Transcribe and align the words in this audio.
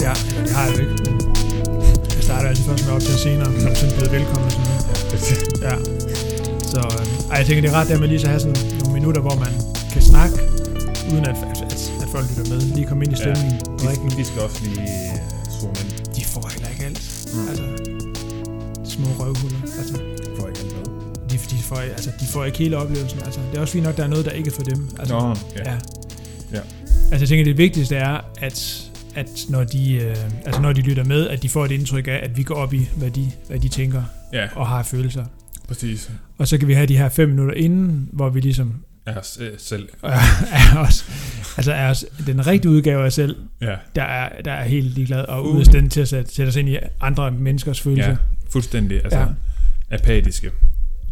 Ja, 0.00 0.12
det 0.44 0.50
har 0.56 0.64
jeg 0.66 0.74
jo 0.76 0.80
ikke. 0.80 0.94
Jeg 2.16 2.22
starter 2.28 2.48
altid 2.48 2.64
først 2.64 2.84
med 2.86 2.92
op 2.94 3.00
til 3.00 3.14
senere, 3.18 3.52
når 3.52 3.68
du 3.70 3.74
sådan 3.74 4.12
velkommen 4.12 4.50
sådan. 4.50 4.66
Ja. 5.62 5.74
Så 6.72 6.78
øh, 6.78 7.30
ej, 7.30 7.36
jeg 7.38 7.46
tænker, 7.46 7.60
det 7.62 7.70
er 7.70 7.74
ret 7.80 7.88
der 7.88 7.98
med 7.98 8.08
lige 8.08 8.20
så 8.20 8.26
at 8.26 8.30
have 8.30 8.40
sådan 8.40 8.56
nogle 8.80 8.94
minutter, 8.94 9.20
hvor 9.20 9.34
man 9.44 9.52
kan 9.92 10.02
snakke, 10.02 10.34
uden 11.12 11.24
at, 11.24 11.36
at, 11.50 11.62
at, 11.62 11.92
at 12.02 12.08
folk 12.14 12.26
lytter 12.30 12.54
med. 12.54 12.60
Lige 12.60 12.86
komme 12.86 13.04
ind 13.04 13.12
i 13.12 13.16
stemningen. 13.16 13.60
Ja. 13.82 13.90
De, 13.90 14.16
de 14.18 14.24
skal 14.24 14.40
også 14.42 14.58
lige 14.64 14.80
øh, 14.80 15.18
zoome 15.60 15.74
ind. 15.82 16.14
De 16.16 16.24
får 16.24 16.48
heller 16.54 16.68
ikke 16.68 16.84
alt. 16.84 17.00
Mm. 17.34 17.48
Altså, 17.48 17.64
små 18.94 19.06
røvhuller. 19.20 19.58
Altså, 19.78 19.94
De 19.94 20.30
får 20.40 20.46
ikke 20.48 20.60
alt 20.60 20.74
med. 20.76 20.84
de, 21.30 21.36
de, 21.56 21.62
får, 21.62 21.76
altså, 21.76 22.10
de 22.20 22.26
får 22.26 22.44
ikke 22.44 22.58
hele 22.58 22.76
oplevelsen. 22.76 23.18
Altså, 23.24 23.40
det 23.50 23.56
er 23.56 23.60
også 23.60 23.72
fint 23.72 23.84
nok, 23.84 23.96
der 23.96 24.02
er 24.04 24.08
noget, 24.08 24.24
der 24.24 24.30
ikke 24.30 24.48
er 24.50 24.54
for 24.54 24.62
dem. 24.62 24.88
Altså, 24.98 25.14
Nå, 25.18 25.28
ja. 25.56 25.70
ja. 25.70 25.76
Ja. 26.52 26.60
Altså 27.12 27.22
jeg 27.22 27.28
tænker, 27.28 27.44
det 27.44 27.58
vigtigste 27.58 27.96
er, 27.96 28.20
at, 28.38 28.82
at 29.14 29.30
når, 29.48 29.64
de, 29.64 29.92
øh, 29.94 30.16
altså 30.46 30.60
når 30.60 30.72
de 30.72 30.80
lytter 30.80 31.04
med, 31.04 31.28
at 31.28 31.42
de 31.42 31.48
får 31.48 31.64
et 31.64 31.70
indtryk 31.70 32.08
af, 32.08 32.20
at 32.22 32.36
vi 32.36 32.42
går 32.42 32.54
op 32.54 32.74
i, 32.74 32.88
hvad 32.96 33.10
de, 33.10 33.30
hvad 33.48 33.58
de 33.60 33.68
tænker 33.68 34.02
Ja, 34.32 34.48
og 34.56 34.66
har 34.68 34.82
følelser. 34.82 35.24
præcis. 35.68 36.10
Og 36.38 36.48
så 36.48 36.58
kan 36.58 36.68
vi 36.68 36.72
have 36.74 36.86
de 36.86 36.96
her 36.96 37.08
fem 37.08 37.28
minutter 37.28 37.54
inden, 37.54 38.08
hvor 38.12 38.28
vi 38.30 38.40
ligesom 38.40 38.74
Er 39.06 39.16
os 39.18 39.38
øh, 39.40 39.50
selv. 39.58 39.88
er, 40.02 40.08
er 40.74 40.78
os, 40.78 41.04
altså 41.56 41.72
er 41.72 41.90
os 41.90 42.04
den 42.26 42.46
rigtige 42.46 42.70
udgave 42.72 43.02
af 43.02 43.06
os 43.06 43.14
selv, 43.14 43.36
Ja, 43.60 43.74
der 43.94 44.02
er, 44.02 44.42
der 44.42 44.52
er 44.52 44.64
helt 44.64 44.94
ligeglad 44.94 45.20
og 45.24 45.44
Uh. 45.44 45.50
ude 45.52 45.60
af 45.60 45.66
stand 45.66 45.90
til 45.90 46.00
at 46.00 46.08
sætte, 46.08 46.34
sætte 46.34 46.48
os 46.50 46.56
ind 46.56 46.68
i 46.68 46.76
andre 47.00 47.30
menneskers 47.30 47.80
følelser. 47.80 48.10
ja 48.10 48.16
fuldstændig. 48.50 49.04
Altså, 49.04 49.18
Ja. 49.18 49.26
apatiske. 49.90 50.50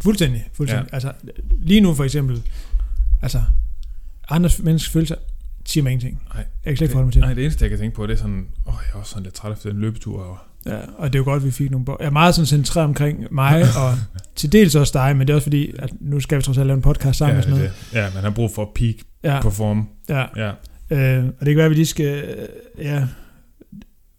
Fuldstændig, 0.03 0.47
fuldstændig. 0.53 0.87
Ja. 0.91 0.95
Altså, 0.95 1.11
lige 1.57 1.81
nu 1.81 1.93
for 1.93 2.03
eksempel, 2.03 2.41
altså, 3.21 3.41
andres 4.29 4.59
menneskers 4.59 4.93
følelser 4.93 5.15
siger 5.65 5.83
mig 5.83 5.91
ingenting. 5.91 6.21
Nej. 6.33 6.37
Jeg 6.65 6.71
kan 6.71 6.77
slet 6.77 6.85
ikke 6.85 6.91
forholde 6.91 7.05
mig 7.05 7.13
til 7.13 7.21
det. 7.21 7.27
Nej, 7.27 7.33
det 7.33 7.43
eneste, 7.43 7.63
jeg 7.63 7.69
kan 7.69 7.79
tænke 7.79 7.95
på, 7.95 8.07
det 8.07 8.13
er 8.13 8.17
sådan, 8.17 8.45
åh, 8.67 8.73
jeg 8.87 8.93
er 8.95 8.99
også 8.99 9.09
sådan 9.11 9.23
lidt 9.23 9.33
træt 9.35 9.51
efter 9.53 9.69
den 9.69 9.79
løbetur. 9.79 10.21
Og, 10.21 10.37
Ja, 10.65 10.77
og 10.97 11.13
det 11.13 11.15
er 11.15 11.19
jo 11.19 11.23
godt, 11.23 11.41
at 11.41 11.45
vi 11.45 11.51
fik 11.51 11.71
nogle 11.71 11.85
borg. 11.85 11.97
Jeg 11.99 12.05
er 12.07 12.11
meget 12.11 12.35
sådan 12.35 12.45
centreret 12.45 12.85
omkring 12.87 13.23
mig, 13.31 13.61
og 13.83 13.93
til 14.35 14.51
dels 14.51 14.75
også 14.75 14.91
dig, 14.93 15.17
men 15.17 15.27
det 15.27 15.33
er 15.33 15.35
også 15.35 15.45
fordi, 15.45 15.71
at 15.79 15.89
nu 15.99 16.19
skal 16.19 16.37
vi 16.37 16.41
trods 16.43 16.57
alt 16.57 16.67
lave 16.67 16.75
en 16.75 16.81
podcast 16.81 17.17
sammen 17.17 17.33
ja, 17.33 17.37
og 17.37 17.43
sådan 17.43 17.59
det, 17.63 17.71
noget. 17.93 18.05
ja, 18.07 18.13
man 18.13 18.23
har 18.23 18.29
brug 18.29 18.51
for 18.55 18.61
at 18.61 18.67
peak 18.75 18.95
Ja, 19.23 19.41
perform. 19.41 19.87
ja. 20.09 20.25
Ja, 20.35 20.51
Øh, 20.89 21.25
og 21.25 21.45
det 21.45 21.47
kan 21.47 21.55
være, 21.55 21.65
at 21.65 21.69
vi 21.69 21.75
lige 21.75 21.85
skal... 21.85 22.35
Ja, 22.77 23.07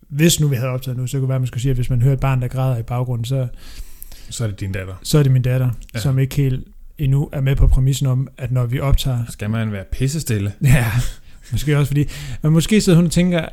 hvis 0.08 0.40
nu 0.40 0.48
vi 0.48 0.56
havde 0.56 0.68
optaget 0.68 0.98
nu, 0.98 1.06
så 1.06 1.16
kunne 1.16 1.22
det 1.22 1.28
være, 1.28 1.34
at 1.36 1.40
man 1.40 1.46
skulle 1.46 1.62
sige, 1.62 1.70
at 1.70 1.76
hvis 1.76 1.90
man 1.90 2.02
hører 2.02 2.14
et 2.14 2.20
barn, 2.20 2.42
der 2.42 2.48
græder 2.48 2.76
i 2.78 2.82
baggrunden, 2.82 3.24
så, 3.24 3.48
så 4.30 4.44
er 4.44 4.48
det 4.48 4.60
din 4.60 4.72
datter. 4.72 4.94
så 5.02 5.18
er 5.18 5.22
det 5.22 5.32
min 5.32 5.42
datter. 5.42 5.70
Ja. 5.94 5.98
som 6.00 6.18
ikke 6.18 6.36
helt 6.36 6.68
endnu 6.98 7.28
er 7.32 7.40
med 7.40 7.56
på 7.56 7.66
præmissen 7.66 8.06
om, 8.06 8.28
at 8.38 8.52
når 8.52 8.66
vi 8.66 8.80
optager... 8.80 9.24
Skal 9.28 9.50
man 9.50 9.72
være 9.72 9.84
pissestille? 9.92 10.52
Ja, 10.64 10.86
måske 11.52 11.78
også 11.78 11.86
fordi... 11.88 12.04
Men 12.42 12.52
måske 12.52 12.80
sidder 12.80 12.96
hun 12.96 13.06
og 13.06 13.12
tænker, 13.12 13.46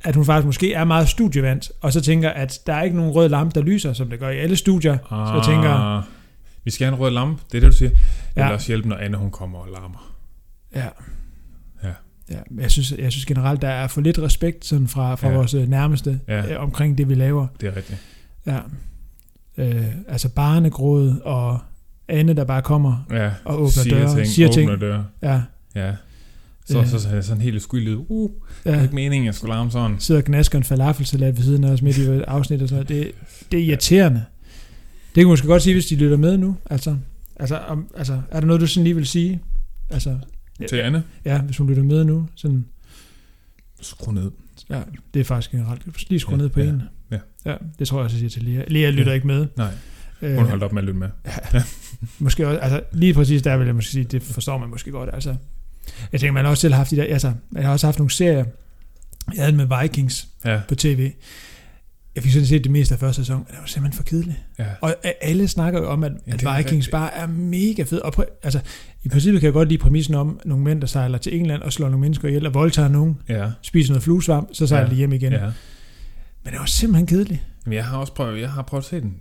at 0.00 0.14
hun 0.16 0.24
faktisk 0.24 0.46
måske 0.46 0.72
er 0.74 0.84
meget 0.84 1.08
studievant, 1.08 1.72
og 1.80 1.92
så 1.92 2.00
tænker, 2.00 2.30
at 2.30 2.58
der 2.66 2.74
er 2.74 2.82
ikke 2.82 2.96
nogen 2.96 3.12
rød 3.12 3.28
lampe, 3.28 3.54
der 3.60 3.66
lyser, 3.66 3.92
som 3.92 4.10
det 4.10 4.18
gør 4.18 4.28
i 4.28 4.38
alle 4.38 4.56
studier. 4.56 4.98
Så 5.08 5.32
jeg 5.34 5.42
tænker, 5.44 5.70
Ah, 5.70 6.02
Vi 6.64 6.70
skal 6.70 6.84
have 6.84 6.94
en 6.94 7.00
rød 7.00 7.10
lampe, 7.10 7.42
det 7.52 7.56
er 7.56 7.60
det, 7.60 7.72
du 7.72 7.76
siger. 7.76 7.88
Det 7.90 7.98
Ja. 8.36 8.44
vil 8.46 8.54
også 8.54 8.66
hjælpe, 8.66 8.88
når 8.88 8.96
Anne 8.96 9.16
hun 9.16 9.30
kommer 9.30 9.58
og 9.58 9.68
larmer. 9.72 10.14
Ja. 10.74 10.86
Ja. 11.84 11.92
ja. 12.30 12.38
Jeg 12.60 12.70
synes, 12.70 12.92
jeg 12.98 13.12
synes 13.12 13.26
generelt, 13.26 13.62
der 13.62 13.68
er 13.68 13.86
for 13.88 14.00
lidt 14.00 14.18
respekt 14.18 14.64
sådan 14.64 14.88
fra, 14.88 15.14
fra 15.14 15.28
ja. 15.28 15.34
Vores 15.34 15.54
øh, 15.54 15.68
nærmeste 15.68 16.20
Ja. 16.28 16.52
øh, 16.54 16.62
omkring 16.62 16.98
det, 16.98 17.08
vi 17.08 17.14
laver. 17.14 17.46
Det 17.60 17.66
er 17.68 17.76
rigtigt. 17.76 17.98
Ja. 18.46 18.58
Øh, 19.58 19.86
altså 20.08 20.28
barnegråd 20.28 21.20
og 21.24 21.58
Anne, 22.08 22.34
der 22.34 22.44
bare 22.44 22.62
kommer. 22.62 23.04
Ja, 23.10 23.30
Og 23.44 23.54
åbner 23.56 23.68
siger 23.68 23.98
døre, 23.98 24.14
ting, 24.14 24.26
siger 24.26 24.48
ting. 24.52 24.70
åbner 24.70 24.88
døre. 24.88 25.04
Ja. 25.22 25.40
Ja. 25.74 25.92
Så, 26.66 26.78
Øh. 26.80 26.86
så, 26.88 26.98
så 26.98 27.22
sådan 27.22 27.42
helt 27.42 27.62
skyldig. 27.62 27.96
Uh, 28.10 28.30
det 28.64 28.72
er 28.72 28.76
ja. 28.76 28.82
ikke 28.82 28.94
meningen, 28.94 29.26
jeg 29.26 29.34
skulle 29.34 29.54
larme 29.54 29.70
sådan. 29.70 29.96
Sidder 30.00 30.20
og 30.20 30.24
gnasker 30.24 30.58
en 30.58 30.64
falafelsalat 30.64 31.36
ved 31.36 31.44
siden 31.44 31.64
af 31.64 31.70
os 31.70 31.82
midt 31.82 31.96
i 31.98 32.00
et 32.00 32.24
afsnit 32.28 32.62
og 32.62 32.68
sådan 32.68 32.86
noget. 32.90 33.04
Det, 33.06 33.12
det 33.52 33.60
er 33.60 33.64
irriterende. 33.64 34.24
Det 35.08 35.14
kan 35.20 35.24
man 35.26 35.30
måske 35.32 35.46
godt 35.46 35.62
sige, 35.62 35.74
hvis 35.74 35.86
de 35.86 35.96
lytter 35.96 36.16
med 36.16 36.36
nu. 36.38 36.56
Altså, 36.70 36.96
altså, 37.36 37.58
om, 37.58 37.88
altså 37.96 38.20
er 38.30 38.40
der 38.40 38.46
noget, 38.46 38.60
du 38.60 38.66
sådan 38.66 38.84
lige 38.84 38.94
vil 38.94 39.06
sige? 39.06 39.40
Altså, 39.90 40.18
Til 40.68 40.76
Anne. 40.76 41.02
ja, 41.24 41.40
hvis 41.42 41.56
hun 41.56 41.68
lytter 41.68 41.82
med 41.82 42.04
nu. 42.04 42.26
Sådan, 42.34 42.64
Skru 43.80 44.12
ned. 44.12 44.30
ja, 44.70 44.80
det 45.14 45.20
er 45.20 45.24
faktisk 45.24 45.50
generelt. 45.50 46.08
Lige 46.10 46.20
skrue 46.20 46.32
Ja, 46.36 46.42
ned 46.42 46.48
på 46.48 46.60
ja, 46.60 46.68
en. 46.68 46.82
ja. 47.10 47.18
ja. 47.46 47.54
det 47.78 47.88
tror 47.88 47.98
jeg 47.98 48.04
også, 48.04 48.16
jeg 48.16 48.30
siger 48.30 48.30
til 48.30 48.42
Lea. 48.42 48.64
Lea 48.68 48.90
lytter 48.90 49.12
Ja. 49.12 49.14
ikke 49.14 49.26
med. 49.26 49.46
Nej, 49.56 49.70
hun 50.36 50.46
holdt 50.46 50.62
op 50.62 50.72
med 50.72 50.82
at 50.82 50.86
lytte 50.86 50.98
med. 51.00 51.08
Måske 52.18 52.48
også, 52.48 52.58
altså 52.58 52.80
lige 52.92 53.14
præcis 53.14 53.42
der 53.42 53.56
vil 53.56 53.66
jeg 53.66 53.74
måske 53.74 53.90
sige, 53.90 54.04
det 54.04 54.22
forstår 54.22 54.58
man 54.58 54.68
måske 54.70 54.90
godt. 54.90 55.10
Altså, 55.12 55.34
jeg 56.12 56.20
tænker, 56.20 56.32
man 56.32 56.44
har 56.44 56.50
også 56.50 56.60
selv 56.60 56.74
haft 56.74 56.90
de 56.90 56.96
der, 56.96 57.04
altså, 57.04 57.32
man 57.50 57.62
har 57.64 57.72
også 57.72 57.86
haft 57.86 57.98
nogle 57.98 58.10
serier, 58.10 58.44
jeg 59.34 59.44
havde 59.44 59.56
med 59.56 59.66
Vikings 59.82 60.28
Ja, 60.44 60.60
på 60.68 60.74
tv. 60.74 61.10
Jeg 62.14 62.22
fik 62.22 62.32
sådan 62.32 62.46
set 62.46 62.64
det 62.64 62.72
meste 62.72 62.94
af 62.94 63.00
første 63.00 63.22
sæson, 63.22 63.36
men 63.36 63.46
det 63.50 63.56
var 63.60 63.66
simpelthen 63.66 63.96
for 63.96 64.02
kedeligt. 64.02 64.36
ja. 64.58 64.64
Og 64.80 64.94
alle 65.22 65.48
snakker 65.48 65.80
jo 65.80 65.90
om, 65.90 66.04
at, 66.04 66.12
Ja, 66.26 66.32
at 66.50 66.58
Vikings 66.58 66.88
bare 66.88 67.14
er 67.14 67.26
mega 67.26 67.82
fed. 67.82 67.98
Og 67.98 68.12
prøv, 68.12 68.24
altså, 68.42 68.60
i 69.02 69.08
princippet 69.08 69.40
kan 69.40 69.46
jeg 69.46 69.52
godt 69.52 69.68
lide 69.68 69.78
præmissen 69.82 70.14
om 70.14 70.40
nogle 70.44 70.64
mænd, 70.64 70.80
der 70.80 70.86
sejler 70.86 71.18
til 71.18 71.36
England 71.36 71.62
og 71.62 71.72
slår 71.72 71.88
nogle 71.88 72.00
mennesker 72.00 72.28
ihjel 72.28 72.46
og 72.46 72.54
voldtager 72.54 72.88
nogen, 72.88 73.16
Ja, 73.28 73.50
spiser 73.62 73.92
noget 73.92 74.02
fluesvamp, 74.02 74.48
så 74.52 74.66
sejler 74.66 74.86
Ja. 74.86 74.90
de 74.90 74.96
hjem 74.96 75.12
igen. 75.12 75.32
ja. 75.32 75.40
Men 76.44 76.52
det 76.52 76.58
var 76.60 76.66
simpelthen 76.66 77.06
kedeligt. 77.06 77.40
Men 77.64 77.72
jeg 77.74 77.84
har 77.84 77.98
også 77.98 78.12
prøvet, 78.14 78.40
jeg 78.40 78.50
har 78.50 78.62
prøvet 78.62 78.82
at 78.84 78.88
se 78.90 79.00
den. 79.00 79.14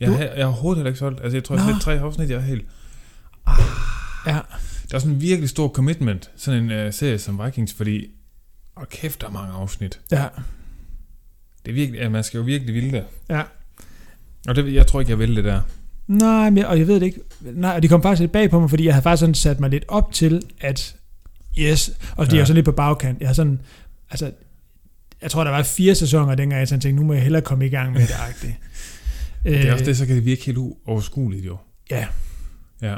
Jeg, 0.00 0.08
Du- 0.08 0.12
har, 0.12 0.20
jeg 0.22 0.30
har 0.36 0.44
overhovedet 0.44 0.78
heller 0.78 0.90
ikke 0.90 0.98
solgt. 0.98 1.20
Altså, 1.22 1.36
jeg 1.36 1.44
tror, 1.44 1.54
jeg 1.54 1.64
har 1.64 1.72
set 1.72 1.82
tre 1.82 1.98
afsnit, 2.00 2.30
jeg 2.30 2.36
er 2.36 2.40
helt... 2.40 2.64
Ja, 4.26 4.38
Der 4.90 4.94
er 4.94 4.98
sådan 4.98 5.14
en 5.14 5.20
virkelig 5.20 5.48
stor 5.48 5.68
commitment, 5.68 6.30
sådan 6.36 6.70
en 6.70 6.86
uh, 6.86 6.92
serie 6.92 7.18
som 7.18 7.40
Vikings, 7.44 7.72
fordi... 7.74 8.06
Og 8.76 8.88
kæft, 8.88 9.20
der 9.20 9.26
er 9.26 9.30
mange 9.30 9.52
afsnit. 9.54 10.00
ja, 10.10 10.26
Det 11.64 11.70
er 11.70 11.74
virkelig, 11.74 11.98
ja, 12.00 12.08
man 12.08 12.24
skal 12.24 12.38
jo 12.38 12.44
virkelig 12.44 12.74
ville 12.74 12.92
det. 12.92 13.04
ja. 13.28 13.42
Og 14.48 14.56
det, 14.56 14.74
jeg 14.74 14.86
tror 14.86 15.00
ikke, 15.00 15.10
jeg 15.10 15.18
vil 15.18 15.36
det 15.36 15.44
der. 15.44 15.60
Nej, 16.06 16.50
men, 16.50 16.58
jeg- 16.58 16.66
og 16.66 16.78
jeg 16.78 16.86
ved 16.86 16.94
det 16.94 17.06
ikke. 17.06 17.20
Nej, 17.40 17.74
og 17.74 17.82
det 17.82 17.90
kom 17.90 18.02
faktisk 18.02 18.20
lidt 18.20 18.32
bag 18.32 18.50
på 18.50 18.60
mig, 18.60 18.70
fordi 18.70 18.84
jeg 18.84 18.94
havde 18.94 19.02
faktisk 19.02 19.20
sådan 19.20 19.34
sat 19.34 19.60
mig 19.60 19.70
lidt 19.70 19.84
op 19.88 20.12
til, 20.12 20.42
at 20.60 20.96
yes, 21.58 21.90
og 22.16 22.26
det 22.26 22.32
ja. 22.32 22.40
Er 22.40 22.44
sådan 22.44 22.54
lidt 22.54 22.64
på 22.64 22.72
bagkant. 22.72 23.20
Jeg 23.20 23.28
har 23.28 23.34
sådan, 23.34 23.60
altså, 24.10 24.32
jeg 25.22 25.30
tror, 25.30 25.44
der 25.44 25.50
var 25.50 25.62
fire 25.62 25.94
sæsoner, 25.94 26.34
dengang 26.34 26.58
jeg 26.58 26.68
sådan 26.68 26.80
tænkte, 26.80 27.02
nu 27.02 27.06
må 27.06 27.12
jeg 27.12 27.22
hellere 27.22 27.42
komme 27.42 27.66
i 27.66 27.68
gang 27.68 27.92
med 27.92 28.00
det. 28.00 28.08
Det 29.44 29.68
er 29.68 29.72
også 29.72 29.82
Øh, 29.84 29.86
det, 29.86 29.96
så 29.96 30.06
kan 30.06 30.16
det 30.16 30.24
virke 30.24 30.44
helt 30.44 30.58
uoverskueligt 30.58 31.46
jo. 31.46 31.56
Ja. 31.90 32.06
Ja. 32.82 32.96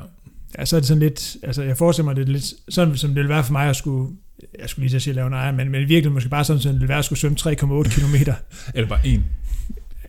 Ja, 0.58 0.64
så 0.64 0.76
er 0.76 0.80
det 0.80 0.86
sådan 0.88 1.00
lidt, 1.00 1.36
altså 1.42 1.62
jeg 1.62 1.76
forestiller 1.76 2.04
mig, 2.04 2.16
det 2.16 2.28
lidt 2.28 2.44
sådan, 2.68 2.96
som 2.96 3.08
det 3.10 3.16
ville 3.16 3.28
være 3.28 3.44
for 3.44 3.52
mig 3.52 3.68
at 3.68 3.76
skulle, 3.76 4.12
jeg 4.58 4.68
skulle 4.68 4.82
lige 4.82 4.90
til 4.90 4.96
at 4.96 5.02
sige, 5.02 5.14
lave 5.14 5.26
en 5.26 5.32
ejer, 5.32 5.52
men, 5.52 5.70
men 5.70 5.88
virkelig 5.88 6.12
måske 6.12 6.28
bare 6.28 6.44
sådan, 6.44 6.62
som 6.62 6.72
det 6.72 6.80
ville 6.80 6.88
være 6.88 6.98
at 6.98 7.04
skulle 7.04 7.18
svømme 7.18 7.36
3,8 7.40 7.54
km. 8.00 8.14
Eller 8.74 8.88
bare 8.88 9.06
en. 9.06 9.24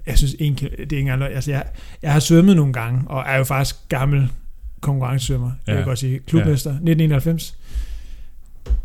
Jeg 0.06 0.18
synes, 0.18 0.36
en, 0.40 0.56
det 0.56 0.64
er 0.64 0.82
ikke 0.82 0.98
engang 1.00 1.24
altså 1.24 1.52
jeg, 1.52 1.66
jeg 2.02 2.14
har 2.14 2.20
svømmet 2.20 2.56
nogle 2.56 2.74
gange, 2.74 3.04
og 3.08 3.24
er 3.28 3.38
jo 3.38 3.44
faktisk 3.44 3.76
gammel 3.90 4.32
konkurrencesvømmer, 4.82 5.52
det 5.66 5.74
vil 5.74 5.80
Ja. 5.80 5.86
godt 5.86 6.00
sige. 6.00 6.20
Klubmester, 6.20 6.70
1991. 6.72 7.58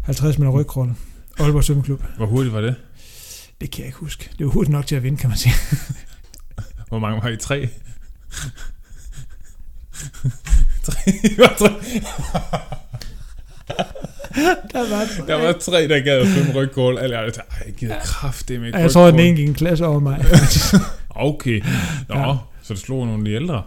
50 0.02 0.38
meter 0.38 0.50
rygkrolle. 0.50 0.94
Aalborg 1.38 1.64
Svømmeklub. 1.64 2.02
Hvor 2.16 2.26
hurtigt 2.26 2.54
var 2.54 2.60
det? 2.60 2.74
Det 3.60 3.70
kan 3.70 3.78
jeg 3.80 3.86
ikke 3.86 3.98
huske. 3.98 4.30
Det 4.38 4.46
var 4.46 4.52
hurtigt 4.52 4.72
nok 4.72 4.86
til 4.86 4.96
at 4.96 5.02
vinde, 5.02 5.18
kan 5.18 5.28
man 5.28 5.38
sige. 5.38 5.54
Hvor 6.88 6.98
mange 6.98 7.22
var 7.22 7.28
I? 7.28 7.36
Tre? 7.36 7.68
tre? 10.86 11.12
Var 11.38 11.54
tre? 11.58 11.68
Der 14.72 14.90
var 14.90 15.52
Der 15.52 15.58
tre, 15.58 15.88
der 15.88 16.20
at 16.20 16.26
svømme 16.28 16.52
rygkål. 16.60 16.98
Eller 17.02 17.16
jeg 17.22 17.32
tænkte, 17.32 17.52
jeg 17.66 17.74
gider 17.74 17.94
kraft 18.04 18.48
det 18.48 18.60
med 18.60 18.72
jeg 18.74 18.90
tror, 18.90 19.06
at 19.06 19.12
den 19.12 19.20
ene 19.20 19.36
gik 19.36 19.48
en 19.48 19.54
klasse 19.54 19.86
over 19.86 20.00
mig. 20.00 20.24
Okay. 21.18 21.60
Nå, 22.08 22.18
Ja. 22.18 22.34
så 22.62 22.74
du 22.74 22.80
slog 22.80 23.06
nogle 23.06 23.20
af 23.20 23.24
de 23.24 23.32
ældre? 23.32 23.62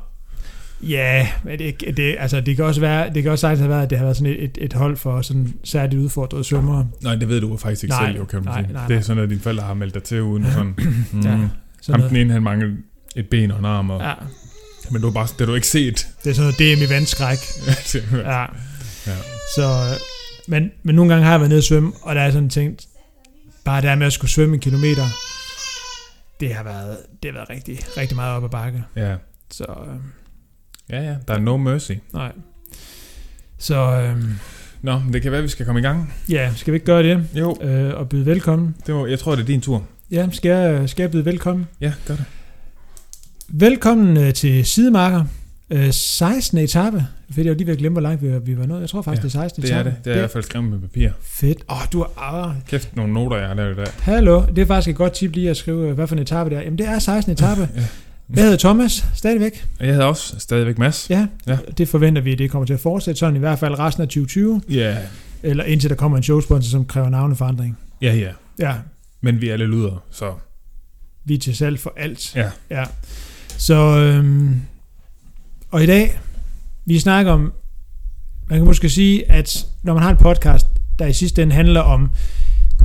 Ja, 0.81 1.27
men 1.43 1.59
det, 1.59 1.97
det, 1.97 2.15
altså, 2.19 2.41
det 2.41 2.55
kan 2.55 2.65
også 2.65 2.81
være, 2.81 3.13
det 3.13 3.23
kan 3.23 3.31
også 3.31 3.41
sagtens 3.41 3.59
have 3.59 3.69
været, 3.69 3.83
at 3.83 3.89
det 3.89 3.97
har 3.97 4.05
været 4.05 4.17
sådan 4.17 4.33
et, 4.33 4.43
et, 4.43 4.57
et 4.61 4.73
hold 4.73 4.97
for 4.97 5.21
sådan 5.21 5.53
særligt 5.63 6.01
udfordrede 6.01 6.43
svømmere. 6.43 6.87
Nej, 7.03 7.15
det 7.15 7.29
ved 7.29 7.41
du 7.41 7.57
faktisk 7.57 7.83
ikke 7.83 7.95
Nej, 7.95 8.05
selv, 8.07 8.17
jo, 8.17 8.25
kan 8.25 8.39
man 8.43 8.53
nej, 8.53 8.63
sige. 8.63 8.73
nej, 8.73 8.83
Det 8.87 8.93
er 8.93 8.97
nej. 8.97 9.01
sådan, 9.03 9.23
at 9.23 9.29
dine 9.29 9.41
forældre 9.41 9.63
har 9.63 9.73
meldt 9.73 9.93
dig 9.93 10.03
til 10.03 10.21
uden 10.21 10.45
sådan. 10.51 10.65
Mm. 11.11 11.21
Ja. 11.21 11.21
Sådan 11.21 11.39
Ham 11.89 11.99
noget. 11.99 12.09
den 12.09 12.17
ene, 12.17 12.33
han 12.33 12.43
manglede 12.43 12.77
et 13.15 13.29
ben 13.29 13.51
og 13.51 13.59
en 13.59 13.65
arm, 13.65 13.89
og, 13.89 14.01
Ja, 14.01 14.13
men 14.91 15.01
du 15.01 15.07
har 15.07 15.13
bare, 15.13 15.27
det 15.27 15.39
har 15.39 15.45
du 15.45 15.53
ikke 15.55 15.67
set. 15.67 16.07
det 16.23 16.29
er 16.29 16.33
sådan 16.33 16.53
noget 16.59 16.77
DM 16.77 16.83
i 16.83 16.89
vandskræk. 16.89 17.37
ja. 18.13 18.41
Ja. 19.07 19.15
Så, 19.55 19.63
øh, 19.91 19.99
men, 20.47 20.71
men 20.83 20.95
nogle 20.95 21.11
gange 21.13 21.25
har 21.25 21.31
jeg 21.33 21.39
været 21.39 21.49
nede 21.49 21.59
og 21.59 21.63
svømme, 21.63 21.91
og 22.01 22.15
der 22.15 22.21
er 22.21 22.31
sådan 22.31 22.49
tænkt, 22.49 22.85
bare 23.65 23.81
det 23.81 23.97
med 23.97 24.07
at 24.07 24.13
skulle 24.13 24.31
svømme 24.31 24.53
en 24.55 24.61
kilometer, 24.61 25.05
det 26.39 26.53
har 26.53 26.63
været, 26.63 26.97
det 27.23 27.31
har 27.31 27.33
været 27.37 27.49
rigtig, 27.49 27.79
rigtig 27.97 28.15
meget 28.15 28.35
op 28.35 28.43
ad 28.43 28.49
bakke. 28.49 28.83
ja. 28.95 29.15
Så 29.51 29.63
øh, 29.63 29.95
Ja, 30.89 31.01
ja, 31.03 31.15
der 31.27 31.33
er 31.33 31.39
no 31.39 31.57
mercy. 31.57 31.91
nej. 32.13 32.31
Så 33.57 33.75
øh, 33.75 34.23
Nå, 34.81 35.01
det 35.13 35.21
kan 35.21 35.31
være, 35.31 35.37
at 35.39 35.43
vi 35.43 35.49
skal 35.49 35.65
komme 35.65 35.79
i 35.79 35.83
gang. 35.83 36.13
ja, 36.29 36.51
skal 36.55 36.71
vi 36.73 36.75
ikke 36.75 36.85
gøre 36.85 37.03
det? 37.03 37.27
Jo, 37.33 37.57
Øh, 37.61 37.93
og 37.95 38.09
byde 38.09 38.25
velkommen. 38.25 38.75
det 38.85 38.95
må, 38.95 39.05
jeg 39.05 39.19
tror, 39.19 39.35
det 39.35 39.41
er 39.41 39.45
din 39.45 39.61
tur. 39.61 39.85
Ja, 40.11 40.27
skal 40.31 40.49
jeg, 40.49 40.89
skal 40.89 41.03
jeg 41.03 41.11
byde 41.11 41.25
velkommen? 41.25 41.67
Ja, 41.81 41.93
gør 42.07 42.15
det. 42.15 42.25
Velkommen 43.51 44.17
øh, 44.17 44.33
til 44.33 44.65
Sidemarker. 44.65 45.23
Øh, 45.69 45.91
16. 45.93 46.57
etape. 46.57 47.05
Fedt, 47.31 47.45
jeg 47.45 47.51
var 47.51 47.57
lige 47.57 47.67
ved 47.67 47.73
at 47.73 47.79
glemme, 47.79 47.93
hvor 47.93 48.01
langt 48.01 48.21
vi, 48.21 48.39
vi 48.43 48.57
var 48.57 48.65
nået. 48.65 48.81
Jeg 48.81 48.89
tror 48.89 49.01
faktisk, 49.01 49.23
Ja, 49.23 49.27
det 49.27 49.35
er 49.35 49.41
16. 49.41 49.61
Det 49.63 49.71
er 49.71 49.75
etape. 49.75 49.89
det. 49.89 50.05
Det 50.05 50.11
er 50.11 50.15
i 50.15 50.19
hvert 50.19 50.31
fald 50.31 50.43
skrevet 50.43 50.69
med 50.69 50.79
papir. 50.79 51.09
Fedt. 51.21 51.57
Åh, 51.69 51.77
oh, 51.77 51.83
du 51.93 52.05
har... 52.17 52.43
Ah, 52.49 52.55
Kæft, 52.67 52.95
nogle 52.95 53.13
noter, 53.13 53.37
jeg 53.37 53.47
har 53.47 53.55
lavet 53.55 53.71
i 53.73 53.75
dag. 53.75 53.87
hallo. 53.99 54.43
Det 54.55 54.57
er 54.61 54.65
faktisk 54.65 54.89
et 54.89 54.95
godt 54.95 55.13
tip 55.13 55.35
lige 55.35 55.49
at 55.49 55.57
skrive, 55.57 55.93
hvad 55.93 56.07
for 56.07 56.15
en 56.15 56.21
etape 56.21 56.49
det 56.49 56.57
er. 56.57 56.61
Jamen, 56.61 56.77
det 56.77 56.87
er 56.87 56.99
16. 56.99 57.31
etape. 57.33 57.69
Ja. 58.31 58.35
Jeg 58.35 58.43
hedder 58.43 58.57
Thomas, 58.57 59.05
stadigvæk. 59.15 59.65
Jeg 59.79 59.87
hedder 59.87 60.05
også 60.05 60.39
stadigvæk 60.39 60.77
Mads. 60.77 61.09
Ja, 61.09 61.27
Ja. 61.47 61.57
det 61.77 61.87
forventer 61.87 62.21
vi, 62.21 62.31
at 62.31 62.37
det 62.39 62.51
kommer 62.51 62.65
til 62.65 62.73
at 62.73 62.79
fortsætte 62.79 63.19
sådan 63.19 63.35
i 63.35 63.39
hvert 63.39 63.59
fald 63.59 63.79
resten 63.79 64.01
af 64.01 64.07
2020. 64.07 64.61
Ja. 64.69 64.97
Eller 65.43 65.63
indtil 65.63 65.89
der 65.89 65.95
kommer 65.95 66.17
en 66.17 66.23
showsponsor, 66.23 66.69
som 66.69 66.85
kræver 66.85 67.09
navneforandring. 67.09 67.77
Ja, 68.01 68.13
ja. 68.15 68.29
Ja, 68.59 68.73
Men 69.21 69.41
vi 69.41 69.49
alle 69.49 69.65
lyder, 69.65 70.03
så 70.11 70.33
vi 71.25 71.33
er 71.33 71.39
til 71.39 71.55
salg 71.57 71.79
for 71.79 71.93
alt. 71.97 72.35
ja. 72.35 72.49
Ja. 72.69 72.83
Så, 73.59 73.75
øhm, 73.75 74.61
og 75.71 75.83
i 75.83 75.85
dag, 75.85 76.19
vi 76.85 76.99
snakker 76.99 77.31
om, 77.31 77.53
man 78.49 78.59
kan 78.59 78.65
måske 78.65 78.89
sige, 78.89 79.31
at 79.31 79.65
når 79.83 79.93
man 79.93 80.03
har 80.03 80.09
en 80.09 80.17
podcast, 80.17 80.65
der 80.99 81.05
i 81.05 81.13
sidste 81.13 81.43
ende 81.43 81.55
handler 81.55 81.81
om 81.81 82.11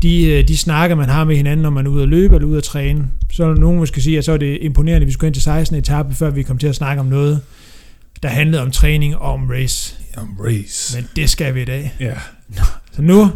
de, 0.02 0.26
øh, 0.26 0.48
de 0.48 0.56
snakker, 0.56 0.96
man 0.96 1.08
har 1.08 1.24
med 1.24 1.36
hinanden, 1.36 1.62
når 1.62 1.70
man 1.70 1.86
er 1.86 1.90
ude 1.90 2.02
at 2.02 2.08
løbe 2.08 2.34
eller 2.34 2.48
ude 2.48 2.58
at 2.58 2.64
træne, 2.64 3.08
så 3.32 3.44
er 3.44 3.54
nogen 3.54 3.78
måske 3.78 4.00
sige, 4.00 4.18
at 4.18 4.24
så 4.24 4.32
er 4.32 4.36
det 4.36 4.58
imponerende, 4.60 5.02
at 5.02 5.06
vi 5.06 5.12
skulle 5.12 5.28
ind 5.28 5.34
til 5.34 5.42
16. 5.42 5.76
etape, 5.76 6.14
før 6.14 6.30
vi 6.30 6.42
kom 6.42 6.58
til 6.58 6.66
at 6.66 6.74
snakke 6.74 7.00
om 7.00 7.06
noget, 7.06 7.40
der 8.22 8.28
handlede 8.28 8.62
om 8.62 8.70
træning 8.70 9.16
og 9.16 9.32
om 9.32 9.50
race. 9.50 9.96
Om 10.16 10.36
race. 10.40 10.96
Men 10.96 11.08
det 11.16 11.30
skal 11.30 11.54
vi 11.54 11.62
i 11.62 11.64
dag. 11.64 11.94
Ja. 12.00 12.14
Så 12.92 13.02
nu, 13.02 13.30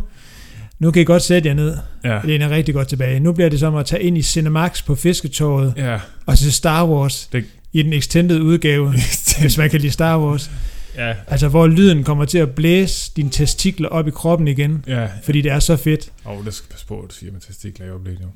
nu 0.79 0.91
kan 0.91 1.03
I 1.03 1.05
godt 1.05 1.23
sætte 1.23 1.49
jer 1.49 1.55
ned. 1.55 1.77
Ja. 2.05 2.21
Det 2.25 2.43
er 2.43 2.51
rigtig 2.51 2.75
godt 2.75 2.89
tilbage. 2.89 3.21
Nu 3.21 3.33
bliver 3.33 3.49
det 3.49 3.61
som 3.61 3.75
at 3.77 3.87
tage 3.87 4.03
ind 4.03 4.19
i 4.19 4.23
Cinemax 4.23 4.85
på 4.85 4.95
Fisketåret 4.95 5.75
Ja. 5.77 5.99
og 6.27 6.39
se 6.39 6.53
Star 6.53 6.87
Wars 6.87 7.27
Det- 7.33 7.45
i 7.73 7.83
den 7.83 7.93
extended 7.93 8.41
udgave, 8.41 8.93
hvis 9.41 9.59
man 9.59 9.71
kan 9.71 9.81
lide 9.81 9.93
Star 9.93 10.19
Wars. 10.21 10.51
ja. 10.97 11.15
Altså, 11.27 11.49
hvor 11.49 11.67
lyden 11.67 12.05
kommer 12.05 12.25
til 12.25 12.39
at 12.39 12.51
blæse 12.51 13.13
dine 13.17 13.31
testikler 13.31 13.89
op 13.89 14.09
i 14.09 14.11
kroppen 14.11 14.49
igen, 14.49 14.85
Ja. 14.87 15.09
fordi 15.25 15.41
det 15.43 15.53
er 15.53 15.59
så 15.59 15.77
fedt. 15.77 16.13
Åh, 16.27 16.39
oh, 16.39 16.45
det 16.45 16.55
skal 16.55 16.71
passe 16.71 16.87
på, 16.87 17.01
at 17.01 17.11
du 17.11 17.15
siger 17.15 17.33
med 17.33 17.41
testikler 17.41 17.87
i 17.87 17.89
øjeblikket 17.89 18.25
nu. 18.25 18.29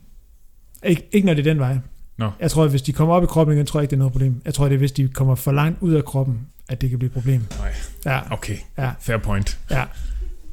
Ik- 0.91 1.09
ikke 1.13 1.27
når 1.27 1.35
det 1.35 1.47
er 1.47 1.51
den 1.51 1.59
vej. 1.61 1.79
Nå. 2.19 2.31
Jeg 2.41 2.51
tror, 2.51 2.65
at 2.65 2.71
hvis 2.71 2.83
de 2.83 2.93
kommer 2.93 3.15
op 3.15 3.23
i 3.23 3.27
kroppen 3.27 3.57
igen, 3.57 3.67
tror 3.67 3.81
jeg 3.81 3.83
ikke, 3.85 3.91
det 3.91 3.97
er 3.97 3.99
noget 3.99 4.13
problem. 4.13 4.43
Jeg 4.45 4.55
tror, 4.55 4.65
det 4.69 4.75
er, 4.75 4.79
hvis 4.79 4.93
de 4.93 5.09
kommer 5.09 5.35
for 5.35 5.53
langt 5.53 5.79
ud 5.83 5.93
af 5.95 6.05
kroppen, 6.05 6.39
at 6.69 6.81
det 6.81 6.91
kan 6.91 6.99
blive 6.99 7.07
et 7.09 7.13
problem. 7.13 7.43
Nej. 7.59 7.73
Ja, 8.07 8.21
Okay. 8.33 8.57
Ja. 8.79 8.91
Fair 9.01 9.17
point. 9.17 9.59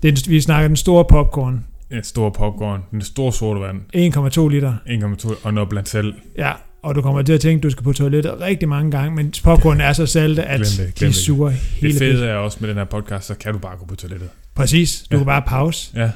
det 0.03 0.17
er, 0.25 0.29
vi 0.29 0.41
snakker 0.41 0.67
den 0.67 0.77
store 0.77 1.05
popcorn. 1.09 1.65
Et 1.91 2.05
stor 2.05 2.29
popcorn, 2.29 2.81
en 2.93 3.01
stor 3.01 3.31
sodavand, 3.31 3.81
1,2 3.95 4.47
liter. 4.47 4.75
1,2 4.87 5.45
og 5.45 5.53
noget 5.53 5.69
blandt 5.69 5.89
selv. 5.89 6.13
Ja, 6.37 6.51
og 6.81 6.95
du 6.95 7.01
kommer 7.01 7.21
til 7.21 7.33
at 7.33 7.41
tænke, 7.41 7.57
at 7.59 7.63
du 7.63 7.69
skal 7.69 7.83
på 7.83 7.93
toilettet 7.93 8.39
rigtig 8.41 8.69
mange 8.69 8.91
gange, 8.91 9.15
men 9.15 9.33
popcorn 9.43 9.81
er 9.81 9.93
så 9.93 10.05
salte, 10.05 10.43
at 10.43 10.59
Glem 10.59 10.65
det, 10.87 10.95
glem 10.95 11.07
de 11.11 11.13
det. 11.13 11.15
suger 11.15 11.47
Det 11.49 11.57
hele 11.57 11.93
fede 11.99 12.13
fedt. 12.13 12.23
er 12.23 12.33
også 12.35 12.57
med 12.61 12.69
den 12.69 12.77
her 12.77 12.83
podcast, 12.83 13.27
så 13.27 13.35
kan 13.35 13.53
du 13.53 13.59
bare 13.59 13.77
gå 13.77 13.85
på 13.85 13.95
toilettet. 13.95 14.29
Præcis. 14.55 15.01
Du 15.11 15.15
Ja. 15.15 15.19
kan 15.19 15.25
bare 15.25 15.41
pause. 15.47 15.91
Ja. 16.01 16.11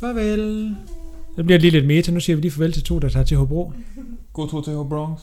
Farvel. 0.00 0.76
Så 1.36 1.42
bliver 1.44 1.58
det 1.58 1.62
lige 1.62 1.70
lidt 1.70 1.86
meta. 1.86 2.12
Nu 2.12 2.20
siger 2.20 2.36
vi 2.36 2.42
lige 2.42 2.52
farvel 2.52 2.72
til 2.72 2.82
to, 2.82 2.98
der 2.98 3.08
tager 3.08 3.24
til 3.24 3.36
Hobro. 3.36 3.72
God 4.32 4.48
tur 4.48 4.62
til 4.62 4.70
Bronx. 4.70 5.20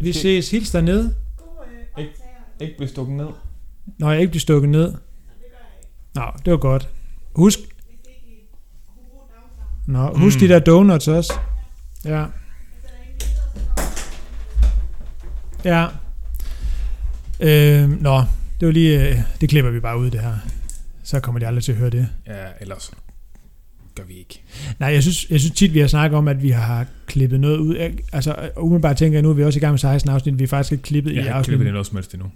Vi 0.00 0.12
ses. 0.12 0.50
Hils 0.50 0.70
dernede. 0.70 1.14
Ikke 2.60 2.76
blive 2.76 2.88
stukket 2.88 3.16
ned. 3.16 3.26
Når 3.98 4.10
jeg 4.12 4.20
ikke 4.20 4.30
bliver 4.30 4.40
stukket 4.40 4.68
ned. 4.70 4.94
Nå, 6.14 6.22
det 6.44 6.50
var 6.50 6.56
godt. 6.56 6.88
Husk... 7.36 7.58
Nå, 9.88 10.12
husk 10.16 10.36
Mm. 10.36 10.40
de 10.40 10.54
der 10.54 10.58
donuts 10.58 11.08
også. 11.08 11.32
Ja. 12.04 12.24
Ja. 15.64 15.86
Øh, 17.40 18.02
nå, 18.02 18.18
det 18.60 18.66
var 18.66 18.70
lige... 18.72 19.08
øh, 19.08 19.18
Det 19.40 19.48
klipper 19.48 19.70
vi 19.70 19.80
bare 19.80 19.98
ud, 19.98 20.10
det 20.10 20.20
her. 20.20 20.34
Så 21.04 21.20
kommer 21.20 21.38
de 21.38 21.46
aldrig 21.46 21.64
til 21.64 21.72
at 21.72 21.78
høre 21.78 21.90
det. 21.90 22.08
Ja, 22.26 22.44
ellers 22.60 22.90
gør 23.94 24.04
vi 24.04 24.14
ikke. 24.14 24.42
Nej, 24.78 24.92
jeg 24.92 25.02
synes, 25.02 25.26
jeg 25.30 25.40
synes 25.40 25.56
tit, 25.56 25.74
vi 25.74 25.78
har 25.80 25.86
snakket 25.86 26.18
om, 26.18 26.28
at 26.28 26.42
vi 26.42 26.50
har 26.50 26.86
klippet 27.06 27.40
noget 27.40 27.56
ud. 27.58 27.76
Jeg, 27.76 27.92
altså, 28.12 28.50
umiddelbart 28.56 28.96
tænker 28.96 29.16
jeg, 29.16 29.22
nu 29.22 29.30
er 29.30 29.34
vi 29.34 29.44
også 29.44 29.58
i 29.58 29.60
gang 29.60 29.72
med 29.72 29.78
16 29.78 30.10
afsnit. 30.10 30.38
Vi 30.38 30.44
er 30.44 30.48
faktisk 30.48 30.72
ikke 30.72 30.82
klippet 30.84 31.10
Jeg 31.10 31.16
i 31.16 31.20
har 31.20 31.24
ikke 31.24 31.34
afsnit. 31.34 31.50
klippet 31.50 31.64
det 31.64 31.72
noget 31.72 31.86
som 31.86 31.96
helst 31.96 32.14
endnu. 32.14 32.30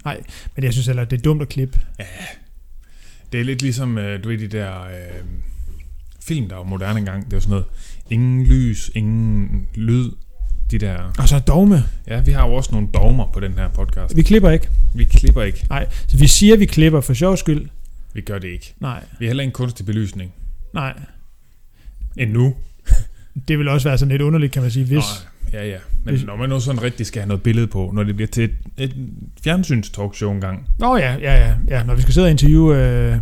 Men 0.56 0.64
jeg 0.64 0.72
synes 0.72 0.86
heller, 0.86 1.04
det 1.04 1.18
er 1.18 1.22
dumt 1.22 1.42
at 1.42 1.48
klippe. 1.48 1.80
Det 3.32 3.40
er 3.40 3.44
lidt 3.44 3.62
ligesom, 3.62 3.98
øh, 3.98 4.24
du 4.24 4.28
ved, 4.28 4.38
de 4.38 4.48
der 4.48 4.82
øh, 4.82 4.88
film, 6.26 6.48
der 6.48 6.56
var 6.56 6.62
moderne 6.64 6.98
engang. 6.98 7.24
Det 7.24 7.32
er 7.32 7.36
jo 7.36 7.40
sådan 7.40 7.50
noget, 7.50 7.64
ingen 8.10 8.44
lys, 8.44 8.90
ingen 8.94 9.66
lyd. 9.74 10.10
De 10.70 10.78
der... 10.78 11.12
Og 11.18 11.28
så 11.28 11.38
dogme. 11.38 11.84
Ja, 12.08 12.20
vi 12.20 12.32
har 12.32 12.46
jo 12.48 12.54
også 12.54 12.72
nogle 12.72 12.88
dogmer 12.94 13.26
på 13.32 13.40
den 13.40 13.52
her 13.52 13.68
podcast. 13.68 14.16
Vi 14.16 14.22
klipper 14.22 14.50
ikke. 14.50 14.68
Vi 14.94 15.04
klipper 15.04 15.42
ikke. 15.42 15.66
Nej, 15.70 15.86
så 16.06 16.16
vi 16.18 16.26
siger, 16.26 16.56
vi 16.56 16.64
klipper 16.66 17.00
for 17.00 17.14
sjov 17.14 17.36
skyld. 17.36 17.68
Vi 18.14 18.20
gør 18.20 18.38
det 18.38 18.48
ikke. 18.48 18.74
Nej, 18.80 19.04
Vi 19.18 19.24
har 19.24 19.28
heller 19.30 19.42
ingen 19.42 19.52
kunstig 19.52 19.86
belysning. 19.86 20.32
nej. 20.74 20.92
Endnu. 22.16 22.54
Det 23.48 23.58
vil 23.58 23.68
også 23.68 23.88
være 23.88 23.98
sådan 23.98 24.10
lidt 24.12 24.22
underligt, 24.22 24.52
kan 24.52 24.62
man 24.62 24.70
sige, 24.70 24.84
hvis... 24.84 24.96
Nå, 25.52 25.58
ja, 25.58 25.66
ja. 25.68 25.78
Men 26.04 26.14
Hvis- 26.14 26.24
når 26.26 26.36
man 26.36 26.48
nu 26.48 26.60
sådan 26.60 26.82
rigtig 26.82 27.06
skal 27.06 27.20
have 27.22 27.28
noget 27.28 27.42
billede 27.42 27.66
på, 27.66 27.90
når 27.94 28.02
det 28.02 28.14
bliver 28.16 28.28
til 28.28 28.44
et, 28.44 28.52
et 28.78 28.94
fjernsynstalkshow 29.44 30.32
engang. 30.32 30.68
Nå 30.78 30.96
ja, 30.96 31.14
ja, 31.14 31.34
ja, 31.34 31.54
ja. 31.68 31.82
Når 31.84 31.94
vi 31.94 32.02
skal 32.02 32.14
sidde 32.14 32.24
og 32.26 32.30
interviewe... 32.30 32.76
Øh, 32.78 33.16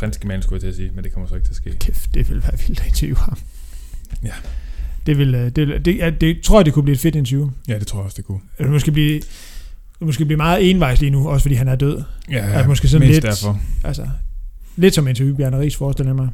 Prinske 0.00 0.26
mand 0.28 0.42
skulle 0.42 0.56
jeg 0.56 0.60
til 0.60 0.68
at 0.68 0.74
sige, 0.74 0.90
men 0.94 1.04
det 1.04 1.12
kommer 1.12 1.28
så 1.28 1.34
ikke 1.34 1.46
til 1.46 1.52
at 1.52 1.56
ske. 1.56 1.76
kæft, 1.78 2.14
det 2.14 2.30
vil 2.30 2.42
være 2.42 2.52
vildt 2.66 2.80
at 2.80 2.86
interviewe 2.86 3.18
ham. 3.18 3.38
Ja. 4.22 4.32
Det 5.06 5.18
vil... 5.18 5.34
øh, 5.34 5.50
Det, 5.56 5.84
det, 5.84 5.96
ja, 5.98 6.10
det 6.10 6.40
tror 6.44 6.58
jeg, 6.60 6.64
det 6.66 6.74
kunne 6.74 6.82
blive 6.82 6.94
et 6.94 7.00
fedt 7.00 7.14
interview. 7.14 7.50
Ja, 7.68 7.78
det 7.78 7.86
tror 7.86 7.98
jeg 7.98 8.04
også, 8.04 8.16
det 8.16 8.24
kunne. 8.24 8.40
Det 8.58 8.70
måske 8.70 8.92
blive, 8.92 9.14
det 9.98 10.06
måske 10.06 10.24
blive 10.24 10.36
meget 10.36 10.70
envejs 10.70 11.00
lige 11.00 11.10
nu, 11.10 11.28
også 11.28 11.42
fordi 11.44 11.54
han 11.54 11.68
er 11.68 11.74
død. 11.76 12.02
Ja, 12.30 12.58
Ja, 12.58 12.66
måske 12.66 12.88
sådan 12.88 13.08
mest 13.08 13.14
lidt- 13.22 13.24
derfor. 13.24 13.60
Altså, 13.84 14.08
lidt 14.76 14.94
som 14.94 15.08
interview 15.08 15.36
Bjarne 15.36 15.58
Ries, 15.60 15.76
forestiller 15.76 16.10
jeg 16.10 16.16
mig. 16.16 16.28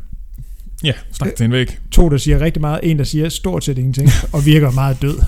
Ja, 0.85 0.93
snak 1.13 1.35
til 1.37 1.45
en 1.45 1.53
væg. 1.53 1.79
To, 1.91 2.09
der 2.09 2.19
siger 2.19 2.41
rigtig 2.41 2.61
meget, 2.61 2.81
en, 2.83 2.99
der 2.99 3.05
siger 3.05 3.29
stort 3.29 3.65
set 3.65 3.79
ingenting, 3.79 4.09
og 4.35 4.47
virker 4.47 4.71
meget 4.71 5.03
død. 5.03 5.19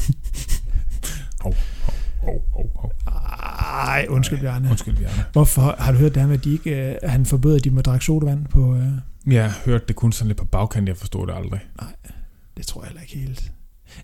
Hov, 1.40 1.56
hov, 1.84 1.94
hov. 2.22 2.42
Ej, 3.58 4.06
undskyld 4.08 4.40
Bjarne. 4.40 4.70
Undskyld, 4.70 4.96
Bjarne. 4.96 5.24
Hvorfor 5.32 5.74
har 5.78 5.92
du 5.92 5.98
hørt 5.98 6.14
det 6.14 6.22
her 6.22 6.26
med, 6.28 6.38
at 6.38 6.44
de 6.44 6.52
ikke, 6.52 6.88
øh, 6.90 6.94
at 7.02 7.10
han 7.10 7.26
forbød, 7.26 7.56
at 7.56 7.64
de 7.64 7.70
må 7.70 7.80
drikke 7.80 8.04
sodavand 8.04 8.44
på... 8.46 8.76
Øh, 8.76 9.32
Jeg 9.34 9.44
har 9.44 9.58
hørt 9.64 9.88
det 9.88 9.96
kun 9.96 10.12
sådan 10.12 10.28
lidt 10.28 10.38
på 10.38 10.44
bagkant, 10.44 10.88
jeg 10.88 10.96
forstod 10.96 11.26
det 11.26 11.34
aldrig. 11.36 11.60
det 12.56 12.66
tror 12.66 12.82
jeg 12.82 12.88
heller 12.88 13.02
ikke 13.02 13.16
helt. 13.16 13.52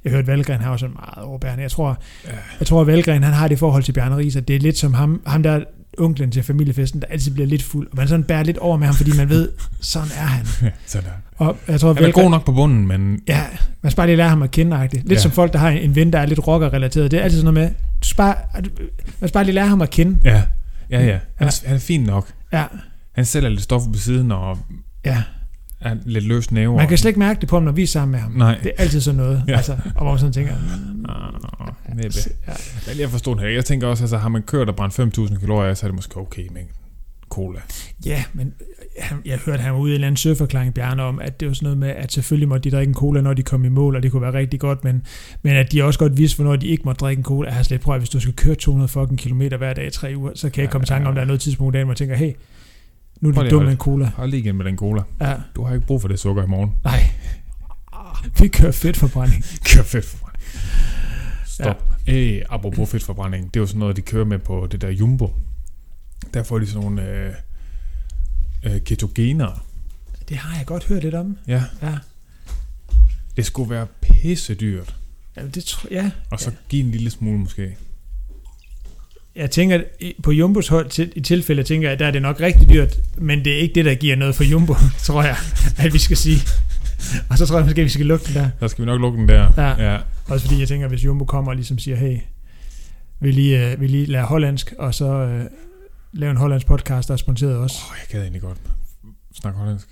Jeg 0.04 0.12
hørte 0.12 0.26
Valgren 0.26 0.60
har 0.60 0.70
også 0.70 0.88
meget 0.88 1.24
overbærende. 1.24 1.62
Jeg 1.62 1.70
tror, 1.70 1.98
Ja. 2.24 2.30
jeg 2.60 2.66
tror 2.66 2.80
at 2.80 2.86
Valgren 2.86 3.22
han 3.22 3.32
har 3.32 3.48
det 3.48 3.58
forhold 3.58 3.82
til 3.82 3.92
Bjarne 3.92 4.16
Ries, 4.16 4.36
at 4.36 4.48
det 4.48 4.56
er 4.56 4.60
lidt 4.60 4.78
som 4.78 4.94
ham, 4.94 5.22
ham 5.26 5.42
der 5.42 5.64
onklen 5.98 6.30
til 6.30 6.42
familiefesten, 6.42 7.00
der 7.00 7.06
altid 7.10 7.32
bliver 7.32 7.46
lidt 7.46 7.62
fuld, 7.62 7.86
og 7.90 7.96
man 7.96 8.08
sådan 8.08 8.24
bærer 8.24 8.42
lidt 8.42 8.58
over 8.58 8.76
med 8.76 8.86
ham, 8.86 8.96
fordi 8.96 9.16
man 9.16 9.28
ved, 9.28 9.48
sådan 9.80 10.08
er 10.16 10.26
han. 10.26 10.46
Ja, 10.62 10.70
sådan 10.86 11.06
der. 11.08 11.44
Og 11.46 11.56
jeg 11.68 11.80
tror, 11.80 11.94
Han 11.94 12.04
er 12.04 12.10
god 12.12 12.30
nok 12.30 12.44
på 12.46 12.52
bunden, 12.52 12.86
men 12.86 13.20
Ja, 13.28 13.42
man 13.82 13.90
skal 13.90 13.96
bare 13.96 14.06
lige 14.06 14.16
lære 14.16 14.28
ham 14.28 14.42
at 14.42 14.50
kende 14.50 14.76
-agtigt. 14.84 14.92
Lidt 14.92 15.08
Ja. 15.10 15.14
ja. 15.14 15.20
som 15.20 15.30
folk, 15.30 15.52
der 15.52 15.58
har 15.58 15.70
en 15.70 15.94
ven, 15.96 16.12
der 16.12 16.18
er 16.18 16.26
lidt 16.26 16.46
rocker-relateret. 16.46 17.10
Det 17.10 17.18
er 17.18 17.22
altid 17.22 17.38
sådan 17.40 17.54
noget 17.54 17.70
med, 17.70 17.76
du 18.02 18.08
skal 18.08 18.16
bare, 18.16 18.34
man 19.20 19.28
skal 19.28 19.32
bare 19.32 19.44
lige 19.44 19.54
lære 19.54 19.66
ham 19.68 19.80
at 19.82 19.90
kende. 19.90 20.18
ja, 20.24 20.42
ja, 20.90 21.04
ja. 21.06 21.18
Han 21.34 21.48
er, 21.48 21.60
han 21.66 21.76
er 21.76 21.80
fin 21.80 22.00
nok. 22.02 22.28
Ja, 22.52 22.64
Han 23.14 23.24
sælger 23.24 23.48
lidt 23.48 23.62
stof 23.62 23.82
på 23.92 23.98
siden 23.98 24.32
og 24.32 24.58
ja. 25.04 25.22
Er 25.84 25.96
lidt 26.04 26.24
løs 26.24 26.50
næve. 26.50 26.76
Man 26.76 26.88
kan 26.88 26.98
slet 26.98 27.08
ikke 27.08 27.18
mærke 27.18 27.40
det 27.40 27.48
på 27.48 27.56
ham, 27.56 27.62
når 27.62 27.72
vi 27.72 27.82
er 27.82 27.86
sammen 27.86 28.10
med 28.12 28.18
ham. 28.20 28.32
Nej. 28.32 28.58
Det 28.62 28.72
er 28.76 28.82
altid 28.82 29.00
sådan 29.00 29.16
noget. 29.16 29.42
Ja. 29.46 29.52
Ja. 29.52 29.56
Altså, 29.56 29.72
og 29.72 30.02
hvor 30.02 30.10
man 30.10 30.18
sådan 30.18 30.32
tænker, 30.32 30.52
mm, 30.54 31.04
Ah, 31.08 31.96
næppe. 31.96 32.18
ja. 32.48 32.52
Jeg 32.86 32.96
lige 32.96 33.08
forstå 33.08 33.34
det 33.34 33.40
her. 33.42 33.48
Jeg 33.48 33.64
tænker 33.64 33.86
også, 33.86 34.04
altså 34.04 34.16
har 34.18 34.28
man 34.28 34.42
kørt 34.42 34.68
og 34.68 34.76
brændt 34.76 35.18
5.000 35.34 35.40
kalorier 35.40 35.74
så 35.74 35.86
er 35.86 35.88
det 35.90 35.94
måske 35.94 36.16
okay 36.16 36.46
med 36.52 36.60
en 36.60 36.66
cola. 37.28 37.58
ja, 38.06 38.24
men 38.32 38.52
han, 38.98 39.18
jeg 39.24 39.38
hørte, 39.46 39.62
han 39.62 39.72
var 39.72 39.78
ude 39.78 39.90
i 39.90 39.92
en 39.92 39.94
eller 39.94 40.06
anden 40.06 40.16
søforklaring, 40.16 40.74
Bjarne, 40.74 41.02
om, 41.02 41.20
at 41.20 41.40
det 41.40 41.48
var 41.48 41.54
sådan 41.54 41.64
noget 41.66 41.78
med, 41.78 41.88
at 41.88 42.12
selvfølgelig 42.12 42.48
måtte 42.48 42.70
de 42.70 42.76
drikke 42.76 42.90
en 42.90 42.94
cola, 42.94 43.20
når 43.20 43.32
de 43.34 43.42
kom 43.42 43.64
i 43.64 43.68
mål, 43.68 43.96
og 43.96 44.02
det 44.02 44.10
kunne 44.12 44.22
være 44.22 44.32
rigtig 44.32 44.60
godt, 44.60 44.84
men, 44.84 45.02
men 45.42 45.56
at 45.56 45.72
de 45.72 45.82
også 45.84 45.98
godt 45.98 46.16
vidste, 46.16 46.36
hvornår 46.36 46.56
de 46.56 46.66
ikke 46.66 46.82
måtte 46.84 46.98
drikke 47.00 47.20
en 47.20 47.24
cola. 47.24 47.48
Jeg 47.48 47.56
har 47.56 47.62
slet 47.62 47.80
prøvet, 47.80 47.96
at 47.96 48.00
hvis 48.00 48.08
du 48.10 48.20
skal 48.20 48.34
køre 48.34 48.54
200 48.54 48.88
fucking 48.88 49.18
kilometer 49.18 49.56
hver 49.56 49.72
dag 49.72 49.86
i 49.86 49.90
tre 49.90 50.12
uger, 50.16 50.30
så 50.34 50.50
kan 50.50 50.56
jeg 50.60 50.62
ikke 50.64 50.72
komme 50.72 50.82
i 50.82 50.86
tanke 50.86 51.08
om, 51.08 51.14
der 51.14 51.22
er 51.22 51.26
noget 51.26 51.40
tidspunkt, 51.40 51.76
hvor 51.76 51.88
jeg 51.90 51.96
tænker, 51.96 52.16
hey, 52.16 52.32
nu 53.32 53.40
er 53.40 53.48
dumt 53.48 53.62
at 53.62 53.64
med 53.64 53.72
en 53.72 53.78
cola. 53.78 54.10
Hold 54.16 54.30
lige 54.30 54.40
igen 54.40 54.56
med 54.56 54.64
den 54.64 54.76
cola. 54.76 55.02
Ja, 55.20 55.34
Du 55.56 55.64
har 55.64 55.74
ikke 55.74 55.86
brug 55.86 56.00
for 56.00 56.08
det 56.08 56.20
sukker 56.20 56.44
i 56.44 56.46
morgen. 56.46 56.70
nej. 56.84 57.00
Vi 58.40 58.48
kører 58.48 58.72
fedtforbrænding. 58.72 59.44
Kør 59.74 59.82
fedtforbrænding. 59.82 60.42
Stop. 61.46 61.90
Ja. 62.06 62.12
Æh, 62.12 62.42
apropos 62.50 62.90
fedtforbrænding, 62.90 63.54
det 63.54 63.60
er 63.60 63.62
jo 63.62 63.66
sådan 63.66 63.78
noget, 63.78 63.96
de 63.96 64.02
kører 64.02 64.24
med 64.24 64.38
på 64.38 64.68
det 64.70 64.80
der 64.80 64.88
Jumbo. 64.90 65.34
Der 66.34 66.42
får 66.42 66.58
de 66.58 66.66
sådan 66.66 66.82
nogle 66.82 67.08
øh, 67.08 67.32
øh, 68.64 68.80
ketogener. 68.80 69.64
Det 70.28 70.36
har 70.36 70.56
jeg 70.56 70.66
godt 70.66 70.84
hørt 70.84 71.02
lidt 71.02 71.14
om. 71.14 71.36
Ja, 71.48 71.64
Ja, 71.82 71.98
det 73.36 73.46
skulle 73.46 73.70
være 73.70 73.86
pisse 74.00 74.54
dyrt. 74.54 74.96
Jamen, 75.36 75.50
det 75.50 75.64
tror 75.64 75.88
ja. 75.90 76.10
Og 76.30 76.40
så 76.40 76.52
give 76.68 76.84
en 76.84 76.90
lille 76.90 77.10
smule 77.10 77.38
måske. 77.38 77.76
Jeg 79.36 79.50
tænker, 79.50 79.80
på 80.22 80.32
Jumbos 80.32 80.68
hold, 80.68 80.88
til, 80.88 81.12
i 81.16 81.20
tilfælde 81.20 81.62
tænker 81.62 81.88
jeg, 81.88 81.98
der 81.98 82.06
er 82.06 82.10
det 82.10 82.22
nok 82.22 82.40
rigtig 82.40 82.68
dyrt, 82.68 82.98
men 83.18 83.44
det 83.44 83.52
er 83.52 83.58
ikke 83.58 83.74
det, 83.74 83.84
der 83.84 83.94
giver 83.94 84.16
noget 84.16 84.34
for 84.34 84.44
Jumbo, 84.44 84.74
tror 85.06 85.22
jeg, 85.22 85.36
at 85.78 85.92
vi 85.92 85.98
skal 85.98 86.16
sige. 86.16 86.40
Og 87.30 87.38
så 87.38 87.46
tror 87.46 87.56
jeg 87.56 87.64
måske, 87.64 87.80
at 87.80 87.84
vi 87.84 87.90
skal 87.90 88.06
lukke 88.06 88.26
den 88.26 88.34
der. 88.34 88.48
Så 88.60 88.68
skal 88.68 88.82
vi 88.82 88.86
nok 88.86 89.00
lukke 89.00 89.18
den 89.18 89.28
der. 89.28 89.52
Ja. 89.56 89.92
ja. 89.92 89.98
Også 90.28 90.46
fordi 90.46 90.60
jeg 90.60 90.68
tænker, 90.68 90.88
hvis 90.88 91.04
Jumbo 91.04 91.24
kommer 91.24 91.50
og 91.50 91.56
ligesom 91.56 91.78
siger, 91.78 91.96
hey, 91.96 92.18
vil 93.20 93.34
lige, 93.34 93.72
øh, 93.72 93.80
vil 93.80 93.90
lige 93.90 94.06
lære 94.06 94.24
hollandsk, 94.24 94.74
og 94.78 94.94
så 94.94 95.06
øh, 95.06 95.44
lave 96.12 96.30
en 96.30 96.36
hollandsk 96.36 96.66
podcast, 96.66 97.08
der 97.08 97.14
er 97.14 97.18
sponsoreret 97.18 97.56
også. 97.56 97.76
Åh, 97.86 97.92
oh, 97.92 97.96
jeg 98.00 98.06
gad 98.08 98.20
egentlig 98.20 98.42
godt 98.42 98.58
snakke 99.34 99.58
hollandsk. 99.58 99.88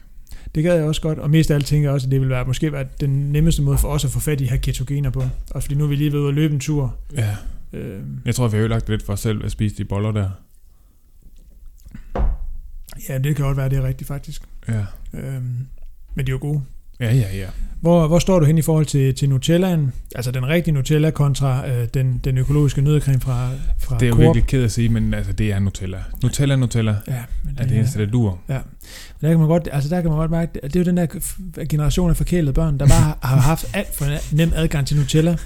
Det 0.55 0.65
gad 0.65 0.75
jeg 0.75 0.85
også 0.85 1.01
godt, 1.01 1.19
og 1.19 1.31
mest 1.31 1.51
af 1.51 1.55
alt 1.55 1.67
tænker 1.67 1.89
jeg 1.89 1.95
også, 1.95 2.07
at 2.07 2.11
det 2.11 2.21
vil 2.21 2.29
være, 2.29 2.45
måske 2.45 2.73
være 2.73 2.87
den 3.01 3.33
nemmeste 3.33 3.63
måde 3.63 3.79
for 3.79 3.89
os 3.89 4.05
at 4.05 4.11
få 4.11 4.21
fat 4.21 4.41
i 4.41 4.45
her 4.45 4.57
ketogener 4.57 5.11
på. 5.11 5.25
Også 5.51 5.67
fordi 5.67 5.75
nu 5.75 5.85
er 5.85 5.89
vi 5.89 5.97
lige 5.97 6.13
ved 6.13 6.29
at 6.29 6.35
løbe 6.35 6.55
en 6.55 6.61
tur. 6.61 6.97
Ja, 7.17 7.37
Øh, 7.73 8.03
jeg 8.25 8.35
tror, 8.35 8.49
vi 8.49 8.57
har 8.57 8.61
ødelagt 8.63 8.89
lidt 8.89 9.03
for 9.03 9.13
os 9.13 9.21
selv 9.21 9.45
at 9.45 9.51
spise 9.51 9.77
de 9.77 9.85
boller 9.85 10.13
der. 10.13 10.31
ja, 13.09 13.19
det 13.19 13.37
kan 13.37 13.45
godt 13.45 13.57
være, 13.57 13.69
det 13.69 13.79
er 13.79 13.83
rigtigt 13.83 14.09
faktisk. 14.09 14.43
Ja. 14.69 14.87
Øh, 15.15 15.43
men 16.15 16.27
de 16.27 16.31
er 16.31 16.35
jo 16.35 16.39
gode. 16.41 16.63
Ja, 17.03 17.15
ja, 17.15 17.37
ja. 17.37 17.47
Hvor, 17.81 18.07
hvor 18.07 18.19
står 18.19 18.39
du 18.39 18.45
hen 18.47 18.59
i 18.59 18.63
forhold 18.63 18.87
til, 18.87 19.15
til 19.15 19.29
Nutellaen? 19.29 19.93
Altså 20.15 20.31
den 20.31 20.49
rigtige 20.49 20.75
Nutella 20.75 21.11
kontra 21.11 21.69
øh, 21.69 21.89
den, 21.95 22.21
den 22.25 22.39
økologiske 22.39 22.83
nødecreme 22.83 23.21
fra, 23.21 23.51
fra 23.79 23.99
Det 23.99 24.03
er 24.03 24.09
jo 24.09 24.15
Coop. 24.15 24.23
virkelig 24.23 24.47
ked 24.47 24.65
at 24.65 24.73
sige, 24.73 24.89
men 24.89 25.15
altså, 25.15 25.33
det 25.33 25.53
er 25.53 25.59
Nutella. 25.59 25.99
Nutella, 26.23 26.57
Nutella 26.57 26.97
Ja, 27.09 27.15
men 27.45 27.55
er 27.59 27.67
det 27.67 27.77
eneste, 27.77 27.99
der 27.99 28.07
dur. 28.07 28.39
Der 28.49 29.29
kan 29.29 29.39
man 29.39 29.49
godt, 29.49 29.69
altså 29.73 29.91
der 29.91 30.01
kan 30.01 30.11
man 30.11 30.19
godt 30.19 30.31
mærke, 30.31 30.65
at 30.65 30.75
det 30.75 30.81
er 30.81 30.85
jo 30.85 30.85
den 30.85 30.97
der 30.97 31.07
generation 31.65 32.11
af 32.11 32.17
forkælede 32.17 32.53
børn, 32.53 32.79
der 32.79 32.87
bare 32.87 33.15
har 33.23 33.41
haft 33.41 33.71
alt 33.75 33.95
for 33.95 34.05
nem 34.37 34.53
adgang 34.55 34.87
til 34.87 34.97
Nutella. 34.97 35.37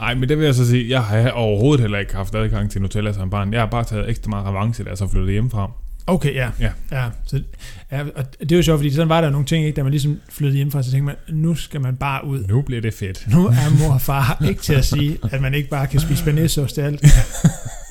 Nej, 0.00 0.14
men 0.14 0.28
det 0.28 0.38
vil 0.38 0.44
jeg 0.44 0.54
så 0.54 0.66
sige, 0.68 0.90
jeg 0.90 1.02
har 1.02 1.30
overhovedet 1.30 1.80
heller 1.80 1.98
ikke 1.98 2.14
haft 2.14 2.34
adgang 2.34 2.70
til 2.70 2.82
Nutella 2.82 3.12
som 3.12 3.30
barn. 3.30 3.52
Jeg 3.52 3.60
har 3.60 3.66
bare 3.66 3.84
taget 3.84 4.10
ekstra 4.10 4.28
meget 4.28 4.46
revanche, 4.46 4.84
da 4.84 4.90
jeg 4.90 4.98
så 4.98 5.08
flyttede 5.08 5.32
hjemmefra. 5.32 5.70
Okay, 6.14 6.34
ja. 6.34 6.50
Ja. 6.60 6.70
ja, 6.92 7.08
så, 7.24 7.42
ja 7.90 8.04
og 8.14 8.24
det 8.40 8.52
er 8.52 8.56
jo 8.56 8.62
sjovt, 8.62 8.78
fordi 8.78 8.90
sådan 8.90 9.08
var 9.08 9.20
der 9.20 9.30
nogle 9.30 9.46
ting, 9.46 9.64
ikke, 9.66 9.76
da 9.76 9.82
man 9.82 9.90
ligesom 9.90 10.20
flyttede 10.28 10.56
hjemmefra, 10.56 10.82
så 10.82 10.90
tænkte 10.90 11.06
man, 11.06 11.16
nu 11.28 11.54
skal 11.54 11.80
man 11.80 11.96
bare 11.96 12.24
ud. 12.26 12.44
Nu 12.46 12.62
bliver 12.62 12.80
det 12.80 12.94
fedt. 12.94 13.26
Nu 13.32 13.46
er 13.46 13.78
mor 13.78 13.94
og 13.94 14.00
far 14.00 14.38
ikke 14.48 14.62
til 14.62 14.74
at 14.74 14.84
sige, 14.84 15.18
at 15.32 15.40
man 15.40 15.54
ikke 15.54 15.68
bare 15.68 15.86
kan 15.86 16.00
spise 16.00 16.24
banæssauce 16.24 16.74
til 16.74 16.80
alt. 16.80 17.04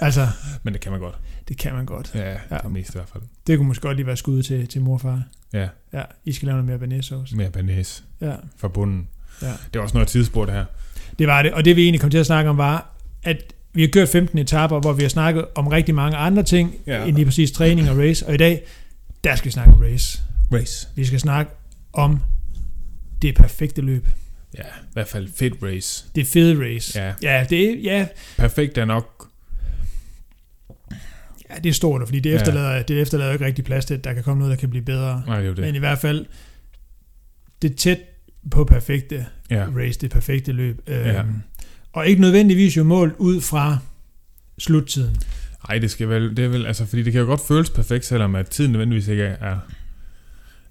Altså, 0.01 0.27
Men 0.63 0.73
det 0.73 0.81
kan 0.81 0.91
man 0.91 1.01
godt. 1.01 1.15
det 1.47 1.57
kan 1.57 1.73
man 1.73 1.85
godt. 1.85 2.11
Ja, 2.15 2.29
ja. 2.31 2.57
det 2.63 2.71
meste 2.71 2.91
i 2.91 2.97
hvert 2.97 3.09
fald. 3.13 3.23
Det 3.47 3.57
kunne 3.57 3.67
måske 3.67 3.81
godt 3.81 3.97
lige 3.97 4.07
være 4.07 4.17
skud 4.17 4.43
til, 4.43 4.67
til 4.67 4.81
mor 4.81 4.93
og 4.93 5.01
far. 5.01 5.23
Ja, 5.53 5.67
Ja, 5.93 6.01
I 6.25 6.31
skal 6.31 6.45
lave 6.45 6.53
noget 6.55 6.65
mere 6.69 6.79
banæssauce. 6.79 7.35
mere 7.35 7.49
banæs 7.49 8.03
Ja, 8.21 8.31
fra 8.57 8.67
bunden. 8.67 9.07
ja. 9.41 9.47
Det 9.73 9.79
er 9.79 9.83
også 9.83 9.93
noget 9.97 10.07
tidsspur, 10.07 10.45
det 10.45 10.53
her. 10.53 10.65
Det 11.19 11.27
var 11.27 11.41
det, 11.41 11.53
og 11.53 11.65
det 11.65 11.75
vi 11.75 11.83
egentlig 11.83 12.01
kom 12.01 12.09
til 12.09 12.17
at 12.17 12.25
snakke 12.25 12.49
om 12.49 12.57
var, 12.57 12.91
at 13.23 13.53
vi 13.73 13.81
har 13.81 13.89
kørt 13.93 14.09
15 14.09 14.38
etaper, 14.39 14.79
hvor 14.79 14.93
vi 14.93 15.01
har 15.01 15.09
snakket 15.09 15.45
om 15.55 15.67
rigtig 15.67 15.95
mange 15.95 16.17
andre 16.17 16.43
ting, 16.43 16.75
Ja. 16.88 16.99
ja. 17.01 17.05
end 17.07 17.15
lige 17.15 17.25
præcis 17.25 17.51
træning 17.51 17.89
og 17.89 17.97
race, 17.97 18.27
og 18.27 18.33
i 18.33 18.38
dag, 18.38 18.63
der 19.23 19.35
skal 19.35 19.45
vi 19.45 19.51
snakke 19.51 19.73
om 19.73 19.81
race. 19.81 20.21
Race. 20.53 20.88
Vi 20.95 21.05
skal 21.05 21.19
snakke 21.19 21.51
om 21.93 22.19
det 23.21 23.35
perfekte 23.35 23.81
løb. 23.81 24.07
Ja, 24.57 24.63
i 24.63 24.89
hvert 24.93 25.07
fald 25.07 25.29
fedt 25.35 25.53
race. 25.63 26.05
Det 26.15 26.27
fede 26.27 26.65
race. 26.65 26.99
Ja, 27.01 27.13
Ja, 27.21 27.45
det 27.49 27.83
ja, 27.83 28.07
perfekt 28.38 28.77
er 28.77 28.85
nok... 28.85 29.27
ja, 31.49 31.55
det 31.63 31.69
er 31.69 31.73
stort, 31.73 32.01
fordi 32.07 32.19
det 32.19 32.29
Ja. 32.31 32.35
efterlader, 32.35 32.81
det 32.83 33.01
efterlader 33.01 33.31
ikke 33.33 33.45
rigtig 33.45 33.65
plads 33.65 33.85
til, 33.85 33.93
at 33.93 34.03
der 34.03 34.13
kan 34.13 34.23
komme 34.23 34.39
noget, 34.39 34.51
der 34.51 34.59
kan 34.59 34.69
blive 34.69 34.85
bedre. 34.85 35.23
Nej, 35.27 35.39
det 35.41 35.49
er 35.49 35.55
det. 35.55 35.63
Men 35.65 35.75
i 35.75 35.79
hvert 35.79 35.99
fald, 35.99 36.25
det 37.61 37.71
er 37.71 37.75
tæt 37.75 37.99
på 38.51 38.63
perfekte 38.63 39.25
Ja, 39.49 39.65
race, 39.77 39.99
det 39.99 40.11
perfekte 40.11 40.51
løb. 40.51 40.81
Ja. 40.88 41.19
Øhm, 41.19 41.41
Og 42.00 42.08
ikke 42.08 42.22
nødvendigvis 42.22 42.77
jo 42.77 42.84
målt 42.84 43.15
ud 43.18 43.41
fra 43.41 43.77
sluttiden. 44.60 45.18
Ej, 45.70 45.77
det 45.79 45.91
skal 45.91 46.10
vel, 46.10 46.38
det 46.38 46.46
er 46.46 46.50
vel, 46.50 46.65
altså, 46.65 46.86
fordi 46.86 47.03
det 47.03 47.12
kan 47.13 47.22
jo 47.22 47.27
godt 47.27 47.41
føles 47.48 47.70
perfekt, 47.70 48.06
selvom 48.06 48.36
at 48.36 48.48
tiden 48.50 48.72
nødvendigvis 48.72 49.08
ikke 49.08 49.24
er, 49.24 49.58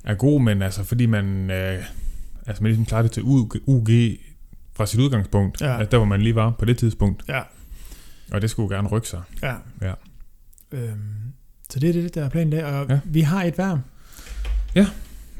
er 0.04 0.14
god, 0.14 0.40
men 0.42 0.62
altså, 0.62 0.84
fordi 0.84 1.06
man, 1.06 1.50
øh, 1.50 1.84
altså, 2.46 2.62
man 2.62 2.70
ligesom 2.70 2.86
klarer 2.86 3.02
det 3.02 3.10
til 3.10 3.22
UG, 3.22 3.52
UG 3.66 3.88
fra 4.76 4.86
sit 4.86 5.00
udgangspunkt, 5.00 5.60
Ja. 5.60 5.78
altså, 5.78 5.90
der 5.90 5.96
hvor 5.96 6.06
man 6.06 6.22
lige 6.22 6.34
var 6.34 6.50
på 6.50 6.64
det 6.64 6.78
tidspunkt, 6.78 7.22
Ja. 7.28 7.40
og 8.32 8.42
det 8.42 8.50
skulle 8.50 8.76
gerne 8.76 8.88
rykke 8.88 9.08
sig. 9.08 9.22
Ja. 9.42 9.54
Ja. 9.82 9.92
Øhm, 10.72 10.98
så 11.70 11.78
det 11.78 11.88
er 11.88 11.92
det, 12.02 12.14
der 12.14 12.24
er 12.24 12.28
planen 12.28 12.52
der. 12.52 12.64
Og 12.64 12.86
Ja. 12.88 12.94
ja. 12.94 13.00
vi 13.04 13.20
har 13.20 13.42
et 13.44 13.58
værm. 13.58 13.80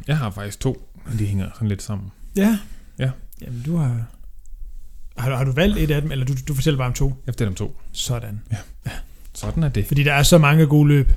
Jeg 0.09 0.19
har 0.19 0.31
faktisk 0.31 0.61
to, 0.61 0.91
men 1.09 1.19
de 1.19 1.27
hænger 1.27 1.51
sådan 1.55 1.69
lidt 1.69 1.83
sammen. 1.83 2.09
Ja. 2.37 2.59
Ja. 2.99 3.11
Jamen, 3.43 3.63
du 3.67 3.77
har... 3.77 4.07
Har, 5.19 5.31
du- 5.31 5.37
har 5.37 5.45
du 5.45 5.53
valgt 5.53 5.79
et 5.79 5.91
af 5.91 6.03
dem, 6.03 6.13
eller 6.13 6.25
du, 6.27 6.35
du 6.49 6.55
fortæller 6.55 6.79
bare 6.79 6.87
om 6.89 6.93
to? 6.95 7.15
Jeg 7.27 7.35
fortæller 7.35 7.51
om 7.51 7.55
to. 7.55 7.77
Sådan. 7.93 8.41
Sådan 9.35 9.63
er 9.63 9.69
det. 9.69 9.87
Fordi 9.87 10.03
der 10.03 10.13
er 10.13 10.23
så 10.23 10.39
mange 10.39 10.67
gode 10.67 10.89
løb. 10.89 11.13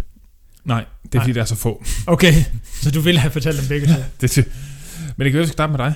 Nej, 0.65 0.86
det 1.03 1.15
er 1.15 1.17
Nej. 1.17 1.24
fordi, 1.24 1.34
der 1.34 1.41
er 1.41 1.46
så 1.46 1.55
få. 1.55 1.84
Okay, 2.08 2.34
så 2.81 2.91
du 2.91 3.01
vil 3.01 3.17
have 3.17 3.31
fortalt 3.31 3.60
dem 3.60 3.67
begge 3.67 3.88
to. 3.88 3.93
det 4.22 4.38
er, 4.38 4.43
men 5.17 5.25
det 5.25 5.31
kan 5.31 5.39
jo 5.39 5.41
ikke 5.41 5.53
starte 5.53 5.72
med 5.72 5.77
dig. 5.77 5.93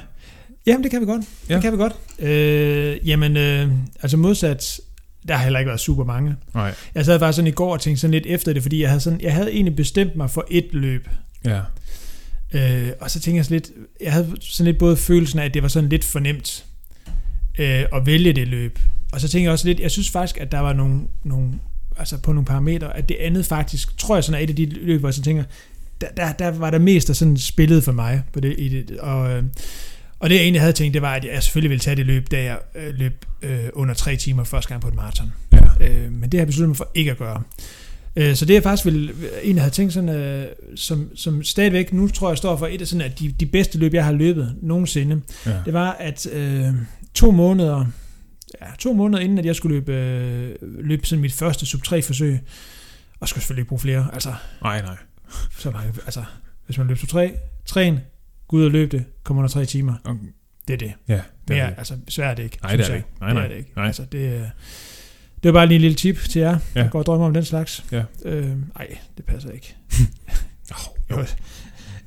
Jamen, 0.68 0.84
det 0.84 0.92
kan 0.92 1.02
vi 1.02 1.06
godt. 1.06 1.22
Ja. 1.22 1.26
Ja. 1.50 1.56
Det 1.56 1.64
kan 1.64 1.72
vi 1.72 1.78
godt. 1.78 1.94
Øh, 2.20 3.08
jamen, 3.10 3.38
øh, 3.38 3.72
altså 4.02 4.18
modsat, 4.18 4.80
der 5.28 5.36
har 5.36 5.44
heller 5.44 5.60
ikke 5.60 5.68
været 5.70 5.80
super 5.80 6.04
mange. 6.04 6.36
Nej. 6.54 6.74
Jeg 6.96 7.06
sad 7.06 7.20
faktisk 7.20 7.36
sådan 7.36 7.48
i 7.48 7.52
går 7.52 7.74
og 7.74 7.82
tænkte 7.82 8.02
sådan 8.02 8.12
lidt 8.12 8.26
efter 8.28 8.54
det, 8.54 8.62
fordi 8.62 8.82
jeg 8.82 8.90
havde, 8.90 9.02
sådan, 9.02 9.22
jeg 9.22 9.34
havde 9.34 9.52
egentlig 9.52 9.76
bestemt 9.76 10.16
mig 10.16 10.30
for 10.32 10.46
et 10.52 10.68
løb. 10.72 11.10
Ja. 11.46 11.60
Øh, 12.54 12.92
og 13.02 13.12
så 13.12 13.20
tænkte 13.20 13.38
jeg 13.38 13.46
sådan 13.46 13.56
lidt, 13.56 13.70
jeg 14.02 14.14
havde 14.14 14.36
sådan 14.42 14.66
lidt 14.66 14.78
både 14.80 14.98
følelsen 14.98 15.40
af, 15.40 15.46
at 15.46 15.54
det 15.54 15.62
var 15.62 15.68
sådan 15.68 15.90
lidt 15.90 16.04
fornemt 16.04 16.66
øh, 17.60 17.86
at 17.94 18.06
vælge 18.06 18.34
det 18.34 18.48
løb. 18.48 18.80
Og 19.12 19.22
så 19.22 19.28
tænkte 19.28 19.44
jeg 19.44 19.52
også 19.52 19.68
lidt, 19.68 19.80
jeg 19.80 19.92
synes 19.92 20.10
faktisk, 20.10 20.38
at 20.38 20.52
der 20.52 20.60
var 20.60 20.74
nogle, 20.74 21.02
nogle 21.24 21.52
altså 21.98 22.18
på 22.18 22.34
nogle 22.34 22.46
parametre, 22.46 22.98
at 22.98 23.10
det 23.10 23.18
andet 23.20 23.46
faktisk, 23.46 23.98
tror 23.98 24.16
jeg 24.16 24.24
sådan 24.24 24.40
er 24.40 24.44
et 24.44 24.50
af 24.50 24.56
de 24.56 24.66
løb, 24.66 25.00
hvor 25.00 25.10
jeg 25.10 25.14
så 25.14 25.22
tænker, 25.22 25.44
der, 26.02 26.08
der, 26.18 26.32
der 26.32 26.52
var 26.52 26.72
der 26.72 26.80
mest, 26.80 27.08
der 27.08 27.14
sådan 27.14 27.38
spillede 27.38 27.82
for 27.82 27.92
mig 27.92 28.24
på 28.34 28.40
det, 28.40 28.56
i 28.58 28.70
det 28.70 29.00
og, 29.00 29.32
øh, 29.32 29.44
og 30.20 30.30
det 30.30 30.36
jeg 30.36 30.42
egentlig 30.42 30.62
havde 30.62 30.74
tænkt, 30.74 30.94
det 30.94 31.02
var, 31.02 31.14
at 31.14 31.26
jeg 31.26 31.44
selvfølgelig 31.44 31.70
ville 31.70 31.80
tage 31.80 31.96
det 31.96 32.06
løb, 32.06 32.32
da 32.32 32.44
jeg 32.44 32.58
øh, 32.76 32.94
løb 32.94 33.26
øh, 33.42 33.60
under 33.74 33.94
tre 33.94 34.16
timer 34.16 34.44
første 34.44 34.70
gang 34.70 34.82
på 34.82 34.88
et 34.88 34.96
maraton. 34.96 35.32
Ja. 35.54 35.88
Øh, 35.90 36.12
men 36.12 36.24
det 36.24 36.34
har 36.34 36.40
jeg 36.40 36.48
besluttet 36.48 36.70
mig 36.70 36.78
for 36.78 36.92
ikke 36.94 37.12
at 37.12 37.18
gøre. 37.18 37.42
Øh, 38.16 38.36
så 38.36 38.46
det 38.46 38.54
jeg 38.54 38.64
faktisk 38.64 38.86
ville, 38.86 39.14
egentlig 39.44 39.62
havde 39.62 39.74
tænkt 39.74 39.94
sådan, 39.94 40.10
øh, 40.10 40.48
som, 40.76 41.10
som 41.16 41.44
stadigvæk, 41.44 41.94
nu 41.94 42.08
tror 42.08 42.30
jeg 42.30 42.38
står 42.38 42.58
for 42.58 42.68
et 42.68 42.82
af 42.82 42.88
sådan, 42.88 43.06
at 43.06 43.20
de, 43.20 43.32
de 43.40 43.46
bedste 43.46 43.78
løb, 43.78 43.94
jeg 43.94 44.06
har 44.06 44.12
løbet 44.12 44.56
nogensinde, 44.62 45.22
ja. 45.46 45.52
det 45.66 45.74
var, 45.74 45.92
at 45.92 46.28
øh, 46.34 46.74
to 47.16 47.32
måneder, 47.32 47.86
ja, 48.62 48.68
to 48.80 48.94
måneder 48.94 49.24
inden, 49.24 49.38
at 49.38 49.46
jeg 49.46 49.56
skulle 49.56 49.76
løbe, 49.76 49.94
øh, 49.94 50.56
løbe 50.62 51.08
sådan 51.08 51.22
mit 51.22 51.34
første 51.34 51.66
sub 51.66 51.84
3 51.84 52.02
forsøg, 52.02 52.40
og 53.20 53.28
skulle 53.28 53.42
selvfølgelig 53.42 53.62
ikke 53.62 53.70
bruge 53.70 53.80
flere, 53.80 54.08
altså, 54.14 54.34
Nej, 54.62 54.82
nej. 54.82 54.98
så 55.58 55.70
var 55.70 55.82
jeg, 55.82 55.92
altså, 56.06 56.24
hvis 56.66 56.78
man 56.78 56.88
løber 56.88 57.00
sub 57.00 57.10
3, 57.10 57.34
træn, 57.66 58.00
gå 58.48 58.58
ud 58.58 58.66
og 58.66 58.72
løb 58.72 58.92
det, 58.92 59.06
kom 59.24 59.38
under 59.38 59.50
tre 59.50 59.66
timer, 59.66 59.94
Og, 60.04 60.18
det 60.68 60.74
er 60.74 60.78
det. 60.78 60.94
ja, 61.08 61.14
det 61.14 61.22
er 61.50 61.56
Mere, 61.56 61.70
det. 61.70 61.76
altså, 61.78 61.98
svært 62.10 62.32
er 62.32 62.36
det 62.36 62.44
ikke. 62.44 62.58
Nej, 62.64 62.76
det 62.76 62.86
er 62.86 62.90
det 62.90 62.96
ikke. 62.96 63.08
Nej, 63.22 63.34
nej. 63.34 63.42
Det 63.42 63.52
er 63.52 63.54
det 63.54 63.58
ikke. 63.58 63.72
Nej. 63.76 63.86
Altså, 63.86 64.06
det, 64.12 64.28
er- 64.38 64.50
det 65.44 65.54
var 65.54 65.60
bare 65.60 65.68
lige 65.68 65.76
en 65.76 65.82
lille 65.82 65.96
tip 65.96 66.18
til 66.30 66.40
jer, 66.40 66.60
Ja. 66.76 66.84
der 66.84 66.90
går 66.90 67.00
og 67.00 67.06
drømmer 67.06 67.26
om 67.28 67.34
den 67.34 67.46
slags. 67.46 67.86
Ja. 67.92 68.04
Øh, 68.26 68.52
ej, 68.76 68.98
det 69.18 69.26
passer 69.26 69.52
ikke. 69.52 69.76
Jo. 70.72 70.76
Jo. 71.18 71.26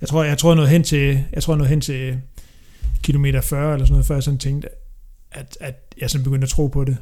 Jeg 0.01 0.09
tror, 0.09 0.25
jeg 0.25 0.39
tror 0.39 0.55
noget 0.55 0.71
hen 0.71 0.83
til, 0.83 1.25
jeg 1.33 1.43
tror 1.43 1.57
noget 1.57 1.69
hen 1.71 1.81
til 1.81 2.21
kilometer 3.03 3.41
40 3.41 3.73
eller 3.73 3.87
sådan 3.87 3.93
noget, 3.93 4.07
før 4.07 4.15
jeg 4.15 4.23
sådan 4.23 4.39
tænkte, 4.39 4.69
at, 5.33 5.59
at 5.61 5.95
jeg 6.01 6.11
sådan 6.11 6.25
begyndte 6.25 6.45
at 6.45 6.49
tro 6.49 6.67
på 6.67 6.85
det. 6.85 6.97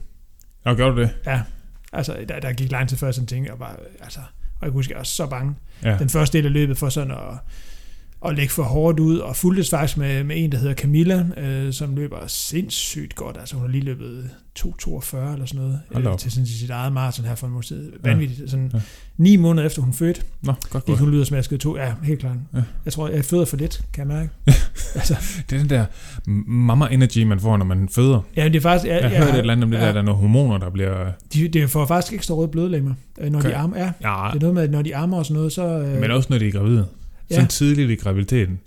Nå, 0.65 0.75
gør 0.75 0.91
du 0.91 1.01
det? 1.01 1.11
Ja, 1.27 1.43
altså, 1.93 2.25
der, 2.29 2.41
der 2.41 2.53
gik 2.53 2.71
lang 2.71 2.89
tid 2.89 2.97
før, 2.97 3.07
jeg 3.07 3.15
sådan 3.15 3.27
tænkte, 3.27 3.51
jeg 3.51 3.59
bare, 3.59 3.77
altså, 4.01 4.21
og 4.21 4.63
jeg 4.63 4.69
kunne 4.69 4.79
huske, 4.79 4.93
jeg 4.93 4.99
var 4.99 5.05
så 5.05 5.27
bange. 5.27 5.55
Ja. 5.83 5.99
Den 5.99 6.09
første 6.09 6.39
del 6.39 6.47
af 6.47 6.53
løbet 6.53 6.79
for 6.79 6.89
sådan 6.89 7.11
at, 7.11 7.39
at 8.29 8.37
lægge 8.37 8.53
for 8.53 8.63
hårdt 8.63 9.01
ud, 9.01 9.19
og 9.19 9.37
fuldtes 9.37 9.71
faktisk 9.71 9.99
med, 9.99 10.25
med 10.25 10.37
en, 10.45 10.53
der 10.53 10.59
hedder 10.59 10.75
Camilla, 10.75 11.27
øh, 11.37 11.73
som 11.73 11.97
løber 11.97 12.17
sindssygt 12.27 13.15
godt. 13.15 13.37
Altså 13.41 13.55
hun 13.57 13.65
har 13.65 13.73
lige 13.73 13.85
løbet 13.85 14.31
2.42 14.59 15.17
eller 15.33 15.47
sådan 15.47 15.61
noget, 15.65 15.81
øh, 16.13 16.19
til 16.19 16.31
sådan, 16.33 16.47
sit 16.47 16.71
eget 16.71 16.93
maraton 16.93 17.25
her 17.25 17.35
for 17.35 17.47
en 17.47 17.53
måned 17.53 17.65
siden. 17.65 17.91
Vanvittigt. 18.03 18.51
Sådan, 18.51 18.71
Ja. 18.75 18.81
Ni 19.19 19.37
måneder 19.37 19.67
efter 19.67 19.83
hun 19.83 19.93
fødte, 19.93 20.21
Nå, 20.43 20.53
godt 20.71 20.85
gik 20.85 20.97
hun 20.97 21.09
ud 21.15 21.21
og 21.21 21.27
smaskede 21.27 21.61
to. 21.61 21.77
Ja, 21.77 21.93
helt 22.03 22.21
klart. 22.21 22.37
Ja. 22.55 22.63
Jeg 22.85 22.93
tror, 22.93 23.09
jeg 23.09 23.25
føder 23.25 23.45
for 23.45 23.57
lidt, 23.57 23.81
kan 23.93 24.09
jeg 24.11 24.17
mærke. 24.17 24.31
altså, 24.95 25.15
Det 25.51 25.57
er 25.57 25.61
den 25.61 25.71
der 25.71 25.85
mama 26.47 26.87
energy, 26.91 27.23
man 27.23 27.41
får, 27.41 27.57
når 27.57 27.65
man 27.65 27.89
føder. 27.89 28.21
ja, 28.37 28.45
det 28.49 28.57
er 28.57 28.61
faktisk... 28.61 28.89
Jeg, 28.89 29.03
Jeg, 29.03 29.13
jeg 29.13 29.19
hørte 29.19 29.33
et 29.33 29.39
eller 29.39 29.53
andet 29.53 29.65
om 29.65 29.71
det 29.71 29.79
ja. 29.79 29.87
der, 29.87 29.93
der 29.93 30.01
er 30.01 30.05
nogle 30.05 30.21
hormoner, 30.21 30.59
der 30.59 30.71
bliver... 30.71 31.13
De, 31.35 31.49
det 31.49 31.71
får 31.71 31.87
faktisk 31.87 32.13
ekstra 32.13 32.35
røde 32.35 32.49
blødlemmer, 32.49 32.95
øh, 33.21 33.31
når 33.33 33.39
Okay. 33.39 33.49
de 33.51 33.57
armer. 33.57 33.77
Ja, 33.77 33.85
Ja, 34.03 34.29
det 34.33 34.37
er 34.37 34.41
noget 34.41 34.55
med, 34.55 34.63
at 34.63 34.71
når 34.71 34.83
de 34.83 34.97
armer 34.97 35.17
og 35.17 35.27
sådan 35.27 35.37
noget, 35.37 35.53
så... 35.53 35.67
Øh, 35.79 36.01
men 36.01 36.11
også 36.11 36.27
når 36.31 36.39
de 36.39 36.49
er 36.49 36.53
gravide. 36.53 36.87
Ja. 37.31 37.35
Sådan 37.35 37.49
tidligt 37.49 37.91
i 37.91 37.95
graviditeten. 37.95 38.61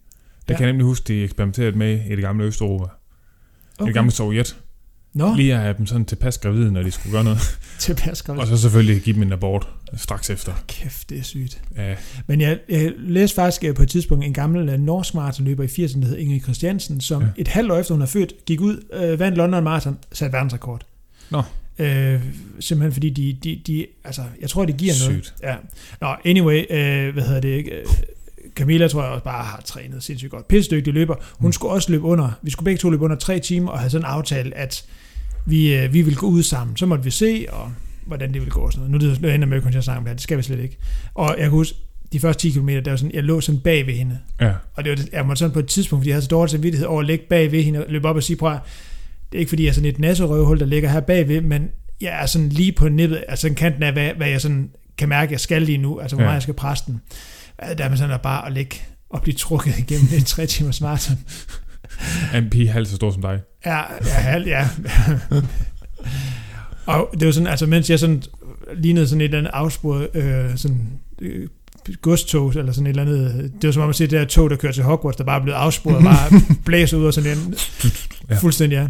Det 0.47 0.49
Ja. 0.49 0.57
kan 0.57 0.63
jeg 0.65 0.71
nemlig 0.73 0.85
huske, 0.85 1.07
de 1.13 1.23
eksperimenterede 1.23 1.77
med 1.77 1.99
i 2.05 2.09
det 2.09 2.19
gamle 2.21 2.43
Østeuropa. 2.45 2.83
Okay. 2.83 2.91
okay. 3.79 3.85
Det 3.87 3.93
gamle 3.93 4.11
Sovjet. 4.11 4.57
Nå, 5.13 5.35
Lige 5.35 5.53
at 5.55 5.59
have 5.61 5.75
dem 5.77 5.85
sådan 5.85 6.05
tilpas 6.05 6.37
gravide, 6.37 6.71
når 6.71 6.83
de 6.83 6.91
skulle 6.91 7.11
gøre 7.11 7.23
noget. 7.23 7.39
tilpas 7.79 8.21
gravid. 8.21 8.41
Og 8.41 8.47
så 8.47 8.57
selvfølgelig 8.57 9.01
give 9.01 9.13
dem 9.13 9.21
en 9.23 9.31
abort 9.31 9.67
straks 9.97 10.29
efter. 10.29 10.53
Kæft, 10.67 11.09
det 11.09 11.19
er 11.19 11.23
sygt. 11.23 11.61
Ja, 11.77 11.95
Men 12.27 12.41
jeg, 12.41 12.59
jeg 12.69 12.91
læste 12.97 13.35
faktisk 13.35 13.63
øh, 13.63 13.75
på 13.75 13.83
et 13.83 13.89
tidspunkt 13.89 14.25
en 14.25 14.33
gammel 14.33 14.69
uh, 14.73 14.79
norsk 14.79 15.13
maratonløber 15.13 15.63
i 15.63 15.67
80'erne, 15.67 16.01
der 16.01 16.07
hed 16.07 16.17
Ingrid 16.17 16.41
Christiansen, 16.41 17.01
som 17.01 17.21
Ja. 17.21 17.27
ja. 17.27 17.41
et 17.41 17.47
halvt 17.47 17.71
år 17.71 17.77
efter 17.77 17.93
hun 17.93 18.01
er 18.01 18.05
født, 18.05 18.33
gik 18.45 18.61
ud, 18.61 18.85
øh, 18.93 19.19
vandt 19.19 19.37
London 19.37 19.63
Marathon, 19.63 19.97
satte 20.11 20.33
verdensrekord. 20.33 20.85
Nå. 21.29 21.41
Øh, 21.79 22.21
simpelthen 22.59 22.93
fordi 22.93 23.09
de, 23.09 23.37
de, 23.43 23.61
de, 23.67 23.85
altså, 24.03 24.21
jeg 24.41 24.49
tror, 24.49 24.65
det 24.65 24.77
giver 24.77 24.93
noget. 25.07 25.25
sygt. 25.25 25.35
Ja. 25.43 25.55
Nå, 26.01 26.15
anyway, 26.25 26.63
øh, 26.69 27.13
hvad 27.13 27.23
hedder 27.23 27.41
det 27.41 27.49
ikke? 27.49 27.71
Camilla 28.55 28.87
tror 28.87 29.03
jeg 29.03 29.11
også 29.11 29.23
bare 29.23 29.43
har 29.43 29.61
trænet 29.65 30.03
sindssygt 30.03 30.31
godt. 30.31 30.47
Pissedygtig 30.47 30.93
løber. 30.93 31.15
Hun 31.39 31.47
Mm. 31.47 31.51
skulle 31.53 31.71
også 31.73 31.91
løbe 31.91 32.03
under, 32.03 32.31
vi 32.41 32.51
skulle 32.51 32.65
begge 32.65 32.77
to 32.77 32.89
løbe 32.89 33.03
under 33.03 33.15
tre 33.17 33.39
timer, 33.39 33.71
og 33.71 33.79
havde 33.79 33.89
sådan 33.91 34.05
en 34.05 34.11
aftale, 34.11 34.57
at 34.57 34.85
vi, 35.45 35.75
øh, 35.75 35.93
vi 35.93 36.01
ville 36.01 36.17
gå 36.17 36.27
ud 36.27 36.43
sammen. 36.43 36.77
Så 36.77 36.85
måtte 36.85 37.03
vi 37.03 37.11
se, 37.11 37.45
og 37.49 37.71
hvordan 38.05 38.33
det 38.33 38.41
ville 38.41 38.51
gå 38.51 38.59
og 38.59 38.73
sådan 38.73 38.89
noget. 38.91 39.03
Nu, 39.21 39.27
det, 39.27 39.35
ender 39.35 39.47
med 39.47 39.57
at 39.57 39.63
kunne 39.63 39.81
snakke 39.81 39.97
om 39.97 40.03
det 40.03 40.09
her, 40.09 40.15
det 40.15 40.23
skal 40.23 40.37
vi 40.37 40.43
slet 40.43 40.59
ikke. 40.59 40.77
Og 41.13 41.29
jeg 41.29 41.43
kan 41.43 41.49
huske, 41.49 41.77
de 42.13 42.19
første 42.19 42.41
10 42.41 42.51
km, 42.59 42.67
der 42.69 42.89
var 42.89 42.95
sådan, 42.97 43.13
jeg 43.13 43.23
lå 43.23 43.41
sådan 43.41 43.61
bag 43.61 43.87
ved 43.87 43.93
hende. 43.93 44.19
Ja. 44.41 44.51
Og 44.75 44.83
det 44.83 44.91
var, 44.91 45.05
jeg 45.13 45.25
måtte 45.25 45.39
sådan 45.39 45.53
på 45.53 45.59
et 45.59 45.67
tidspunkt, 45.67 46.01
fordi 46.01 46.09
jeg 46.09 46.15
havde 46.15 46.23
så 46.25 46.29
dårlig 46.29 46.49
samvittighed 46.51 46.87
over 46.87 46.99
at 46.99 47.07
ligge 47.07 47.25
bag 47.29 47.51
ved 47.51 47.63
hende, 47.63 47.79
og 47.79 47.91
løbe 47.91 48.07
op 48.07 48.15
og 48.15 48.23
sige, 48.23 48.37
prøv 48.37 48.51
det 49.31 49.37
er 49.37 49.39
ikke 49.39 49.49
fordi, 49.49 49.63
jeg 49.63 49.69
er 49.69 49.73
sådan 49.73 49.89
et 49.89 49.99
nasserøvhul, 49.99 50.59
der 50.59 50.65
ligger 50.65 50.89
her 50.89 50.99
bagved, 50.99 51.41
men 51.41 51.67
jeg 52.01 52.21
er 52.21 52.25
sådan 52.25 52.49
lige 52.49 52.71
på 52.71 52.89
nippet, 52.89 53.23
altså 53.27 53.41
sådan 53.41 53.55
kanten 53.55 53.83
af, 53.83 53.93
hvad, 53.93 54.09
hvad 54.17 54.29
jeg 54.29 54.41
sådan 54.41 54.69
kan 54.97 55.09
mærke, 55.09 55.31
jeg 55.31 55.39
skal 55.39 55.61
lige 55.61 55.77
nu, 55.77 55.99
altså 55.99 56.15
hvor 56.15 56.23
Ja. 56.23 56.27
meget 56.27 56.35
jeg 56.35 56.41
skal 56.41 56.53
presse 56.53 56.83
den. 56.87 57.01
Der 57.77 57.83
er 57.83 57.89
man 57.89 57.97
sådan 57.97 58.13
at 58.15 58.21
bare 58.21 58.47
at 58.47 58.53
ligge 58.53 58.75
og 59.09 59.21
blive 59.21 59.35
trukket 59.35 59.77
igennem 59.89 60.07
en 60.17 60.23
tre 60.23 60.45
timers 60.45 60.81
maraton. 60.81 61.17
En 62.35 62.49
pige 62.49 62.67
halvt 62.69 62.87
så 62.89 62.95
stor 62.95 63.11
som 63.11 63.21
dig? 63.21 63.39
Ja, 63.65 63.77
ja, 64.05 64.09
halv, 64.13 64.47
ja. 64.47 64.67
og 66.85 67.09
det 67.19 67.25
var 67.25 67.31
sådan, 67.31 67.47
altså 67.47 67.65
mens 67.65 67.89
jeg 67.89 67.99
sådan 67.99 68.23
lignede 68.77 69.07
sådan 69.07 69.21
et 69.21 69.25
eller 69.25 69.37
andet 69.37 69.51
afsporet, 69.53 70.07
øh, 70.13 70.57
sådan 70.57 70.81
øh, 71.21 71.47
godstog, 72.01 72.49
eller 72.55 72.71
sådan 72.71 72.87
et 72.87 72.89
eller 72.89 73.01
andet, 73.01 73.51
det 73.61 73.67
var 73.67 73.71
som 73.71 73.83
om 73.83 73.89
at 73.89 73.95
se 73.95 74.03
det 74.03 74.11
der 74.11 74.25
tog, 74.25 74.49
der 74.49 74.55
kører 74.55 74.73
til 74.73 74.83
Hogwarts, 74.83 75.17
der 75.17 75.23
bare 75.23 75.39
er 75.39 75.43
blevet 75.43 75.57
afsporet, 75.57 76.03
bare 76.03 76.41
blæser 76.65 76.97
ud 76.97 77.05
og 77.05 77.13
sådan 77.13 77.37
en, 77.37 77.55
Ja. 78.29 78.35
fuldstændig, 78.37 78.75
ja. 78.75 78.87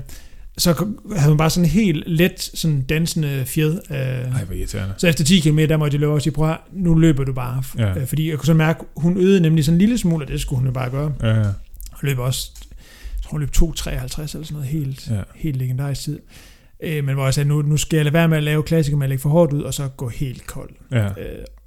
Så 0.60 0.86
havde 1.16 1.30
man 1.30 1.38
bare 1.38 1.50
sådan 1.50 1.66
en 1.66 1.70
helt 1.70 2.04
let, 2.08 2.52
sådan 2.54 2.82
dansende 2.82 3.44
fjed. 3.46 3.82
Øh, 3.92 3.98
Ej, 3.98 4.44
hvor 4.44 4.56
irriterende. 4.56 4.94
så 4.98 5.08
efter 5.08 5.24
10 5.24 5.40
km, 5.40 5.58
der 5.58 5.78
måtte 5.78 5.96
jeg 5.96 6.00
løbe 6.00 6.12
og 6.14 6.22
sige, 6.22 6.34
prøv 6.34 6.46
høre, 6.48 6.58
nu 6.74 6.96
løber 6.96 7.24
du 7.24 7.34
bare. 7.34 7.64
Ja. 7.78 8.00
Øh, 8.00 8.08
fordi 8.08 8.30
jeg 8.30 8.38
kunne 8.38 8.46
så 8.46 8.54
mærke, 8.54 8.80
hun 8.98 9.18
øgede 9.18 9.42
nemlig 9.42 9.66
sådan 9.66 9.76
en 9.76 9.80
lille 9.80 9.98
smule, 9.98 10.26
og 10.26 10.28
det 10.32 10.42
skulle 10.42 10.58
hun 10.58 10.66
jo 10.68 10.72
bare 10.74 10.90
gøre. 10.90 11.14
Ja, 11.22 11.28
ja. 11.40 11.48
Og 11.92 11.98
løb 12.02 12.18
også, 12.20 12.52
jeg 13.16 13.24
tror 13.24 13.32
hun 13.32 13.40
løb 13.40 13.50
2.53 13.56 13.92
eller 13.92 14.26
sådan 14.28 14.44
noget, 14.52 14.68
helt, 14.68 15.10
Ja. 15.10 15.22
helt 15.36 15.58
legendarisk 15.58 16.02
tid. 16.02 16.20
Øh, 16.84 17.04
men 17.04 17.16
hvor 17.16 17.24
jeg 17.24 17.34
sagde, 17.34 17.50
nu, 17.50 17.62
nu 17.62 17.78
skal 17.78 17.98
jeg 17.98 18.06
lade 18.06 18.14
være 18.14 18.28
med 18.28 18.38
at 18.38 18.44
lave 18.44 18.64
klassiker 18.64 18.98
med 18.98 19.06
at 19.06 19.10
lægge 19.10 19.22
for 19.22 19.30
hårdt 19.30 19.54
ud, 19.54 19.62
og 19.62 19.74
så 19.74 19.88
gå 19.88 20.10
helt 20.10 20.48
kold. 20.48 20.70
Ja, 20.92 21.06
Øh, 21.06 21.14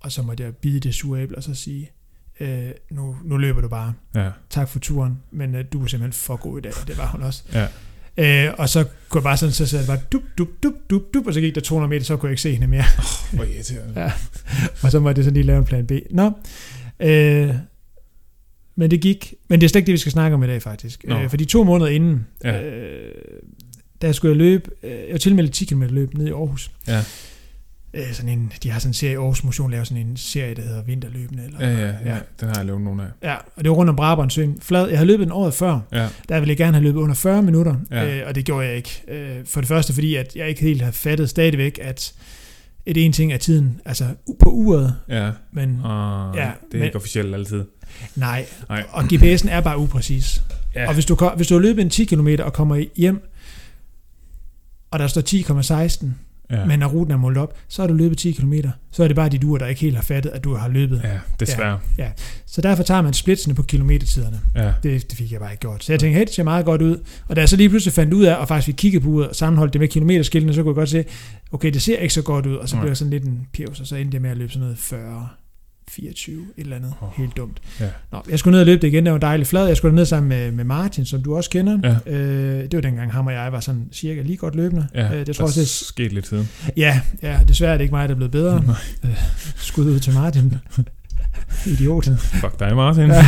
og 0.01 0.13
så 0.13 0.23
måtte 0.23 0.45
jeg 0.45 0.55
bide 0.55 0.81
det 0.81 0.95
sure 0.95 1.23
æble, 1.23 1.37
og 1.37 1.43
så 1.43 1.55
sige, 1.55 1.91
øh, 2.41 2.69
nu, 2.91 3.17
nu 3.25 3.37
løber 3.37 3.61
du 3.61 3.69
bare. 3.69 3.93
ja, 4.15 4.29
Tak 4.51 4.69
for 4.69 4.79
turen, 4.79 5.19
men 5.31 5.55
øh, 5.55 5.65
du 5.73 5.83
er 5.83 5.87
simpelthen 5.87 6.13
for 6.13 6.37
god 6.37 6.59
i 6.59 6.61
dag, 6.61 6.73
og 6.83 6.89
det 6.89 6.99
var 6.99 7.07
hun 7.07 7.23
også. 7.23 7.43
ja. 7.53 7.67
Øh, 8.17 8.49
og 8.59 8.69
så 8.69 8.85
kunne 9.09 9.19
jeg 9.19 9.23
bare 9.23 9.37
sådan, 9.37 9.53
så 9.53 9.67
sagde 9.67 9.81
jeg 9.87 9.87
bare 9.87 10.01
dup, 10.13 10.23
dup, 10.39 10.49
dup, 10.63 10.73
dup, 10.91 11.03
dup, 11.15 11.27
og 11.27 11.35
så 11.35 11.41
gik 11.41 11.55
der 11.55 11.61
200 11.61 11.89
meter, 11.91 12.05
så 12.05 12.17
kunne 12.17 12.29
jeg 12.29 12.33
ikke 12.33 12.43
se 12.43 12.53
hende 12.53 12.67
mere. 12.67 12.85
Hvor 13.33 13.45
irriterende. 13.45 14.01
Ja. 14.01 14.13
og 14.83 14.91
så 14.91 15.01
måtte 15.01 15.19
jeg 15.19 15.25
så 15.25 15.31
lige 15.31 15.43
lave 15.43 15.59
en 15.59 15.65
plan 15.65 15.87
B. 15.87 15.93
Nå, 16.11 16.31
øh, 17.01 17.51
men 18.77 18.91
det 18.91 19.01
gik. 19.01 19.35
Men 19.49 19.61
det 19.61 19.67
er 19.67 19.69
slet 19.69 19.79
ikke 19.79 19.87
det, 19.87 19.93
vi 19.93 19.99
skal 19.99 20.13
snakke 20.13 20.35
om 20.35 20.43
i 20.43 20.47
dag, 20.47 20.63
faktisk. 20.63 21.05
Nå. 21.09 21.19
Øh, 21.19 21.31
fordi 21.31 21.45
to 21.45 21.65
måneder 21.65 21.91
inden, 21.91 22.27
Ja. 22.45 22.63
øh, 22.63 23.13
da 24.03 24.13
skulle 24.13 24.31
jeg 24.31 24.37
løbe, 24.39 24.71
øh, 24.83 24.91
jeg 24.91 25.13
var 25.13 25.19
tilmeldt 25.19 25.53
10 25.53 25.65
km 25.65 25.83
løb 25.83 26.15
ned 26.15 26.27
i 26.27 26.31
Aarhus. 26.31 26.71
Ja. 26.89 27.03
Øh, 27.95 28.13
sådan 28.13 28.29
en, 28.39 28.53
de 28.63 28.71
har 28.71 28.79
sådan 28.79 28.91
en 28.91 28.95
serie, 28.95 29.17
Aarhus 29.19 29.45
Motion 29.45 29.71
laver 29.71 29.85
sådan 29.85 30.07
en 30.07 30.17
serie, 30.17 30.55
der 30.55 30.63
hedder 30.63 30.83
Vinterløbende. 30.83 31.45
Eller, 31.45 31.69
Ja, 31.71 31.87
ja, 31.87 31.95
ja. 32.05 32.19
Den 32.41 32.49
har 32.49 32.55
jeg 32.57 32.65
løbet 32.67 32.81
nogle 32.83 33.03
af. 33.03 33.09
ja. 33.23 33.35
og 33.57 33.65
det 33.65 33.71
var 33.71 33.77
rundt 33.77 33.91
om 33.91 33.97
Brabrandsøen. 33.97 34.59
Flad, 34.61 34.89
jeg 34.89 34.99
havde 34.99 35.07
løbet 35.07 35.25
den 35.25 35.33
året 35.33 35.55
før, 35.55 35.81
Ja, 35.93 36.09
der 36.29 36.39
ville 36.41 36.51
jeg 36.51 36.57
gerne 36.57 36.73
have 36.73 36.83
løbet 36.85 37.01
under 37.01 37.15
40 37.15 37.43
minutter, 37.43 37.77
Ja. 37.91 38.03
ja. 38.03 38.21
øh, 38.21 38.29
og 38.29 38.35
det 38.35 38.45
gjorde 38.45 38.67
jeg 38.67 38.77
ikke. 38.77 39.03
Øh, 39.09 39.47
for 39.47 39.61
det 39.61 39.69
første, 39.69 39.93
fordi 39.93 40.15
at 40.15 40.37
jeg 40.37 40.49
ikke 40.49 40.61
helt 40.61 40.83
har 40.83 40.91
fattet 40.91 41.31
stadigvæk, 41.31 41.79
at 41.83 42.13
et 42.87 42.97
en 42.97 43.13
ting 43.13 43.33
er 43.33 43.37
tiden, 43.37 43.81
altså 43.85 44.05
på 44.41 44.51
uret, 44.51 44.95
ja. 45.09 45.31
men 45.53 45.81
Og 45.85 46.35
Ja, 46.37 46.41
det 46.41 46.47
er 46.75 46.79
men- 46.79 46.83
ikke 46.83 46.97
officielt 46.97 47.35
altid. 47.35 47.65
nej. 48.17 48.47
Nej. 48.69 48.85
Og 48.91 49.03
GPS'en 49.05 49.51
er 49.51 49.61
bare 49.61 49.79
upræcis. 49.79 50.43
Ja. 50.75 50.89
Og 50.89 50.95
hvis 50.95 51.07
du, 51.07 51.31
hvis 51.37 51.47
du 51.49 51.55
har 51.55 51.61
løbet 51.61 51.83
en 51.83 51.91
10 51.91 52.05
km 52.05 52.29
og 52.41 52.53
kommer 52.53 52.85
hjem, 52.97 53.29
og 54.91 54.99
der 54.99 55.07
står 55.07 55.21
10,16, 55.21 56.07
ja. 56.51 56.61
ja. 56.61 56.65
men 56.67 56.79
når 56.79 56.87
ruten 56.87 57.13
er 57.13 57.17
målt 57.17 57.39
op, 57.39 57.55
så 57.69 57.83
har 57.83 57.87
du 57.87 57.95
løbet 57.95 58.19
10 58.19 58.33
km. 58.33 58.55
Så 58.91 59.03
er 59.05 59.07
det 59.09 59.17
bare 59.17 59.29
dit 59.29 59.45
ur, 59.45 59.59
der 59.59 59.67
ikke 59.67 59.81
helt 59.81 59.97
har 59.97 60.03
fattet, 60.03 60.31
at 60.31 60.45
du 60.45 60.55
har 60.55 60.69
løbet. 60.69 61.01
Ja. 61.05 61.09
Ja, 61.09 61.19
desværre. 61.41 61.79
Så 62.47 62.61
derfor 62.61 62.83
tager 62.83 63.03
man 63.03 63.13
splitsene 63.13 63.55
på 63.55 63.63
kilometertiderne. 63.63 64.41
Ja. 64.55 64.73
Det, 64.83 65.11
det 65.11 65.19
fik 65.19 65.33
jeg 65.33 65.41
bare 65.41 65.51
ikke 65.51 65.61
gjort. 65.61 65.85
Så 65.85 65.93
jeg 65.93 66.01
tænkte, 66.01 66.19
hey, 66.19 66.27
det 66.27 66.35
ser 66.35 66.43
meget 66.43 66.65
godt 66.65 66.83
ud. 66.83 66.97
Og 67.29 67.37
da 67.37 67.41
jeg 67.41 67.49
så 67.49 67.57
lige 67.57 67.69
pludselig 67.69 67.93
fandt 67.93 68.15
ud 68.15 68.25
af, 68.25 68.35
og 68.35 68.49
faktisk 68.49 68.67
vi 68.67 68.73
kiggede 68.73 69.05
på 69.05 69.11
uret 69.11 69.29
og 69.29 69.37
sammenholdt 69.37 69.73
det 69.73 69.81
med 69.81 69.89
kilometerskiltene, 69.89 70.55
så 70.55 70.63
kunne 70.63 70.71
jeg 70.71 70.75
godt 70.75 70.89
se, 70.89 71.05
okay, 71.53 71.73
det 71.73 71.83
ser 71.83 71.99
ikke 71.99 72.15
så 72.15 72.23
godt 72.23 72.47
ud. 72.47 72.57
Og 72.57 72.69
så 72.69 72.77
blev 72.77 72.89
jeg 72.89 72.97
sådan 72.97 73.11
lidt 73.11 73.25
en 73.25 73.47
pjevs, 73.55 73.81
og 73.81 73.87
så 73.87 73.97
endte 73.97 74.15
jeg 74.15 74.23
med 74.23 74.31
at 74.31 74.37
løbe 74.37 74.53
sådan 74.53 74.63
noget 74.63 74.79
40, 74.79 75.29
24, 75.93 76.43
et 76.43 76.47
eller 76.57 76.77
andet. 76.77 76.95
Åh. 77.03 77.09
Helt 77.17 77.37
dumt. 77.37 77.61
Ja. 77.81 77.89
Nå, 78.13 78.23
jeg 78.31 78.39
skulle 78.39 78.53
ned 78.53 78.61
og 78.61 78.67
løbe 78.67 78.83
det 78.83 78.89
igen, 78.89 79.05
det 79.05 79.13
var 79.13 79.19
dejligt 79.19 79.49
flad. 79.49 79.67
Jeg 79.67 79.77
skulle 79.77 79.95
ned 79.95 80.07
sammen 80.07 80.29
med, 80.29 80.53
med 80.53 80.65
Martin, 80.65 81.05
som 81.05 81.23
du 81.23 81.37
også 81.37 81.51
kender. 81.51 81.99
Ja. 82.07 82.13
Øh, 82.13 82.63
det 82.63 82.75
var 82.75 82.81
dengang 82.81 83.13
ham 83.13 83.27
og 83.27 83.33
jeg 83.33 83.53
var 83.53 83.61
sådan 83.61 83.89
cirka 83.93 84.23
lige 84.23 84.37
godt 84.37 84.55
løbende. 84.55 84.89
Ja, 84.95 85.21
øh, 85.21 85.27
det 85.27 85.37
tror 85.37 85.45
jeg 85.45 85.57
er 85.57 85.61
også, 85.61 85.85
sket 85.85 86.13
lidt 86.13 86.27
siden. 86.27 86.49
det, 86.67 86.73
ja, 86.77 87.01
ja, 87.23 87.41
desværre 87.49 87.73
er 87.73 87.77
det 87.77 87.85
ikke 87.85 87.95
mig, 87.95 88.09
der 88.09 88.15
er 88.15 88.17
blevet 88.17 88.33
bedre. 88.33 88.65
Nej. 88.65 88.75
Øh, 89.05 89.19
skud 89.57 89.85
ud 89.85 90.01
til 90.01 90.15
Martin. 90.15 90.55
Idioten. 91.75 92.19
Fuck 92.19 92.61
dig, 92.61 92.77
Martin. 92.77 93.07
Ja. 93.07 93.25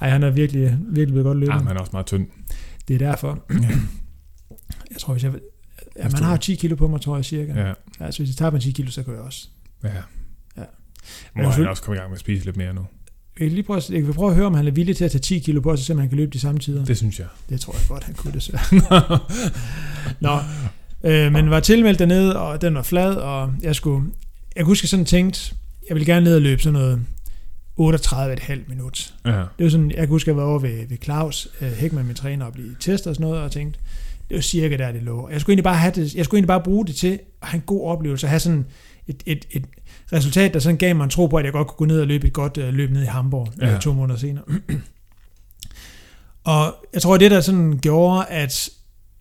Ej, 0.00 0.08
han 0.08 0.22
er 0.22 0.30
virkelig, 0.30 0.76
virkelig 0.80 1.12
blevet 1.12 1.24
godt 1.24 1.38
løbende. 1.38 1.58
Ja, 1.58 1.62
man 1.62 1.76
er 1.76 1.80
også 1.80 1.92
meget 1.92 2.06
tynd. 2.06 2.26
Det 2.88 2.94
er 2.94 2.98
derfor. 2.98 3.44
jeg 4.90 4.98
tror, 4.98 5.12
hvis 5.12 5.24
jeg... 5.24 5.32
Ja, 5.96 6.08
man 6.08 6.22
har 6.22 6.36
10 6.36 6.54
kilo 6.54 6.76
på 6.76 6.88
mig, 6.88 7.00
tror 7.00 7.16
jeg 7.16 7.24
cirka. 7.24 7.52
Ja. 7.52 7.72
Altså, 8.00 8.20
hvis 8.20 8.30
jeg 8.30 8.36
tager 8.36 8.50
mig 8.50 8.60
10 8.60 8.70
kilo, 8.70 8.90
så 8.90 9.02
kan 9.02 9.12
jeg 9.14 9.22
også. 9.22 9.48
Ja. 9.84 9.88
Må 11.36 11.48
han 11.50 11.66
også 11.68 11.82
komme 11.82 11.96
i 11.96 11.98
gang 11.98 12.10
med 12.10 12.16
at 12.16 12.20
spise 12.20 12.44
lidt 12.44 12.56
mere 12.56 12.74
nu. 12.74 12.80
Jeg 13.40 13.46
kan 13.48 13.54
lige 13.54 13.62
prøve, 13.62 13.76
at- 13.76 13.90
jeg 13.90 14.02
kan 14.02 14.14
prøve 14.14 14.30
at 14.30 14.36
høre, 14.36 14.46
om 14.46 14.54
han 14.54 14.66
er 14.66 14.70
villig 14.70 14.96
til 14.96 15.04
at 15.04 15.10
tage 15.10 15.22
10 15.22 15.38
kilo 15.38 15.60
på, 15.60 15.76
så 15.76 15.84
simpelthen 15.84 16.00
han 16.00 16.08
kan 16.08 16.18
løbe 16.18 16.30
de 16.32 16.40
samme 16.40 16.60
tider. 16.60 16.84
Det, 16.84 16.96
synes 16.96 17.18
jeg. 17.18 17.26
det 17.48 17.60
tror 17.60 17.72
jeg 17.72 17.82
godt, 17.88 18.04
han 18.04 18.14
kunne 18.14 18.32
desværre. 18.32 19.18
Nå, 20.20 20.38
øh, 21.10 21.32
men 21.32 21.50
var 21.50 21.60
tilmeldt 21.60 21.98
dernede, 21.98 22.38
og 22.40 22.62
den 22.62 22.74
var 22.74 22.82
flad, 22.82 23.14
og 23.14 23.52
jeg 23.62 23.74
skulle... 23.76 24.06
Jeg 24.56 24.64
kunne 24.64 24.70
huske, 24.70 24.86
sådan 24.86 25.04
tænkte, 25.04 25.54
jeg 25.88 25.94
ville 25.94 26.06
gerne 26.12 26.24
ned 26.24 26.34
og 26.34 26.42
løbe 26.42 26.62
sådan 26.62 26.72
noget 26.80 27.00
38,5 27.80 28.58
minut. 28.68 29.14
Ja. 29.26 29.30
Det 29.30 29.46
var 29.58 29.68
sådan, 29.68 29.90
jeg 29.90 29.98
kan 29.98 30.08
huske, 30.08 30.30
at 30.30 30.36
jeg 30.36 30.42
var 30.42 30.48
over 30.50 30.58
ved, 30.58 30.88
ved 30.88 30.96
Claus 31.04 31.48
øh, 31.60 31.72
Hækman, 31.72 32.06
min 32.06 32.14
træner, 32.14 32.46
og 32.46 32.52
blive 32.52 32.76
testet 32.80 33.06
og 33.10 33.14
sådan 33.14 33.28
noget, 33.30 33.42
og 33.42 33.52
tænkte, 33.52 33.80
det 34.28 34.34
var 34.34 34.40
cirka 34.40 34.76
der, 34.76 34.92
det 34.92 35.02
lå. 35.02 35.28
Jeg 35.32 35.40
skulle 35.40 35.52
egentlig 35.54 35.64
bare, 35.64 35.76
have 35.76 35.92
det, 35.94 36.14
jeg 36.14 36.24
skulle 36.24 36.38
egentlig 36.38 36.48
bare 36.48 36.60
bruge 36.62 36.86
det 36.86 36.94
til 36.94 37.18
at 37.42 37.48
have 37.48 37.56
en 37.58 37.62
god 37.66 37.88
oplevelse, 37.88 38.26
og 38.26 38.30
have 38.30 38.40
sådan 38.40 38.66
et, 39.06 39.22
et, 39.26 39.46
et 39.50 39.64
resultat, 40.12 40.54
der 40.54 40.60
sådan 40.60 40.76
gav 40.76 40.96
mig 40.96 41.04
en 41.04 41.10
tro 41.10 41.26
på, 41.26 41.36
at 41.36 41.44
jeg 41.44 41.52
godt 41.52 41.68
kunne 41.68 41.76
gå 41.76 41.84
ned 41.84 42.00
og 42.00 42.06
løbe 42.06 42.26
et 42.26 42.32
godt 42.32 42.58
øh, 42.58 42.74
løb 42.74 42.90
ned 42.90 43.02
i 43.02 43.06
Hamburg 43.06 43.48
Ja. 43.60 43.68
ja. 43.70 43.78
to 43.78 43.92
måneder 43.92 44.18
senere. 44.18 44.44
og 46.44 46.74
jeg 46.94 47.02
tror, 47.02 47.16
det 47.16 47.30
der 47.30 47.40
sådan 47.40 47.78
gjorde, 47.82 48.26
at 48.26 48.70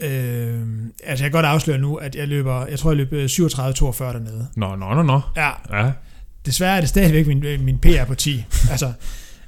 Øh, 0.02 0.62
altså 1.04 1.24
jeg 1.24 1.32
kan 1.32 1.32
godt 1.32 1.46
afsløre 1.46 1.78
nu, 1.78 1.96
at 1.96 2.16
jeg 2.16 2.28
løber, 2.28 2.66
jeg 2.66 2.80
tror 2.80 2.92
jeg 2.92 2.98
løb 2.98 3.14
øh, 3.14 3.26
37-42 3.26 4.04
dernede. 4.04 4.48
Nå, 4.56 4.76
nå, 4.76 4.94
nå, 4.94 5.04
nå. 5.04 5.22
Ja, 5.36 5.50
Ja. 5.80 5.92
desværre 6.46 6.76
er 6.78 6.80
det 6.80 6.90
stadigvæk 6.90 7.28
min, 7.28 7.66
min 7.66 7.78
PR 7.80 8.06
på 8.08 8.16
10. 8.16 8.46
altså, 8.72 8.92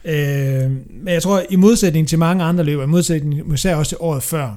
øh, 0.06 0.71
men 1.04 1.08
jeg 1.13 1.23
tror, 1.23 1.43
i 1.49 1.56
modsætning 1.56 2.08
til 2.08 2.19
mange 2.19 2.43
andre 2.43 2.63
løber, 2.63 2.84
i 2.84 2.88
modsætning 2.88 3.54
især 3.54 3.75
også 3.75 3.89
til 3.89 3.97
året 4.01 4.23
før, 4.23 4.56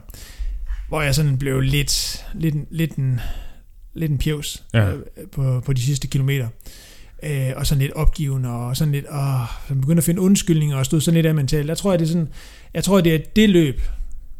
hvor 0.88 1.02
jeg 1.02 1.14
sådan 1.14 1.38
blev 1.38 1.60
lidt, 1.60 2.24
lidt, 2.34 2.54
lidt 2.70 2.94
en, 2.96 3.20
lidt 3.94 4.10
en 4.10 4.18
pjevs 4.18 4.62
Ja. 4.74 4.90
øh, 4.92 4.98
på, 5.32 5.62
på 5.66 5.72
de 5.72 5.82
sidste 5.82 6.06
kilometer. 6.06 6.48
Øh, 7.22 7.50
og 7.56 7.66
sådan 7.66 7.82
lidt 7.82 7.92
opgivende, 7.92 8.48
og 8.50 8.76
sådan 8.76 8.92
lidt, 8.92 9.04
åh, 9.12 9.46
så 9.68 9.74
begyndte 9.74 10.00
at 10.00 10.04
finde 10.04 10.20
undskyldninger, 10.20 10.76
og 10.76 10.86
stod 10.86 11.00
sådan 11.00 11.14
lidt 11.16 11.26
af 11.26 11.34
mentalt. 11.34 11.68
Jeg 11.68 11.76
tror, 11.78 11.92
at 11.92 12.00
det 12.00 12.06
er 12.06 12.08
sådan, 12.08 12.28
jeg 12.74 12.84
tror, 12.84 13.00
det 13.00 13.14
er 13.14 13.18
det 13.36 13.50
løb, 13.50 13.80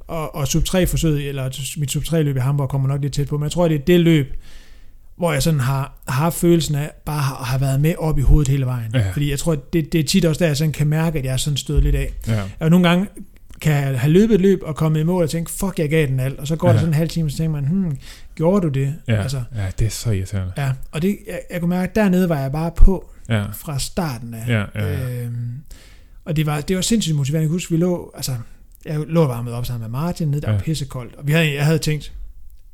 og, 0.08 0.34
og 0.34 0.48
sub 0.48 0.64
3 0.64 0.86
forsøg, 0.86 1.28
eller 1.28 1.78
mit 1.78 1.90
sub 1.90 2.04
3 2.04 2.22
løb 2.22 2.36
i 2.36 2.40
Hamburg 2.40 2.68
kommer 2.68 2.88
nok 2.88 3.02
lidt 3.02 3.12
tæt 3.12 3.28
på, 3.28 3.38
men 3.38 3.44
jeg 3.44 3.52
tror, 3.52 3.68
det 3.68 3.74
er 3.74 3.84
det 3.84 4.00
løb, 4.00 4.26
hvor 5.16 5.32
jeg 5.32 5.42
sådan 5.42 5.60
har, 5.60 5.98
har 6.08 6.22
haft 6.22 6.36
følelsen 6.36 6.74
af 6.74 6.90
bare 7.06 7.40
at 7.40 7.46
have 7.46 7.60
været 7.60 7.80
med 7.80 7.94
op 7.98 8.18
i 8.18 8.22
hovedet 8.22 8.48
hele 8.48 8.66
vejen. 8.66 8.90
Ja. 8.94 9.10
Fordi 9.12 9.30
jeg 9.30 9.38
tror, 9.38 9.54
det, 9.54 9.92
det 9.92 10.00
er 10.00 10.04
tit 10.04 10.24
også 10.24 10.38
der, 10.38 10.46
jeg 10.46 10.56
sådan 10.56 10.72
kan 10.72 10.86
mærke, 10.86 11.18
at 11.18 11.24
jeg 11.24 11.32
er 11.32 11.36
sådan 11.36 11.56
stået 11.56 11.82
lidt 11.82 11.94
af. 11.96 12.12
Ja. 12.28 12.42
Og 12.60 12.70
nogle 12.70 12.88
gange 12.88 13.06
kan 13.60 13.72
jeg 13.72 14.00
have 14.00 14.12
løbet 14.12 14.34
et 14.34 14.40
løb 14.40 14.60
og 14.62 14.76
kommet 14.76 15.00
i 15.00 15.02
mål 15.02 15.22
og 15.22 15.30
tænke, 15.30 15.50
fuck, 15.50 15.78
jeg 15.78 15.90
gav 15.90 16.06
den 16.06 16.20
alt. 16.20 16.38
Og 16.38 16.46
så 16.46 16.56
går. 16.56 16.68
Ja. 16.68 16.72
der 16.72 16.78
sådan 16.80 16.90
en 16.90 16.94
halv 16.94 17.08
time, 17.08 17.26
og 17.26 17.30
så 17.30 17.36
tænker 17.36 17.52
man, 17.60 17.64
hmm, 17.64 17.98
gjorde 18.34 18.66
du 18.66 18.68
det? 18.80 18.94
Ja. 19.08 19.22
Altså, 19.22 19.42
ja, 19.54 19.70
det 19.78 19.86
er 19.86 19.90
så 19.90 20.10
irriterende. 20.10 20.52
ja. 20.56 20.72
Og 20.92 21.02
det, 21.02 21.18
jeg, 21.26 21.40
jeg 21.50 21.60
kunne 21.60 21.68
mærke, 21.68 21.90
at 21.90 21.94
dernede 21.96 22.28
var 22.28 22.38
jeg 22.40 22.52
bare 22.52 22.70
på 22.76 23.10
Ja. 23.28 23.44
fra 23.52 23.78
starten 23.78 24.34
af. 24.34 24.48
Ja, 24.48 24.64
ja, 24.74 24.92
ja. 24.92 25.22
Øhm, 25.24 25.54
og 26.24 26.36
det 26.36 26.46
var, 26.46 26.60
det 26.60 26.76
var 26.76 26.82
sindssygt 26.82 27.16
motiverende. 27.16 27.42
Jeg 27.42 27.48
kan 27.48 27.54
huske, 27.54 27.70
vi 27.70 27.76
lå, 27.76 28.12
altså, 28.14 28.36
jeg 28.84 29.00
lå 29.06 29.26
varmet 29.26 29.52
op 29.52 29.66
sammen 29.66 29.90
med 29.90 30.00
Martin 30.00 30.28
nede, 30.28 30.40
der 30.40 30.48
Ja. 30.50 30.54
var 30.56 30.62
pissekoldt. 30.62 31.14
Og 31.14 31.26
vi 31.26 31.32
havde, 31.32 31.54
jeg 31.54 31.64
havde 31.64 31.78
tænkt, 31.78 32.12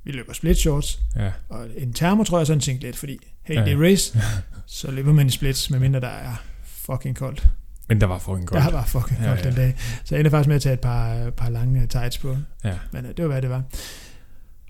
vi 0.05 0.13
løber 0.13 0.33
split 0.33 0.59
shorts, 0.59 1.01
Ja. 1.17 1.31
og 1.49 1.67
en 1.77 1.93
termo, 1.93 2.25
tror 2.25 2.39
jeg, 2.39 2.47
sådan 2.47 2.61
tænkte 2.61 2.87
lidt, 2.87 2.97
fordi, 2.97 3.19
hey, 3.43 3.55
Ja. 3.55 3.65
det 3.65 3.73
er 3.73 3.83
race, 3.83 4.19
så 4.67 4.91
løber 4.91 5.13
man 5.13 5.27
i 5.27 5.31
splits, 5.31 5.71
medmindre 5.71 6.01
der 6.01 6.09
er 6.09 6.43
fucking 6.67 7.17
koldt. 7.17 7.49
Men 7.89 8.01
der 8.01 8.07
var 8.07 8.19
fucking 8.19 8.47
godt. 8.47 8.65
Der 8.65 8.71
var 8.71 8.85
fucking 8.85 9.21
Ja, 9.21 9.27
koldt 9.27 9.41
ja. 9.45 9.47
den 9.49 9.57
dag. 9.57 9.75
Så 10.05 10.15
jeg 10.15 10.21
endte 10.21 10.31
faktisk 10.31 10.49
med 10.49 10.57
at 10.57 10.63
tage 10.63 10.73
et 10.73 10.81
par, 10.81 11.31
par 11.31 11.49
lange 11.51 11.87
tights 11.87 12.19
på. 12.19 12.37
Ja. 12.65 12.75
Men 12.93 13.05
øh, 13.07 13.11
det 13.17 13.23
var, 13.25 13.29
hvad 13.31 13.43
det 13.43 13.51
var. 13.51 13.63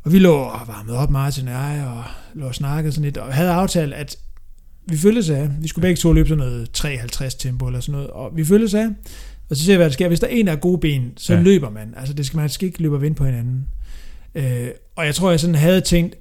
Og 0.04 0.12
vi 0.12 0.18
lå 0.18 0.34
og 0.34 0.60
varmede 0.68 0.98
op, 0.98 1.10
Martin 1.10 1.48
og 1.48 1.54
jeg, 1.54 1.84
og 1.96 2.04
lå 2.34 2.46
og 2.46 2.54
snakkede 2.54 2.92
sådan 2.92 3.04
lidt, 3.04 3.16
og 3.16 3.34
havde 3.34 3.50
aftalt, 3.50 3.94
at 3.94 4.16
vi 4.86 4.96
følges 4.96 5.30
af. 5.30 5.48
Vi 5.60 5.68
skulle 5.68 5.82
begge 5.82 5.96
to 5.96 6.12
løbe 6.12 6.28
sådan 6.28 6.44
noget 6.44 6.70
53 6.72 7.34
tempo 7.34 7.66
eller 7.66 7.80
sådan 7.80 7.92
noget, 7.92 8.10
og 8.10 8.30
vi 8.36 8.44
følges 8.44 8.74
af. 8.74 8.86
Og 9.50 9.56
så 9.56 9.64
ser 9.64 9.72
vi, 9.72 9.76
hvad 9.76 9.86
der 9.86 9.92
sker. 9.92 10.08
Hvis 10.08 10.20
der 10.20 10.26
er 10.26 10.30
en, 10.30 10.46
der 10.46 10.52
er 10.52 10.56
gode 10.56 10.78
ben, 10.78 11.12
så 11.16 11.34
Ja. 11.34 11.40
løber 11.40 11.70
man. 11.70 11.94
Altså, 11.96 12.14
det 12.14 12.26
skal 12.26 12.36
man 12.36 12.48
skal 12.48 12.66
ikke 12.66 12.82
løbe 12.82 12.94
og 12.96 13.02
vinde 13.02 13.14
på 13.16 13.24
hinanden. 13.24 13.66
Øh, 14.34 14.68
og 14.96 15.06
jeg 15.06 15.14
tror, 15.14 15.30
jeg 15.30 15.40
sådan 15.40 15.54
havde 15.54 15.80
tænkt, 15.80 16.16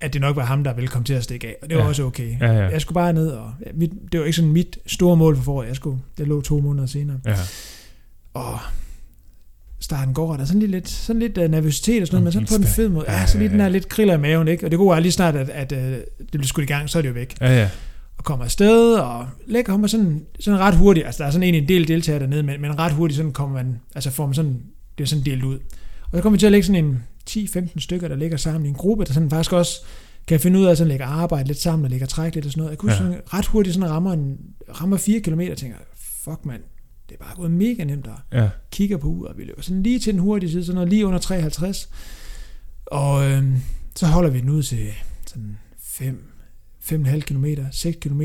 at 0.00 0.12
det 0.12 0.20
nok 0.20 0.36
var 0.36 0.44
ham, 0.44 0.64
der 0.64 0.74
ville 0.74 0.88
komme 0.88 1.04
til 1.04 1.14
at 1.14 1.24
stikke 1.24 1.46
af. 1.46 1.56
Og 1.62 1.68
det 1.70 1.76
var 1.76 1.82
Ja. 1.82 1.88
også 1.88 2.02
okay. 2.04 2.40
Ja, 2.40 2.52
ja. 2.52 2.68
Jeg 2.68 2.80
skulle 2.80 2.94
bare 2.94 3.12
ned, 3.12 3.28
og 3.28 3.52
mit, 3.74 3.90
det 4.12 4.20
var 4.20 4.26
ikke 4.26 4.36
sådan 4.36 4.52
mit 4.52 4.78
store 4.86 5.16
mål 5.16 5.36
for 5.36 5.42
foråret. 5.42 5.68
Jeg 5.68 5.76
skulle, 5.76 5.98
det 6.18 6.28
lå 6.28 6.40
to 6.40 6.60
måneder 6.60 6.86
senere. 6.86 7.18
Ja. 7.26 7.34
Og 8.34 8.58
starten 9.80 10.14
går, 10.14 10.32
der 10.32 10.40
er 10.40 10.44
sådan 10.44 10.60
lidt, 10.60 10.70
lidt, 10.70 10.88
sådan 10.88 11.20
lidt 11.20 11.38
uh, 11.38 11.44
nervøsitet 11.44 12.00
og 12.02 12.06
sådan 12.06 12.22
noget, 12.22 12.24
men 12.24 12.32
så 12.32 12.38
din 12.38 12.58
på 12.58 12.62
den 12.62 12.72
spæ- 12.72 12.76
fede 12.76 12.88
måde. 12.88 13.04
Ja, 13.12 13.26
så 13.26 13.38
lige 13.38 13.48
den 13.50 13.60
ja. 13.60 13.68
lidt 13.68 13.88
kriller 13.88 14.14
i 14.14 14.20
maven, 14.20 14.48
ikke? 14.48 14.66
Og 14.66 14.70
det 14.70 14.78
gode 14.78 14.96
er 14.96 15.00
lige 15.00 15.12
snart, 15.12 15.36
at, 15.36 15.48
at 15.48 15.72
uh, 15.72 15.78
det 15.78 16.30
bliver 16.30 16.46
skudt 16.46 16.64
i 16.64 16.66
gang, 16.66 16.90
så 16.90 16.98
er 16.98 17.02
det 17.02 17.08
jo 17.08 17.14
væk. 17.14 17.34
Ja, 17.40 17.58
ja. 17.60 17.68
Og 18.18 18.24
kommer 18.24 18.44
afsted, 18.44 18.94
og 18.94 19.26
lægger 19.46 19.72
kommer 19.72 19.86
sådan, 19.86 20.22
sådan 20.40 20.60
ret 20.60 20.76
hurtigt. 20.76 21.06
Altså, 21.06 21.22
der 21.22 21.26
er 21.26 21.30
sådan 21.32 21.42
en, 21.48 21.54
en 21.54 21.68
del 21.68 21.88
deltagere 21.88 22.20
dernede, 22.20 22.42
men, 22.42 22.60
men 22.60 22.78
ret 22.78 22.92
hurtigt 22.92 23.16
sådan 23.16 23.32
kommer 23.32 23.62
man, 23.62 23.80
altså 23.94 24.10
får 24.10 24.26
man 24.26 24.34
sådan, 24.34 24.60
det 24.98 25.04
er 25.04 25.08
sådan 25.08 25.24
delt 25.24 25.44
ud. 25.44 25.58
Og 26.02 26.10
så 26.18 26.20
kommer 26.22 26.36
vi 26.36 26.38
til 26.40 26.46
at 26.46 26.52
lægge 26.52 26.66
sådan 26.66 26.84
en 26.84 27.02
10-15 27.30 27.68
stykker, 27.78 28.08
der 28.08 28.16
ligger 28.16 28.36
sammen 28.36 28.66
i 28.66 28.68
en 28.68 28.74
gruppe, 28.74 29.04
der 29.04 29.12
sådan 29.12 29.30
faktisk 29.30 29.52
også 29.52 29.80
kan 30.26 30.40
finde 30.40 30.58
ud 30.58 30.64
af 30.64 30.70
at 30.70 30.78
sådan 30.78 30.88
lægge 30.88 31.04
arbejde 31.04 31.46
lidt 31.48 31.60
sammen, 31.60 31.84
og 31.84 31.90
lægge 31.90 32.06
træk 32.06 32.34
lidt 32.34 32.46
og 32.46 32.52
sådan 32.52 32.60
noget. 32.60 32.70
Jeg 32.70 32.78
kunne 32.78 32.92
Ja. 32.92 32.98
sådan 32.98 33.14
ret 33.34 33.46
hurtigt 33.46 33.74
sådan 33.74 33.90
rammer, 33.90 34.12
en, 34.12 34.36
rammer 34.80 34.96
4 34.96 35.20
km, 35.20 35.40
og 35.50 35.56
tænker, 35.56 35.76
fuck 36.24 36.44
mand, 36.44 36.60
er 37.20 37.24
bare 37.24 37.36
gået 37.36 37.50
mega 37.50 37.84
nemt, 37.84 38.06
og 38.06 38.16
Ja. 38.32 38.48
kigger 38.70 38.96
på 38.96 39.06
uret, 39.08 39.38
vi 39.38 39.44
løber 39.44 39.62
sådan 39.62 39.82
lige 39.82 39.98
til 39.98 40.12
den 40.12 40.20
hurtige 40.20 40.50
side, 40.50 40.64
sådan 40.64 40.74
noget 40.74 40.88
lige 40.90 41.06
under 41.06 41.18
53. 41.18 41.88
Og 42.86 43.30
øh, 43.30 43.44
så 43.96 44.06
holder 44.06 44.30
vi 44.30 44.40
den 44.40 44.48
ud 44.50 44.62
til 44.62 44.88
sådan 45.26 45.56
5, 45.82 46.22
5,5 46.82 47.20
km, 47.20 47.44
6 47.72 47.96
km. 48.00 48.22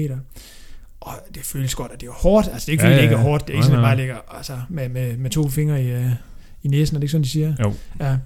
Og 1.02 1.14
det 1.36 1.44
føles 1.44 1.76
godt, 1.76 1.92
og 1.92 2.02
det 2.02 2.08
er 2.08 2.12
hårdt. 2.12 2.48
Altså 2.48 2.66
det 2.66 2.70
er 2.70 2.72
ikke 2.72 2.82
fordi, 2.82 2.94
Ja, 2.94 2.98
ja, 2.98 3.04
ja, 3.04 3.08
det 3.08 3.12
ikke 3.12 3.20
er 3.22 3.30
hårdt. 3.30 3.48
Det 3.48 3.54
er 3.54 3.58
ikke 3.58 3.64
sådan, 3.66 3.78
at 3.80 3.82
man 3.82 3.88
bare 3.88 3.98
ligger 3.98 4.18
altså, 4.38 4.62
med, 4.70 4.90
med, 4.90 5.18
med 5.18 5.30
to 5.30 5.50
fingre 5.50 5.84
i, 5.84 5.88
øh, 5.92 6.10
i 6.64 6.68
næsen, 6.68 6.96
er 6.96 7.00
det 7.00 7.04
ikke 7.04 7.12
sådan, 7.12 7.24
de 7.24 7.30
siger? 7.30 7.54
Jo. 7.60 7.74
Ja. 8.00 8.18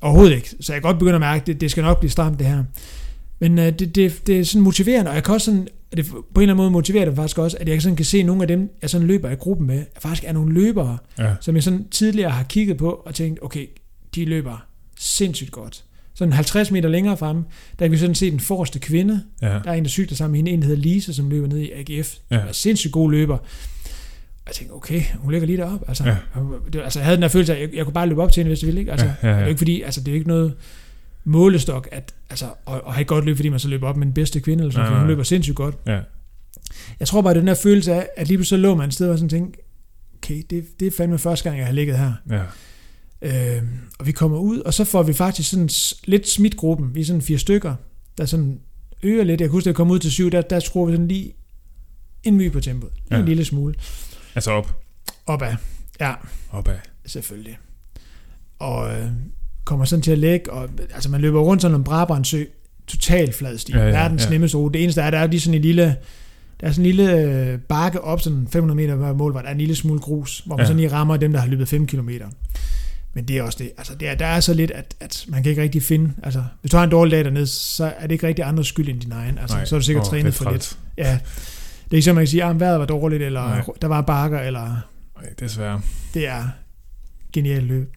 Overhovedet 0.00 0.34
ikke. 0.36 0.48
Så 0.60 0.72
jeg 0.72 0.82
kan 0.82 0.88
godt 0.88 0.98
begynde 0.98 1.14
at 1.14 1.20
mærke, 1.20 1.40
at 1.40 1.46
det, 1.46 1.60
det 1.60 1.70
skal 1.70 1.82
nok 1.82 1.98
blive 2.00 2.10
stramt, 2.10 2.38
det 2.38 2.46
her. 2.46 2.64
Men 3.38 3.58
øh, 3.58 3.64
det, 3.78 3.94
det, 3.94 4.26
det 4.26 4.40
er 4.40 4.44
sådan 4.44 4.62
motiverende, 4.62 5.10
og 5.10 5.14
jeg 5.14 5.24
kan 5.24 5.34
også 5.34 5.44
sådan, 5.44 5.68
det, 5.96 6.06
på 6.06 6.16
en 6.16 6.22
eller 6.42 6.42
anden 6.42 6.56
måde 6.56 6.70
motiverer 6.70 7.04
det 7.04 7.16
faktisk 7.16 7.38
også, 7.38 7.56
at 7.60 7.68
jeg 7.68 7.82
sådan 7.82 7.96
kan 7.96 8.04
se, 8.04 8.18
at 8.18 8.26
nogle 8.26 8.42
af 8.42 8.48
dem, 8.48 8.70
jeg 8.82 8.90
sådan 8.90 9.06
løber 9.06 9.30
i 9.30 9.34
gruppen 9.34 9.66
med, 9.66 9.84
faktisk 9.98 10.24
er 10.26 10.32
nogle 10.32 10.54
løbere, 10.54 10.98
Ja. 11.18 11.34
som 11.40 11.54
jeg 11.54 11.62
sådan 11.62 11.88
tidligere 11.90 12.30
har 12.30 12.42
kigget 12.42 12.76
på 12.76 12.90
og 12.90 13.14
tænkt, 13.14 13.38
okay, 13.42 13.66
de 14.14 14.24
løber 14.24 14.66
sindssygt 14.98 15.50
godt. 15.50 15.84
Sådan 16.14 16.32
50 16.32 16.70
meter 16.70 16.88
længere 16.88 17.16
frem, 17.16 17.36
der 17.78 17.84
kan 17.84 17.92
vi 17.92 17.96
sådan 17.96 18.14
se 18.14 18.30
den 18.30 18.40
forreste 18.40 18.78
kvinde. 18.78 19.22
Ja. 19.42 19.46
Der 19.48 19.60
er 19.70 19.72
en, 19.72 19.84
der 19.84 19.90
cykler 19.90 20.16
sammen 20.16 20.32
med 20.32 20.38
hende, 20.38 20.50
en, 20.50 20.60
der 20.62 20.66
hedder 20.68 20.82
Lise, 20.82 21.14
som 21.14 21.30
løber 21.30 21.46
ned 21.48 21.58
i 21.58 21.70
AGF. 21.72 22.14
Ja. 22.30 22.36
Er 22.36 22.52
sindssygt 22.52 22.92
god 22.92 23.10
løber. 23.10 23.36
Og 23.36 24.46
jeg 24.46 24.54
tænkte, 24.54 24.72
okay, 24.72 25.02
hun 25.18 25.32
ligger 25.32 25.46
lige 25.46 25.58
deroppe. 25.58 25.88
Altså, 25.88 26.04
Ja. 26.04 26.16
det, 26.72 26.80
altså 26.82 26.98
jeg 26.98 27.04
havde 27.04 27.16
den 27.16 27.22
der 27.22 27.28
følelse 27.28 27.52
af, 27.56 27.62
at 27.62 27.68
jeg, 27.68 27.76
jeg 27.76 27.84
kunne 27.84 27.92
bare 27.94 28.06
løbe 28.08 28.22
op 28.22 28.32
til 28.32 28.40
hende, 28.40 28.48
hvis 28.50 28.62
jeg 28.62 28.66
ville. 28.66 28.80
Ikke? 28.80 28.92
Altså, 28.92 29.06
Ja, 29.06 29.12
ja, 29.22 29.28
ja. 29.28 29.32
Det 29.32 29.38
er 29.38 29.42
jo 29.44 29.48
ikke 29.48 29.58
fordi, 29.58 29.82
altså, 29.82 30.00
det 30.00 30.08
er 30.08 30.14
ikke 30.14 30.28
noget 30.28 30.54
målestok, 31.24 31.88
at, 31.92 32.14
altså, 32.30 32.46
at, 32.66 32.80
at 32.86 32.92
have 32.92 33.00
et 33.00 33.06
godt 33.06 33.24
løb, 33.24 33.36
fordi 33.36 33.48
man 33.48 33.58
så 33.60 33.68
løber 33.68 33.88
op 33.88 33.96
med 33.96 34.06
den 34.06 34.14
bedste 34.14 34.40
kvinde, 34.40 34.62
eller 34.62 34.72
sådan, 34.72 34.84
Nej, 34.84 34.92
for 34.94 34.98
hun 34.98 35.08
løber 35.08 35.22
sindssygt 35.22 35.56
godt. 35.56 35.74
Ja. 35.86 36.00
Jeg 37.00 37.08
tror 37.08 37.22
bare, 37.22 37.34
det 37.34 37.38
er 37.38 37.40
den 37.40 37.48
der 37.48 37.54
følelse 37.54 37.92
af, 37.94 38.08
at 38.16 38.28
lige 38.28 38.38
pludselig 38.38 38.58
så 38.58 38.62
lå 38.62 38.74
man 38.74 38.88
et 38.88 38.94
sted, 38.94 39.10
og 39.10 39.18
sådan 39.18 39.28
tænkte, 39.28 39.60
okay, 40.16 40.42
det, 40.50 40.80
det 40.80 40.86
er 40.86 40.90
fandme 40.96 41.18
første 41.18 41.44
gang, 41.44 41.58
jeg 41.58 41.66
har 41.66 41.72
ligget 41.72 41.98
her. 41.98 42.12
Ja. 42.30 42.42
Øh, 43.56 43.62
og 43.98 44.06
vi 44.06 44.12
kommer 44.12 44.38
ud, 44.38 44.58
og 44.58 44.74
så 44.74 44.84
får 44.84 45.02
vi 45.02 45.12
faktisk 45.12 45.50
sådan 45.50 45.68
lidt 46.04 46.28
smidt 46.28 46.56
gruppen. 46.56 46.94
Vi 46.94 47.00
er 47.00 47.04
sådan 47.04 47.22
fire 47.22 47.38
stykker, 47.38 47.74
der 48.18 48.24
sådan 48.26 48.60
øger 49.02 49.24
lidt. 49.24 49.40
Jeg 49.40 49.48
kan 49.48 49.52
huske, 49.52 49.64
da 49.64 49.68
jeg 49.68 49.76
kom 49.76 49.90
ud 49.90 49.98
til 49.98 50.10
syv, 50.10 50.30
der, 50.30 50.42
der 50.42 50.60
skruer 50.60 50.86
vi 50.86 50.92
sådan 50.92 51.08
lige 51.08 51.32
en 52.22 52.36
my 52.36 52.52
på 52.52 52.60
tempoet. 52.60 52.92
Ja. 53.10 53.14
Ja. 53.16 53.20
en 53.20 53.28
lille 53.28 53.44
smule. 53.44 53.74
Altså 54.34 54.50
op. 54.50 54.80
Opad. 55.26 55.54
Ja, 56.00 56.14
Opad. 56.50 56.76
selvfølgelig. 57.06 57.58
Og 58.58 58.92
øh, 59.00 59.08
kommer 59.64 59.84
sådan 59.84 60.02
til 60.02 60.10
at 60.12 60.18
lægge, 60.18 60.52
og 60.52 60.68
altså 60.94 61.08
man 61.10 61.20
løber 61.20 61.40
rundt 61.40 61.62
sådan 61.62 61.74
om 61.74 61.84
Brabrandsø, 61.84 62.44
totalt 62.86 63.34
flad 63.34 63.58
sti. 63.58 63.72
Ja, 63.72 63.78
Ja, 63.78 63.84
Verdens 63.84 64.24
ja. 64.24 64.30
nemmeste 64.30 64.56
rute. 64.56 64.72
Det 64.72 64.82
eneste 64.82 65.00
er, 65.00 65.10
der 65.10 65.18
er 65.18 65.26
lige 65.26 65.40
sådan 65.40 65.54
en 65.54 65.62
lille, 65.62 65.96
der 66.60 66.66
er 66.66 66.72
sådan 66.72 66.86
en 66.86 66.96
lille 66.96 67.20
øh, 67.20 67.58
bakke 67.58 68.00
op, 68.00 68.20
sådan 68.20 68.48
500 68.50 68.76
meter 68.76 68.94
hver 68.94 69.12
mål, 69.12 69.32
hvor 69.32 69.40
der 69.40 69.48
er 69.48 69.52
en 69.52 69.58
lille 69.58 69.74
smule 69.74 70.00
grus, 70.00 70.42
hvor 70.46 70.56
man 70.56 70.62
Ja. 70.62 70.66
sådan 70.66 70.76
lige 70.80 70.92
rammer 70.92 71.16
dem, 71.16 71.32
der 71.32 71.40
har 71.40 71.46
løbet 71.46 71.68
5 71.68 71.86
km. 71.86 72.10
Men 73.14 73.24
det 73.24 73.38
er 73.38 73.42
også 73.42 73.58
det. 73.60 73.70
Altså, 73.78 73.94
det 73.94 74.08
er, 74.08 74.14
der 74.14 74.26
er 74.26 74.40
så 74.40 74.54
lidt, 74.54 74.70
at, 74.70 74.94
at 75.00 75.24
man 75.28 75.42
kan 75.42 75.50
ikke 75.50 75.62
rigtig 75.62 75.82
finde... 75.82 76.12
Altså, 76.22 76.44
hvis 76.60 76.70
du 76.70 76.76
har 76.76 76.84
en 76.84 76.90
dårlig 76.90 77.12
dag 77.12 77.24
dernede, 77.24 77.46
så 77.46 77.84
er 77.98 78.02
det 78.02 78.12
ikke 78.12 78.26
rigtig 78.26 78.44
andres 78.44 78.66
skyld 78.66 78.88
end 78.88 79.00
din 79.00 79.12
egen. 79.12 79.38
Altså, 79.38 79.56
Nej. 79.56 79.64
så 79.64 79.74
er 79.74 79.78
du 79.80 79.84
sikkert 79.84 80.04
Åh, 80.04 80.10
trænet 80.10 80.34
for 80.34 80.50
lidt. 80.52 80.78
Ja. 80.98 81.18
Det 81.84 81.90
er 81.90 81.94
ikke 81.96 82.02
så, 82.02 82.12
man 82.12 82.20
kan 82.22 82.28
sige, 82.28 82.44
at 82.44 82.60
vejret 82.60 82.78
var 82.80 82.86
dårligt, 82.86 83.22
eller 83.22 83.40
Nej. 83.48 83.62
der 83.82 83.88
var 83.88 84.00
bakker, 84.00 84.40
eller 84.40 84.62
Nej, 85.20 85.30
desværre. 85.40 85.80
det 86.14 86.26
er 86.28 86.44
genialt 87.32 87.64
løb. 87.66 87.94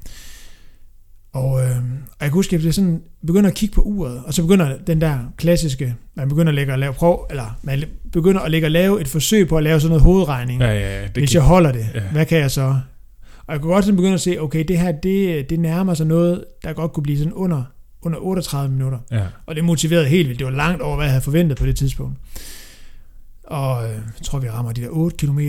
Og, 1.37 1.61
øh, 1.61 1.75
og 2.01 2.17
jeg 2.21 2.29
kan 2.29 2.31
huske, 2.31 2.55
at 2.55 2.65
jeg 2.65 2.73
sådan 2.73 3.01
begynder 3.27 3.49
at 3.49 3.55
kigge 3.55 3.75
på 3.75 3.81
uret, 3.81 4.21
og 4.25 4.33
så 4.33 4.41
begynder 4.41 4.77
den 4.87 5.01
der 5.01 5.17
klassiske, 5.37 5.95
man 6.15 6.29
begynder 6.29 6.47
at 6.51 6.55
lægge 6.55 6.73
og 6.73 6.79
lave 6.79 6.93
prøv, 6.93 7.27
eller 7.29 7.57
man 7.61 7.83
begynder 8.13 8.41
at 8.41 8.51
lægge 8.51 8.67
og 8.67 8.71
lave 8.71 9.01
et 9.01 9.07
forsøg 9.07 9.47
på 9.47 9.57
at 9.57 9.63
lave 9.63 9.79
sådan 9.79 9.89
noget 9.89 10.03
hovedregning. 10.03 10.61
Ja, 10.61 10.67
ja, 10.73 10.99
ja. 10.99 11.01
Det 11.07 11.17
Hvis 11.17 11.33
jeg 11.35 11.41
holder 11.43 11.71
det, 11.71 11.85
Ja. 11.95 12.01
hvad 12.11 12.25
kan 12.25 12.37
jeg 12.39 12.51
så? 12.51 12.61
Og 13.47 13.53
jeg 13.53 13.61
kunne 13.61 13.73
godt 13.73 13.85
sådan 13.85 13.95
begynde 13.95 14.13
at 14.13 14.21
se, 14.21 14.37
okay, 14.41 14.65
det 14.67 14.79
her, 14.79 14.91
det, 14.91 15.49
det 15.49 15.59
nærmer 15.59 15.93
sig 15.93 16.05
noget, 16.05 16.43
der 16.63 16.73
godt 16.73 16.93
kunne 16.93 17.03
blive 17.03 17.17
sådan 17.17 17.33
under, 17.33 17.63
under 18.01 18.19
38 18.19 18.71
minutter. 18.71 18.99
Ja. 19.11 19.23
Og 19.45 19.55
det 19.55 19.63
motiverede 19.63 20.05
helt 20.07 20.27
vildt. 20.27 20.39
Det 20.39 20.45
var 20.47 20.53
langt 20.53 20.81
over, 20.81 20.95
hvad 20.95 21.05
jeg 21.05 21.11
havde 21.11 21.23
forventet 21.23 21.57
på 21.57 21.65
det 21.65 21.75
tidspunkt. 21.75 22.17
Og 23.43 23.83
øh, 23.85 23.89
jeg 23.91 24.23
tror, 24.23 24.39
vi 24.39 24.49
rammer 24.49 24.71
de 24.71 24.81
der 24.81 24.87
8 24.89 25.17
km. 25.17 25.39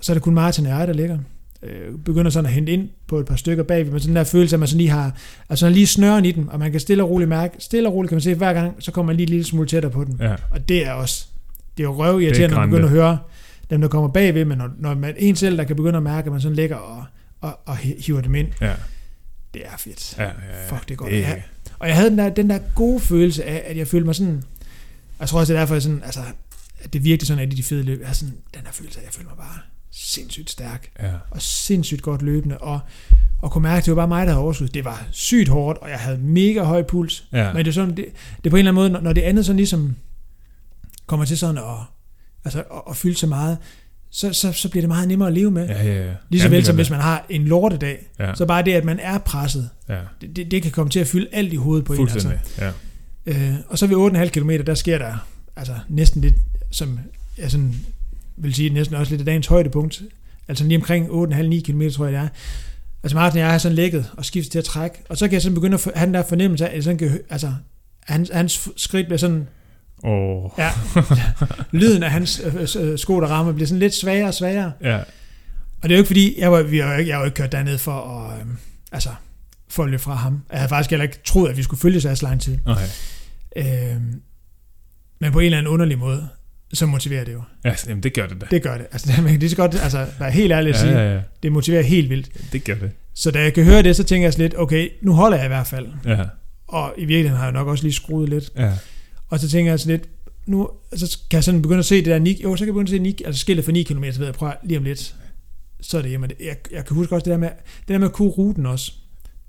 Så 0.00 0.12
er 0.12 0.14
det 0.14 0.22
kun 0.22 0.34
Martin 0.34 0.66
og 0.66 0.72
jeg, 0.78 0.88
der 0.88 0.94
ligger. 0.94 1.18
Øh, 1.66 1.98
begynder 1.98 2.30
sådan 2.30 2.46
at 2.46 2.52
hente 2.52 2.72
ind 2.72 2.88
på 3.06 3.18
et 3.18 3.26
par 3.26 3.36
stykker 3.36 3.64
bagved, 3.64 3.92
med 3.92 4.00
sådan 4.00 4.16
der 4.16 4.24
følelse, 4.24 4.56
at 4.56 4.60
man 4.60 4.68
sådan 4.68 4.78
lige 4.78 4.90
har, 4.90 5.16
altså 5.48 5.68
lige 5.68 5.86
snøren 5.86 6.24
i 6.24 6.32
den, 6.32 6.48
og 6.48 6.58
man 6.58 6.70
kan 6.70 6.80
stille 6.80 7.02
og 7.02 7.10
roligt 7.10 7.28
mærke, 7.28 7.54
stille 7.58 7.88
og 7.88 7.94
roligt 7.94 8.08
kan 8.08 8.14
man 8.16 8.20
se, 8.22 8.34
hver 8.34 8.52
gang, 8.52 8.74
så 8.82 8.92
kommer 8.92 9.06
man 9.12 9.16
lige 9.16 9.24
en 9.26 9.30
lille 9.30 9.44
smule 9.44 9.68
tættere 9.68 9.92
på 9.92 10.04
den. 10.04 10.16
Ja. 10.20 10.34
Og 10.50 10.68
det 10.68 10.86
er 10.86 10.92
også, 10.92 11.26
det 11.76 11.82
er 11.82 11.84
jo 11.88 11.94
røv 12.04 12.20
irriterende, 12.20 12.54
når 12.54 12.60
man 12.60 12.70
begynder 12.70 12.88
at 12.88 12.92
høre 12.94 13.18
dem, 13.70 13.80
der 13.80 13.88
kommer 13.88 14.08
bagved, 14.08 14.44
men 14.44 14.58
når, 14.58 14.68
når 14.78 14.94
man 14.94 15.14
en 15.18 15.36
selv, 15.36 15.56
der 15.56 15.64
kan 15.64 15.76
begynde 15.76 15.96
at 15.96 16.02
mærke, 16.02 16.26
at 16.26 16.32
man 16.32 16.40
sådan 16.40 16.56
ligger 16.56 16.76
og, 16.76 17.04
og, 17.40 17.58
og 17.66 17.76
hi- 17.78 18.04
hiver 18.06 18.20
dem 18.20 18.34
ind, 18.34 18.48
Ja. 18.60 18.72
det 19.54 19.62
er 19.64 19.76
fedt. 19.78 20.14
Ja, 20.18 20.22
ja, 20.24 20.28
ja. 20.28 20.70
Fuck, 20.76 20.82
det 20.88 20.90
er 20.90 20.96
godt. 20.96 21.10
Det, 21.10 21.18
Ja. 21.20 21.34
Og 21.78 21.88
jeg 21.88 21.96
havde 21.96 22.10
den 22.10 22.18
der, 22.18 22.28
den 22.28 22.50
der 22.50 22.58
gode 22.74 23.00
følelse 23.00 23.44
af, 23.44 23.62
at 23.66 23.76
jeg 23.76 23.86
følte 23.88 24.06
mig 24.06 24.14
sådan... 24.14 24.42
Jeg 25.20 25.28
tror 25.28 25.40
også, 25.40 25.52
det 25.52 25.56
er 25.58 25.62
derfor, 25.62 25.74
jeg 25.74 25.82
sådan, 25.82 26.02
altså, 26.04 26.20
at 26.80 26.92
det 26.92 27.04
virkelig 27.04 27.26
sådan, 27.26 27.50
at 27.50 27.56
de 27.56 27.62
fede 27.62 27.82
løb, 27.82 28.00
jeg 28.00 28.16
sådan, 28.16 28.34
den 28.54 28.64
der 28.64 28.72
følelse 28.72 28.98
af, 28.98 29.02
at 29.02 29.06
jeg 29.06 29.12
følte 29.14 29.28
mig 29.28 29.36
bare 29.36 29.58
sindssygt 29.92 30.50
stærk, 30.50 30.90
ja. 31.02 31.10
og 31.30 31.42
sindssygt 31.42 32.02
godt 32.02 32.22
løbende, 32.22 32.58
og, 32.58 32.80
og 33.42 33.50
kunne 33.50 33.62
mærke, 33.62 33.78
at 33.78 33.84
det 33.86 33.96
var 33.96 34.00
bare 34.00 34.08
mig, 34.08 34.26
der 34.26 34.32
havde 34.32 34.44
overskud. 34.44 34.68
Det 34.68 34.84
var 34.84 35.06
sygt 35.10 35.48
hårdt, 35.48 35.78
og 35.78 35.90
jeg 35.90 35.98
havde 35.98 36.18
mega 36.18 36.62
høj 36.62 36.82
puls, 36.82 37.24
Ja. 37.32 37.52
men 37.52 37.64
det 37.64 37.70
er, 37.70 37.74
sådan, 37.74 37.96
det, 37.96 38.04
det 38.36 38.46
er 38.46 38.50
på 38.50 38.56
en 38.56 38.58
eller 38.66 38.72
anden 38.80 38.92
måde, 38.92 39.02
når, 39.04 39.12
det 39.12 39.22
andet 39.22 39.46
sådan 39.46 39.56
ligesom 39.56 39.96
kommer 41.06 41.26
til 41.26 41.38
sådan 41.38 41.58
at, 41.58 41.64
altså, 42.44 42.58
at, 42.60 42.82
at 42.90 42.96
fylde 42.96 43.16
så 43.16 43.26
meget, 43.26 43.58
så, 44.10 44.32
så, 44.32 44.52
så 44.52 44.68
bliver 44.68 44.82
det 44.82 44.88
meget 44.88 45.08
nemmere 45.08 45.28
at 45.28 45.34
leve 45.34 45.50
med. 45.50 45.66
Ja, 45.68 45.82
ja, 45.84 46.06
ja. 46.06 46.14
Lige 46.28 46.40
så 46.40 46.46
Jamen, 46.46 46.56
vel 46.56 46.64
som 46.64 46.76
hvis 46.76 46.90
man 46.90 47.00
har 47.00 47.26
en 47.28 47.44
lortedag, 47.44 48.06
Ja. 48.18 48.34
så 48.34 48.46
bare 48.46 48.64
det, 48.64 48.72
at 48.72 48.84
man 48.84 48.98
er 48.98 49.18
presset, 49.18 49.70
ja. 49.88 49.98
det, 50.20 50.36
det, 50.36 50.50
det 50.50 50.62
kan 50.62 50.72
komme 50.72 50.90
til 50.90 51.00
at 51.00 51.06
fylde 51.06 51.28
alt 51.32 51.52
i 51.52 51.56
hovedet 51.56 51.84
på 51.84 51.92
en. 51.92 52.08
Altså. 52.08 52.32
Ja. 52.58 52.72
Øh, 53.26 53.54
og 53.68 53.78
så 53.78 53.86
ved 53.86 54.24
8,5 54.24 54.28
km, 54.28 54.50
der 54.66 54.74
sker 54.74 54.98
der 54.98 55.26
altså 55.56 55.74
næsten 55.88 56.20
lidt, 56.22 56.34
som 56.70 56.98
jeg 57.38 57.50
sådan 57.50 57.74
vil 58.36 58.54
sige, 58.54 58.70
næsten 58.70 58.96
også 58.96 59.12
lidt 59.12 59.20
af 59.20 59.24
dagens 59.24 59.46
højdepunkt. 59.46 60.02
Altså 60.48 60.64
lige 60.64 60.76
omkring 60.76 61.06
8,5-9 61.06 61.60
km, 61.60 61.82
tror 61.88 62.04
jeg 62.04 62.12
det 62.12 62.20
er. 62.20 62.28
Altså 63.02 63.16
Martin 63.16 63.38
og 63.38 63.42
jeg 63.42 63.50
har 63.50 63.58
sådan 63.58 63.76
lægget 63.76 64.10
og 64.16 64.24
skiftet 64.24 64.52
til 64.52 64.58
at 64.58 64.64
trække, 64.64 64.98
og 65.08 65.16
så 65.16 65.26
kan 65.26 65.32
jeg 65.32 65.42
sådan 65.42 65.54
begynde 65.54 65.74
at 65.74 65.80
få, 65.80 65.90
have 65.94 66.06
den 66.06 66.14
der 66.14 66.22
fornemmelse 66.22 66.68
af, 66.68 66.76
at 66.76 66.84
sådan 66.84 66.98
kan, 66.98 67.20
altså, 67.30 67.52
hans, 68.00 68.30
hans 68.34 68.68
skridt 68.76 69.06
bliver 69.06 69.18
sådan, 69.18 69.48
Åh. 70.04 70.50
ja, 70.58 70.70
lyden 71.78 72.02
af 72.02 72.10
hans 72.10 72.42
øh, 72.44 72.54
øh, 72.82 72.98
sko, 72.98 73.20
der 73.20 73.26
rammer, 73.26 73.52
bliver 73.52 73.66
sådan 73.66 73.78
lidt 73.78 73.94
svagere 73.94 74.28
og 74.28 74.34
svagere. 74.34 74.72
Ja. 74.82 74.98
Og 75.82 75.82
det 75.82 75.90
er 75.90 75.96
jo 75.96 75.98
ikke 75.98 76.06
fordi, 76.06 76.40
jeg 76.40 76.52
var, 76.52 76.62
vi 76.62 76.78
har 76.78 76.92
jeg 76.92 77.14
har 77.14 77.20
jo 77.20 77.24
ikke 77.24 77.34
kørt 77.34 77.52
derned 77.52 77.78
for 77.78 77.92
at, 77.92 78.40
øh, 78.40 78.46
altså, 78.92 79.10
for 79.68 79.82
at 79.82 79.90
løbe 79.90 80.02
fra 80.02 80.14
ham. 80.14 80.42
Jeg 80.50 80.58
havde 80.58 80.68
faktisk 80.68 80.90
heller 80.90 81.04
ikke 81.04 81.18
troet, 81.24 81.50
at 81.50 81.56
vi 81.56 81.62
skulle 81.62 81.80
følge 81.80 82.00
så 82.00 82.18
lang 82.22 82.40
tid. 82.40 82.58
Okay. 82.66 82.86
Øh, 83.56 84.00
men 85.20 85.32
på 85.32 85.38
en 85.38 85.44
eller 85.44 85.58
anden 85.58 85.72
underlig 85.72 85.98
måde, 85.98 86.28
så 86.72 86.86
motiverer 86.86 87.24
det 87.24 87.32
jo. 87.32 87.42
Ja, 87.64 87.74
jamen, 87.86 88.02
det 88.02 88.14
gør 88.14 88.26
det 88.26 88.40
da. 88.40 88.46
Det 88.50 88.62
gør 88.62 88.78
det. 88.78 88.86
Altså, 88.92 89.12
det, 89.12 89.22
man 89.22 89.30
kan 89.32 89.40
lige 89.40 89.50
så 89.50 89.56
godt 89.56 89.74
altså, 89.82 90.06
være 90.18 90.30
helt 90.30 90.52
ærlig 90.52 90.70
at 90.74 90.80
sige, 90.80 90.92
ja, 90.92 91.14
ja. 91.14 91.20
det 91.42 91.52
motiverer 91.52 91.82
helt 91.82 92.10
vildt. 92.10 92.52
Det 92.52 92.64
gør 92.64 92.74
det. 92.74 92.90
Så 93.14 93.30
da 93.30 93.40
jeg 93.40 93.54
kan 93.54 93.64
høre 93.64 93.82
det, 93.82 93.96
så 93.96 94.04
tænker 94.04 94.26
jeg 94.26 94.32
sådan 94.32 94.44
lidt, 94.44 94.58
okay, 94.58 94.88
nu 95.02 95.12
holder 95.12 95.36
jeg 95.36 95.46
i 95.46 95.48
hvert 95.48 95.66
fald. 95.66 95.86
Ja. 96.04 96.24
Og 96.68 96.94
i 96.98 97.04
virkeligheden 97.04 97.36
har 97.36 97.44
jeg 97.44 97.52
nok 97.52 97.68
også 97.68 97.84
lige 97.84 97.94
skruet 97.94 98.28
lidt. 98.28 98.50
Ja. 98.56 98.72
Og 99.28 99.40
så 99.40 99.48
tænker 99.48 99.72
jeg 99.72 99.80
sådan 99.80 99.96
lidt, 99.98 100.08
nu 100.46 100.70
så 100.96 101.18
kan 101.30 101.36
jeg 101.36 101.44
sådan 101.44 101.62
begynde 101.62 101.78
at 101.78 101.84
se 101.84 101.96
det 101.96 102.06
der 102.06 102.18
9, 102.18 102.40
jo, 102.42 102.56
så 102.56 102.64
kan 102.64 102.66
jeg 102.66 102.74
begynde 102.74 102.88
at 102.88 102.96
se 102.96 102.98
9, 102.98 103.22
altså 103.24 103.40
skillet 103.40 103.64
for 103.64 103.72
9 103.72 103.82
km, 103.82 104.04
så 104.12 104.18
ved 104.18 104.26
jeg, 104.26 104.34
prøv 104.34 104.52
lige 104.64 104.78
om 104.78 104.84
lidt, 104.84 105.14
så 105.80 105.98
er 105.98 106.02
det 106.02 106.10
hjemme. 106.10 106.28
Jeg, 106.40 106.56
jeg 106.72 106.84
kan 106.84 106.96
huske 106.96 107.14
også 107.14 107.24
det 107.24 107.30
der 107.30 107.38
med, 107.38 107.48
det 107.80 107.88
der 107.88 107.98
med 107.98 108.06
at 108.06 108.12
kunne 108.12 108.28
ruten 108.28 108.66
også. 108.66 108.92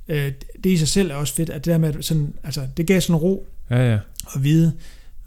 Øh, 0.08 0.32
det 0.64 0.70
i 0.70 0.78
sig 0.78 0.88
selv 0.88 1.12
er 1.12 1.16
også 1.16 1.34
fedt, 1.34 1.50
at 1.50 1.66
det 1.66 1.72
der 1.72 1.78
med, 1.78 1.94
sådan, 2.02 2.34
altså, 2.44 2.68
det 2.78 2.88
gav 2.88 3.02
sådan 3.02 3.16
ro, 3.16 3.48
Ja, 3.70 3.92
ja. 3.92 4.00
at 4.36 4.44
vide, 4.44 4.74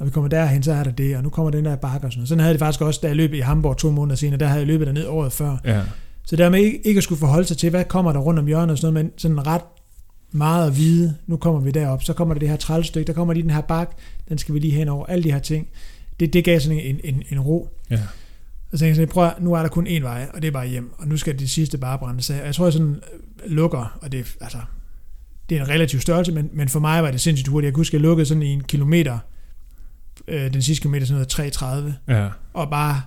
når 0.01 0.07
vi 0.07 0.11
kommer 0.11 0.29
derhen, 0.29 0.63
så 0.63 0.73
er 0.73 0.85
der 0.85 0.91
det, 0.91 1.17
og 1.17 1.23
nu 1.23 1.29
kommer 1.29 1.51
den 1.51 1.65
der 1.65 1.77
bakke 1.77 2.07
og 2.07 2.13
sådan 2.13 2.19
noget. 2.19 2.29
Sådan 2.29 2.41
havde 2.41 2.53
det 2.53 2.59
faktisk 2.59 2.81
også, 2.81 3.01
da 3.03 3.07
jeg 3.07 3.17
løb 3.17 3.33
i 3.33 3.41
Hamburg 3.41 3.77
to 3.77 3.91
måneder 3.91 4.17
senere, 4.17 4.39
der 4.39 4.47
havde 4.47 4.59
jeg 4.59 4.67
løbet 4.67 4.87
derned 4.87 5.07
året 5.07 5.33
før. 5.33 5.57
Ja. 5.65 5.83
Så 6.25 6.37
der 6.37 6.49
med 6.49 6.61
ikke, 6.61 6.87
ikke 6.87 6.99
at 6.99 7.05
skulle 7.05 7.19
forholde 7.19 7.49
sig 7.49 7.57
til, 7.57 7.71
hvad 7.71 7.85
kommer 7.85 8.13
der 8.13 8.21
rundt 8.21 8.39
om 8.41 8.47
hjørnet 8.47 8.71
og 8.71 8.79
sådan 8.79 8.95
noget, 8.95 9.07
men 9.07 9.13
sådan 9.17 9.47
ret 9.47 9.63
meget 10.33 10.67
at 10.67 10.77
vide. 10.77 11.17
Nu 11.27 11.37
kommer 11.37 11.61
vi 11.61 11.71
derop, 11.71 12.03
så 12.03 12.13
kommer 12.13 12.35
der 12.35 12.39
det 12.39 12.49
her 12.49 12.57
trælstykke, 12.57 13.07
der 13.07 13.13
kommer 13.13 13.35
lige 13.35 13.43
den 13.43 13.51
her 13.51 13.61
bak, 13.61 13.97
den 14.29 14.39
skal 14.39 14.55
vi 14.55 14.59
lige 14.59 14.73
hen 14.73 14.89
over, 14.89 15.07
alle 15.07 15.25
de 15.25 15.33
her 15.33 15.39
ting. 15.39 15.69
Det, 16.21 16.33
det 16.33 16.45
gav 16.45 16.61
sådan 16.61 16.79
en, 16.79 17.01
en, 17.05 17.23
en 17.31 17.41
ro. 17.41 17.69
Ja. 17.91 17.99
Og 18.73 18.79
så 18.79 18.85
tænkte 18.85 18.87
jeg 18.87 18.95
sådan, 18.97 19.09
prøv 19.09 19.31
nu 19.41 19.53
er 19.53 19.61
der 19.61 19.69
kun 19.69 19.87
én 19.87 20.03
vej, 20.03 20.27
og 20.35 20.43
det 20.43 20.49
er 20.49 20.53
bare 20.53 20.69
hjem, 20.69 20.93
og 20.99 21.09
nu 21.09 21.17
skal 21.17 21.39
det 21.39 21.51
sidste 21.51 21.79
bare 21.79 21.99
brænde. 21.99 22.23
Så 22.23 22.35
jeg 22.35 22.55
tror, 22.55 22.67
jeg 22.67 22.73
sådan 22.73 23.03
øh, 23.45 23.51
lukker, 23.51 23.99
og 24.03 24.13
det, 24.13 24.37
altså, 24.41 24.59
det 25.49 25.59
er 25.59 25.63
en 25.63 25.69
relativ 25.69 26.01
størrelse, 26.01 26.33
men, 26.33 26.51
men 26.53 26.69
for 26.69 26.81
mig 26.81 27.03
var 27.03 27.11
det 27.11 27.21
sindssygt 27.21 27.49
hurtigt. 27.49 27.67
Jeg 27.67 27.75
kunne 27.75 27.81
huske, 27.81 27.95
at 27.95 27.99
jeg 27.99 28.03
lukkede 28.03 28.27
sådan 28.27 28.43
i 28.43 28.49
en 28.49 28.65
kilometer, 28.65 29.19
øh, 30.29 30.53
den 30.53 30.63
sidste 30.63 30.83
kilometer, 30.83 31.07
sådan 31.07 31.27
noget 31.39 31.93
3.30, 32.09 32.13
Ja. 32.15 32.29
og 32.55 32.71
bare 32.71 33.03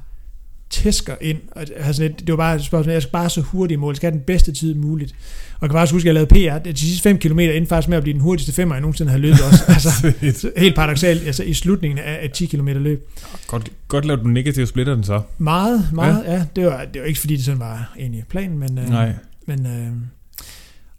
tæsker 0.69 1.15
ind. 1.21 1.37
Og 1.51 1.65
altså, 1.75 2.03
det 2.03 2.27
var 2.29 2.35
bare 2.35 2.55
et 2.55 2.63
spørgsmål, 2.63 2.93
jeg 2.93 3.01
skal 3.01 3.11
bare 3.11 3.29
så 3.29 3.41
hurtigt 3.41 3.77
i 3.77 3.79
mål, 3.79 3.91
jeg 3.91 3.95
skal 3.95 4.11
have 4.11 4.17
den 4.17 4.25
bedste 4.25 4.51
tid 4.51 4.73
muligt. 4.75 5.11
Og 5.55 5.61
jeg 5.61 5.69
kan 5.69 5.73
bare 5.73 5.87
huske, 5.91 5.97
at 5.97 6.05
jeg 6.05 6.13
lavede 6.13 6.59
PR, 6.63 6.71
de 6.71 6.77
sidste 6.79 7.01
5 7.03 7.17
km 7.17 7.39
inden 7.39 7.67
faktisk 7.67 7.89
med 7.89 7.97
at 7.97 8.03
blive 8.03 8.13
den 8.13 8.21
hurtigste 8.21 8.53
femmer, 8.53 8.75
jeg 8.75 8.81
nogensinde 8.81 9.11
havde 9.11 9.21
løbet 9.21 9.41
også. 9.47 9.63
Altså, 9.67 10.13
helt 10.57 10.75
paradoxalt, 10.75 11.27
altså 11.27 11.43
i 11.43 11.53
slutningen 11.53 11.99
af 11.99 12.25
et 12.25 12.31
10 12.31 12.45
km 12.45 12.67
løb. 12.67 13.09
Godt, 13.47 13.69
godt 13.87 14.05
lavet 14.05 14.21
du 14.23 14.27
negativ 14.27 14.65
splitter 14.65 14.95
den 14.95 15.03
så. 15.03 15.21
Meget, 15.37 15.89
meget, 15.93 16.23
ja. 16.25 16.33
ja 16.33 16.45
det, 16.55 16.65
var, 16.65 16.85
det 16.93 17.01
var 17.01 17.07
ikke 17.07 17.19
fordi, 17.19 17.35
det 17.35 17.45
sådan 17.45 17.59
var 17.59 17.93
egentlig 17.99 18.23
planen, 18.29 18.57
men, 18.57 18.77
øh, 18.77 18.89
Nej. 18.89 19.13
men 19.45 19.65
øh, 19.65 19.91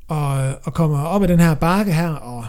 og, 0.08 0.54
og 0.62 0.74
kommer 0.74 1.02
op 1.02 1.22
ad 1.22 1.28
den 1.28 1.40
her 1.40 1.54
bakke 1.54 1.92
her, 1.92 2.08
og, 2.08 2.44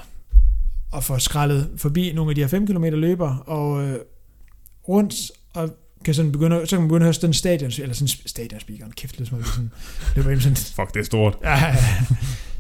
og 0.96 1.04
får 1.04 1.18
skrællet 1.18 1.70
forbi 1.78 2.12
nogle 2.16 2.32
af 2.32 2.36
de 2.36 2.42
her 2.42 2.48
5 2.48 2.68
km 2.68 2.84
løber, 2.86 3.36
og 3.38 3.84
øh, 3.84 3.96
rundt, 4.90 5.16
og 5.54 5.70
kan 6.06 6.14
sådan 6.14 6.32
begynde, 6.32 6.62
så 6.68 6.70
kan 6.76 6.80
man 6.82 6.88
begynde 6.88 7.04
at 7.04 7.06
høre 7.06 7.14
sådan 7.14 7.34
stadion, 7.34 7.72
eller 7.82 7.94
sådan 7.96 8.06
en 8.24 8.28
stadionspeaker, 8.30 8.86
kæft, 8.98 9.20
det 9.20 9.28
som 9.28 9.44
sådan, 9.46 9.72
det 10.16 10.26
var 10.26 10.40
sådan, 10.40 10.56
Fuck, 10.56 10.94
det 10.94 11.00
er 11.00 11.04
stort. 11.06 11.38
ja, 11.44 11.58
ja, 11.68 11.76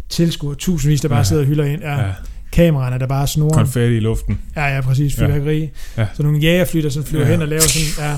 tilskuer, 0.09 0.53
tusindvis, 0.53 1.01
der 1.01 1.07
bare 1.09 1.17
Ja. 1.17 1.23
sidder 1.23 1.41
og 1.41 1.47
hylder 1.47 1.63
ind, 1.65 1.81
ja, 1.81 1.95
Ja. 1.95 2.05
ja. 2.05 2.11
kameraerne, 2.51 2.99
der 2.99 3.07
bare 3.07 3.27
snorer, 3.27 3.53
Konfetti 3.53 3.97
i 3.97 3.99
luften. 3.99 4.39
ja, 4.55 4.65
ja, 4.75 4.81
præcis, 4.81 5.17
Ja. 5.17 5.25
fyrværkeri, 5.25 5.69
Ja. 5.97 6.07
så 6.13 6.23
nogle 6.23 6.39
jægerfly, 6.39 6.79
der 6.83 6.89
sådan 6.89 7.07
flyver 7.07 7.25
Ja. 7.25 7.31
hen 7.31 7.41
og 7.41 7.47
laver 7.47 7.61
sådan, 7.61 8.09
ja, 8.09 8.17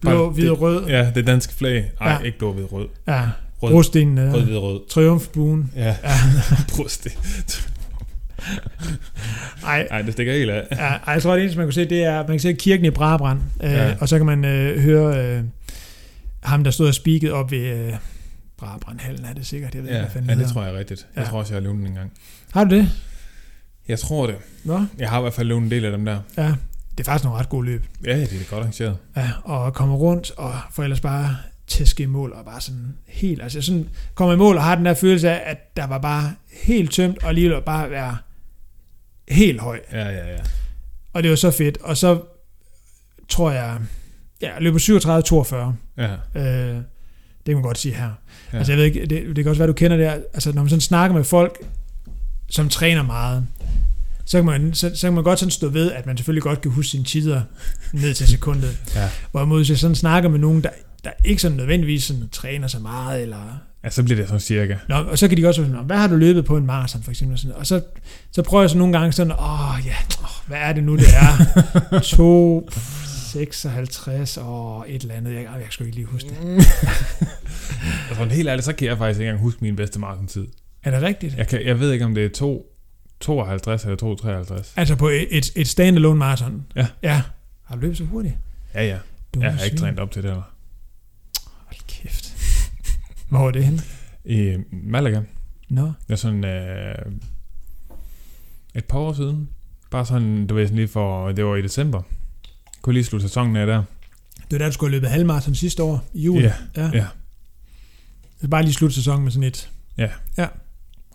blå, 0.00 0.30
hvid 0.30 0.50
og 0.50 0.60
rød, 0.60 0.86
Ja, 0.86 1.10
det 1.14 1.26
danske 1.26 1.54
flag. 1.54 1.90
Nej, 2.00 2.10
Ja. 2.12 2.18
ikke 2.18 2.38
blå, 2.38 2.52
hvid, 2.52 2.72
rød. 2.72 2.88
ja, 3.08 3.22
Rød. 3.62 3.70
brostenene, 3.72 4.32
Rød, 4.32 4.38
ja, 4.40 4.44
hvid, 4.44 4.56
rød. 4.56 4.80
triumfbuen, 4.90 5.70
Ja, 5.76 5.86
ja, 6.04 6.18
det. 8.80 8.98
ej, 9.66 9.86
Nej, 9.90 10.02
det 10.02 10.12
stikker 10.12 10.32
helt 10.32 10.50
af. 10.50 10.66
Ja, 11.06 11.12
jeg 11.12 11.22
tror, 11.22 11.32
det 11.34 11.40
eneste, 11.42 11.58
man 11.58 11.66
kan 11.66 11.72
se, 11.72 11.84
det 11.88 12.04
er, 12.04 12.16
man 12.16 12.26
kan 12.26 12.40
se 12.40 12.52
kirken 12.52 12.84
i 12.86 12.90
Brabrand, 12.90 13.40
øh, 13.62 13.70
Ja. 13.72 13.94
og 14.00 14.08
så 14.08 14.16
kan 14.16 14.26
man 14.26 14.44
øh, 14.44 14.80
høre 14.82 15.26
øh, 15.36 15.44
ham, 16.42 16.64
der 16.64 16.70
stod 16.70 16.88
og 16.88 16.94
spiket 16.94 17.32
op 17.32 17.50
ved 17.50 17.58
øh, 17.86 17.92
Brabrandhallen, 18.58 19.24
er 19.24 19.32
det 19.32 19.46
sikkert? 19.46 19.74
Jeg 19.74 19.82
ved 19.82 19.90
Ja, 19.90 19.96
ikke, 19.96 20.02
hvad 20.04 20.12
fanden 20.12 20.28
ja 20.30 20.34
det 20.34 20.38
hedder. 20.38 20.52
tror 20.52 20.62
jeg 20.64 20.74
er 20.74 20.78
rigtigt. 20.78 21.06
Jeg 21.16 21.24
Ja. 21.24 21.28
tror 21.30 21.38
også, 21.38 21.54
jeg 21.54 21.62
har 21.62 21.68
lånt 21.68 21.78
den 21.78 21.86
en 21.86 21.94
gang. 21.94 22.12
Har 22.52 22.64
du 22.64 22.74
det? 22.76 22.88
Jeg 23.88 23.98
tror 23.98 24.26
det. 24.26 24.36
Nå, 24.64 24.84
Jeg 24.98 25.10
har 25.10 25.18
i 25.18 25.22
hvert 25.22 25.32
fald 25.34 25.48
lånt 25.48 25.64
en 25.64 25.70
del 25.70 25.84
af 25.84 25.90
dem 25.90 26.04
der. 26.04 26.18
ja. 26.36 26.54
Det 26.98 27.00
er 27.00 27.04
faktisk 27.10 27.24
nogle 27.24 27.38
ret 27.40 27.48
gode 27.48 27.66
løb. 27.66 27.84
Ja, 28.04 28.16
det 28.20 28.32
er 28.32 28.50
godt 28.50 28.60
arrangeret. 28.60 28.96
Ja, 29.16 29.30
og 29.44 29.74
kommer 29.74 29.96
rundt, 29.96 30.30
og 30.36 30.54
får 30.72 30.82
ellers 30.82 31.00
bare 31.00 31.36
tæske 31.66 32.02
i 32.02 32.06
mål, 32.06 32.32
og 32.32 32.44
bare 32.44 32.60
sådan 32.60 32.94
helt, 33.08 33.42
altså 33.42 33.62
sådan, 33.62 33.88
kommer 34.14 34.34
i 34.34 34.36
mål 34.36 34.56
og 34.56 34.62
har 34.62 34.74
den 34.74 34.84
der 34.84 34.94
følelse 34.94 35.30
af, 35.30 35.50
at 35.50 35.76
der 35.76 35.86
var 35.86 35.98
bare 35.98 36.34
helt 36.64 36.92
tømt, 36.92 37.22
og 37.22 37.28
alligevel 37.28 37.62
bare 37.66 37.90
være 37.90 38.16
helt 39.32 39.60
høj. 39.60 39.80
Ja, 39.92 40.08
ja, 40.08 40.32
ja. 40.32 40.38
Og 41.12 41.22
det 41.22 41.30
var 41.30 41.36
så 41.36 41.50
fedt. 41.50 41.78
Og 41.80 41.96
så 41.96 42.20
tror 43.28 43.50
jeg, 43.50 43.78
ja, 44.42 44.54
jeg 44.54 44.62
løber 44.62 44.78
37-42. 44.78 46.02
Ja, 46.02 46.12
Øh, 46.34 46.76
det 47.46 47.46
kan 47.46 47.54
man 47.54 47.62
godt 47.62 47.78
sige 47.78 47.94
her. 47.94 48.10
Ja. 48.52 48.58
Altså 48.58 48.72
jeg 48.72 48.78
ved 48.78 48.84
ikke, 48.84 49.00
det, 49.06 49.36
det 49.36 49.44
kan 49.44 49.46
også 49.48 49.60
være, 49.60 49.68
du 49.68 49.72
kender 49.72 49.96
det 49.96 50.06
her. 50.06 50.12
Altså 50.34 50.52
når 50.52 50.62
man 50.62 50.68
sådan 50.68 50.80
snakker 50.80 51.16
med 51.16 51.24
folk, 51.24 51.58
som 52.50 52.68
træner 52.68 53.02
meget, 53.02 53.46
så 54.24 54.38
kan, 54.38 54.44
man, 54.44 54.74
så, 54.74 54.90
så 54.94 55.06
kan 55.06 55.12
man 55.14 55.24
godt 55.24 55.38
sådan 55.38 55.50
stå 55.50 55.68
ved, 55.68 55.92
at 55.92 56.06
man 56.06 56.16
selvfølgelig 56.16 56.42
godt 56.42 56.60
kan 56.60 56.70
huske 56.70 56.90
sine 56.90 57.04
tider 57.04 57.42
ned 57.92 58.14
til 58.14 58.28
sekundet. 58.28 58.78
Ja. 58.94 59.10
Hvorimod 59.30 59.58
hvis 59.58 59.70
jeg 59.70 59.78
sådan 59.78 59.94
snakker 59.94 60.30
med 60.30 60.38
nogen, 60.38 60.62
der, 60.62 60.70
der 61.04 61.10
ikke 61.24 61.42
sådan 61.42 61.56
nødvendigvis 61.56 62.04
sådan 62.04 62.28
træner 62.28 62.68
så 62.68 62.78
meget, 62.78 63.22
eller 63.22 63.58
ja 63.84 63.90
så 63.90 64.02
bliver 64.02 64.16
det 64.16 64.26
sådan 64.28 64.40
cirka. 64.40 64.76
Nå, 64.88 64.94
og 64.94 65.18
så 65.18 65.28
kan 65.28 65.36
de 65.38 65.46
også 65.46 65.60
være 65.60 65.68
sådan, 65.70 65.80
"Nå, 65.80 65.86
hvad 65.86 65.96
har 65.96 66.06
du 66.08 66.16
løbet 66.16 66.44
på 66.44 66.56
en 66.56 66.66
maraton 66.66 67.02
for 67.02 67.10
eksempel? 67.10 67.32
Og, 67.34 67.38
sådan, 67.38 67.56
og 67.56 67.66
så, 67.66 67.82
så 68.32 68.42
prøver 68.42 68.62
jeg 68.62 68.70
så 68.70 68.78
nogle 68.78 68.98
gange 68.98 69.12
sådan, 69.12 69.32
åh 69.32 69.86
ja, 69.86 69.94
åh, 70.22 70.48
hvad 70.48 70.58
er 70.60 70.72
det 70.72 70.84
nu, 70.84 70.96
det 70.96 71.06
er? 71.92 72.00
2, 72.16 72.68
56 73.32 74.36
og 74.36 74.84
et 74.88 75.02
eller 75.02 75.14
andet. 75.14 75.34
Jeg, 75.34 75.42
jeg 75.42 75.66
sgu 75.70 75.84
ikke 75.84 75.96
lige 75.96 76.06
huske 76.06 76.28
det. 76.28 76.36
Altså 78.08 78.24
helt 78.24 78.48
ærligt, 78.48 78.64
så 78.64 78.72
kan 78.72 78.88
jeg 78.88 78.98
faktisk 78.98 79.20
ikke 79.20 79.28
engang 79.28 79.42
huske 79.44 79.58
min 79.62 79.76
bedste 79.76 79.98
maratontid. 80.00 80.46
Er 80.84 80.90
det 80.90 81.02
rigtigt? 81.02 81.36
Jeg, 81.36 81.48
kan, 81.48 81.66
jeg 81.66 81.80
ved 81.80 81.92
ikke, 81.92 82.04
om 82.04 82.14
det 82.14 82.24
er 82.24 82.28
2, 82.28 82.66
52 83.20 83.84
eller 83.84 83.96
253. 83.96 84.72
Altså 84.76 84.96
på 84.96 85.08
et, 85.08 85.50
et, 85.56 85.68
standalone 85.68 86.18
maraton? 86.18 86.62
Ja. 86.76 86.86
Ja. 87.02 87.22
Har 87.64 87.74
du 87.74 87.80
løbet 87.80 87.96
så 87.98 88.04
hurtigt? 88.04 88.34
Ja, 88.74 88.86
ja. 88.86 88.96
Dumme 89.34 89.46
Jeg 89.46 89.54
har 89.54 89.64
ikke 89.64 89.76
trænet 89.76 90.00
op 90.00 90.10
til 90.10 90.22
det 90.22 90.30
her. 90.30 90.51
Hvor 93.32 93.40
var 93.44 93.50
det 93.50 93.64
henne? 93.64 93.80
I 94.24 94.56
Malaga. 94.72 95.20
Nå. 95.68 95.84
Det 95.86 95.92
er 96.08 96.16
sådan 96.16 96.44
øh, 96.44 96.94
et 98.74 98.84
par 98.84 98.98
år 98.98 99.12
siden. 99.12 99.48
Bare 99.90 100.06
sådan, 100.06 100.46
du 100.46 100.54
ved, 100.54 100.66
sådan 100.66 100.76
lige 100.76 100.88
for, 100.88 101.32
det 101.32 101.44
var 101.44 101.56
i 101.56 101.62
december. 101.62 102.02
Kunne 102.82 102.92
lige 102.92 103.04
slutte 103.04 103.28
sæsonen 103.28 103.56
af 103.56 103.66
der. 103.66 103.82
Det 104.36 104.52
var 104.52 104.58
da, 104.58 104.66
du 104.66 104.72
skulle 104.72 104.90
have 104.90 104.96
løbet 104.96 105.10
halvmaraton 105.10 105.54
sidste 105.54 105.82
år 105.82 106.04
i 106.14 106.24
juli. 106.24 106.44
Ja, 106.44 106.52
ja. 106.76 106.90
ja. 106.94 107.06
Så 108.40 108.48
bare 108.48 108.62
lige 108.62 108.72
slutte 108.74 108.94
sæsonen 108.96 109.22
med 109.24 109.32
sådan 109.32 109.48
et. 109.48 109.70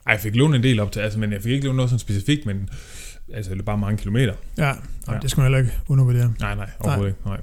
Ej, 0.05 0.13
jeg 0.13 0.19
fik 0.19 0.35
lånt 0.35 0.55
en 0.55 0.63
del 0.63 0.79
op 0.79 0.91
til, 0.91 0.99
altså, 0.99 1.19
men 1.19 1.31
jeg 1.31 1.41
fik 1.41 1.51
ikke 1.51 1.65
lånt 1.65 1.75
noget 1.75 1.89
sådan 1.89 1.99
specifikt, 1.99 2.45
men 2.45 2.69
altså, 3.33 3.55
det 3.55 3.65
bare 3.65 3.77
mange 3.77 3.97
kilometer. 3.97 4.33
Ja, 4.57 4.67
Ja. 4.67 4.73
ja. 5.13 5.19
det 5.21 5.31
skal 5.31 5.41
man 5.41 5.45
heller 5.51 5.59
ikke 5.59 5.79
undervurdere. 5.87 6.33
Nej, 6.39 6.55
nej, 6.55 6.69
overhovedet 6.79 7.11
ikke. 7.11 7.21
Nej. 7.25 7.39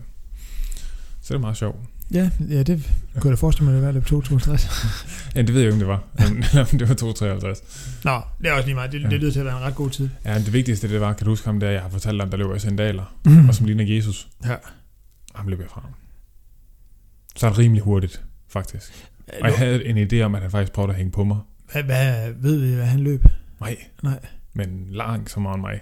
Så 1.21 1.35
det 1.35 1.39
er 1.39 1.41
meget 1.41 1.57
sjovt. 1.57 1.77
Ja, 2.13 2.31
ja 2.49 2.63
det 2.63 2.93
kunne 3.21 3.31
jeg 3.31 3.31
da 3.31 3.41
forestille 3.41 3.65
mig, 3.71 3.73
at 3.73 3.77
det 3.81 3.87
var 3.87 3.93
løb 3.93 4.07
262. 4.07 4.87
Ja, 5.35 5.43
det 5.43 5.55
ved 5.55 5.61
jeg 5.61 5.73
ikke, 5.73 5.73
om 5.73 5.79
det 5.79 5.89
var. 5.89 6.03
Men, 6.19 6.45
men 6.73 6.81
det 6.81 6.89
var 6.89 6.95
253. 6.95 7.63
Nå, 8.05 8.21
det 8.43 8.49
er 8.49 8.53
også 8.53 8.67
lige 8.67 8.75
meget. 8.75 8.93
Det, 8.93 9.03
Ja. 9.03 9.09
det 9.09 9.21
lyder 9.21 9.33
til 9.33 9.39
at 9.41 9.47
være 9.47 9.57
en 9.57 9.63
ret 9.63 9.75
god 9.75 9.91
tid. 9.91 10.09
Ja, 10.25 10.39
det 10.39 10.53
vigtigste 10.53 10.89
det 10.89 11.01
var, 11.01 11.13
kan 11.13 11.25
du 11.25 11.31
huske 11.31 11.47
ham 11.47 11.61
der, 11.61 11.71
jeg 11.71 11.83
har 11.83 11.89
fortalt 11.89 12.23
om, 12.23 12.31
der 12.31 12.37
løber 12.37 12.55
i 12.55 12.59
sandaler, 12.59 13.17
Mm. 13.27 13.49
og 13.49 13.55
som 13.55 13.67
ligner 13.67 13.85
Jesus. 13.97 14.29
Ja. 14.45 14.55
Ham 15.35 15.49
løb 15.49 15.61
jeg 15.61 15.69
fra. 15.71 15.83
Så 17.37 17.47
er 17.47 17.51
det 17.51 17.59
rimelig 17.59 17.83
hurtigt, 17.83 18.23
faktisk. 18.49 18.93
Og 19.43 19.49
jeg 19.49 19.59
havde 19.59 19.85
en 19.87 20.09
idé 20.13 20.21
om, 20.21 20.35
at 20.35 20.43
han 20.43 20.51
faktisk 20.51 20.73
prøvede 20.73 20.91
at 20.93 20.97
hænge 20.97 21.13
på 21.13 21.25
mig. 21.25 21.39
Hvad, 21.73 21.83
hvad, 21.83 22.33
ved 22.37 22.59
vi, 22.61 22.75
hvad 22.75 22.87
han 22.87 23.01
løb? 23.01 23.25
Nej. 23.61 23.77
Nej. 24.03 24.19
Men 24.55 24.87
langt 24.91 25.31
så 25.31 25.41
meget 25.41 25.61
mig. 25.61 25.81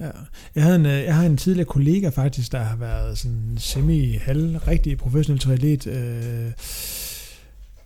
Ja. 0.00 0.10
Jeg, 0.54 0.62
havde 0.62 0.76
en, 0.76 0.86
øh, 0.86 0.92
jeg 1.04 1.14
har 1.14 1.26
en 1.26 1.36
tidligere 1.36 1.64
kollega 1.66 2.08
faktisk, 2.08 2.52
der 2.52 2.58
har 2.62 2.76
været 2.76 3.18
sådan 3.18 3.54
semi-halv, 3.58 4.56
rigtig 4.68 4.98
professionel 4.98 5.40
triatlet. 5.40 5.86
Øh, 5.86 6.50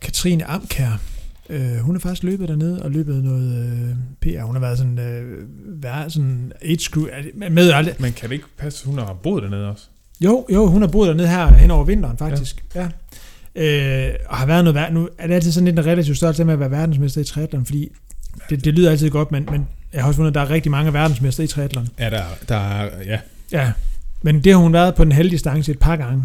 Katrine 0.01 0.45
Amkær. 0.45 1.01
Øh, 1.49 1.77
hun 1.77 1.95
har 1.95 1.99
faktisk 1.99 2.23
løbet 2.23 2.49
dernede 2.49 2.83
og 2.83 2.91
løbet 2.91 3.23
noget 3.23 3.65
øh, 3.65 3.95
PR. 4.21 4.41
Hun 4.43 4.55
har 4.55 4.59
været 4.61 4.77
sådan, 4.77 4.99
øh, 4.99 5.47
været 5.83 6.11
sådan 6.13 6.51
age 6.61 6.89
group. 6.91 7.07
det- 7.39 7.51
Med 7.51 7.71
aldrig. 7.71 7.95
Men 7.99 8.13
kan 8.13 8.29
det 8.29 8.35
ikke 8.35 8.45
passe, 8.57 8.85
hun 8.85 8.97
har 8.97 9.13
boet 9.23 9.43
dernede 9.43 9.69
også? 9.69 9.83
Jo, 10.21 10.45
jo, 10.53 10.65
hun 10.67 10.81
har 10.81 10.89
boet 10.89 11.07
dernede 11.07 11.27
her 11.27 11.47
hen 11.53 11.71
over 11.71 11.83
vinteren 11.85 12.17
faktisk. 12.17 12.65
Ja. 12.75 12.89
ja. 13.55 14.09
Øh, 14.09 14.13
og 14.29 14.37
har 14.37 14.45
været 14.45 14.63
noget 14.63 14.75
værd. 14.75 14.93
Nu 14.93 15.09
er 15.17 15.27
det 15.27 15.33
altid 15.33 15.51
sådan 15.51 15.65
lidt 15.65 15.79
en 15.79 15.85
relativt 15.85 16.17
stolt 16.17 16.45
med 16.45 16.53
at 16.53 16.59
være 16.59 16.71
verdensmester 16.71 17.21
i 17.21 17.23
triathlon, 17.23 17.65
fordi 17.65 17.89
det, 18.49 18.65
det 18.65 18.73
lyder 18.73 18.91
altid 18.91 19.09
godt, 19.09 19.31
men, 19.31 19.47
men 19.51 19.67
jeg 19.93 20.01
har 20.01 20.07
også 20.07 20.15
fundet, 20.17 20.31
at 20.31 20.35
der 20.35 20.41
er 20.41 20.49
rigtig 20.49 20.71
mange 20.71 20.93
verdensmester 20.93 21.43
i 21.43 21.47
triathlon. 21.47 21.87
Ja, 21.99 22.09
der, 22.09 22.23
der 22.49 22.55
er, 22.55 23.03
ja, 23.03 23.19
Ja, 23.51 23.71
men 24.21 24.43
det 24.43 24.51
har 24.53 24.59
hun 24.59 24.73
været 24.73 24.95
på 24.95 25.03
den 25.03 25.11
halve 25.11 25.29
distance 25.31 25.71
et 25.71 25.79
par 25.79 25.95
gange. 25.95 26.23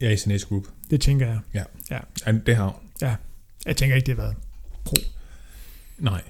er 0.00 0.10
i 0.10 0.16
sin 0.16 0.32
age 0.32 0.46
group. 0.48 0.64
Det 0.90 1.00
tænker 1.00 1.26
jeg. 1.26 1.38
Ja, 1.54 1.62
det 2.46 2.56
har 2.56 2.64
hun. 2.64 2.74
Jeg 3.66 3.76
tænker 3.76 3.96
ikke, 3.96 4.06
det 4.06 4.14
har 4.16 4.22
været. 4.22 4.36
Nej. 5.98 6.22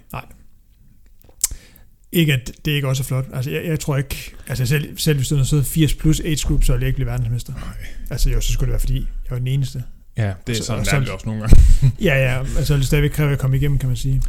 Ikke, 2.13 2.33
at 2.33 2.53
det 2.65 2.71
ikke 2.71 2.89
også 2.89 3.03
er 3.03 3.05
flot. 3.05 3.25
Altså, 3.33 3.51
jeg, 3.51 3.65
jeg 3.67 3.81
tror 3.81 3.97
ikke... 3.97 4.35
Altså, 4.49 4.67
selv, 4.67 4.99
selv 4.99 5.17
hvis 5.17 5.29
du 5.29 5.35
havde 5.35 5.49
siddet 5.49 5.67
80 5.67 5.95
plus 5.95 6.21
age 6.21 6.37
group, 6.47 6.65
så 6.65 6.73
ville 6.73 6.83
jeg 6.83 6.87
ikke 6.89 6.97
blive 6.97 7.07
verdensmester. 7.11 7.53
Nej. 7.53 7.63
Altså, 8.11 8.31
jo, 8.31 8.41
så 8.41 8.53
skulle 8.53 8.67
det 8.67 8.73
være, 8.73 8.81
fordi 8.81 8.97
jeg 8.99 9.31
var 9.31 9.39
den 9.39 9.47
eneste. 9.47 9.83
Ja, 10.17 10.33
det 10.47 10.53
er 10.53 10.57
Så- 10.57 10.65
sådan, 10.65 10.85
så- 10.85 10.91
der 10.91 10.97
er 10.97 11.01
det 11.01 11.09
også 11.11 11.27
nogle 11.27 11.41
gange. 11.41 11.57
Ja, 12.01 12.15
ja, 12.15 12.39
altså, 12.59 12.77
det 12.77 12.87
stadigvæk 12.87 13.11
kræver 13.11 13.33
at 13.33 13.39
komme 13.39 13.57
igennem, 13.57 13.79
kan 13.79 13.89
man 13.89 13.97
sige. 13.97 14.23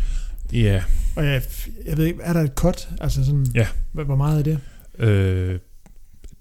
Ja, 0.54 0.84
Og 1.16 1.26
jeg, 1.26 1.42
jeg 1.86 1.98
ved 1.98 2.06
ikke, 2.06 2.22
er 2.24 2.34
der 2.34 2.42
et 2.42 2.52
cut? 2.56 2.90
Altså 3.02 3.26
sådan, 3.26 3.46
Ja. 3.56 3.68
hvor, 3.92 4.16
meget 4.16 4.40
er 4.40 4.44
det? 4.44 4.60
øh, 5.08 5.60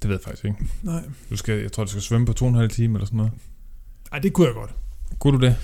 det 0.03 0.11
ved 0.11 0.17
jeg 0.17 0.21
faktisk 0.25 0.45
ikke. 0.45 0.57
Nej. 0.83 1.03
Du 1.31 1.37
skal, 1.37 1.59
jeg 1.61 1.73
tror, 1.73 1.85
du 1.85 1.91
skal 1.91 2.03
svømme 2.03 2.27
på 2.27 2.33
to 2.33 2.45
og 2.45 2.49
en 2.49 2.55
halv 2.55 2.71
time 2.71 2.95
eller 2.99 3.07
sådan 3.07 3.17
noget. 3.17 3.33
Ej, 4.13 4.19
det 4.19 4.33
kunne 4.33 4.47
jeg 4.47 4.55
godt. 4.55 4.71
Kunne 5.19 5.39
du 5.39 5.47
det? 5.47 5.57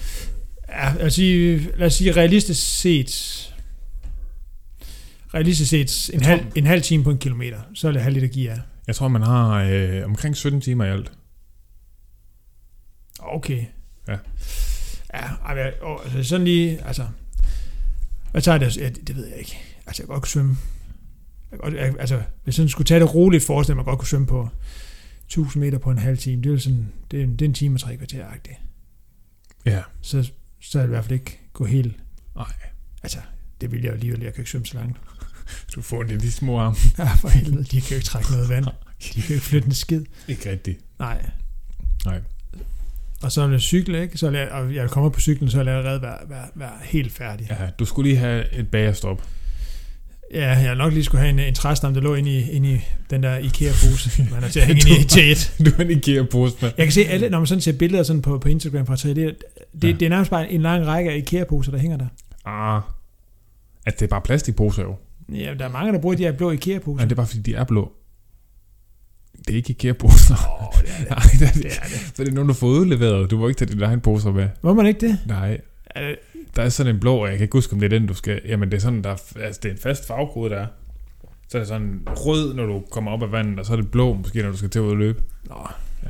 Ja, 0.69 0.95
lad 0.95 1.07
os 1.07 1.15
sige, 1.15 1.71
lad 1.77 1.87
os 1.87 1.95
sige 1.95 2.13
realistisk 2.13 2.81
set... 2.81 3.47
Realistisk 5.35 5.71
set 5.71 6.11
en 6.15 6.21
Jeg 6.21 6.29
halv, 6.29 6.41
tror- 6.41 6.51
en 6.57 6.67
halv 6.67 6.83
time 6.83 7.05
på 7.05 7.11
en 7.11 7.19
kilometer. 7.19 7.61
Så 7.75 7.89
er 7.89 7.93
det 7.93 8.03
halv 8.03 8.15
liter 8.15 8.29
gear. 8.43 8.61
Jeg 8.87 8.95
tror, 8.97 9.09
man 9.09 9.23
har 9.23 9.55
øh, 9.63 10.05
omkring 10.05 10.37
17 10.37 10.61
timer 10.61 10.85
i 10.85 10.89
alt. 10.91 11.13
Okay. 13.19 13.65
Ja. 14.09 14.17
Ja, 15.15 15.29
altså 16.05 16.23
sådan 16.23 16.45
lige, 16.45 16.87
altså... 16.87 17.07
Hvad 18.31 18.43
tager 18.43 18.59
det? 18.59 18.77
Ja, 18.77 18.89
det, 18.89 19.07
det 19.09 19.17
ved 19.17 19.27
jeg 19.27 19.39
ikke. 19.39 19.59
Altså, 19.87 20.03
jeg 20.03 20.07
kan 20.07 20.13
godt 20.15 20.23
kunne 20.23 20.29
svømme. 20.29 20.57
Jeg, 21.51 21.59
godt, 21.59 21.75
jeg, 21.75 21.95
altså, 22.01 22.23
hvis 22.45 22.59
jeg 22.59 22.71
skulle 22.71 22.87
tage 22.87 23.01
det 23.01 23.15
roligt, 23.15 23.45
forestil 23.45 23.75
mig, 23.75 23.81
at 23.83 23.87
jeg 23.87 23.91
godt 23.91 23.99
kunne 23.99 24.09
svømme 24.09 24.27
på 24.27 24.49
1000 25.27 25.65
meter 25.65 25.79
på 25.79 25.91
en 25.91 25.99
halv 25.99 26.19
time. 26.19 26.43
Det 26.43 26.55
er 26.55 26.59
sådan, 26.59 26.93
det 27.11 27.21
er, 27.21 27.25
en- 27.25 27.33
det 27.33 27.43
er 27.43 27.49
en 27.49 27.55
time 27.55 27.77
og 27.77 27.81
tre 27.81 27.97
kvarter 27.97 28.29
-agtigt. 28.31 28.61
Ja. 29.67 29.83
Så, 30.01 30.31
så 30.61 30.79
er 30.79 30.83
det 30.83 30.89
i 30.89 30.91
hvert 30.91 31.05
fald 31.05 31.19
ikke 31.21 31.41
gå 31.53 31.65
helt... 31.65 31.97
Nej. 32.37 32.53
Altså, 33.03 33.19
det 33.61 33.73
vil 33.73 33.81
jeg 33.81 33.89
jo 33.89 33.95
alligevel. 33.95 34.21
Jeg 34.23 34.35
kan 34.35 34.41
ikke 34.43 34.51
svømme 34.51 34.67
så 34.67 34.75
langt. 34.75 34.99
Du 35.75 35.83
får 35.83 36.03
det 36.03 36.21
de 36.21 36.31
små 36.33 36.59
arme. 36.61 36.77
Ja, 36.99 37.15
for 37.15 37.29
helvede. 37.29 37.65
De 37.65 37.81
kan 37.81 37.91
jo 37.91 37.95
ikke 37.95 38.07
trække 38.07 38.31
noget 38.31 38.49
vand. 38.49 38.65
De 39.15 39.23
kan 39.23 39.29
jo 39.29 39.35
ikke 39.35 39.47
flytte 39.47 39.67
en 39.67 39.75
skid. 39.75 40.05
Ikke 40.29 40.51
rigtigt. 40.51 40.81
Nej. 40.99 41.31
Nej. 42.05 42.21
Og 43.23 43.33
så 43.33 43.47
vil 43.47 43.53
jeg 43.53 43.61
cykle, 43.61 44.03
ikke? 44.03 44.19
Så 44.19 44.31
jeg, 44.31 44.49
og 44.51 44.75
jeg 44.75 44.91
kommer 44.91 45.11
på 45.11 45.21
cyklen, 45.21 45.51
så 45.51 45.57
vil 45.59 45.67
jeg 45.67 45.77
allerede 45.77 46.03
være, 46.03 46.19
være, 46.29 46.47
være 46.55 46.71
helt 46.83 47.13
færdig. 47.13 47.47
Ja, 47.51 47.57
du 47.79 47.85
skulle 47.85 48.09
lige 48.11 48.19
have 48.21 48.55
et 48.59 48.69
bagerstop. 48.71 49.23
Ja, 50.35 50.49
jeg 50.59 50.75
nok 50.75 50.93
lige 50.93 51.05
skulle 51.05 51.21
have 51.21 51.31
en, 51.31 51.39
en 51.39 51.55
træstam, 51.55 51.95
der 51.95 52.01
lå 52.01 52.15
inde 52.15 52.31
i, 52.39 52.51
inde 52.51 52.73
i 52.73 52.81
den 53.11 53.23
der 53.23 53.37
IKEA-pose, 53.39 54.27
man 54.33 54.45
er 54.45 54.49
til 54.49 54.61
at 54.61 54.67
hænge 54.67 54.91
ind 54.91 55.01
i 55.01 55.05
til 55.09 55.33
et. 55.33 55.53
Du 55.67 55.71
er 55.79 55.85
en 55.85 55.91
IKEA-pose 55.91 56.57
med. 56.61 56.71
Jeg 56.79 56.87
kan 56.87 56.93
se 56.93 57.05
alle, 57.05 57.29
når 57.29 57.39
man 57.39 57.47
sådan 57.47 57.61
ser 57.61 57.73
billeder 57.73 58.03
sådan 58.03 58.23
på, 58.23 58.39
på 58.39 58.49
Instagram 58.49 58.87
fra 58.87 58.95
3D, 58.95 59.09
det, 59.09 59.17
det, 59.17 59.35
Ja. 59.83 59.89
ja. 59.89 59.93
det 59.93 60.03
er 60.03 60.09
nærmest 60.09 60.31
bare 60.31 60.53
en 60.53 60.63
lang 60.63 60.87
række 60.87 61.11
af 61.11 61.17
IKEA-poser, 61.17 61.73
der 61.73 61.79
hænger 61.79 61.97
der. 61.97 62.07
Ah. 62.45 62.83
At 63.87 64.01
det 64.01 64.07
er 64.07 64.09
bare 64.11 64.21
plastikposer 64.21 64.83
jo. 64.83 64.97
Ja, 65.35 65.55
der 65.59 65.65
er 65.65 65.69
mange, 65.69 65.93
der 65.93 65.99
bruger 66.01 66.17
de 66.17 66.23
her 66.23 66.33
blå 66.33 66.51
IKEA-poser. 66.51 66.97
Men 67.03 67.09
det 67.09 67.13
er 67.13 67.17
bare 67.17 67.27
fordi, 67.27 67.43
de 67.43 67.55
er 67.55 67.65
blå. 67.65 67.93
Det 69.51 69.57
er 69.57 69.57
ikke 69.57 69.71
IKEA-poser. 69.71 70.35
Åh, 70.75 70.81
det 70.83 70.91
er 70.91 70.99
det. 70.99 71.11
Nej, 71.11 71.19
det 71.39 71.49
er, 71.49 71.53
det 71.53 71.63
det. 71.63 71.73
er 71.77 71.83
det. 71.85 72.13
Så 72.15 72.23
det 72.25 72.29
er 72.29 72.33
nogen, 72.33 72.49
du 72.49 72.55
får 72.55 72.67
udleveret. 72.67 73.31
Du 73.31 73.39
må 73.39 73.49
ikke 73.49 73.59
tage 73.59 73.73
din 73.75 73.83
egen 73.83 74.01
poser 74.01 74.33
med. 74.33 74.49
Må 74.63 74.75
man 74.75 74.87
ikke 74.87 75.01
det? 75.09 75.19
Nej. 75.27 75.61
Er 75.87 76.15
Der 76.57 76.63
er 76.63 76.69
sådan 76.69 76.95
en 76.95 77.01
blå, 77.01 77.17
og 77.17 77.29
jeg 77.29 77.37
kan 77.37 77.45
ikke 77.45 77.53
huske, 77.57 77.73
om 77.73 77.81
det 77.81 77.93
er 77.93 77.99
den, 77.99 78.07
du 78.09 78.15
skal... 78.15 78.41
Jamen, 78.49 78.71
det 78.71 78.77
er 78.77 78.81
sådan, 78.81 79.03
der 79.05 79.11
er, 79.11 79.17
altså, 79.41 79.61
det 79.63 79.69
er 79.69 79.73
en 79.73 79.81
fast 79.83 80.07
farvekode, 80.07 80.51
der 80.51 80.57
er. 80.61 80.67
Så 81.49 81.59
er 81.59 81.61
det 81.61 81.69
sådan 81.69 82.01
rød, 82.07 82.55
når 82.55 82.67
du 82.67 82.83
kommer 82.91 83.11
op 83.11 83.23
af 83.23 83.33
vandet, 83.33 83.59
og 83.59 83.67
så 83.67 83.73
er 83.73 83.77
det 83.77 83.91
blå, 83.91 84.15
måske, 84.15 84.43
når 84.43 84.51
du 84.51 84.57
skal 84.57 84.71
til 84.71 84.81
og 84.81 84.97
løbe. 84.97 85.23
Nå, 85.49 85.55
Ja. 86.07 86.09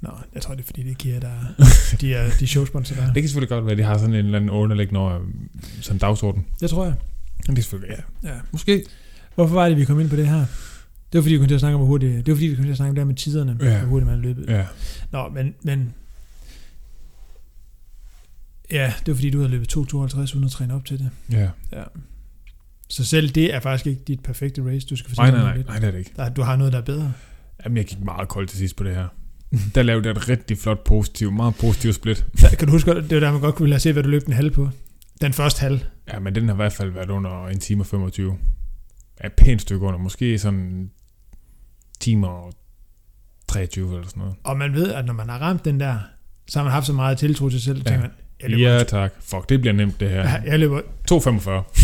nå, 0.00 0.10
jeg 0.34 0.42
tror, 0.42 0.54
det 0.54 0.62
er 0.62 0.66
fordi, 0.66 0.82
det 0.82 0.88
er 0.88 0.92
IKEA, 0.92 1.18
der 1.20 1.28
er 1.28 1.64
de, 2.00 2.14
er, 2.14 2.30
de 2.40 2.46
showsponsorer 2.46 3.00
der. 3.00 3.12
Det 3.12 3.22
kan 3.22 3.28
selvfølgelig 3.28 3.48
godt 3.48 3.64
være, 3.64 3.72
at 3.72 3.78
de 3.78 3.82
har 3.82 3.98
sådan 3.98 4.14
en 4.14 4.24
eller 4.24 4.36
anden 4.38 4.50
underliggende 4.50 5.00
over, 5.00 5.20
sådan 5.80 5.96
en 5.96 5.98
dagsorden. 5.98 6.46
Det 6.60 6.70
tror 6.70 6.84
jeg. 6.84 6.94
Det 7.46 7.58
er 7.58 7.62
selvfølgelig, 7.62 7.96
ja. 8.24 8.28
Ja. 8.28 8.34
Måske. 8.52 8.84
Hvorfor 9.34 9.54
var 9.54 9.68
det, 9.68 9.76
vi 9.78 9.84
kom 9.84 10.00
ind 10.00 10.10
på 10.10 10.16
det 10.16 10.26
her? 10.28 10.44
Det 11.12 11.18
var 11.18 11.22
fordi, 11.22 11.32
vi 11.34 11.38
kom 11.38 11.46
til 11.48 11.54
at 11.54 11.60
snakke 11.60 11.74
om, 11.74 11.80
hvor 11.80 11.86
hurtigt, 11.88 12.26
det 12.26 12.32
var 12.32 12.36
fordi, 12.36 12.46
vi 12.46 12.54
kom 12.54 12.64
til 12.64 12.70
at 12.70 12.76
snakke 12.76 12.88
om 12.90 12.94
det 12.94 13.00
her 13.02 13.06
med 13.06 13.14
tiderne, 13.14 13.56
Ja. 13.60 13.78
hvor 13.78 13.88
hurtigt 13.88 14.10
man 14.10 14.20
løbet. 14.20 14.46
Ja. 14.48 14.66
Nå, 15.12 15.28
men, 15.28 15.54
men 15.62 15.94
ja, 18.70 18.92
det 18.98 19.08
var 19.08 19.14
fordi, 19.14 19.30
du 19.30 19.38
havde 19.38 19.50
løbet 19.50 19.76
2.52 19.76 20.34
uden 20.34 20.44
at 20.44 20.50
træne 20.50 20.74
op 20.74 20.84
til 20.84 20.98
det. 20.98 21.10
Ja. 21.32 21.48
Ja. 21.72 21.82
Så 22.88 23.04
selv 23.04 23.28
det 23.28 23.54
er 23.54 23.60
faktisk 23.60 23.86
ikke 23.86 24.02
dit 24.06 24.20
perfekte 24.20 24.62
race, 24.66 24.86
du 24.86 24.96
skal 24.96 25.10
Nej, 25.10 25.14
fortælle 25.26 25.38
nej, 25.38 25.46
mig 25.46 25.48
nej, 25.48 25.56
lidt. 25.56 25.66
nej, 25.68 25.78
det 25.78 25.86
er 25.86 25.90
det 25.90 25.98
ikke. 25.98 26.12
Der, 26.16 26.28
du 26.28 26.42
har 26.42 26.56
noget, 26.56 26.72
der 26.72 26.78
er 26.78 26.82
bedre. 26.82 27.12
Jamen, 27.64 27.76
jeg 27.76 27.84
gik 27.86 28.00
meget 28.04 28.28
koldt 28.28 28.50
til 28.50 28.58
sidst 28.58 28.76
på 28.76 28.84
det 28.84 28.94
her. 28.94 29.08
Der 29.74 29.82
lavede 29.82 30.08
jeg 30.08 30.10
et 30.16 30.28
rigtig 30.28 30.58
flot 30.58 30.84
positiv, 30.84 31.32
meget 31.32 31.54
positiv 31.60 31.92
split. 31.92 32.26
Der, 32.40 32.48
kan 32.48 32.66
du 32.68 32.72
huske, 32.72 32.90
det 32.94 33.10
var 33.14 33.20
der, 33.20 33.32
man 33.32 33.40
godt 33.40 33.54
kunne 33.54 33.70
have 33.70 33.80
se, 33.80 33.92
hvad 33.92 34.02
du 34.02 34.08
løb 34.08 34.24
den 34.26 34.32
halv 34.32 34.50
på. 34.50 34.68
Den 35.20 35.32
første 35.32 35.60
halv. 35.60 35.80
Ja, 36.12 36.18
men 36.18 36.34
den 36.34 36.46
har 36.48 36.54
i 36.54 36.56
hvert 36.56 36.72
fald 36.72 36.90
været 36.90 37.10
under 37.10 37.46
en 37.46 37.58
time 37.60 37.82
og 37.82 37.86
25. 37.86 38.36
Ja, 39.22 39.26
et 39.26 39.32
pænt 39.32 39.62
stykke 39.62 39.86
under. 39.86 39.98
Måske 39.98 40.38
sådan 40.38 40.90
timer 42.00 42.28
og 42.28 42.52
23 43.48 43.94
eller 43.94 44.08
sådan 44.08 44.20
noget. 44.20 44.34
Og 44.44 44.56
man 44.56 44.72
ved, 44.74 44.92
at 44.92 45.04
når 45.04 45.12
man 45.12 45.28
har 45.28 45.38
ramt 45.38 45.64
den 45.64 45.80
der, 45.80 45.98
så 46.48 46.58
har 46.58 46.64
man 46.64 46.72
haft 46.72 46.86
så 46.86 46.92
meget 46.92 47.18
tiltro 47.18 47.48
til 47.48 47.60
sig 47.60 47.64
selv, 47.64 47.78
Ja. 47.78 47.84
tænker 47.90 48.00
man, 48.00 48.10
jeg 48.42 48.50
løber, 48.50 48.62
Ja, 48.72 48.82
tak. 48.82 49.12
Fuck, 49.20 49.48
det 49.48 49.60
bliver 49.60 49.72
nemt 49.72 50.00
det 50.00 50.10
her. 50.10 50.20
ja. 50.20 50.42
jeg 50.46 50.58
løber, 50.58 50.80
2,45. 50.80 50.84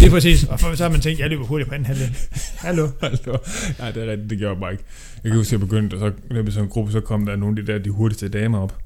det 0.00 0.06
er 0.06 0.10
præcis, 0.10 0.44
og 0.44 0.58
så 0.58 0.82
har 0.82 0.88
man 0.88 1.00
tænkt, 1.00 1.20
jeg 1.20 1.30
løber 1.30 1.44
hurtigt 1.44 1.68
på 1.68 1.74
anden 1.74 1.86
halvdel. 1.86 2.16
Hallo. 2.58 2.88
Altså, 3.02 3.38
Nej, 3.78 3.90
det 3.90 4.02
er 4.06 4.10
rigtigt, 4.10 4.30
det 4.30 4.38
gjorde 4.38 4.52
jeg 4.54 4.60
bare 4.60 4.72
ikke. 4.72 4.84
Jeg 5.24 5.30
kan 5.30 5.38
huske, 5.38 5.48
at 5.48 5.52
jeg 5.52 5.68
begyndte, 5.68 5.94
og 5.94 6.00
så 6.00 6.12
løb 6.30 6.44
jeg 6.44 6.52
sådan 6.52 6.66
en 6.66 6.70
gruppe, 6.70 6.92
så 6.92 7.00
kom 7.00 7.26
der 7.26 7.36
nogle 7.36 7.60
af 7.60 7.66
de 7.66 7.72
der, 7.72 7.78
de 7.78 7.90
hurtigste 7.90 8.28
damer 8.28 8.58
op. 8.58 8.78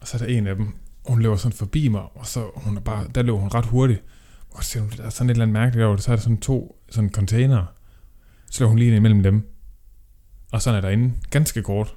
Og 0.00 0.08
så 0.08 0.16
er 0.16 0.18
der 0.18 0.26
en 0.26 0.46
af 0.46 0.56
dem, 0.56 0.68
hun 1.06 1.22
løber 1.22 1.36
sådan 1.36 1.56
forbi 1.56 1.88
mig, 1.88 2.00
og 2.14 2.26
så 2.26 2.44
hun 2.54 2.76
er 2.76 2.80
bare, 2.80 3.06
der 3.14 3.22
løb 3.22 3.34
hun 3.34 3.48
ret 3.48 3.64
hurtigt. 3.66 4.02
Og 4.50 4.64
så 4.64 4.78
der 4.96 5.02
er 5.04 5.10
sådan 5.10 5.30
et 5.30 5.34
eller 5.34 5.44
andet 5.44 5.52
mærkeligt 5.52 5.84
over 5.86 5.96
det, 5.96 6.04
så 6.04 6.12
er 6.12 6.16
der 6.16 6.22
sådan 6.22 6.40
to 6.40 6.78
sådan 6.90 7.10
container. 7.10 7.64
Så 8.56 8.60
løber 8.62 8.68
hun 8.68 8.78
lige 8.78 8.86
ind 8.88 8.96
imellem 8.96 9.22
dem. 9.22 9.42
Og 10.52 10.62
så 10.62 10.70
er 10.70 10.80
der 10.80 10.88
inde, 10.88 11.12
ganske 11.30 11.62
kort. 11.62 11.94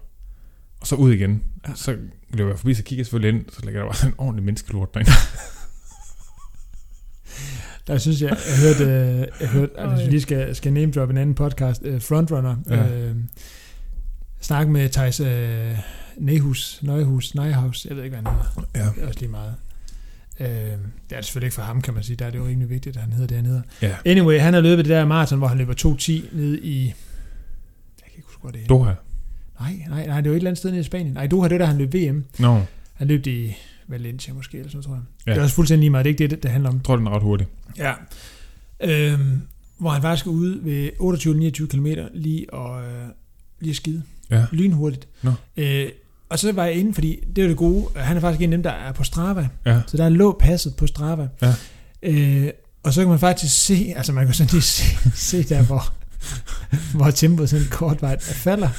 Og 0.81 0.87
så 0.87 0.95
ud 0.95 1.13
igen. 1.13 1.43
Ja. 1.67 1.73
Så 1.75 1.97
løber 2.29 2.49
jeg 2.49 2.59
forbi, 2.59 2.73
så 2.73 2.83
kigger 2.83 2.99
jeg 2.99 3.05
selvfølgelig 3.05 3.39
ind, 3.39 3.45
så 3.49 3.59
ligger 3.65 3.79
der 3.81 3.87
bare 3.87 3.95
sådan 3.95 4.13
en 4.13 4.19
ordentlig 4.19 4.45
menneskelort 4.45 4.93
derinde. 4.93 5.11
Der 7.87 7.97
synes 7.97 8.21
jeg, 8.21 8.37
jeg 8.49 8.57
hørte, 8.57 8.83
øh, 8.83 9.27
jeg 9.41 9.49
hørte 9.49 9.79
at 9.79 9.93
hvis 9.93 10.05
vi 10.05 10.09
lige 10.11 10.21
skal, 10.21 10.55
skal 10.55 10.73
name 10.73 10.91
drop 10.91 11.09
en 11.09 11.17
anden 11.17 11.35
podcast, 11.35 11.81
øh, 11.85 12.01
Frontrunner, 12.01 12.55
Ja. 12.69 12.87
øh, 12.97 13.15
snak 14.41 14.67
med 14.67 14.89
Thijs 14.89 15.19
øh, 15.19 15.77
Nehus, 16.17 16.79
Nøjehus, 16.83 17.35
Nejhaus, 17.35 17.85
jeg 17.85 17.95
ved 17.95 18.03
ikke, 18.03 18.17
hvad 18.17 18.31
han 18.31 18.41
hedder. 18.55 18.69
Ja. 18.85 18.91
Det 18.95 19.03
er 19.03 19.07
også 19.07 19.19
lige 19.19 19.31
meget. 19.31 19.55
Øh, 20.39 20.47
det 20.47 20.51
er 21.11 21.15
det 21.15 21.25
selvfølgelig 21.25 21.47
ikke 21.47 21.55
for 21.55 21.61
ham, 21.61 21.81
kan 21.81 21.93
man 21.93 22.03
sige. 22.03 22.15
Der 22.15 22.25
er 22.25 22.29
det 22.29 22.37
jo 22.39 22.45
rimelig 22.47 22.69
vigtigt, 22.69 22.95
at 22.97 23.03
han 23.03 23.13
hedder 23.13 23.27
det, 23.27 23.37
han 23.37 23.45
hedder. 23.45 23.61
Ja. 23.81 23.95
Anyway, 24.05 24.39
han 24.39 24.53
har 24.53 24.61
løbet 24.61 24.85
det 24.85 24.89
der 24.89 25.05
maraton, 25.05 25.37
hvor 25.37 25.47
han 25.47 25.57
løber 25.57 25.73
2.10 25.73 26.35
ned 26.37 26.57
i... 26.63 26.85
Jeg 26.85 26.93
kan 28.03 28.11
ikke 28.15 28.25
huske, 28.27 28.41
hvor 28.41 28.51
det 28.51 28.61
er. 28.63 28.67
Doha. 28.67 28.93
Nej, 29.59 29.73
nej, 29.89 30.05
nej, 30.07 30.21
det 30.21 30.29
var 30.29 30.35
et 30.35 30.37
eller 30.39 30.49
andet 30.49 30.57
sted 30.57 30.69
nede 30.69 30.79
i 30.81 30.83
Spanien. 30.83 31.13
Nej, 31.13 31.27
Doha, 31.27 31.47
det 31.47 31.53
er 31.53 31.57
der, 31.57 31.65
han 31.65 31.77
løb 31.77 31.93
VM. 31.93 32.25
Nå, 32.39 32.61
Han 32.93 33.07
løb 33.07 33.27
i 33.27 33.55
Valencia 33.87 34.33
måske, 34.33 34.57
eller 34.57 34.71
sådan 34.71 34.83
tror 34.83 34.93
jeg. 34.93 35.01
Ja. 35.27 35.31
Det 35.31 35.37
er 35.39 35.43
også 35.43 35.55
fuldstændig 35.55 35.79
lige 35.81 35.89
meget. 35.89 36.05
Det 36.05 36.09
er 36.09 36.13
ikke 36.13 36.35
det, 36.35 36.43
det 36.43 36.51
handler 36.51 36.69
om. 36.69 36.75
jeg 36.75 36.83
tror, 36.83 36.95
den 36.95 37.07
er 37.07 37.11
ret 37.11 37.21
hurtig. 37.23 37.47
Ja. 37.77 37.93
Øhm, 38.83 39.41
hvor 39.77 39.89
han 39.89 40.01
faktisk 40.01 40.25
er 40.25 40.31
ude 40.31 40.59
ved 40.63 40.89
28-29 41.63 41.67
km 41.67 41.87
lige 42.13 42.53
og 42.53 42.83
øh, 42.83 43.05
lige 43.59 43.69
at 43.69 43.75
skide. 43.75 44.03
Ja. 44.31 44.45
Lynhurtigt. 44.51 45.07
Nå. 45.21 45.31
Øh, 45.57 45.89
og 46.29 46.39
så 46.39 46.51
var 46.51 46.65
jeg 46.65 46.73
inde, 46.73 46.93
fordi 46.93 47.23
det 47.35 47.43
er 47.43 47.47
det 47.47 47.57
gode. 47.57 47.85
Han 47.95 48.17
er 48.17 48.21
faktisk 48.21 48.41
en 48.41 48.53
af 48.53 48.57
dem, 48.57 48.63
der 48.63 48.71
er 48.71 48.91
på 48.91 49.03
Strava. 49.03 49.47
Ja. 49.65 49.81
Så 49.87 49.97
der 49.97 50.09
lå 50.09 50.37
passet 50.39 50.75
på 50.75 50.87
Strava. 50.87 51.27
Ja. 51.41 51.53
Øh, 52.03 52.49
og 52.83 52.93
så 52.93 53.01
kan 53.01 53.09
man 53.09 53.19
faktisk 53.19 53.65
se, 53.65 53.93
altså 53.95 54.13
man 54.13 54.25
kan 54.25 54.33
sådan 54.33 54.49
lige 54.51 54.61
se, 54.77 54.83
se 55.15 55.43
der, 55.43 55.63
hvor, 55.63 55.93
hvor 56.97 57.11
tempoet 57.11 57.49
sådan 57.49 57.65
kortvejt 57.71 58.21
falder. 58.23 58.69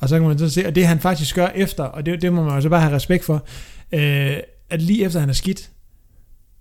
Og 0.00 0.08
så 0.08 0.18
kan 0.18 0.28
man 0.28 0.38
så 0.38 0.50
se, 0.50 0.66
og 0.66 0.74
det 0.74 0.86
han 0.86 1.00
faktisk 1.00 1.34
gør 1.34 1.48
efter, 1.48 1.84
og 1.84 2.06
det, 2.06 2.22
det 2.22 2.32
må 2.32 2.44
man 2.44 2.54
jo 2.54 2.60
så 2.60 2.68
bare 2.68 2.80
have 2.80 2.94
respekt 2.94 3.24
for, 3.24 3.46
øh, 3.92 4.36
at 4.70 4.82
lige 4.82 5.04
efter 5.04 5.20
han 5.20 5.28
er 5.28 5.32
skidt, 5.32 5.70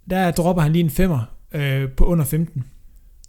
der 0.10 0.32
dropper 0.32 0.64
han 0.64 0.72
lige 0.74 0.84
en 0.84 0.90
femmer 0.90 1.36
øh, 1.52 1.90
på 1.90 2.06
under 2.06 2.26
15. 2.26 2.64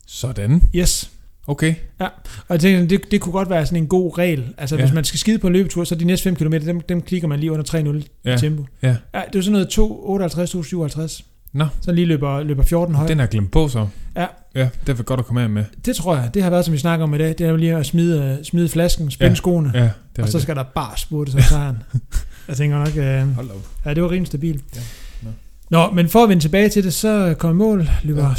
Sådan. 0.07 0.63
Yes. 0.75 1.11
Okay. 1.47 1.75
Og 1.99 2.09
jeg 2.51 2.61
tænker, 2.61 2.87
det, 2.87 3.11
det 3.11 3.21
kunne 3.21 3.33
godt 3.33 3.51
være 3.51 3.67
sådan 3.67 3.83
en 3.83 3.87
god 3.89 4.19
regel. 4.19 4.45
Altså 4.59 4.77
Ja. 4.77 4.83
hvis 4.83 4.95
man 4.95 5.05
skal 5.05 5.19
skide 5.21 5.39
på 5.39 5.47
en 5.47 5.53
løbetur, 5.53 5.85
så 5.85 5.95
de 5.95 6.05
næste 6.05 6.23
5 6.25 6.37
km, 6.37 6.53
dem, 6.67 6.81
dem 6.81 7.03
klikker 7.03 7.29
man 7.29 7.41
lige 7.41 7.53
under 7.53 7.65
3-0 8.03 8.03
Ja. 8.25 8.37
tempo. 8.37 8.65
Ja. 8.83 8.97
ja. 9.15 9.21
det 9.33 9.39
er 9.39 9.43
sådan 9.43 9.53
noget 9.53 9.69
258, 9.69 10.51
257. 10.51 11.25
Nå. 11.53 11.67
Så 11.81 11.93
lige 11.93 12.05
løber, 12.07 12.43
løber 12.43 12.63
14 12.63 12.95
højt. 12.95 13.09
Den 13.09 13.21
er 13.21 13.27
glemt 13.27 13.51
på 13.51 13.69
så. 13.69 13.87
Ja. 14.17 14.27
Ja, 14.55 14.69
det 14.87 14.99
er 14.99 15.03
godt 15.03 15.21
at 15.21 15.27
komme 15.27 15.43
af 15.43 15.51
med. 15.51 15.65
Det 15.85 15.97
tror 15.97 16.17
jeg, 16.17 16.31
det 16.35 16.43
har 16.43 16.51
været, 16.51 16.65
som 16.65 16.73
vi 16.75 16.79
snakker 16.79 17.05
om 17.05 17.15
i 17.15 17.19
dag. 17.19 17.29
Det 17.29 17.41
er 17.41 17.49
jo 17.51 17.57
lige 17.57 17.77
at 17.77 17.87
smide, 17.87 18.37
øh, 18.39 18.45
smide 18.45 18.69
flasken, 18.69 19.11
spænde 19.11 19.31
Ja. 19.31 19.35
skoene, 19.35 19.71
Ja, 19.75 19.91
det 20.17 20.25
og 20.25 20.29
så 20.29 20.41
skal 20.41 20.57
der 20.57 20.63
bare 20.63 20.99
spurte 20.99 21.33
sig 21.33 21.43
sejren. 21.45 21.77
jeg 22.49 22.57
tænker 22.57 22.79
nok, 22.79 22.97
øh, 22.97 23.35
Hold 23.35 23.51
op. 23.51 23.67
ja, 23.85 23.95
det 23.95 24.03
var 24.03 24.11
rimelig 24.11 24.27
stabilt. 24.27 24.65
Ja. 24.77 24.81
Nå. 25.23 25.31
Nå, 25.71 25.91
men 25.91 26.09
for 26.09 26.23
at 26.23 26.29
vende 26.29 26.43
tilbage 26.43 26.69
til 26.69 26.85
det, 26.85 26.95
så 26.95 27.35
kommer 27.39 27.65
mål, 27.67 27.89
løber 28.03 28.23
Ja. 28.29 28.35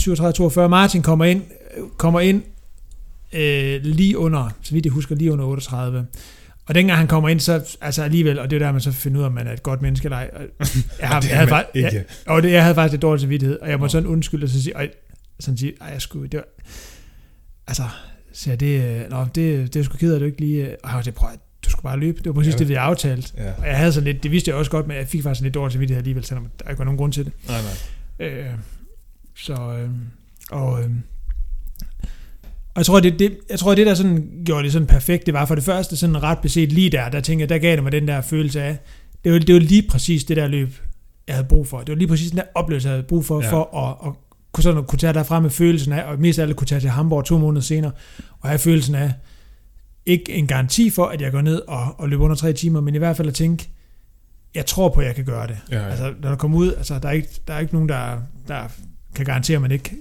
37-42. 0.65 0.67
Martin 0.67 1.01
kommer 1.01 1.25
ind, 1.25 1.41
kommer 1.97 2.19
ind 2.19 2.41
øh, 3.33 3.81
lige 3.83 4.17
under, 4.17 4.49
så 4.61 4.73
vidt 4.73 4.85
jeg 4.85 4.93
husker, 4.93 5.15
lige 5.15 5.31
under 5.33 5.45
38. 5.45 6.05
Og 6.65 6.75
dengang 6.75 6.97
han 6.99 7.07
kommer 7.07 7.29
ind, 7.29 7.39
så 7.39 7.77
altså 7.81 8.03
alligevel, 8.03 8.39
og 8.39 8.49
det 8.49 8.55
er 8.61 8.65
der, 8.65 8.71
man 8.71 8.81
så 8.81 8.91
finder 8.91 9.17
ud 9.19 9.23
af, 9.23 9.27
om 9.27 9.33
man 9.33 9.47
er 9.47 9.51
et 9.53 9.63
godt 9.63 9.81
menneske 9.81 10.05
eller 10.05 10.17
ej. 10.17 10.29
Og 10.33 10.41
Jeg, 10.99 11.07
har, 11.07 11.19
Det 11.19 11.29
jeg, 11.29 11.37
havde, 11.37 11.49
faktisk, 11.49 11.93
jeg, 11.93 12.03
og 12.27 12.43
det, 12.43 12.51
jeg 12.51 12.61
havde 12.63 12.75
faktisk 12.75 12.91
lidt 12.91 13.01
dårlig 13.01 13.21
samvittighed, 13.21 13.59
og 13.59 13.69
jeg 13.69 13.79
må 13.79 13.85
Nå. 13.85 13.89
sådan 13.89 14.09
undskylde, 14.09 14.43
og 14.43 14.49
så 14.49 14.63
sige, 14.63 14.73
ej, 14.75 14.89
sådan 15.39 15.57
sige, 15.57 15.73
ej, 15.81 15.87
jeg 15.87 16.01
skulle, 16.01 16.27
det 16.27 16.37
var, 16.37 16.45
altså, 17.67 17.83
så 18.33 18.49
jeg, 18.49 18.59
det, 18.59 18.83
øh, 18.83 19.09
nå, 19.09 19.25
det, 19.35 19.73
det 19.73 19.79
er 19.79 19.83
sgu 19.83 19.97
ked 19.97 20.13
af, 20.13 20.19
du 20.19 20.25
ikke 20.25 20.39
lige, 20.39 20.65
øh, 20.67 20.73
og 20.83 20.89
jeg 20.89 20.95
var 20.95 21.01
sådan, 21.01 21.13
prøv 21.13 21.29
at, 21.33 21.39
du 21.65 21.69
skulle 21.69 21.83
bare 21.83 21.99
løbe, 21.99 22.17
det 22.17 22.25
var 22.25 22.33
præcis 22.33 22.53
Ja. 22.53 22.57
det, 22.57 22.67
vi 22.69 22.73
havde 22.73 22.85
aftalt. 22.87 23.33
Ja. 23.37 23.51
Og 23.57 23.67
jeg 23.67 23.77
havde 23.77 23.93
sådan 23.93 24.13
lidt, 24.13 24.23
det 24.23 24.31
vidste 24.31 24.49
jeg 24.49 24.57
også 24.57 24.71
godt, 24.71 24.87
men 24.87 24.97
jeg 24.97 25.07
fik 25.07 25.23
faktisk 25.23 25.41
lidt 25.43 25.53
dårlig 25.53 25.71
samvittighed 25.73 25.97
alligevel, 26.01 26.23
selvom 26.23 26.47
der 26.63 26.69
ikke 26.69 26.79
var 26.79 26.85
nogen 26.85 26.97
grund 26.97 27.13
til 27.13 27.25
det. 27.25 27.33
Nej, 27.47 27.57
nej. 28.19 28.27
Øh, 28.27 28.45
så, 29.35 29.53
øh, 29.53 29.89
og, 30.51 30.83
øh, 30.83 30.89
og 32.75 32.79
jeg 32.79 32.85
tror, 32.85 32.99
det, 32.99 33.19
det, 33.19 33.37
jeg 33.49 33.59
tror, 33.59 33.75
det 33.75 33.87
der 33.87 33.93
sådan 33.95 34.29
gjorde 34.45 34.63
det 34.63 34.71
sådan 34.71 34.87
perfekt, 34.87 35.25
det 35.25 35.33
var 35.33 35.45
for 35.45 35.55
det 35.55 35.63
første 35.63 35.97
sådan 35.97 36.23
ret 36.23 36.39
beset 36.39 36.71
lige 36.71 36.89
der, 36.89 37.09
der 37.09 37.21
tænkte 37.21 37.41
jeg, 37.41 37.49
der 37.49 37.57
gav 37.57 37.75
det 37.75 37.83
mig 37.83 37.91
den 37.91 38.07
der 38.07 38.21
følelse 38.21 38.61
af, 38.63 38.77
det 39.23 39.31
var, 39.31 39.39
det 39.39 39.53
var 39.55 39.61
lige 39.61 39.87
præcis 39.89 40.23
det 40.23 40.37
der 40.37 40.47
løb, 40.47 40.69
jeg 41.27 41.35
havde 41.35 41.47
brug 41.47 41.67
for. 41.67 41.79
Det 41.79 41.89
var 41.89 41.95
lige 41.95 42.07
præcis 42.07 42.29
den 42.29 42.37
der 42.37 42.43
oplevelse, 42.55 42.87
jeg 42.87 42.93
havde 42.95 43.07
brug 43.07 43.25
for, 43.25 43.41
Ja. 43.41 43.51
for 43.51 43.77
at, 43.77 44.07
at 44.09 44.13
kunne, 44.51 44.63
sådan, 44.63 44.77
at 44.79 44.87
kunne 44.87 44.99
tage 44.99 45.13
derfra 45.13 45.39
med 45.39 45.49
følelsen 45.49 45.93
af, 45.93 46.03
og 46.03 46.19
mest 46.19 46.39
af 46.39 46.43
alt 46.43 46.55
kunne 46.55 46.67
tage 46.67 46.81
til 46.81 46.89
Hamburg 46.89 47.25
to 47.25 47.37
måneder 47.37 47.61
senere, 47.61 47.91
og 48.39 48.49
have 48.49 48.59
følelsen 48.59 48.95
af, 48.95 49.13
ikke 50.05 50.31
en 50.33 50.47
garanti 50.47 50.89
for, 50.89 51.05
at 51.05 51.21
jeg 51.21 51.31
går 51.31 51.41
ned 51.41 51.61
og, 51.67 51.99
og 51.99 52.09
løber 52.09 52.23
under 52.23 52.35
tre 52.35 52.53
timer, 52.53 52.81
men 52.81 52.95
i 52.95 52.97
hvert 52.97 53.17
fald 53.17 53.27
at 53.27 53.33
tænke, 53.33 53.69
jeg 54.55 54.65
tror 54.65 54.89
på, 54.89 54.99
at 54.99 55.07
jeg 55.07 55.15
kan 55.15 55.25
gøre 55.25 55.47
det. 55.47 55.57
Ja, 55.71 55.79
ja. 55.79 55.89
Altså, 55.89 56.13
når 56.21 56.29
der 56.29 56.35
kommer 56.35 56.57
ud, 56.57 56.73
altså, 56.73 56.99
der 56.99 57.07
er 57.07 57.11
ikke, 57.13 57.29
der 57.47 57.53
er 57.53 57.59
ikke 57.59 57.73
nogen, 57.73 57.89
der, 57.89 58.17
der 58.47 58.63
kan 59.15 59.25
garantere, 59.25 59.55
at 59.55 59.61
man 59.61 59.71
ikke 59.71 59.91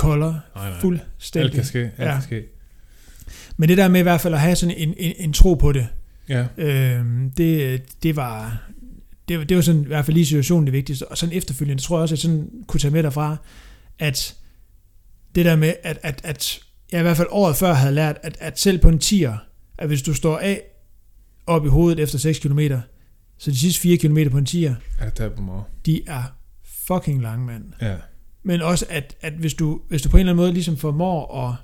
kolder 0.00 0.34
Nej, 0.54 0.70
nej. 0.70 0.80
fuldstændig. 0.80 1.44
Alt 1.46 1.54
kan 1.54 1.64
ske. 1.64 1.78
Alt 1.78 1.92
Ja. 1.98 2.12
kan 2.12 2.22
ske. 2.22 2.44
Men 3.56 3.68
det 3.68 3.78
der 3.78 3.88
med 3.88 4.00
i 4.00 4.02
hvert 4.02 4.20
fald 4.20 4.34
at 4.34 4.40
have 4.40 4.56
sådan 4.56 4.74
en, 4.76 4.94
en, 4.98 5.12
en 5.18 5.32
tro 5.32 5.54
på 5.54 5.72
det, 5.72 5.88
Ja. 6.28 6.46
øh, 6.58 7.04
det, 7.36 7.82
det 8.02 8.16
var... 8.16 8.62
Det, 9.28 9.38
var- 9.38 9.44
det 9.44 9.56
var 9.56 9.62
sådan, 9.62 9.82
i 9.82 9.86
hvert 9.86 10.04
fald 10.04 10.14
lige 10.14 10.26
situationen 10.26 10.66
det 10.66 10.72
vigtigste. 10.72 11.08
Og 11.08 11.18
sådan 11.18 11.36
efterfølgende, 11.36 11.82
tror 11.82 11.96
jeg 11.98 12.02
også, 12.02 12.12
at 12.14 12.16
jeg 12.16 12.22
sådan 12.22 12.50
kunne 12.66 12.80
tage 12.80 12.92
med 12.92 13.02
derfra, 13.02 13.36
at 13.98 14.34
det 15.34 15.44
der 15.44 15.56
med, 15.56 15.74
at, 15.82 15.98
at, 16.02 16.20
at 16.24 16.60
jeg 16.92 17.00
i 17.00 17.02
hvert 17.02 17.16
fald 17.16 17.28
året 17.30 17.56
før 17.56 17.72
havde 17.72 17.94
lært, 17.94 18.16
at, 18.22 18.36
at 18.40 18.58
selv 18.60 18.78
på 18.78 18.88
en 18.88 18.98
tier, 18.98 19.36
at 19.78 19.88
hvis 19.88 20.02
du 20.02 20.14
står 20.14 20.38
af 20.38 20.62
op 21.46 21.66
i 21.66 21.68
hovedet 21.68 22.00
efter 22.00 22.18
6 22.18 22.38
km, 22.38 22.58
så 23.38 23.50
de 23.50 23.58
sidste 23.58 23.80
4 23.80 23.96
km 23.96 24.18
på 24.30 24.38
en 24.38 24.46
tier, 24.46 24.74
Ja, 25.00 25.04
det 25.04 25.14
tager 25.14 25.30
på 25.30 25.62
de 25.86 26.02
er 26.06 26.22
fucking 26.86 27.22
lange, 27.22 27.46
mand. 27.46 27.64
Ja. 27.82 27.96
Men 28.42 28.62
også, 28.62 28.86
at, 28.88 29.14
at 29.20 29.32
hvis, 29.32 29.54
du, 29.54 29.80
hvis 29.88 30.02
du 30.02 30.08
på 30.08 30.16
en 30.16 30.20
eller 30.20 30.32
anden 30.32 30.42
måde 30.42 30.52
ligesom 30.52 30.76
formår 30.76 31.46
at, 31.48 31.54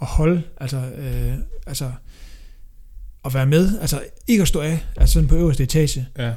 at 0.00 0.06
holde, 0.06 0.42
altså, 0.60 0.76
øh, 0.76 1.34
altså 1.66 1.90
at 3.24 3.34
være 3.34 3.46
med, 3.46 3.80
altså 3.80 4.02
ikke 4.28 4.42
at 4.42 4.48
stå 4.48 4.60
af, 4.60 4.84
altså 4.96 5.12
sådan 5.12 5.28
på 5.28 5.34
øverste 5.36 5.62
etage, 5.62 6.06
Ja. 6.18 6.32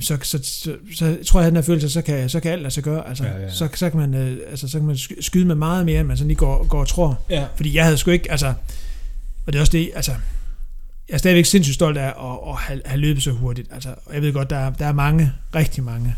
så, 0.00 0.18
så, 0.22 0.38
så, 0.42 0.76
så, 0.94 1.18
tror 1.26 1.40
jeg, 1.40 1.46
at 1.46 1.50
den 1.50 1.56
her 1.56 1.62
følelse, 1.62 1.90
så 1.90 2.02
kan, 2.02 2.28
så 2.28 2.40
kan 2.40 2.52
alt 2.52 2.62
lade 2.62 2.74
sig 2.74 2.82
gøre. 2.84 3.08
Altså, 3.08 3.24
Ja, 3.24 3.38
ja. 3.40 3.50
Så, 3.50 3.68
så, 3.74 3.90
kan 3.90 4.00
man, 4.00 4.14
øh, 4.14 4.38
altså, 4.50 4.68
så 4.68 4.78
kan 4.78 4.86
man 4.86 4.96
sky- 4.96 5.20
skyde 5.20 5.44
med 5.44 5.54
meget 5.54 5.86
mere, 5.86 6.00
end 6.00 6.08
man 6.08 6.16
sådan 6.16 6.28
lige 6.28 6.38
går, 6.38 6.66
går 6.66 6.80
og 6.80 6.88
tror. 6.88 7.20
Ja. 7.30 7.46
Fordi 7.56 7.74
jeg 7.74 7.84
havde 7.84 7.96
sgu 7.98 8.10
ikke, 8.10 8.30
altså, 8.30 8.46
og 9.46 9.52
det 9.52 9.54
er 9.56 9.60
også 9.60 9.72
det, 9.72 9.90
altså, 9.94 10.12
jeg 11.08 11.14
er 11.14 11.18
stadigvæk 11.18 11.44
sindssygt 11.44 11.74
stolt 11.74 11.98
af 11.98 12.06
at, 12.08 12.38
at 12.48 12.56
have, 12.56 12.82
have 12.84 13.00
løbet 13.00 13.22
så 13.22 13.30
hurtigt. 13.30 13.68
Altså, 13.72 13.94
og 14.06 14.14
jeg 14.14 14.22
ved 14.22 14.32
godt, 14.32 14.50
der 14.50 14.56
er, 14.56 14.70
der 14.70 14.86
er 14.86 14.92
mange, 14.92 15.32
rigtig 15.54 15.84
mange, 15.84 16.16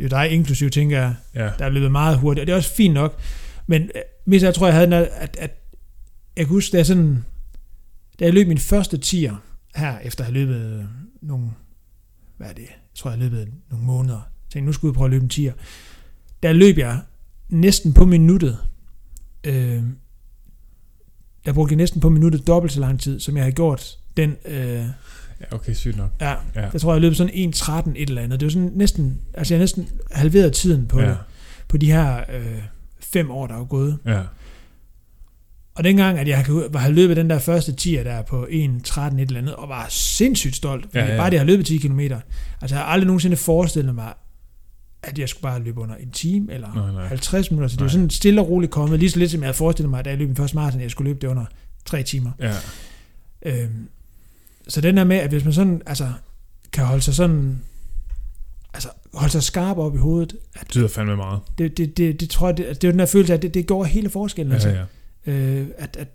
jo 0.00 0.08
dig 0.08 0.30
inklusiv, 0.30 0.70
tænker 0.70 0.98
jeg, 1.00 1.14
Ja. 1.34 1.50
der 1.58 1.64
er 1.64 1.68
løbet 1.68 1.92
meget 1.92 2.18
hurtigt, 2.18 2.42
og 2.42 2.46
det 2.46 2.52
er 2.52 2.56
også 2.56 2.74
fint 2.74 2.94
nok. 2.94 3.20
Men 3.66 3.82
øh, 3.82 3.88
mest 4.26 4.44
alt 4.44 4.54
tror 4.54 4.66
jeg, 4.66 4.72
jeg 4.72 4.78
havde 4.80 4.86
den, 4.90 4.92
at, 4.92 5.08
at, 5.14 5.36
at 5.40 5.50
jeg 6.36 6.46
kan 6.46 6.54
huske, 6.54 6.72
da 6.72 6.76
jeg 6.76 6.86
sådan, 6.86 7.24
da 8.20 8.24
jeg 8.24 8.34
løb 8.34 8.48
min 8.48 8.58
første 8.58 8.98
tier 8.98 9.36
her, 9.76 9.98
efter 9.98 10.24
at 10.24 10.32
have 10.32 10.34
løbet 10.46 10.78
øh, 10.78 10.84
nogle, 11.22 11.50
hvad 12.36 12.48
er 12.48 12.52
det, 12.52 12.62
jeg 12.62 12.68
tror, 12.94 13.10
jeg 13.10 13.18
har 13.18 13.24
løbet 13.24 13.48
nogle 13.70 13.86
måneder. 13.86 14.14
Jeg 14.16 14.50
tænkte, 14.52 14.66
nu 14.66 14.72
skulle 14.72 14.90
jeg 14.92 14.94
prøve 14.96 15.06
at 15.06 15.10
løbe 15.10 15.22
en 15.22 15.28
tier. 15.28 15.52
Der 16.42 16.52
løb 16.52 16.78
jeg 16.78 17.00
næsten 17.48 17.92
på 17.94 18.04
minuttet. 18.04 18.58
Øh, 19.44 19.82
der 21.46 21.52
brugte 21.52 21.72
jeg 21.72 21.76
næsten 21.76 22.00
på 22.00 22.08
minuttet 22.08 22.46
dobbelt 22.46 22.72
så 22.72 22.80
lang 22.80 23.00
tid, 23.00 23.20
som 23.20 23.36
jeg 23.36 23.44
havde 23.44 23.54
gjort 23.54 23.98
den, 24.16 24.36
øh, 24.44 24.84
ja, 25.40 25.56
okay, 25.56 25.72
sygt 25.72 25.96
nok. 25.96 26.10
ja, 26.20 26.34
Ja. 26.54 26.68
jeg 26.72 26.80
tror, 26.80 26.92
jeg 26.92 27.00
løb 27.00 27.14
sådan 27.14 27.32
1.13 27.54 27.90
et 27.96 28.08
eller 28.08 28.22
andet. 28.22 28.40
Det 28.40 28.46
var 28.46 28.50
sådan 28.50 28.72
næsten, 28.74 29.20
altså 29.34 29.54
jeg 29.54 29.58
næsten 29.58 29.88
halveret 30.12 30.52
tiden 30.52 30.86
på, 30.86 31.00
Ja. 31.00 31.08
det, 31.08 31.16
på 31.68 31.76
de 31.76 31.92
her 31.92 32.16
øh, 32.34 32.58
fem 33.00 33.30
år, 33.30 33.46
der 33.46 33.54
er 33.60 33.64
gået. 33.64 33.98
Ja. 34.06 34.20
Og 35.74 35.84
dengang, 35.84 36.18
at 36.18 36.28
jeg 36.28 36.44
var- 36.48 36.78
havde 36.78 36.94
løbet 36.94 37.16
den 37.16 37.30
der 37.30 37.38
første 37.38 37.72
tier 37.72 38.02
der 38.02 38.22
på 38.22 38.46
1.13 38.50 39.00
et 39.18 39.26
eller 39.28 39.38
andet, 39.40 39.54
og 39.54 39.68
var 39.68 39.86
sindssygt 39.88 40.56
stolt, 40.56 40.84
fordi 40.84 40.98
Ja, 40.98 41.06
ja, 41.12 41.16
bare 41.16 41.26
det, 41.30 41.32
jeg 41.34 41.40
har 41.40 41.46
løbet 41.46 41.66
10 41.66 41.76
km. 41.78 42.00
Altså 42.00 42.20
jeg 42.70 42.78
har 42.78 42.82
aldrig 42.84 43.06
nogensinde 43.06 43.36
forestillet 43.36 43.94
mig, 43.94 44.12
at 45.02 45.18
jeg 45.18 45.28
skulle 45.28 45.42
bare 45.42 45.62
løbe 45.62 45.80
under 45.80 45.94
en 45.94 46.10
time 46.10 46.52
eller 46.52 46.74
Nej, 46.74 46.92
nej. 46.92 47.06
50 47.06 47.50
minutter. 47.50 47.68
Så 47.68 47.72
det 47.76 47.80
var 47.80 47.86
Nej. 47.86 47.92
sådan 47.92 48.10
stille 48.10 48.40
og 48.40 48.48
roligt 48.48 48.72
kommet, 48.72 48.98
lige 48.98 49.10
så 49.10 49.18
lidt 49.18 49.30
som 49.30 49.40
jeg 49.40 49.46
havde 49.46 49.56
forestillet 49.56 49.90
mig, 49.90 50.04
da 50.04 50.10
jeg 50.10 50.18
løb 50.18 50.28
min 50.28 50.36
første 50.36 50.56
maraton, 50.56 50.80
at 50.80 50.82
jeg 50.82 50.90
skulle 50.90 51.08
løbe 51.10 51.20
det 51.20 51.28
under 51.28 51.44
3 51.84 52.02
timer. 52.02 52.30
Ja. 52.40 52.54
Øhm, 53.42 53.88
så 54.68 54.80
den 54.80 54.96
der 54.96 55.04
med, 55.04 55.16
at 55.16 55.30
hvis 55.30 55.44
man 55.44 55.52
sådan, 55.52 55.82
altså, 55.86 56.08
kan 56.72 56.84
holde 56.84 57.02
sig 57.02 57.14
sådan, 57.14 57.58
altså, 58.74 58.88
holde 59.14 59.32
sig 59.32 59.42
skarp 59.42 59.76
op 59.78 59.94
i 59.94 59.98
hovedet, 59.98 60.30
Det 60.32 60.60
betyder 60.66 60.88
fandme 60.88 61.16
meget. 61.16 61.40
det, 61.58 61.78
det, 61.78 61.96
det, 61.96 62.20
det 62.20 62.30
tror 62.30 62.48
jeg, 62.48 62.56
det, 62.56 62.66
det 62.82 62.88
er 62.88 62.92
den 62.92 62.98
der 62.98 63.06
følelse 63.06 63.32
af, 63.32 63.36
at 63.36 63.42
det, 63.42 63.54
det 63.54 63.66
går 63.66 63.84
hele 63.84 64.10
forskellen. 64.10 64.52
Altså, 64.52 64.68
Ja, 64.68 64.84
ja. 65.26 65.32
øh, 65.32 65.66
at, 65.78 65.96
at, 65.96 66.08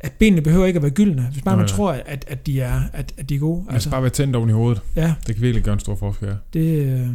at 0.00 0.12
benene 0.12 0.42
behøver 0.42 0.66
ikke 0.66 0.76
at 0.76 0.82
være 0.82 0.90
gyldne, 0.92 1.22
hvis 1.32 1.42
bare 1.42 1.52
Nej, 1.54 1.62
man 1.62 1.66
nej. 1.70 1.76
tror, 1.76 1.92
at, 1.92 2.24
at, 2.28 2.46
de 2.46 2.60
er, 2.60 2.80
at, 2.92 3.12
at 3.16 3.28
de 3.28 3.34
er 3.34 3.38
gode. 3.38 3.64
Man 3.70 3.80
skal 3.80 3.90
bare 3.90 4.02
være 4.02 4.10
tændt 4.10 4.36
oven 4.36 4.48
i 4.50 4.52
hovedet. 4.52 4.82
ja, 4.96 5.14
Det 5.26 5.34
kan 5.34 5.42
virkelig 5.42 5.64
gøre 5.64 5.74
en 5.74 5.80
stor 5.80 5.94
forskel. 5.96 6.36
det, 6.52 6.60
øh, 6.86 7.08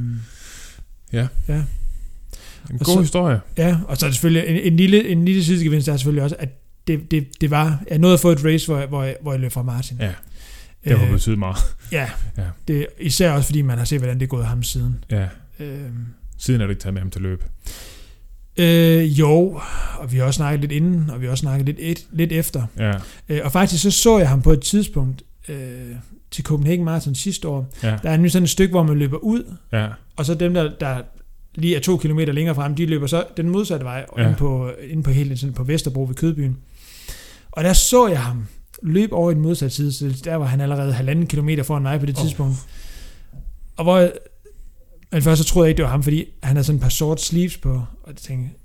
En 2.70 2.74
Og 2.74 2.86
god 2.86 2.96
så- 2.96 3.02
historie. 3.02 3.40
ja, 3.58 3.78
og 3.88 3.98
så 3.98 4.06
er 4.06 4.10
det 4.10 4.16
selvfølgelig 4.16 4.50
en, 4.50 4.72
en 4.74 4.78
lille, 4.78 5.08
en 5.10 5.26
lille 5.26 5.44
sidegevinst 5.44 5.88
er 5.88 5.98
selvfølgelig 5.98 6.24
også, 6.24 6.36
at 6.40 6.50
det, 6.88 7.12
det, 7.12 7.28
det 7.42 7.52
var, 7.52 7.84
jeg 7.90 7.98
nåede 8.00 8.14
at 8.14 8.20
få 8.20 8.30
et 8.32 8.46
race, 8.46 8.66
hvor, 8.68 8.78
jeg- 8.78 8.88
hvor, 8.88 9.04
jeg, 9.04 9.16
hvor 9.22 9.32
jeg 9.34 9.40
løb 9.40 9.52
fra 9.52 9.62
Martin. 9.64 9.98
Ja. 10.00 10.12
Det 10.90 10.98
har 11.00 11.06
Øh, 11.06 11.12
betydet 11.12 11.40
meget. 11.40 11.58
ja, 11.92 12.10
Ja. 12.38 12.44
Det, 12.68 12.88
især 13.00 13.32
også 13.32 13.46
fordi 13.48 13.62
man 13.62 13.78
har 13.78 13.86
set, 13.86 14.00
hvordan 14.00 14.16
det 14.20 14.24
er 14.24 14.28
gået 14.28 14.46
ham 14.46 14.64
siden. 14.64 15.04
Ja. 15.12 15.28
Øh, 15.60 15.80
Siden 16.38 16.62
er 16.62 16.66
du 16.66 16.70
ikke 16.70 16.82
taget 16.82 16.94
med 16.94 17.02
ham 17.02 17.12
til 17.12 17.22
løb. 17.22 17.44
Øh, 18.58 19.20
jo, 19.20 19.62
og 19.98 20.12
vi 20.12 20.18
har 20.18 20.26
også 20.26 20.38
snakket 20.38 20.62
lidt 20.62 20.72
inden, 20.72 21.10
og 21.10 21.22
vi 21.22 21.26
har 21.26 21.32
også 21.32 21.42
snakket 21.42 21.66
lidt, 21.66 21.78
et, 21.80 22.06
lidt 22.12 22.32
efter. 22.32 22.64
Ja. 22.78 22.94
Øh, 23.30 23.40
og 23.44 23.52
faktisk 23.52 23.84
så 23.84 23.92
så 23.92 24.18
jeg 24.20 24.30
ham 24.30 24.42
på 24.42 24.52
et 24.52 24.62
tidspunkt 24.62 25.24
øh, 25.50 25.58
til 26.32 26.44
Copenhagen 26.44 26.86
Marathon 26.86 27.16
sidste 27.16 27.48
år. 27.48 27.74
Ja. 27.84 27.98
Der 28.04 28.10
er 28.10 28.12
nemlig 28.18 28.32
sådan 28.32 28.44
et 28.44 28.50
stykke, 28.50 28.72
hvor 28.72 28.84
man 28.84 28.98
løber 29.00 29.18
ud, 29.18 29.44
Ja. 29.72 29.88
og 30.16 30.26
så 30.26 30.34
dem, 30.34 30.54
der, 30.54 30.72
der 30.80 31.02
lige 31.56 31.76
er 31.76 31.80
to 31.80 31.98
kilometer 31.98 32.34
længere 32.34 32.56
frem, 32.56 32.76
de 32.76 32.86
løber 32.86 33.08
så 33.08 33.24
den 33.38 33.50
modsatte 33.50 33.84
vej, 33.86 34.06
Ja. 34.18 34.24
inde, 34.24 34.36
på, 34.36 34.72
inde 34.90 35.04
på, 35.04 35.12
helt, 35.12 35.40
sådan 35.40 35.54
på 35.54 35.64
Vesterbro 35.64 36.04
ved 36.04 36.16
Kødbyen. 36.16 36.58
Og 37.52 37.64
der 37.64 37.74
så 37.74 38.08
jeg 38.08 38.22
ham 38.22 38.46
løbe 38.84 39.14
over 39.16 39.32
i 39.32 39.34
den 39.34 39.42
modsatte 39.44 39.76
side, 39.76 39.94
så 39.94 40.22
der 40.24 40.36
var 40.36 40.46
han 40.46 40.62
allerede 40.62 40.94
halvanden 40.94 41.28
kilometer 41.28 41.64
foran 41.64 41.82
mig 41.82 42.00
på 42.00 42.06
det 42.06 42.18
Åh. 42.18 42.24
tidspunkt. 42.24 42.58
Og 43.78 43.84
hvor 43.84 44.10
men 45.12 45.22
først 45.22 45.42
så 45.42 45.48
troede 45.48 45.66
jeg 45.66 45.70
ikke, 45.70 45.78
det 45.78 45.84
var 45.86 45.92
ham, 45.92 46.04
fordi 46.04 46.26
han 46.44 46.56
havde 46.56 46.64
sådan 46.64 46.78
et 46.78 46.82
par 46.82 46.90
sort 46.90 47.22
sleeves 47.22 47.58
på, 47.58 47.74
og 47.74 48.08
jeg 48.08 48.16
tænkte, 48.16 48.56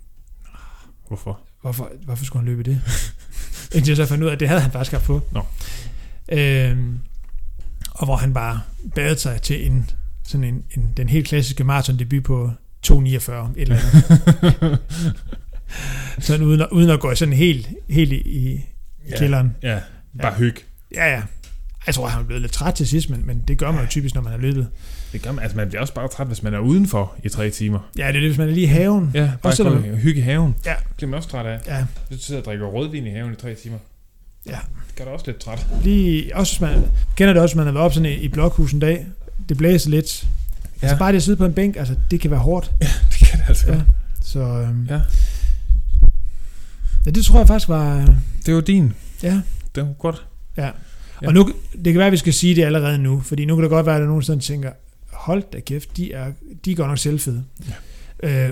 Hvorfor? 1.08 1.40
hvorfor, 1.60 1.90
hvorfor 2.04 2.24
skulle 2.24 2.40
han 2.40 2.48
løbe 2.56 2.62
det? 2.70 2.80
Indtil 3.74 3.90
jeg 3.90 3.96
så 3.96 4.06
fandt 4.06 4.24
ud 4.24 4.28
af, 4.28 4.32
at 4.32 4.40
det 4.40 4.48
havde 4.48 4.60
han 4.60 4.70
faktisk 4.72 4.92
haft 4.92 5.04
på. 5.04 5.20
Nå. 5.32 5.42
Øhm, 6.32 6.98
og 7.90 8.04
hvor 8.04 8.16
han 8.16 8.34
bare 8.34 8.60
badede 8.94 9.18
sig 9.18 9.42
til 9.42 9.66
en, 9.66 9.90
sådan 10.24 10.44
en, 10.44 10.64
en, 10.76 10.92
den 10.96 11.08
helt 11.08 11.26
klassiske 11.26 11.64
maraton 11.64 11.98
debut 11.98 12.24
på 12.24 12.50
2.49, 12.86 12.92
et 12.96 13.18
eller 13.56 13.76
andet. 13.76 14.78
sådan 16.26 16.46
uden 16.46 16.60
at, 16.60 16.68
uden 16.72 16.90
at 16.90 17.00
gå 17.00 17.14
sådan 17.14 17.34
helt, 17.34 17.68
helt 17.90 18.12
i, 18.12 18.16
i, 18.16 18.52
i 18.52 18.60
Ja. 19.10 19.18
kælderen. 19.18 19.56
Ja. 19.62 19.80
Bare 20.22 20.32
Ja. 20.32 20.38
hyg. 20.38 20.56
Ja, 20.94 21.06
ja. 21.14 21.22
Jeg 21.86 21.94
tror, 21.94 22.08
han 22.08 22.20
er 22.20 22.24
blevet 22.26 22.40
lidt 22.42 22.52
træt 22.52 22.74
til 22.74 22.88
sidst, 22.88 23.10
men, 23.10 23.26
men 23.26 23.42
det 23.48 23.58
gør 23.58 23.70
man 23.72 23.80
jo 23.84 23.90
typisk, 23.90 24.14
når 24.14 24.22
man 24.22 24.32
har 24.32 24.38
løbet. 24.38 24.68
Det 25.12 25.22
gør 25.22 25.32
man. 25.32 25.42
Altså, 25.42 25.56
man 25.56 25.68
bliver 25.68 25.80
også 25.80 25.94
bare 25.94 26.08
træt, 26.08 26.26
hvis 26.26 26.42
man 26.42 26.54
er 26.54 26.58
udenfor 26.58 27.14
i 27.24 27.28
tre 27.28 27.50
timer. 27.50 27.90
Ja, 27.98 28.02
det 28.08 28.08
er 28.08 28.12
det, 28.20 28.28
hvis 28.28 28.38
man 28.38 28.48
er 28.48 28.52
lige 28.52 28.64
i 28.64 28.66
haven. 28.66 29.10
Ja, 29.14 29.30
bare 29.42 29.52
Også 29.52 29.64
og 29.64 29.78
hygge 29.82 30.18
i 30.20 30.22
haven. 30.22 30.54
Ja. 30.66 30.74
Bliver 30.96 31.10
man 31.10 31.16
også 31.16 31.28
træt 31.28 31.46
af. 31.46 31.58
Ja, 31.66 31.84
Hvis 32.08 32.18
du 32.20 32.24
sidder 32.24 32.40
og 32.40 32.44
drikker 32.44 32.66
rødvin 32.66 33.06
i 33.06 33.10
haven 33.10 33.32
i 33.32 33.36
tre 33.36 33.54
timer. 33.54 33.78
Ja. 34.46 34.50
Det 34.88 34.96
gør 34.96 35.04
dig 35.04 35.12
også 35.12 35.26
lidt 35.26 35.38
træt. 35.38 35.66
lige, 35.84 36.36
også 36.36 36.64
man 36.64 36.84
kender 37.16 37.32
det 37.32 37.42
også, 37.42 37.56
man 37.56 37.66
har 37.66 37.72
været 37.72 37.84
op 37.84 37.92
sådan 37.94 38.08
i, 38.12 38.14
i 38.14 38.28
blokhus 38.28 38.72
en 38.72 38.80
dag. 38.80 39.06
Det 39.48 39.56
blæser 39.58 39.90
lidt. 39.90 40.26
Ja. 40.82 40.86
Altså 40.86 40.98
bare 40.98 41.12
det 41.12 41.16
at 41.16 41.22
sidde 41.22 41.36
på 41.36 41.44
en 41.44 41.52
bænk, 41.54 41.76
altså 41.76 41.94
det 42.10 42.20
kan 42.20 42.30
være 42.30 42.40
hårdt. 42.40 42.72
det 43.10 43.28
kan 43.28 43.38
det 43.38 43.44
altså. 43.48 43.66
Ja. 43.66 43.74
Ja. 43.74 43.80
Så 44.22 44.40
øhm, 44.40 44.86
Ja. 44.90 45.00
ja, 47.06 47.10
det 47.10 47.24
tror 47.24 47.38
jeg 47.38 47.48
faktisk 47.48 47.68
var... 47.68 48.14
Det 48.46 48.54
var 48.54 48.60
din. 48.60 48.92
Ja, 49.22 49.40
Det 49.74 49.82
var 49.82 49.92
godt. 49.92 50.26
ja. 50.56 50.70
Ja. 51.22 51.26
Og 51.28 51.34
nu, 51.34 51.48
det 51.84 51.92
kan 51.92 51.98
være, 51.98 52.06
at 52.06 52.12
vi 52.12 52.16
skal 52.16 52.32
sige 52.32 52.56
det 52.56 52.64
allerede 52.64 52.98
nu, 52.98 53.20
fordi 53.20 53.44
nu 53.44 53.54
kan 53.56 53.62
det 53.62 53.70
godt 53.70 53.86
være, 53.86 53.94
at 53.94 53.98
der 53.98 54.04
er 54.04 54.08
nogen, 54.08 54.22
der 54.26 54.38
tænker, 54.38 54.70
hold 55.12 55.42
da 55.52 55.60
kæft, 55.60 55.96
de 55.96 56.12
er, 56.12 56.32
de 56.64 56.72
er 56.72 56.76
godt 56.76 56.88
nok 56.88 56.98
selvfede. 56.98 57.44
Ja. 58.22 58.44
Øh, 58.48 58.50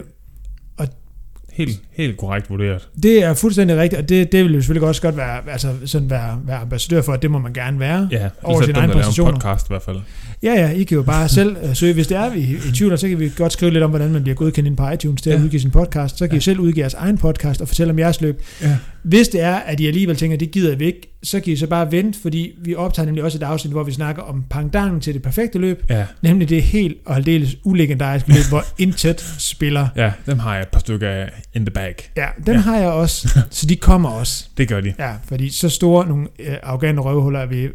Helt, 1.53 1.81
helt 1.93 2.17
korrekt 2.17 2.51
vurderet. 2.51 2.89
det 3.03 3.23
er 3.23 3.35
fuldstændig 3.35 3.77
rigtigt, 3.77 4.03
og 4.03 4.09
det, 4.09 4.33
det 4.33 4.45
vil 4.45 4.55
jo 4.55 4.61
selvfølgelig 4.61 4.89
også 4.89 5.03
godt 5.03 5.17
være, 5.17 5.51
altså 5.51 5.75
sådan 5.85 6.11
være, 6.11 6.41
være 6.45 6.59
ambassadør 6.59 7.03
for, 7.03 7.13
at 7.13 7.23
det 7.23 7.31
må 7.31 7.39
man 7.39 7.53
gerne 7.53 7.81
være. 7.81 8.09
Ja, 8.11 8.29
Over 8.43 8.61
ellers 8.61 8.61
er 8.61 8.65
sine 8.65 8.67
det 8.67 8.75
dumt 8.75 8.77
egne 8.77 8.83
at 8.83 8.89
lave 8.89 8.93
en 8.93 9.03
præstationer. 9.05 9.33
podcast 9.33 9.67
i 9.67 9.71
hvert 9.71 9.83
fald. 9.83 10.01
Ja, 10.43 10.53
ja, 10.55 10.71
I 10.71 10.83
kan 10.85 10.97
jo 10.97 11.03
bare 11.03 11.29
selv 11.29 11.57
øh, 11.63 11.75
søge. 11.77 11.95
Hvis 11.95 12.07
det 12.07 12.17
er, 12.17 12.31
vi 12.31 12.39
i 12.41 12.73
tvivl, 12.75 12.99
så 12.99 13.09
kan 13.09 13.19
vi 13.21 13.33
godt 13.37 13.53
skrive 13.53 13.71
lidt 13.73 13.85
om, 13.85 13.91
hvordan 13.91 14.13
man 14.13 14.23
bliver 14.23 14.37
godkendt 14.37 14.67
ind 14.69 14.77
på 14.77 14.91
iTunes 14.91 15.23
til 15.23 15.31
at 15.31 15.39
Ja. 15.39 15.45
udgive 15.45 15.61
sin 15.61 15.71
podcast. 15.71 16.19
Så 16.19 16.27
kan 16.27 16.35
Ja. 16.35 16.39
I 16.39 16.41
selv 16.41 16.61
udgive 16.61 16.81
jeres 16.83 16.95
egen 16.95 17.19
podcast 17.19 17.61
og 17.61 17.69
fortælle 17.69 17.91
om 17.93 17.99
jeres 17.99 18.21
løb. 18.21 18.43
Ja. 18.63 18.77
Hvis 19.03 19.29
det 19.29 19.41
er, 19.41 19.55
at 19.55 19.81
I 19.81 19.87
alligevel 19.87 20.17
tænker, 20.17 20.35
at 20.37 20.41
det 20.41 20.51
gider 20.51 20.77
vi 20.77 20.85
ikke, 20.87 21.17
så 21.23 21.41
kan 21.41 21.53
I 21.53 21.57
så 21.57 21.67
bare 21.67 21.93
vente, 21.93 22.19
fordi 22.23 22.53
vi 22.63 22.75
optager 22.75 23.07
nemlig 23.07 23.25
også 23.25 23.39
et 23.39 23.43
afsnit, 23.43 23.73
hvor 23.73 23.83
vi 23.83 23.93
snakker 23.93 24.23
om 24.23 24.45
pangdangen 24.51 25.01
til 25.01 25.15
det 25.15 25.23
perfekte 25.23 25.59
løb, 25.59 25.85
Ja, 25.91 26.05
nemlig 26.23 26.49
det 26.49 26.63
helt 26.63 26.97
og 27.07 27.17
aldeles 27.17 27.57
ulegendariske 27.65 28.29
løb, 28.29 28.45
hvor 28.49 28.65
intet 28.83 29.35
spiller. 29.39 29.89
ja, 29.97 30.13
dem 30.27 30.39
har 30.39 30.55
jeg 30.55 30.63
et 30.63 30.69
par 30.69 30.81
stykker 30.81 31.09
af 31.09 31.31
in 31.55 31.65
the 31.67 31.71
bag. 31.71 31.95
Ja, 32.17 32.27
dem 32.47 32.55
Ja. 32.55 32.61
har 32.61 32.79
jeg 32.79 32.89
også, 32.89 33.29
så 33.51 33.67
de 33.67 33.77
kommer 33.77 34.09
også. 34.09 34.45
Det 34.59 34.69
gør 34.69 34.81
de. 34.81 34.95
Ja, 34.99 35.13
fordi 35.29 35.49
så 35.51 35.69
store 35.69 36.09
nogle 36.09 36.29
øh, 36.39 36.55
arrogante 36.63 37.01
røvhuller 37.03 37.41
er 37.41 37.47
vi 37.47 37.69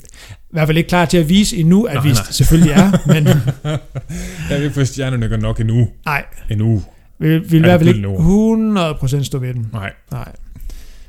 i 0.50 0.58
hvert 0.58 0.68
fald 0.68 0.78
ikke 0.78 0.88
klar 0.88 1.06
til 1.06 1.18
at 1.18 1.30
vise 1.30 1.58
endnu, 1.58 1.84
at 1.84 1.93
Nej, 1.93 2.04
vi 2.04 2.10
nej. 2.10 2.24
selvfølgelig 2.32 2.72
er, 2.72 2.91
men 3.14 3.26
Jeg 4.50 4.58
vil 4.58 4.64
ikke 4.64 4.74
få 4.76 4.86
stjernerne 4.86 5.28
gør 5.30 5.38
nok 5.38 5.60
endnu. 5.60 5.88
nej, 6.06 6.26
Endnu. 6.50 6.84
vi 7.20 7.28
vi 7.30 7.38
vil 7.38 7.54
i 7.54 7.58
Er 7.58 7.62
hvert 7.62 7.80
fald 7.80 7.89
ikke 7.96 8.02
gyldne 8.02 9.20
100% 9.20 9.24
stå 9.24 9.38
ved 9.39 9.54
den. 9.54 9.70
Nej. 9.74 9.93
Nej. 10.12 10.32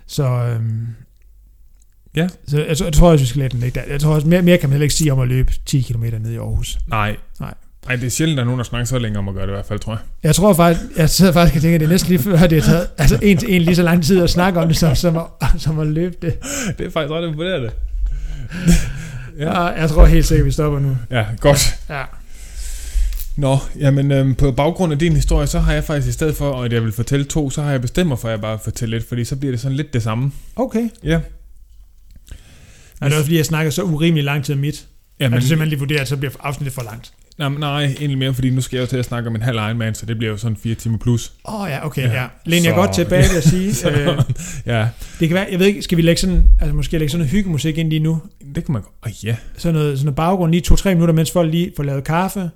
Så, 0.06 0.24
øhm, 0.24 0.86
Ja. 2.16 2.28
så 2.48 2.64
jeg, 2.64 2.76
tror- 2.76 2.84
jeg 2.86 2.92
tror 2.92 3.10
også, 3.10 3.22
vi 3.24 3.28
skal 3.28 3.38
lade 3.38 3.48
den 3.50 3.60
ligge 3.60 3.80
der. 3.80 3.86
Jeg 3.92 4.00
tror 4.00 4.14
også, 4.14 4.26
mere, 4.28 4.42
mere 4.42 4.58
kan 4.58 4.68
man 4.68 4.72
heller 4.72 4.82
ikke 4.84 4.94
sige 4.94 5.12
om 5.12 5.20
at 5.20 5.28
løbe 5.28 5.52
10 5.66 5.80
km 5.80 6.04
ned 6.20 6.30
i 6.32 6.36
Aarhus. 6.36 6.78
Nej. 6.88 7.16
Nej. 7.40 7.54
Nej, 7.86 7.96
det 7.96 8.06
er 8.06 8.10
sjældent, 8.10 8.34
at 8.34 8.36
der 8.36 8.42
er 8.42 8.46
nogen, 8.46 8.58
der 8.58 8.64
snakker 8.64 8.84
så 8.86 8.98
længe 8.98 9.18
om 9.18 9.28
at 9.28 9.34
gøre 9.34 9.42
det 9.46 9.50
i 9.52 9.54
hvert 9.54 9.66
fald, 9.66 9.78
tror 9.78 9.92
jeg. 9.92 9.98
Jeg 10.22 10.34
tror 10.34 10.52
faktisk, 10.54 10.82
jeg 10.96 11.10
sidder 11.10 11.32
faktisk 11.32 11.56
og 11.56 11.62
tænker, 11.62 11.74
at 11.74 11.80
det 11.80 11.86
er 11.86 11.90
næsten 11.90 12.08
lige 12.10 12.22
før, 12.22 12.46
det 12.46 12.62
har 12.62 12.70
taget 12.72 12.86
altså 12.98 13.18
en 13.22 13.36
til 13.38 13.54
en 13.56 13.62
lige 13.62 13.76
så 13.76 13.82
lang 13.82 14.04
tid 14.04 14.22
at 14.22 14.30
snakke 14.30 14.60
om 14.60 14.68
det, 14.68 14.76
som, 14.76 14.94
som, 14.94 15.16
at, 15.16 15.48
som 15.58 15.78
at 15.78 15.86
løbe 15.86 16.16
det. 16.22 16.38
Det 16.78 16.86
er 16.86 16.90
faktisk 16.90 17.10
ret 17.10 17.28
imponerende. 17.28 17.70
Ja. 19.38 19.60
Jeg 19.60 19.90
tror 19.90 20.06
helt 20.06 20.26
sikkert, 20.26 20.46
vi 20.46 20.50
stopper 20.50 20.78
nu. 20.78 20.96
Ja, 21.10 21.24
godt. 21.40 21.74
Ja. 21.88 22.02
Nå, 23.36 23.58
jamen 23.78 24.12
øhm, 24.12 24.34
på 24.34 24.52
baggrund 24.52 24.92
af 24.92 24.98
din 24.98 25.12
historie, 25.12 25.46
så 25.46 25.58
har 25.58 25.72
jeg 25.72 25.84
faktisk 25.84 26.08
i 26.08 26.12
stedet 26.12 26.36
for, 26.36 26.62
at 26.62 26.72
jeg 26.72 26.82
vil 26.82 26.92
fortælle 26.92 27.24
to, 27.24 27.50
så 27.50 27.62
har 27.62 27.70
jeg 27.70 27.80
bestemt 27.80 28.08
mig 28.08 28.18
for, 28.18 28.28
at 28.28 28.32
jeg 28.32 28.40
bare 28.40 28.52
vil 28.56 28.64
fortælle 28.64 28.96
lidt, 28.96 29.08
fordi 29.08 29.24
så 29.24 29.36
bliver 29.36 29.52
det 29.52 29.60
sådan 29.60 29.76
lidt 29.76 29.92
det 29.92 30.02
samme. 30.02 30.32
Okay. 30.56 30.88
Ja. 31.04 31.16
Og 31.16 33.06
det 33.06 33.12
er 33.12 33.16
også 33.16 33.22
fordi, 33.22 33.36
jeg 33.36 33.46
snakker 33.46 33.70
så 33.70 33.82
urimelig 33.82 34.24
lang 34.24 34.44
tid 34.44 34.54
om 34.54 34.60
mit. 34.60 34.86
Ja, 35.20 35.24
Men, 35.24 35.30
men, 35.30 35.36
at 35.36 35.42
du 35.42 35.46
simpelthen 35.48 35.68
lige 35.68 35.78
vurderer, 35.78 36.00
at 36.00 36.08
så 36.08 36.16
bliver 36.16 36.32
afsnittet 36.40 36.74
for 36.74 36.82
langt. 36.82 37.12
Nej, 37.38 37.48
nej, 37.48 37.84
egentlig 37.84 38.18
mere, 38.18 38.34
fordi 38.34 38.50
nu 38.50 38.60
skal 38.60 38.76
jeg 38.76 38.82
jo 38.82 38.86
til 38.86 38.96
at 38.96 39.04
snakke 39.04 39.28
om 39.28 39.34
en 39.34 39.42
halv 39.42 39.56
Ironman, 39.56 39.94
så 39.94 40.06
det 40.06 40.16
bliver 40.18 40.30
jo 40.30 40.36
sådan 40.36 40.56
fire 40.56 40.74
timer 40.74 40.98
plus. 40.98 41.32
Åh 41.48 41.60
oh, 41.60 41.68
ja, 41.70 41.86
okay, 41.86 42.02
Ja. 42.02 42.22
ja. 42.22 42.26
Læn 42.44 42.64
jeg 42.64 42.74
godt 42.74 42.94
tilbage 42.94 43.22
ved 43.30 43.36
at 43.36 43.44
sige. 43.44 43.74
Så, 43.74 43.90
øh, 44.00 44.18
ja, 44.66 44.88
det 45.20 45.28
kan 45.28 45.34
være, 45.34 45.46
jeg 45.50 45.58
ved 45.58 45.66
ikke, 45.66 45.82
skal 45.82 45.96
vi 45.96 46.02
lægge 46.02 46.20
sådan, 46.20 46.44
altså 46.60 46.74
måske 46.76 46.98
lægge 46.98 47.10
sådan 47.10 47.18
noget 47.20 47.30
hyggemusik 47.30 47.78
ind 47.78 47.88
lige 47.90 48.00
nu? 48.00 48.22
det 48.54 48.64
kan 48.64 48.72
man 48.72 48.82
godt. 48.82 48.94
Åh 49.06 49.24
ja. 49.26 49.36
Sådan 49.56 49.74
noget, 49.74 49.98
sådan 49.98 50.04
noget 50.06 50.16
baggrund, 50.16 50.50
lige 50.52 50.60
to-tre 50.60 50.94
minutter, 50.94 51.14
mens 51.14 51.30
folk 51.30 51.50
lige 51.50 51.72
får 51.76 51.82
lavet 51.82 52.04
kaffe. 52.04 52.50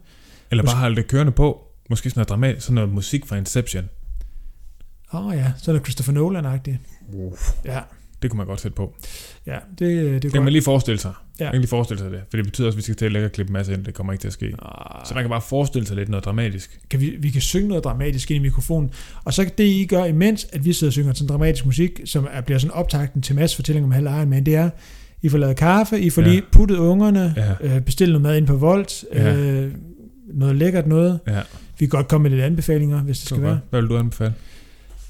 Eller 0.51 0.63
Måske- 0.63 0.75
bare 0.75 0.81
holde 0.81 0.97
det 0.97 1.09
kørende 1.09 1.33
på. 1.33 1.61
Måske 1.91 2.11
sådan 2.11 2.19
noget 2.19 2.29
dramatisk, 2.29 2.67
sådan 2.67 2.75
noget 2.75 2.91
musik 2.91 3.27
fra 3.27 3.37
Inception. 3.37 3.85
Åh 5.15 5.27
oh, 5.27 5.35
ja, 5.37 5.45
sådan 5.59 5.75
noget 5.75 5.83
Christopher 5.87 6.13
Nolan-agtigt. 6.13 6.79
Uff. 7.13 7.51
Ja, 7.65 7.81
Det 8.23 8.31
kunne 8.31 8.39
man 8.39 8.47
godt 8.47 8.61
sætte 8.61 8.75
på. 8.77 8.95
ja, 9.47 9.57
det, 9.79 9.79
det 9.79 10.07
er 10.09 10.13
Det 10.13 10.21
kan 10.23 10.31
godt. 10.31 10.45
man 10.45 10.53
lige 10.53 10.63
forestille 10.63 11.01
sig. 11.01 11.13
Ja. 11.41 11.45
Man 11.45 11.53
kan 11.53 11.61
lige 11.61 11.69
forestille 11.69 12.03
sig 12.03 12.11
det. 12.11 12.21
For 12.31 12.37
det 12.37 12.47
betyder 12.47 12.67
også, 12.67 12.75
at 12.77 12.79
vi 12.79 12.83
skal 12.83 12.97
til 12.97 13.05
at 13.07 13.13
lægge 13.13 13.27
og 13.27 13.33
klippe 13.33 13.51
en 13.51 13.53
masse 13.53 13.73
ind. 13.73 13.85
Det 13.85 13.95
kommer 13.95 14.13
ikke 14.13 14.23
til 14.23 14.29
at 14.29 14.33
ske. 14.33 14.47
Ah, 14.47 15.07
Så 15.07 15.15
man 15.15 15.23
kan 15.23 15.31
bare 15.31 15.41
forestille 15.41 15.87
sig 15.87 15.97
lidt 15.97 16.09
noget 16.09 16.25
dramatisk. 16.25 16.81
kan 16.91 17.01
vi, 17.01 17.17
vi 17.19 17.31
kan 17.31 17.41
synge 17.41 17.69
noget 17.69 17.85
dramatisk 17.85 18.31
ind 18.31 18.45
i 18.45 18.49
mikrofonen. 18.49 18.91
Og 19.25 19.35
så 19.35 19.45
kan 19.45 19.53
det, 19.59 19.65
I 19.65 19.87
gør 19.87 20.05
imens, 20.05 20.47
at 20.53 20.65
vi 20.65 20.73
sidder 20.73 20.89
og 20.89 20.93
synger 20.93 21.13
sådan 21.13 21.29
dramatisk 21.29 21.67
musik, 21.67 22.01
som 22.05 22.29
er, 22.33 22.41
bliver 22.41 22.59
sådan 22.59 22.75
optakten 22.75 23.23
til 23.23 23.35
masse 23.35 23.57
fortælling 23.57 23.85
om 23.87 23.93
halv 23.93 24.07
Ironman, 24.07 24.47
det 24.47 24.55
er, 24.55 24.71
I 25.23 25.29
får 25.29 25.39
lavet 25.39 25.57
kaffe, 25.57 26.01
I 26.01 26.11
får 26.11 26.23
Ja. 26.23 26.29
lige 26.29 26.43
puttet 26.53 26.77
ungerne, 26.77 27.35
Ja. 27.63 27.75
øh, 27.77 27.81
bestilt 27.81 28.11
noget 28.11 28.23
mad 28.23 28.37
ind 28.37 28.47
på 28.47 28.57
Volt, 28.57 29.05
Ja. 29.15 29.35
øh, 29.37 29.73
noget 30.35 30.57
lækkert 30.57 30.87
noget. 30.87 31.21
Ja. 31.27 31.41
Vi 31.79 31.87
kan 31.87 31.89
godt 31.89 32.09
komme 32.09 32.23
med 32.23 32.31
lidt 32.31 32.43
anbefalinger, 32.43 33.01
hvis 33.03 33.19
det 33.19 33.29
skal 33.29 33.43
være. 33.43 33.61
Hvad 33.71 33.81
vil 33.81 33.91
du 33.91 33.99
anbefale? 33.99 34.35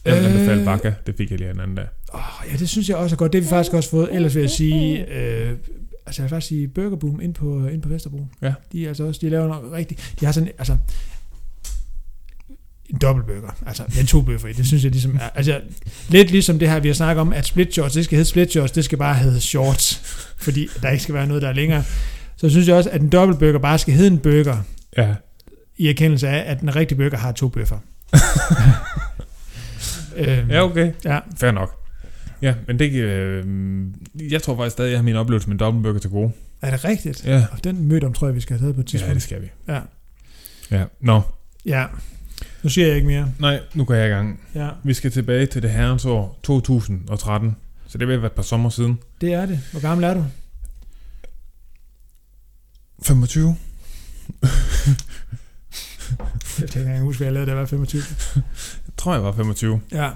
Jeg 0.05 0.15
vil 0.17 0.25
Øh, 0.25 0.31
anbefale 0.33 0.65
Bakka. 0.65 0.93
Det 1.07 1.15
fik 1.17 1.31
jeg 1.31 1.39
lige 1.39 1.51
en 1.51 1.61
anden 1.61 1.77
dag. 1.77 1.87
Oh, 2.13 2.21
ja, 2.53 2.57
det 2.57 2.69
synes 2.69 2.89
jeg 2.89 2.97
også 2.97 3.15
er 3.15 3.19
godt. 3.19 3.33
Det 3.33 3.41
har 3.41 3.47
vi 3.47 3.49
faktisk 3.49 3.75
også 3.75 3.91
fået. 3.91 4.09
Ellers 4.13 4.35
vil 4.35 4.41
jeg 4.41 4.51
sige, 4.51 5.07
øh, 5.19 5.53
altså 6.11 6.23
jeg 6.23 6.25
vil 6.25 6.31
faktisk 6.37 6.49
sige 6.49 6.69
Burger 6.69 6.97
Boom 6.97 7.21
ind 7.21 7.35
på, 7.35 7.67
ind 7.67 7.83
på 7.83 7.89
Vesterbro. 7.89 8.27
Ja. 8.43 8.53
De 8.73 8.85
er 8.85 8.89
altså 8.89 9.05
også, 9.05 9.19
de 9.23 9.29
laver 9.31 9.49
noget 9.49 9.73
rigtigt. 9.73 10.15
De 10.21 10.25
har 10.25 10.33
sådan, 10.33 10.49
altså, 10.59 10.77
en 12.91 12.99
dobbeltburger. 12.99 13.51
Altså, 13.67 13.83
den 13.99 14.07
to 14.07 14.23
bøffer 14.23 14.49
i. 14.49 14.53
Det 14.53 14.67
synes 14.67 14.85
jeg 14.85 14.93
ligesom 14.93 15.17
er, 15.17 15.29
altså, 15.35 15.61
lidt 16.09 16.31
ligesom 16.31 16.59
det 16.59 16.71
her, 16.71 16.81
vi 16.81 16.89
har 16.89 16.95
snakket 16.95 17.21
om, 17.21 17.33
at 17.33 17.47
split 17.47 17.73
shorts, 17.73 17.95
det 17.95 18.05
skal 18.05 18.17
hedde 18.17 18.31
split 18.31 18.51
shorts, 18.51 18.73
det 18.73 18.85
skal 18.85 18.99
bare 18.99 19.15
hedde 19.15 19.41
shorts, 19.41 19.95
fordi 20.37 20.69
der 20.83 20.91
ikke 20.91 21.03
skal 21.03 21.15
være 21.15 21.27
noget, 21.27 21.43
der 21.43 21.49
er 21.49 21.53
længere. 21.53 21.85
Så 22.37 22.49
synes 22.51 22.69
jeg 22.69 22.77
også, 22.77 22.91
at 22.91 23.01
en 23.01 23.09
dobbeltburger 23.09 23.59
bare 23.59 23.79
skal 23.79 23.95
hedde 23.95 24.11
en 24.11 24.19
burger, 24.19 24.57
Ja. 24.97 25.15
i 25.77 25.89
erkendelse 25.89 26.29
af, 26.29 26.51
at 26.53 26.61
den 26.61 26.77
rigtige 26.77 26.99
burger 26.99 27.17
har 27.17 27.33
to 27.33 27.49
bøffer. 27.49 27.79
øhm, 30.17 30.51
Ja, 30.51 30.63
okay. 30.65 30.93
ja, 31.05 31.19
Fair 31.37 31.51
nok. 31.51 31.80
Ja, 32.43 32.55
men 32.67 32.79
det 32.79 32.93
øh, 32.93 33.45
Jeg 34.33 34.43
tror 34.43 34.57
faktisk 34.57 34.73
stadig, 34.73 34.89
at 34.89 34.93
jeg 34.93 34.99
har 34.99 35.05
min 35.05 35.17
oplevelse 35.17 35.49
med 35.49 35.59
dobbeltburger 35.59 35.99
til 35.99 36.11
gode. 36.11 36.33
er 36.63 36.71
det 36.71 36.85
rigtigt? 36.85 37.27
Ja. 37.27 37.47
Og 37.53 37.65
den 37.65 37.89
mødom 37.89 38.13
tror 38.13 38.27
jeg, 38.27 38.35
vi 38.35 38.41
skal 38.41 38.57
have 38.59 38.65
taget 38.67 38.75
på 38.75 38.81
et 38.81 38.85
Ja, 38.85 38.91
tidspunkt. 38.91 39.15
det 39.15 39.23
skal 39.23 39.43
vi. 39.43 39.47
Ja. 39.69 39.81
Ja. 40.71 40.85
Nå, 41.01 41.21
Ja. 41.67 41.87
Nu 42.63 42.69
siger 42.71 42.87
jeg 42.87 42.97
ikke 42.97 43.07
mere. 43.09 43.33
nej, 43.39 43.61
nu 43.75 43.85
går 43.85 43.95
jeg 43.95 44.07
i 44.07 44.11
gang. 44.11 44.41
Ja, 44.55 44.69
Vi 44.85 44.95
skal 44.95 45.11
tilbage 45.11 45.47
til 45.47 45.63
det 45.63 45.71
herrens 45.71 46.05
år 46.05 46.39
2013. 46.43 47.57
Så 47.87 47.99
det 47.99 48.09
vil 48.09 48.19
være 48.19 48.27
et 48.27 48.33
par 48.33 48.43
sommer 48.43 48.71
siden. 48.71 48.99
det 49.21 49.33
er 49.33 49.47
det. 49.47 49.61
Hvor 49.73 49.81
gammel 49.81 50.05
er 50.05 50.15
du? 50.15 50.25
25. 53.03 53.57
Jeg 56.61 56.69
tænker, 56.69 56.89
jeg 56.91 56.97
kan 56.97 57.01
huske, 57.03 57.19
hvad 57.19 57.27
jeg 57.27 57.33
lavede, 57.33 57.47
da 57.47 57.51
jeg 57.51 57.61
var 57.61 57.67
25. 57.67 58.03
Jeg 58.35 58.43
tror, 58.97 59.13
jeg 59.15 59.23
var 59.23 59.33
25. 59.33 59.81
Ja. 59.93 60.11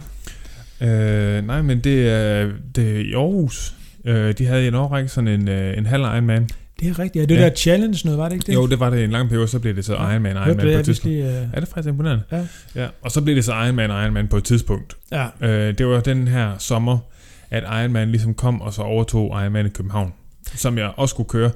Øh, 0.80 1.46
nej, 1.46 1.62
men 1.62 1.80
det 1.80 2.08
er, 2.08 2.50
det 2.76 2.96
er 2.96 3.00
i 3.00 3.12
Aarhus. 3.12 3.74
Øh, 4.04 4.32
de 4.38 4.46
havde 4.46 4.64
i 4.64 4.68
en 4.68 4.74
årrække 4.74 5.08
sådan 5.08 5.28
en, 5.28 5.48
øh, 5.48 5.78
en 5.78 5.86
halv 5.86 6.02
Ironman. 6.02 6.48
Det 6.80 6.88
er 6.88 6.98
rigtigt. 6.98 7.22
Ja, 7.30 7.34
det 7.34 7.40
Ja. 7.40 7.44
der 7.48 7.54
challenge 7.54 7.98
noget, 8.04 8.18
var 8.18 8.28
det 8.28 8.34
ikke 8.36 8.46
det? 8.46 8.54
Jo, 8.54 8.66
det 8.66 8.80
var 8.80 8.90
det 8.90 9.04
en 9.04 9.10
lang 9.10 9.28
periode, 9.28 9.48
så 9.48 9.58
blev 9.58 9.76
det 9.76 9.84
så 9.84 9.92
Ja. 9.94 10.10
Ironman, 10.10 10.36
Hørte 10.36 10.50
Ironman 10.50 10.56
du 10.56 10.62
på 10.62 10.68
det, 10.68 10.78
et 10.78 10.84
tidspunkt. 10.84 11.14
lige... 11.16 11.24
Uh... 11.24 11.32
Ja, 11.32 11.40
det 11.40 11.56
er 11.56 11.60
faktisk 11.66 11.88
imponerende. 11.88 12.22
Ja. 12.32 12.46
ja. 12.74 12.86
Og 13.02 13.10
så 13.10 13.20
blev 13.22 13.36
det 13.36 13.44
så 13.44 13.52
Ironman, 13.52 13.90
Ironman 13.90 14.28
på 14.28 14.36
et 14.36 14.44
tidspunkt. 14.44 14.96
Ja. 15.12 15.26
Øh, 15.40 15.78
det 15.78 15.86
var 15.86 16.00
den 16.00 16.28
her 16.28 16.58
sommer, 16.58 16.98
at 17.50 17.62
Ironman 17.62 18.08
ligesom 18.10 18.34
kom 18.34 18.60
og 18.60 18.72
så 18.72 18.82
overtog 18.82 19.42
Ironman 19.42 19.66
i 19.66 19.68
København, 19.68 20.12
som 20.54 20.78
jeg 20.78 20.90
også 20.96 21.12
skulle 21.12 21.28
køre. 21.28 21.50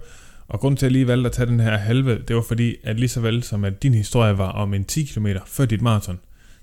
Og 0.49 0.61
grunden 0.61 0.77
til, 0.77 0.87
at 0.87 0.91
jeg 0.91 0.93
lige 0.93 1.07
valgte 1.07 1.27
at 1.27 1.33
tage 1.33 1.47
den 1.47 1.61
her 1.61 1.77
halve, 1.77 2.19
det 2.29 2.37
var 2.37 2.43
fordi, 2.49 2.75
at 2.85 2.97
lige 3.01 3.09
så 3.09 3.21
vel 3.21 3.43
som 3.43 3.65
at 3.65 3.83
din 3.83 3.95
historie 3.95 4.39
var 4.39 4.49
om 4.53 4.75
en 4.75 4.85
10 4.85 5.05
km 5.05 5.27
før 5.47 5.65
dit 5.65 5.83
maraton, 5.83 6.19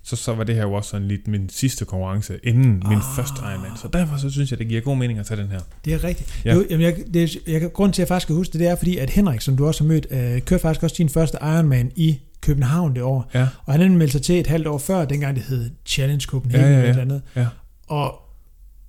så, 0.06 0.16
så 0.16 0.34
var 0.36 0.44
det 0.44 0.56
her 0.56 0.62
jo 0.62 0.74
også 0.74 0.90
sådan 0.90 1.08
lidt 1.08 1.28
min 1.28 1.50
sidste 1.50 1.86
konkurrence 1.86 2.40
inden 2.44 2.72
min 2.90 2.98
Ah. 2.98 3.04
første 3.16 3.42
Ironman. 3.52 3.72
Så 3.82 3.88
derfor 3.94 4.18
så 4.18 4.30
synes 4.30 4.52
jeg, 4.52 4.60
det 4.60 4.68
giver 4.68 4.82
god 4.82 4.98
mening 4.98 5.20
at 5.20 5.26
tage 5.26 5.42
den 5.42 5.50
her. 5.52 5.60
Det 5.86 5.94
er 5.94 6.04
rigtigt. 6.04 6.40
Ja. 6.46 6.50
Ja. 6.50 6.56
Jo, 6.56 6.66
jamen, 6.70 6.86
jeg, 6.86 6.96
det, 7.14 7.38
jeg, 7.48 7.74
grunden 7.74 7.94
til, 7.94 8.02
at 8.02 8.06
jeg 8.06 8.08
faktisk 8.08 8.28
kan 8.28 8.36
huske 8.36 8.52
det, 8.54 8.60
det 8.60 8.68
er 8.68 8.76
fordi, 8.76 8.98
at 8.98 9.10
Henrik, 9.10 9.42
som 9.42 9.58
du 9.58 9.68
også 9.68 9.84
har 9.84 9.88
mødt, 9.88 10.08
øh, 10.12 10.42
kørte 10.42 10.62
faktisk 10.62 10.84
også 10.84 10.96
din 10.98 11.10
første 11.10 11.38
Ironman 11.42 11.92
i 11.96 12.20
København 12.42 12.96
det 12.96 13.04
år. 13.04 13.32
Ja. 13.34 13.48
Og 13.66 13.74
han 13.74 13.98
meldte 13.98 14.12
sig 14.12 14.22
til 14.22 14.40
et 14.40 14.48
halvt 14.48 14.68
år 14.68 14.78
før, 14.78 15.06
dengang 15.06 15.36
det 15.36 15.44
hed 15.44 15.70
Challenge 15.86 16.26
Copenhagen 16.26 16.66
Ja, 16.68 16.72
ja, 16.72 16.78
eller 16.78 16.86
ja. 16.86 16.90
eller 17.02 17.02
andet. 17.02 17.22
Ja. 17.36 17.48
Og 17.88 18.16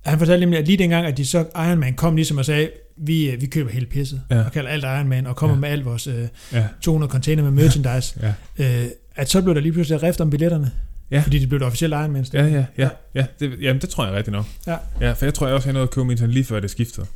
han 0.05 0.19
fortalte 0.19 0.39
nemlig, 0.39 0.59
at 0.59 0.65
lige 0.67 0.77
dengang, 0.77 1.05
at 1.05 1.17
de 1.17 1.25
så 1.25 1.39
Ironman 1.55 1.93
kom 1.93 2.15
ligesom 2.15 2.37
og 2.37 2.45
sagde, 2.45 2.69
vi, 2.97 3.29
øh, 3.29 3.41
vi 3.41 3.45
køber 3.45 3.69
hele 3.71 3.85
pisset, 3.85 4.21
Ja. 4.31 4.43
og 4.43 4.51
kalder 4.51 4.69
alt 4.69 4.83
Ironman, 4.83 5.27
og 5.27 5.35
kommer 5.35 5.55
Ja. 5.55 5.59
med 5.59 5.69
alt 5.69 5.85
vores 5.85 6.07
øh, 6.07 6.27
Ja, 6.53 6.65
200 6.81 7.11
container 7.11 7.43
med 7.43 7.51
merchandise, 7.51 8.33
ja. 8.59 8.83
øh, 8.83 8.87
at 9.15 9.29
så 9.29 9.41
blev 9.41 9.55
der 9.55 9.61
lige 9.61 9.71
pludselig 9.73 10.03
rift 10.03 10.21
om 10.21 10.29
billetterne. 10.29 10.71
Ja. 11.11 11.21
Fordi 11.21 11.39
det 11.39 11.49
blev 11.49 11.59
det 11.59 11.67
officielle 11.67 11.95
Ironman. 11.95 12.25
Ja, 12.33 12.45
ja, 12.45 12.65
ja. 12.77 12.89
ja 13.15 13.25
det, 13.39 13.61
jamen, 13.61 13.81
det 13.81 13.89
tror 13.89 14.05
jeg 14.05 14.13
rigtigt 14.13 14.31
nok. 14.31 14.45
Ja. 14.67 14.77
ja. 15.01 15.11
for 15.11 15.25
jeg 15.25 15.33
tror 15.33 15.47
jeg 15.47 15.55
også, 15.55 15.67
jeg 15.67 15.73
nåede 15.73 15.83
at 15.83 15.89
købe 15.89 16.05
min 16.05 16.17
lige 16.17 16.45
før 16.45 16.59
det 16.59 16.71
skiftede. 16.71 17.07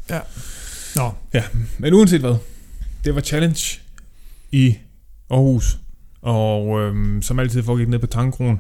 Nå, 0.96 1.12
Men 1.78 1.94
uanset 1.94 2.20
hvad, 2.20 2.36
det 3.06 3.16
var 3.16 3.22
challenge 3.22 3.80
i 4.52 4.76
Aarhus, 5.30 5.78
og 6.22 6.82
øhm, 6.82 7.22
som 7.22 7.40
altid 7.40 7.64
foregik 7.64 7.88
ned 7.88 8.00
på 8.00 8.08
tankroen, 8.08 8.60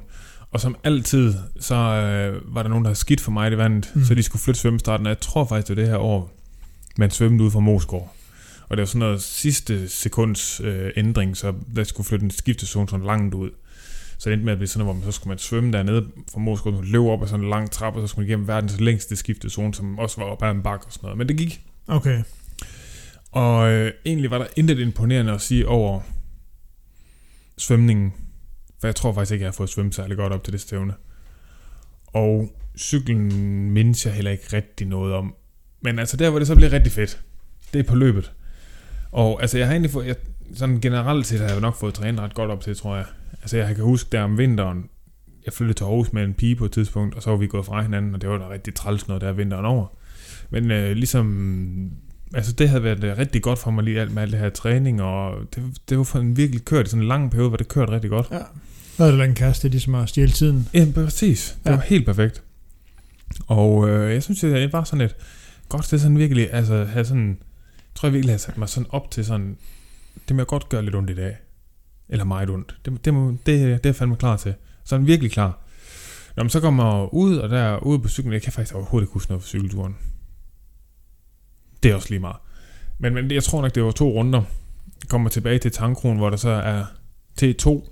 og 0.51 0.59
som 0.59 0.75
altid, 0.83 1.33
så 1.59 1.75
øh, 1.75 2.55
var 2.55 2.63
der 2.63 2.69
nogen, 2.69 2.83
der 2.83 2.89
havde 2.89 2.99
skidt 2.99 3.21
for 3.21 3.31
mig 3.31 3.47
i 3.47 3.49
det 3.49 3.57
vandet, 3.57 3.91
mm. 3.93 4.03
så 4.03 4.13
de 4.15 4.23
skulle 4.23 4.41
flytte 4.41 4.59
svømmestarten, 4.59 5.05
og 5.05 5.09
jeg 5.09 5.19
tror 5.19 5.45
faktisk, 5.45 5.67
det 5.67 5.77
var 5.77 5.81
det 5.81 5.89
her 5.89 5.97
år, 5.97 6.33
man 6.97 7.11
svømmede 7.11 7.43
ud 7.43 7.51
fra 7.51 7.59
Mosgård. 7.59 8.15
Og 8.69 8.77
det 8.77 8.81
var 8.81 8.85
sådan 8.85 8.99
noget 8.99 9.21
sidste 9.21 9.89
sekunds 9.89 10.61
øh, 10.63 10.91
ændring, 10.95 11.37
så 11.37 11.53
der 11.75 11.83
skulle 11.83 12.07
flytte 12.07 12.23
en 12.23 12.31
skiftezone 12.31 12.89
sådan 12.89 13.05
langt 13.05 13.33
ud. 13.33 13.49
Så 14.21 14.29
det 14.29 14.33
endte 14.33 14.45
med 14.45 14.53
at 14.53 14.57
blive 14.59 14.67
sådan 14.67 14.83
hvor 14.85 14.93
man 14.93 15.03
så 15.03 15.11
skulle 15.11 15.29
man 15.29 15.37
svømme 15.37 15.71
dernede 15.71 16.07
fra 16.31 16.39
Mosgård, 16.39 16.73
og 16.73 16.83
løbe 16.83 17.09
op 17.09 17.23
ad 17.23 17.27
sådan 17.27 17.43
en 17.45 17.49
lang 17.49 17.71
trappe, 17.71 17.99
og 17.99 18.07
så 18.07 18.11
skulle 18.11 18.23
man 18.23 18.29
igennem 18.29 18.47
verdens 18.47 18.79
længste 18.79 19.15
skiftezone, 19.15 19.73
som 19.73 19.99
også 19.99 20.21
var 20.21 20.27
op 20.27 20.43
ad 20.43 20.51
en 20.51 20.63
bakke 20.63 20.85
og 20.85 20.93
sådan 20.93 21.05
noget. 21.05 21.17
Men 21.17 21.27
det 21.27 21.37
gik. 21.37 21.61
okay. 21.87 22.23
Og 23.31 23.71
øh, 23.71 23.93
egentlig 24.05 24.31
var 24.31 24.37
der 24.37 24.47
intet 24.55 24.79
imponerende 24.79 25.33
at 25.33 25.41
sige 25.41 25.67
over 25.67 26.01
svømningen. 27.57 28.13
For 28.79 28.87
jeg 28.87 28.95
tror 28.95 29.13
faktisk 29.13 29.31
ikke, 29.31 29.43
jeg 29.43 29.47
har 29.47 29.55
fået 29.55 29.69
svømt 29.69 29.95
særlig 29.95 30.17
godt 30.17 30.33
op 30.33 30.43
til 30.43 30.53
det 30.53 30.61
stævne. 30.61 30.93
Og 32.07 32.51
cyklen 32.77 33.31
mindes 33.71 34.05
jeg 34.05 34.13
heller 34.13 34.31
ikke 34.31 34.45
rigtig 34.53 34.87
noget 34.87 35.13
om. 35.13 35.35
Men 35.81 35.99
altså 35.99 36.17
der, 36.17 36.29
hvor 36.29 36.39
det 36.39 36.47
så 36.47 36.55
bliver 36.55 36.73
rigtig 36.73 36.91
fedt, 36.91 37.21
det 37.73 37.79
er 37.79 37.83
på 37.83 37.95
løbet. 37.95 38.31
Og 39.11 39.41
altså 39.41 39.57
jeg 39.57 39.67
har 39.67 39.73
egentlig 39.73 39.91
fået, 39.91 40.07
jeg, 40.07 40.15
sådan 40.53 40.81
generelt 40.81 41.27
set 41.27 41.39
har 41.39 41.47
jeg 41.47 41.59
nok 41.59 41.75
fået 41.75 41.93
trænet 41.93 42.19
ret 42.19 42.33
godt 42.33 42.51
op 42.51 42.61
til, 42.61 42.75
tror 42.75 42.95
jeg. 42.95 43.05
Altså 43.41 43.57
jeg 43.57 43.75
kan 43.75 43.83
huske 43.83 44.09
der 44.11 44.21
om 44.21 44.37
vinteren, 44.37 44.89
jeg 45.45 45.53
flyttede 45.53 45.77
til 45.77 45.83
Aarhus 45.83 46.13
med 46.13 46.23
en 46.23 46.33
pige 46.33 46.55
på 46.55 46.65
et 46.65 46.71
tidspunkt, 46.71 47.15
og 47.15 47.23
så 47.23 47.29
var 47.29 47.37
vi 47.37 47.47
gået 47.47 47.65
fra 47.65 47.81
hinanden, 47.81 48.15
og 48.15 48.21
det 48.21 48.29
var 48.29 48.37
da 48.37 48.49
rigtig 48.49 48.73
træls 48.75 49.07
noget 49.07 49.21
der 49.21 49.31
vinteren 49.31 49.65
over. 49.65 49.87
Men 50.49 50.71
øh, 50.71 50.91
ligesom 50.91 51.91
altså 52.33 52.51
det 52.53 52.69
havde 52.69 52.83
været 52.83 53.03
øh, 53.03 53.17
rigtig 53.17 53.41
godt 53.41 53.59
for 53.59 53.71
mig 53.71 53.83
lige 53.83 54.01
alt 54.01 54.13
med 54.13 54.21
alt 54.21 54.31
det 54.31 54.39
her 54.39 54.49
træning, 54.49 55.01
og 55.01 55.33
det, 55.55 55.63
det 55.89 55.97
var 55.97 56.03
for 56.03 56.19
en 56.19 56.37
virkelig 56.37 56.65
kørt 56.65 56.87
i 56.87 56.89
sådan 56.89 57.01
en 57.01 57.07
lang 57.07 57.31
periode, 57.31 57.49
hvor 57.49 57.57
det 57.57 57.67
kørte 57.67 57.91
rigtig 57.91 58.09
godt. 58.09 58.27
Ja. 58.31 58.39
Så 58.97 59.03
er 59.03 59.11
det 59.11 59.25
en 59.25 59.35
kæreste, 59.35 59.63
det 59.63 59.71
ligesom 59.71 59.95
at 59.95 60.09
stjæle 60.09 60.31
tiden. 60.31 60.67
Ja, 60.73 60.87
præcis. 60.95 61.57
Det 61.63 61.69
Ja. 61.69 61.75
var 61.75 61.81
helt 61.81 62.05
perfekt. 62.05 62.43
Og 63.47 63.89
øh, 63.89 64.13
jeg 64.13 64.23
synes, 64.23 64.39
det 64.39 64.73
var 64.73 64.83
sådan 64.83 65.05
et 65.05 65.15
godt 65.69 65.85
sted 65.85 65.99
sådan 65.99 66.17
virkelig, 66.17 66.53
altså 66.53 66.83
have 66.85 67.05
sådan, 67.05 67.27
jeg 67.27 67.35
tror 67.95 68.07
jeg 68.07 68.13
virkelig 68.13 68.33
har 68.33 68.37
sat 68.37 68.57
mig 68.57 68.69
sådan 68.69 68.87
op 68.89 69.11
til 69.11 69.25
sådan, 69.25 69.57
det 70.27 70.35
må 70.35 70.39
jeg 70.41 70.47
godt 70.47 70.69
gøre 70.69 70.83
lidt 70.83 70.95
ondt 70.95 71.09
i 71.09 71.15
dag. 71.15 71.37
Eller 72.11 72.25
meget 72.25 72.49
ondt. 72.49 72.75
Det, 72.85 73.05
det, 73.05 73.13
må, 73.13 73.29
det, 73.31 73.37
det 73.45 73.73
er 73.73 73.79
jeg 73.83 73.95
fandme 73.95 74.15
klar 74.15 74.37
til. 74.37 74.53
Sådan 74.83 75.07
virkelig 75.07 75.31
klar. 75.31 75.59
Når 76.35 76.43
man 76.43 76.49
så 76.49 76.59
kommer 76.59 77.13
ud, 77.13 77.37
og 77.37 77.49
der 77.49 77.77
ude 77.77 77.99
på 77.99 78.09
cyklen, 78.09 78.33
jeg 78.33 78.41
kan 78.41 78.53
faktisk 78.53 78.75
overhovedet 78.75 79.05
ikke 79.05 79.13
huske 79.13 79.31
noget 79.31 79.41
for 79.43 79.47
cykelturen. 79.47 79.95
Det 81.83 81.91
er 81.91 81.95
også 81.95 82.09
lige 82.09 82.19
meget. 82.19 82.35
Men, 82.99 83.13
men 83.13 83.31
jeg 83.31 83.43
tror 83.43 83.61
nok, 83.61 83.75
det 83.75 83.83
var 83.83 83.91
to 83.91 84.09
runder. 84.11 84.41
Jeg 85.01 85.09
kommer 85.09 85.29
tilbage 85.29 85.59
til 85.59 85.71
tankroen, 85.71 86.17
hvor 86.17 86.29
der 86.29 86.37
så 86.37 86.49
er 86.49 86.83
T2, 87.41 87.89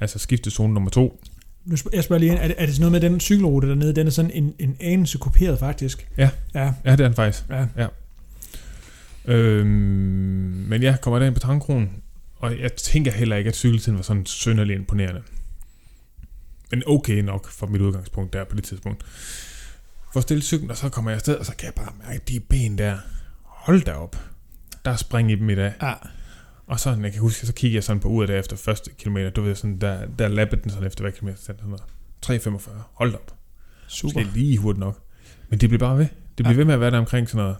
altså 0.00 0.18
skiftezone 0.18 0.74
nummer 0.74 0.90
2. 0.90 1.20
Nu 1.64 1.76
spørg- 1.76 1.94
Jeg 1.94 2.04
spørger 2.04 2.20
lige 2.20 2.32
ind, 2.32 2.38
er 2.40 2.46
det, 2.48 2.56
er 2.58 2.66
det 2.66 2.74
sådan 2.74 2.90
noget 2.92 3.02
med 3.02 3.10
den 3.10 3.20
cykelrute 3.20 3.68
dernede, 3.68 3.94
den 3.94 4.06
er 4.06 4.10
sådan 4.10 4.30
en, 4.30 4.54
en 4.58 4.76
anelse 4.80 5.18
kuperet 5.18 5.58
faktisk? 5.58 6.08
Ja. 6.18 6.30
Ja, 6.54 6.72
Ja, 6.84 6.92
det 6.92 7.00
er 7.00 7.08
den 7.08 7.14
faktisk. 7.14 7.44
ja. 7.76 7.86
Øhm, 9.24 9.66
men 10.68 10.82
jeg 10.82 11.00
kommer 11.00 11.18
derind 11.18 11.34
på 11.34 11.40
Tangkronen, 11.40 11.90
og 12.38 12.58
jeg 12.60 12.72
tænker 12.72 13.10
heller 13.12 13.36
ikke, 13.36 13.48
at 13.48 13.56
cykeltiden 13.56 13.96
var 13.96 14.02
sådan 14.02 14.26
synderligt 14.26 14.78
imponerende. 14.78 15.22
Men 16.70 16.82
okay 16.86 17.18
nok 17.20 17.48
for 17.50 17.66
mit 17.66 17.80
udgangspunkt 17.80 18.32
der 18.32 18.44
på 18.44 18.56
det 18.56 18.64
tidspunkt. 18.64 19.04
For 20.12 20.20
stille 20.20 20.42
cyklen, 20.42 20.70
og 20.70 20.76
så 20.76 20.88
kommer 20.88 21.10
jeg 21.10 21.16
afsted, 21.16 21.34
og 21.34 21.46
så 21.46 21.56
kan 21.56 21.66
jeg 21.66 21.74
bare 21.74 21.92
mærke, 22.06 22.20
de 22.28 22.40
ben 22.40 22.78
der, 22.78 22.98
hold 23.42 23.82
da 23.82 23.92
op. 23.92 24.16
Der 24.84 24.90
er 24.90 24.96
spring 24.96 25.32
i 25.32 25.34
dem 25.34 25.50
i 25.50 25.54
dag. 25.54 25.72
ja. 25.82 25.94
Og 26.66 26.80
så, 26.80 26.90
jeg 27.02 27.12
kan 27.12 27.20
huske, 27.20 27.46
så 27.46 27.52
kigger 27.52 27.76
jeg 27.76 27.84
sådan 27.84 28.00
på 28.00 28.08
uret 28.08 28.28
der 28.28 28.38
efter 28.38 28.56
første 28.56 28.90
kilometer. 28.98 29.30
Du 29.30 29.42
ved, 29.42 29.54
sådan, 29.54 29.78
der, 29.80 30.06
der 30.18 30.28
lappede 30.28 30.62
den 30.62 30.70
sådan 30.70 30.86
efter 30.86 31.02
hver 31.04 31.10
kilometer. 31.10 31.38
Sådan 31.42 31.60
noget. 31.66 31.82
3,45. 32.60 32.70
Hold 32.92 33.14
op. 33.14 33.34
Super. 33.88 34.20
Måske 34.20 34.38
lige 34.38 34.58
hurtigt 34.58 34.80
nok. 34.80 35.02
Men 35.48 35.60
det 35.60 35.68
blev 35.68 35.78
bare 35.78 35.98
ved. 35.98 36.06
Det 36.38 36.44
blev 36.46 36.50
Ja. 36.50 36.56
ved 36.56 36.64
med 36.64 36.74
at 36.74 36.80
være 36.80 36.90
der 36.90 36.98
omkring 36.98 37.28
sådan 37.28 37.42
noget 37.44 37.56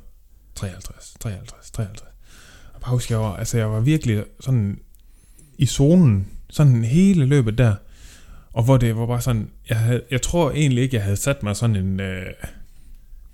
53, 0.55 1.17
53, 1.21 1.71
53. 1.71 2.09
Bare 2.81 2.93
husker 2.93 3.15
jeg 3.15 3.23
var, 3.23 3.37
altså 3.37 3.59
jeg 3.59 3.71
var 3.71 3.81
virkelig 3.81 4.25
sådan 4.41 4.79
i 5.59 5.67
zonen, 5.67 6.29
sådan 6.51 6.85
hele 6.85 7.27
løbet 7.27 7.59
der. 7.59 7.75
Og 8.53 8.65
hvor 8.65 8.77
det 8.77 8.97
var 8.97 9.07
bare 9.07 9.21
sådan, 9.21 9.51
jeg, 9.69 9.79
havde, 9.79 10.03
jeg 10.11 10.23
tror 10.23 10.51
egentlig 10.51 10.83
ikke, 10.83 10.97
jeg 10.97 11.05
havde 11.05 11.17
sat 11.17 11.43
mig 11.43 11.57
sådan 11.57 11.77
en, 11.77 12.01
øh, 12.01 12.27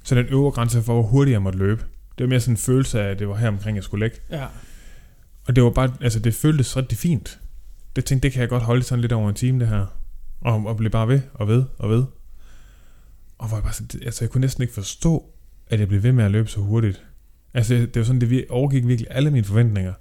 sådan 0.04 0.24
en 0.24 0.32
øvre 0.32 0.50
grænse 0.50 0.82
for, 0.82 0.92
hvor 0.92 1.02
hurtigt 1.02 1.32
jeg 1.32 1.42
måtte 1.42 1.58
løbe. 1.58 1.84
Det 2.18 2.24
var 2.24 2.28
mere 2.28 2.40
sådan 2.40 2.52
en 2.52 2.58
følelse 2.58 3.00
af, 3.00 3.10
at 3.10 3.18
det 3.18 3.28
var 3.28 3.36
her 3.36 3.48
omkring, 3.48 3.76
jeg 3.76 3.84
skulle 3.84 4.04
lægge. 4.04 4.16
Ja. 4.30 4.46
Og 5.44 5.56
det 5.56 5.64
var 5.64 5.70
bare, 5.70 5.94
altså 6.00 6.18
det 6.18 6.34
føltes 6.34 6.76
rigtig 6.76 6.98
fint. 6.98 7.38
Det 7.96 8.04
tænkte, 8.04 8.26
det 8.26 8.32
kan 8.32 8.40
jeg 8.40 8.48
godt 8.48 8.62
holde 8.62 8.82
sådan 8.82 9.00
lidt 9.00 9.12
over 9.12 9.28
en 9.28 9.34
time, 9.34 9.60
det 9.60 9.68
her. 9.68 9.86
Og, 10.40 10.66
og 10.66 10.76
blive 10.76 10.90
bare 10.90 11.08
ved, 11.08 11.20
og 11.34 11.48
ved, 11.48 11.64
og 11.78 11.90
ved. 11.90 12.04
Og 13.38 13.48
hvor 13.48 13.56
jeg 13.56 13.64
bare 13.64 13.72
sådan, 13.72 14.00
altså 14.04 14.24
jeg 14.24 14.30
kunne 14.30 14.40
næsten 14.40 14.62
ikke 14.62 14.74
forstå, 14.74 15.24
at 15.66 15.80
jeg 15.80 15.88
blev 15.88 16.02
ved 16.02 16.12
med 16.12 16.24
at 16.24 16.30
løbe 16.30 16.48
så 16.48 16.60
hurtigt. 16.60 17.04
Altså 17.54 17.74
det 17.74 17.96
var 17.96 18.04
sådan, 18.04 18.20
det 18.20 18.46
overgik 18.50 18.86
virkelig 18.86 19.08
alle 19.10 19.30
mine 19.30 19.44
forventninger. 19.44 19.92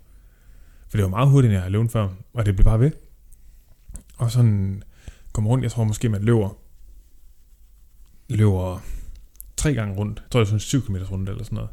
For 0.90 0.98
det 0.98 1.04
var 1.04 1.10
meget 1.10 1.30
hurtigt, 1.30 1.50
end 1.50 1.54
jeg 1.54 1.62
havde 1.62 1.72
løbet 1.72 1.92
før, 1.92 2.08
og 2.34 2.46
det 2.46 2.56
blev 2.56 2.64
bare 2.64 2.80
ved. 2.80 2.92
Og 4.18 4.32
sådan 4.32 4.84
kom 5.32 5.48
rundt, 5.48 5.64
jeg 5.64 5.72
tror 5.72 5.84
måske, 5.84 6.10
man 6.10 6.24
løber, 6.24 6.58
løber 8.30 8.84
tre 9.58 9.74
gange 9.74 9.96
rundt. 9.96 10.20
Jeg 10.20 10.32
tror, 10.32 10.40
det 10.40 10.46
er 10.46 10.48
sådan 10.48 10.56
en 10.56 10.60
7 10.60 10.86
km 10.86 10.96
rundt 10.96 11.30
eller 11.30 11.44
sådan 11.44 11.56
noget. 11.56 11.70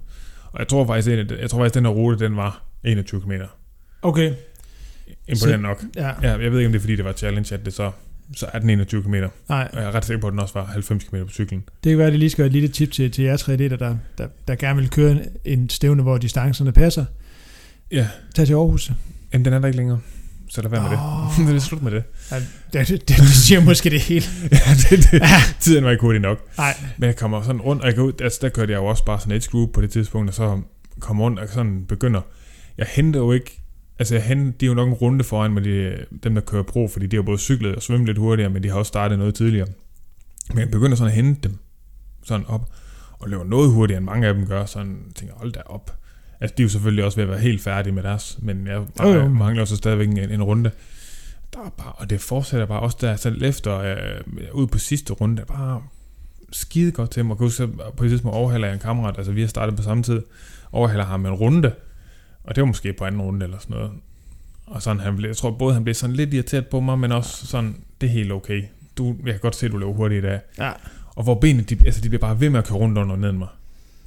Og 0.53 0.59
jeg 0.59 0.69
tror 0.69 0.87
faktisk, 0.87 1.09
en 1.09 1.19
af 1.19 1.41
jeg 1.41 1.51
tror 1.51 1.59
faktisk, 1.59 1.75
den 1.75 1.85
her 1.85 1.93
rute, 1.93 2.19
den 2.19 2.37
var 2.37 2.65
21 2.85 3.21
km. 3.21 3.33
Okay. 4.03 4.35
Imponerende 5.29 5.69
nok. 5.69 5.83
Ja. 5.97 6.09
Ja, 6.23 6.39
jeg 6.39 6.53
ved 6.53 6.59
ikke, 6.59 6.67
om 6.67 6.73
det 6.73 6.79
er, 6.79 6.81
fordi 6.81 6.97
det 6.97 7.05
var 7.05 7.13
challenge, 7.13 7.55
at 7.55 7.65
det 7.65 7.73
så, 7.75 7.91
så 8.37 8.47
er 8.53 8.59
den 8.59 8.71
21 8.71 9.03
km. 9.03 9.15
Og 9.15 9.31
Nej, 9.49 9.69
jeg 9.75 9.85
er 9.85 9.95
ret 9.95 10.05
sikker 10.05 10.21
på, 10.21 10.27
at 10.27 10.31
den 10.31 10.41
også 10.41 10.55
var 10.55 10.65
90 10.65 11.05
km 11.05 11.17
på 11.17 11.31
cyklen. 11.31 11.65
det 11.85 11.91
kan 11.91 11.99
være, 11.99 12.07
at 12.07 12.13
det 12.13 12.19
lige 12.19 12.31
skal 12.31 12.43
være 12.43 12.47
et 12.47 12.53
lille 12.53 12.69
tip 12.69 12.93
til, 12.93 13.11
til 13.11 13.25
jer 13.25 13.37
tre 13.37 13.57
der, 13.57 13.77
der, 13.77 13.97
der, 14.49 14.55
gerne 14.55 14.81
vil 14.81 14.91
køre 14.91 15.11
en, 15.11 15.21
en 15.45 15.69
stævne, 15.69 16.03
hvor 16.03 16.19
distancerne 16.19 16.73
passer. 16.73 17.05
Ja, 17.91 18.09
Tag 18.35 18.47
til 18.47 18.55
Aarhus. 18.55 18.93
men 19.33 19.45
den 19.45 19.53
er 19.53 19.59
der 19.59 19.67
ikke 19.67 19.77
længere. 19.77 20.01
Så 20.51 20.63
lad 20.63 20.71
være 20.71 20.83
med 20.83 20.91
Åh. 20.91 21.39
det. 21.39 21.47
det 21.55 21.57
er 21.57 21.61
slut 21.61 21.83
med 21.83 21.91
det. 21.93 22.03
Ja, 22.31 22.39
det, 22.73 22.89
det, 22.89 23.09
det, 23.09 23.29
siger 23.29 23.61
måske 23.61 23.91
det 23.91 24.01
hele. 24.01 24.25
ja, 24.53 24.59
det, 24.91 25.09
det. 25.13 25.23
Tiden 25.61 25.85
var 25.85 25.91
ikke 25.91 26.01
hurtig 26.01 26.21
nok. 26.21 26.39
Nej, 26.59 26.77
Men 26.99 27.07
jeg 27.07 27.17
kommer 27.17 27.43
sådan 27.43 27.61
rundt, 27.61 27.83
og 27.83 27.89
jeg 27.89 27.97
går 27.97 28.03
ud, 28.03 28.13
altså 28.23 28.39
der 28.43 28.49
kørte 28.49 28.73
jeg 28.73 28.79
jo 28.79 28.87
også 28.87 29.05
bare 29.05 29.21
sådan 29.21 29.33
et 29.33 29.43
screw 29.43 29.67
på 29.67 29.81
det 29.81 29.91
tidspunkt, 29.91 30.29
og 30.29 30.35
så 30.35 30.61
kommer 31.01 31.25
rundt 31.25 31.39
og 31.39 31.49
sådan 31.49 31.85
begynder. 31.89 32.21
Jeg 32.79 32.87
henter 32.91 33.21
jo 33.21 33.33
ikke, 33.33 33.61
altså 33.99 34.19
henter, 34.19 34.59
de 34.59 34.67
er 34.67 34.69
jo 34.69 34.75
nok 34.75 34.89
en 34.89 34.95
runde 34.95 35.25
foran 35.25 35.53
med 35.53 35.63
de, 35.63 36.05
dem, 36.23 36.35
der 36.35 36.41
kører 36.41 36.63
pro, 36.63 36.89
fordi 36.89 37.07
de 37.07 37.17
har 37.17 37.23
både 37.23 37.39
cyklet 37.39 37.77
og 37.77 37.83
svømmet 37.83 38.07
lidt 38.07 38.19
hurtigere, 38.19 38.51
men 38.51 38.63
de 38.63 38.69
har 38.69 38.77
også 38.79 38.89
startet 38.89 39.19
noget 39.19 39.35
tidligere. 39.35 39.67
Men 40.49 40.59
jeg 40.59 40.71
begynder 40.71 40.97
sådan 40.97 41.11
at 41.11 41.15
hente 41.17 41.49
dem 41.49 41.59
sådan 42.25 42.47
op, 42.47 42.71
og 43.19 43.29
løber 43.29 43.45
noget 43.45 43.71
hurtigere, 43.73 43.99
end 43.99 44.07
mange 44.07 44.27
af 44.29 44.35
dem 44.35 44.47
gør, 44.47 44.65
sådan 44.65 44.97
tænker 45.15 45.35
jeg, 45.35 45.39
hold 45.39 45.53
da 45.53 45.61
op. 45.67 45.97
Altså 46.41 46.55
de 46.57 46.63
er 46.63 46.65
jo 46.65 46.69
selvfølgelig 46.71 47.05
også 47.05 47.17
ved 47.17 47.23
at 47.25 47.31
være 47.31 47.39
helt 47.39 47.61
færdige 47.63 47.93
med 47.95 48.03
deres, 48.03 48.39
men 48.43 48.67
jeg 48.67 48.83
Jo, 49.03 49.09
jo. 49.09 49.29
mangler 49.29 49.63
også 49.63 49.77
stadigvæk 49.77 50.09
en, 50.09 50.19
en 50.19 50.43
runde. 50.43 50.71
Der 51.55 51.61
er 51.61 51.71
bare, 51.79 51.93
og 51.93 52.11
det 52.11 52.21
fortsætter 52.21 52.67
bare 52.67 52.81
også 52.81 52.99
der, 53.01 53.17
selv 53.17 53.43
efter, 53.43 53.79
øh, 53.79 54.21
ud 54.53 54.67
på 54.67 54.79
sidste 54.79 55.13
runde, 55.13 55.45
bare 55.49 55.83
skide 56.53 56.93
godt 56.93 57.11
til 57.11 57.25
mig. 57.25 57.37
At 57.41 57.69
på 57.97 58.05
et 58.05 58.11
tidspunkt 58.11 58.37
overhaler 58.37 58.67
jeg 58.67 58.75
en 58.75 58.81
kammerat, 58.81 59.15
altså 59.19 59.33
vi 59.33 59.41
har 59.41 59.49
startet 59.49 59.77
på 59.77 59.83
samme 59.83 60.03
tid, 60.03 60.23
overhaler 60.73 61.05
ham 61.05 61.27
en 61.27 61.33
runde, 61.33 61.73
og 62.49 62.55
det 62.55 62.61
var 62.61 62.67
måske 62.67 62.93
på 62.93 63.05
anden 63.05 63.21
runde 63.21 63.45
eller 63.45 63.59
sådan 63.59 63.77
noget. 63.77 63.91
Og 64.67 64.83
sådan, 64.83 65.01
han 65.01 65.17
blev, 65.17 65.29
jeg 65.29 65.37
tror 65.37 65.51
både 65.51 65.75
han 65.75 65.85
blev 65.85 65.95
sådan 65.95 66.17
lidt 66.17 66.35
irriteret 66.35 66.67
på 66.67 66.81
mig, 66.81 66.99
men 66.99 67.13
også 67.13 67.47
sådan, 67.47 67.77
det 68.01 68.07
er 68.07 68.11
helt 68.11 68.33
okay. 68.33 68.65
Du, 68.99 69.17
jeg 69.25 69.33
kan 69.33 69.41
godt 69.41 69.57
se, 69.57 69.67
at 69.67 69.73
du 69.73 69.79
løber 69.79 69.93
hurtigt 69.93 70.25
i 70.25 70.29
dag. 70.29 70.41
Ja. 70.59 70.73
Og 71.07 71.25
hvor 71.25 71.35
benene, 71.35 71.63
de, 71.63 71.77
altså 71.87 72.01
de 72.01 72.09
bliver 72.09 72.21
bare 72.21 72.41
ved 72.41 72.51
med 72.51 72.59
at 72.59 72.67
køre 72.67 72.79
rundt 72.79 72.99
under 72.99 73.17
ned 73.17 73.33
mig. 73.33 73.49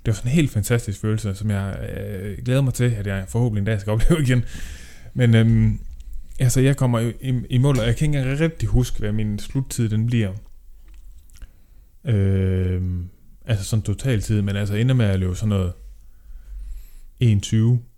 Det 0.06 0.12
var 0.12 0.14
sådan 0.14 0.32
en 0.32 0.36
helt 0.36 0.52
fantastisk 0.52 1.02
følelse, 1.02 1.36
som 1.36 1.52
jeg 1.52 1.90
øh, 1.98 2.38
glæder 2.46 2.62
mig 2.62 2.74
til, 2.74 2.84
at 2.84 3.08
jeg 3.08 3.26
forhåbentlig 3.28 3.62
en 3.62 3.66
dag 3.66 3.82
skal 3.82 3.92
opleve 3.94 4.22
igen. 4.22 4.44
Men 5.14 5.36
øhm, 5.36 5.80
altså, 6.40 6.62
jeg 6.62 6.78
kommer 6.78 7.00
i, 7.00 7.14
i, 7.22 7.42
i 7.50 7.58
mål, 7.58 7.80
og 7.80 7.86
jeg 7.86 7.96
kan 7.96 8.08
ikke 8.08 8.20
engang 8.20 8.40
rigtig 8.40 8.70
huske, 8.70 9.00
hvad 9.00 9.12
min 9.12 9.40
sluttid 9.40 9.90
den 9.90 10.06
bliver. 10.06 10.32
Øhm, 12.06 13.10
altså 13.46 13.66
sådan 13.66 13.84
totaltid, 13.84 14.42
men 14.42 14.56
altså 14.56 14.76
ender 14.76 14.96
med 14.96 15.06
at 15.06 15.20
løbe 15.20 15.36
sådan 15.36 15.50
noget 15.50 15.74
1.20, 17.24 17.91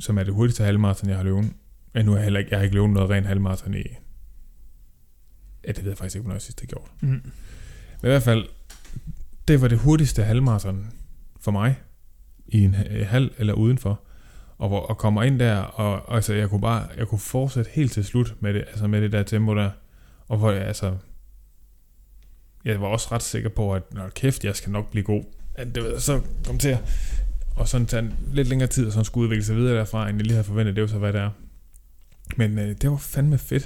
som 0.00 0.18
er 0.18 0.22
det 0.22 0.34
hurtigste 0.34 0.64
halvmarathon, 0.64 1.08
jeg 1.08 1.16
har 1.16 1.24
løbet. 1.24 1.52
Men 1.94 2.04
nu 2.04 2.10
har 2.10 2.18
jeg 2.18 2.24
heller 2.24 2.40
ikke, 2.40 2.50
jeg 2.50 2.58
har 2.58 2.64
ikke 2.64 2.74
løbet 2.74 2.90
noget 2.90 3.10
rent 3.10 3.26
halvmarathon 3.26 3.74
i... 3.74 3.82
Ja, 5.66 5.72
det 5.72 5.84
ved 5.84 5.90
jeg 5.90 5.98
faktisk 5.98 6.16
ikke, 6.16 6.22
hvornår 6.22 6.34
jeg 6.34 6.42
sidst 6.42 6.60
har 6.60 6.66
gjort. 6.66 6.90
mm. 7.00 7.08
Men 7.08 7.22
i 8.02 8.12
hvert 8.12 8.22
fald, 8.22 8.44
det 9.48 9.60
var 9.60 9.68
det 9.68 9.78
hurtigste 9.78 10.24
halvmarathon 10.24 10.86
for 11.40 11.50
mig, 11.50 11.80
i 12.46 12.64
en 12.64 12.74
ha- 12.74 13.02
halv 13.04 13.30
eller 13.38 13.54
udenfor. 13.54 14.00
Og, 14.58 14.68
hvor, 14.68 14.80
og 14.80 14.98
kommer 14.98 15.22
ind 15.22 15.38
der, 15.38 15.56
og 15.56 16.14
altså, 16.14 16.34
jeg 16.34 16.48
kunne 16.50 16.60
bare, 16.60 16.88
jeg 16.96 17.08
kunne 17.08 17.18
fortsætte 17.18 17.70
helt 17.74 17.92
til 17.92 18.04
slut 18.04 18.34
med 18.40 18.54
det, 18.54 18.64
altså 18.68 18.86
med 18.86 19.00
det 19.00 19.12
der 19.12 19.22
tempo 19.22 19.54
der. 19.54 19.70
Og 20.28 20.38
hvor 20.38 20.50
jeg, 20.50 20.62
altså, 20.62 20.96
jeg 22.64 22.80
var 22.80 22.86
også 22.86 23.08
ret 23.12 23.22
sikker 23.22 23.48
på, 23.48 23.74
at 23.74 23.94
når 23.94 24.08
kæft, 24.08 24.44
jeg 24.44 24.56
skal 24.56 24.72
nok 24.72 24.90
blive 24.90 25.04
god. 25.04 25.24
At 25.54 25.74
det 25.74 26.02
så 26.02 26.20
kom 26.46 26.58
til 26.58 26.68
at, 26.68 26.78
og 27.56 27.68
sådan 27.68 27.86
tage 27.86 28.10
lidt 28.32 28.48
længere 28.48 28.68
tid, 28.68 28.86
og 28.86 28.92
sådan 28.92 29.04
skulle 29.04 29.24
udvikle 29.24 29.44
sig 29.44 29.56
videre 29.56 29.76
derfra, 29.78 30.08
end 30.08 30.16
jeg 30.18 30.22
lige 30.26 30.32
havde 30.34 30.44
forventet, 30.44 30.76
det 30.76 30.82
var 30.82 30.88
så, 30.88 30.98
hvad 30.98 31.12
det 31.12 31.20
er. 31.20 31.30
Men 32.36 32.58
øh, 32.58 32.68
det 32.80 32.90
var 32.90 32.96
fandme 32.96 33.38
fedt. 33.38 33.62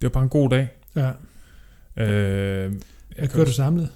Det 0.00 0.02
var 0.02 0.08
bare 0.08 0.22
en 0.22 0.28
god 0.28 0.50
dag. 0.50 0.68
ja. 0.96 1.12
Øh, 1.96 2.72
Jeg 3.18 3.30
kører 3.30 3.44
du 3.44 3.52
samlet? 3.52 3.92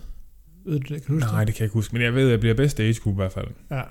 Ved 0.64 0.80
du 0.80 0.94
det? 0.94 1.02
Kan 1.02 1.06
du 1.06 1.12
huske 1.14 1.26
Nej, 1.32 1.44
det 1.44 1.54
kan 1.54 1.60
jeg 1.60 1.66
ikke 1.66 1.74
huske. 1.74 1.92
Men 1.94 2.02
jeg 2.02 2.14
ved, 2.14 2.24
at 2.24 2.30
jeg 2.30 2.40
bliver 2.40 2.54
bedst 2.54 2.80
age 2.80 2.94
group 3.02 3.14
i 3.14 3.16
hvert 3.16 3.32
fald. 3.32 3.46
det? 3.46 3.76
Ja. 3.76 3.82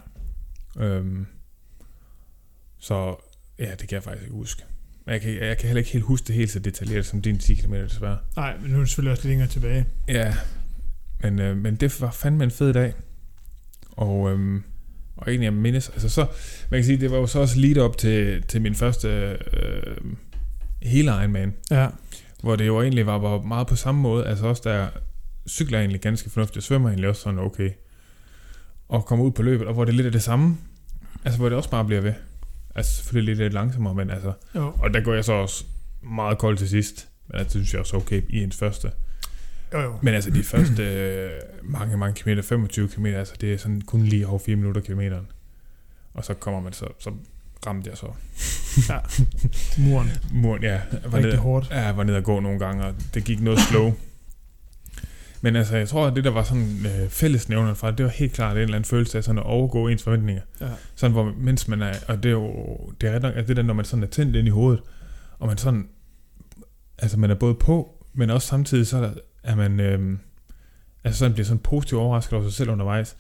Øhm, 0.85 1.25
så 2.79 3.15
ja, 3.59 3.71
det 3.71 3.87
kan 3.89 3.95
jeg 3.95 4.03
faktisk 4.03 4.23
ikke 4.23 4.35
huske. 4.35 4.63
Men 5.05 5.13
jeg 5.13 5.21
kan, 5.21 5.37
jeg 5.37 5.57
kan 5.57 5.67
heller 5.67 5.79
ikke 5.79 5.91
helt 5.91 6.05
huske 6.05 6.25
det 6.27 6.35
helt 6.35 6.51
så 6.51 6.59
detaljeret 6.59 7.05
som 7.05 7.21
din 7.21 7.39
10 7.39 7.53
km 7.55 7.73
desværre. 7.73 8.17
Nej, 8.35 8.57
men 8.61 8.69
nu 8.71 8.75
er 8.75 8.79
det 8.79 8.89
selvfølgelig 8.89 9.11
også 9.11 9.27
længere 9.27 9.47
tilbage. 9.47 9.85
Ja, 10.07 10.35
men, 11.21 11.39
øh, 11.39 11.57
men 11.57 11.75
det 11.75 12.01
var 12.01 12.11
fandme 12.11 12.43
en 12.43 12.51
fed 12.51 12.73
dag. 12.73 12.93
Og, 13.91 14.31
øhm, 14.31 14.63
og 15.17 15.27
egentlig 15.29 15.45
jeg 15.45 15.53
mindes, 15.53 15.89
altså 15.89 16.09
så, 16.09 16.21
man 16.69 16.77
kan 16.77 16.83
sige, 16.85 16.97
det 16.97 17.11
var 17.11 17.17
jo 17.17 17.27
så 17.27 17.39
også 17.39 17.59
lead 17.59 17.77
op 17.77 17.97
til, 17.97 18.43
til 18.43 18.61
min 18.61 18.75
første 18.75 19.37
øh, 19.53 19.95
hele 20.81 21.11
Ironman, 21.11 21.53
Ja. 21.71 21.87
hvor 22.41 22.55
det 22.55 22.67
jo 22.67 22.81
egentlig 22.81 23.05
var, 23.05 23.17
var 23.17 23.41
meget 23.41 23.67
på 23.67 23.75
samme 23.75 24.01
måde, 24.01 24.25
altså 24.25 24.45
også 24.47 24.61
der 24.65 24.87
cykler 25.47 25.79
egentlig 25.79 26.01
ganske 26.01 26.29
fornuftigt, 26.29 26.55
jeg 26.55 26.63
svømmer 26.63 26.89
egentlig 26.89 27.09
også 27.09 27.21
sådan 27.21 27.39
okay, 27.39 27.69
og 28.89 29.05
kommer 29.05 29.25
ud 29.25 29.31
på 29.31 29.41
løbet, 29.43 29.67
og 29.67 29.73
hvor 29.73 29.85
det 29.85 29.91
er 29.91 29.95
lidt 29.95 30.05
af 30.05 30.11
det 30.11 30.23
samme, 30.23 30.57
altså 31.25 31.39
hvor 31.39 31.49
det 31.49 31.57
også 31.57 31.69
bare 31.69 31.85
bliver 31.85 32.01
ved. 32.01 32.13
Altså 32.75 32.95
selvfølgelig 32.95 33.35
lidt, 33.35 33.43
lidt 33.43 33.53
langsommere, 33.53 33.95
men 33.95 34.09
altså, 34.09 34.31
Jo. 34.55 34.73
og 34.79 34.93
der 34.93 35.01
går 35.01 35.13
jeg 35.13 35.25
så 35.25 35.33
også 35.33 35.63
meget 36.03 36.37
koldt 36.37 36.59
til 36.59 36.69
sidst, 36.69 37.07
men 37.27 37.39
altså, 37.39 37.43
det 37.59 37.65
synes 37.67 37.73
jeg 37.73 37.79
også 37.81 37.97
okay 37.97 38.21
i 38.29 38.43
ens 38.43 38.57
første. 38.57 38.91
Jo, 39.73 39.79
jo. 39.81 39.99
Men 40.01 40.13
altså 40.13 40.29
de 40.29 40.43
første 40.43 40.83
øh, 40.83 41.29
mange, 41.63 41.97
mange 41.97 42.15
kilometer, 42.15 42.41
25 42.43 42.87
km, 42.87 43.05
altså 43.05 43.33
det 43.41 43.53
er 43.53 43.57
sådan 43.57 43.81
kun 43.81 44.01
lige 44.03 44.27
over 44.27 44.39
4 44.39 44.55
minutter 44.55 44.81
kilometeren. 44.81 45.27
Og 46.13 46.25
så 46.25 46.33
kommer 46.33 46.61
man 46.61 46.73
så, 46.73 46.85
så 46.99 47.11
ramte 47.67 47.89
jeg 47.89 47.97
så 47.97 48.07
Muren. 49.77 50.11
muren, 50.31 50.63
ja. 50.63 50.81
Var 51.05 51.13
Rigtig 51.13 51.31
ned, 51.31 51.37
hårdt. 51.39 51.69
ja, 51.71 51.81
jeg 51.81 51.97
var 51.97 52.03
nede 52.03 52.17
og 52.17 52.23
gå 52.23 52.39
nogle 52.39 52.59
gange, 52.59 52.83
og 52.85 52.95
det 53.13 53.23
gik 53.23 53.41
noget 53.41 53.59
slow. 53.59 53.93
Men 55.41 55.55
altså, 55.55 55.77
jeg 55.77 55.89
tror, 55.89 56.07
at 56.07 56.15
det 56.15 56.23
der 56.23 56.29
var 56.29 56.43
sådan 56.43 56.85
øh, 56.85 57.09
fællesnævner 57.09 57.73
fra, 57.73 57.91
det 57.91 58.05
var 58.05 58.11
helt 58.11 58.33
klart 58.33 58.55
en 58.57 58.61
eller 58.61 58.75
anden 58.75 58.89
følelse 58.89 59.17
af 59.17 59.23
sådan 59.23 59.39
at 59.39 59.45
overgå 59.45 59.87
ens 59.87 60.03
forventninger. 60.03 60.41
Ja. 60.61 60.67
Sådan, 60.95 61.11
hvor 61.11 61.33
mens 61.37 61.67
man 61.67 61.81
er, 61.81 61.93
og 62.07 62.23
det 62.23 62.29
er 62.29 62.33
jo, 62.33 62.77
det 63.01 63.09
er 63.09 63.15
ret 63.15 63.21
nok, 63.21 63.35
at 63.35 63.47
det 63.47 63.57
der, 63.57 63.63
når 63.63 63.73
man 63.73 63.85
sådan 63.85 64.03
er 64.03 64.07
tændt 64.07 64.35
ind 64.35 64.47
i 64.47 64.51
hovedet, 64.51 64.81
og 65.39 65.47
man 65.47 65.57
sådan, 65.57 65.87
altså 66.97 67.19
man 67.19 67.31
er 67.31 67.35
både 67.35 67.53
på, 67.55 68.05
men 68.13 68.29
også 68.29 68.47
samtidig 68.47 68.87
så 68.87 68.97
er, 68.97 69.01
der, 69.01 69.13
er 69.43 69.55
man, 69.55 69.79
øhm, 69.79 70.19
altså 71.03 71.19
sådan 71.19 71.33
bliver 71.33 71.45
sådan 71.45 71.59
positivt 71.59 72.01
overrasket 72.01 72.33
over 72.33 72.43
sig 72.43 72.53
selv 72.53 72.69
undervejs. 72.69 73.15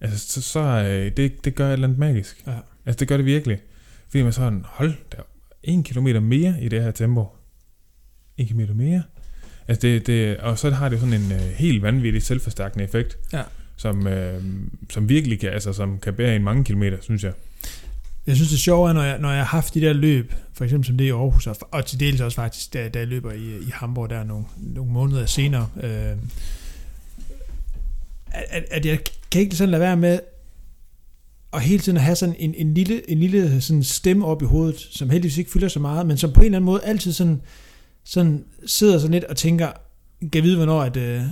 Altså, 0.00 0.18
så, 0.18 0.42
så 0.42 0.60
øh, 0.60 1.12
det, 1.16 1.44
det 1.44 1.54
gør 1.54 1.68
et 1.68 1.72
eller 1.72 1.86
andet 1.88 1.98
magisk. 1.98 2.42
Ja. 2.46 2.52
Altså, 2.86 2.98
det 3.00 3.08
gør 3.08 3.16
det 3.16 3.26
virkelig. 3.26 3.58
Fordi 4.08 4.22
man 4.22 4.32
sådan, 4.32 4.62
hold 4.64 4.94
der, 5.12 5.22
en 5.62 5.82
kilometer 5.82 6.20
mere 6.20 6.54
i 6.60 6.68
det 6.68 6.82
her 6.82 6.90
tempo. 6.90 7.26
1 8.36 8.48
km 8.48 8.60
mere. 8.74 9.02
Altså 9.68 9.82
det, 9.86 10.06
det, 10.06 10.36
og 10.36 10.58
så 10.58 10.70
har 10.70 10.88
det 10.88 11.00
sådan 11.00 11.14
en 11.14 11.32
øh, 11.32 11.38
helt 11.40 11.82
vanvittig 11.82 12.22
selvforstærkende 12.22 12.84
effekt, 12.84 13.18
Ja. 13.32 13.42
som, 13.76 14.06
øh, 14.06 14.42
som 14.90 15.08
virkelig 15.08 15.40
kan, 15.40 15.50
altså, 15.50 15.72
som 15.72 15.98
kan 15.98 16.14
bære 16.14 16.36
en 16.36 16.44
mange 16.44 16.64
kilometer, 16.64 16.96
synes 17.00 17.24
jeg. 17.24 17.32
Jeg 18.26 18.36
synes, 18.36 18.50
det 18.50 18.58
sjove 18.58 18.88
er, 18.88 18.92
når 18.92 19.02
jeg, 19.02 19.18
når 19.18 19.30
jeg 19.30 19.38
har 19.38 19.44
haft 19.44 19.74
de 19.74 19.80
der 19.80 19.92
løb, 19.92 20.34
for 20.52 20.64
eksempel 20.64 20.86
som 20.86 20.96
det 20.96 21.04
i 21.04 21.10
Aarhus, 21.10 21.46
og, 21.46 21.56
og 21.70 21.86
til 21.86 22.00
dels 22.00 22.20
også 22.20 22.34
faktisk, 22.34 22.72
da, 22.72 22.88
da 22.88 22.98
jeg 22.98 23.08
løber 23.08 23.32
i, 23.32 23.58
i 23.58 23.70
Hamburg 23.72 24.10
der 24.10 24.24
nogle, 24.24 24.44
nogle 24.56 24.92
måneder 24.92 25.26
senere, 25.26 25.68
øh, 25.82 26.16
at, 28.32 28.64
at 28.70 28.86
jeg 28.86 28.98
kan 29.30 29.40
ikke 29.40 29.56
sådan 29.56 29.70
lade 29.70 29.80
være 29.80 29.96
med 29.96 30.20
at 31.52 31.62
hele 31.62 31.82
tiden 31.82 31.98
have 31.98 32.16
sådan 32.16 32.34
en, 32.38 32.54
en 32.54 32.74
lille, 32.74 33.10
en 33.10 33.18
lille 33.20 33.60
sådan 33.60 33.82
stemme 33.82 34.26
op 34.26 34.42
i 34.42 34.44
hovedet, 34.44 34.88
som 34.90 35.10
heldigvis 35.10 35.38
ikke 35.38 35.50
fylder 35.50 35.68
så 35.68 35.80
meget, 35.80 36.06
men 36.06 36.16
som 36.16 36.32
på 36.32 36.40
en 36.40 36.44
eller 36.46 36.58
anden 36.58 36.66
måde 36.66 36.80
altid 36.84 37.12
sådan, 37.12 37.42
sådan 38.04 38.44
sidder 38.66 38.98
sådan 38.98 39.12
lidt 39.12 39.24
og 39.24 39.36
tænker, 39.36 39.68
kan 40.32 40.42
vide, 40.42 40.56
hvornår, 40.56 40.82
at, 40.82 40.96
øh, 40.96 41.22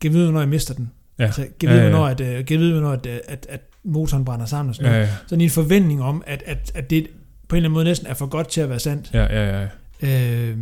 kan 0.00 0.12
vide, 0.12 0.24
hvornår 0.24 0.40
jeg 0.40 0.48
mister 0.48 0.74
den. 0.74 0.90
Ja. 1.18 1.24
Altså, 1.24 1.46
kan 1.60 1.68
vide, 1.68 1.78
Ja, 1.78 1.84
ja, 1.84 1.84
ja. 1.84 1.90
hvornår, 1.90 2.06
at, 2.06 2.20
øh, 2.20 2.46
kan 2.46 2.60
vide, 2.60 2.72
hvornår 2.72 2.90
at, 2.90 3.06
øh, 3.06 3.18
at, 3.28 3.46
at 3.48 3.60
motoren 3.84 4.24
brænder 4.24 4.46
sammen 4.46 4.68
og 4.68 4.74
sådan 4.74 4.90
noget 4.92 5.02
Ja, 5.04 5.08
ja, 5.10 5.16
sådan 5.26 5.40
en 5.40 5.50
forventning 5.50 6.02
om, 6.02 6.22
at, 6.26 6.42
at, 6.46 6.72
at 6.74 6.90
det 6.90 7.06
på 7.48 7.56
en 7.56 7.56
eller 7.56 7.68
anden 7.68 7.74
måde 7.74 7.84
næsten 7.84 8.06
er 8.06 8.14
for 8.14 8.26
godt 8.26 8.48
til 8.48 8.60
at 8.60 8.68
være 8.68 8.78
sandt. 8.78 9.10
ja, 9.14 9.24
ja, 9.24 9.60
ja, 9.60 9.66
Øh, 10.02 10.58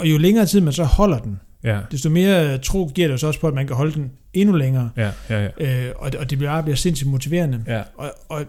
og 0.00 0.10
jo 0.10 0.18
længere 0.18 0.46
tid 0.46 0.60
man 0.60 0.72
så 0.72 0.84
holder 0.84 1.18
den, 1.18 1.40
ja, 1.64 1.80
desto 1.90 2.10
mere 2.10 2.58
tro 2.58 2.90
giver 2.94 3.08
det 3.08 3.12
jo 3.12 3.18
så 3.18 3.26
også 3.26 3.40
på, 3.40 3.48
at 3.48 3.54
man 3.54 3.66
kan 3.66 3.76
holde 3.76 3.92
den 3.94 4.10
endnu 4.32 4.54
længere. 4.56 4.90
ja, 4.96 5.10
ja, 5.30 5.48
ja, 5.60 5.86
Øh, 5.88 5.92
og, 5.96 6.10
og 6.18 6.30
det 6.30 6.38
bliver 6.38 6.62
bliver 6.62 6.76
sindssygt 6.76 7.10
motiverende. 7.10 7.64
ja, 7.66 7.82
Og, 7.96 8.12
og, 8.28 8.38
og 8.38 8.46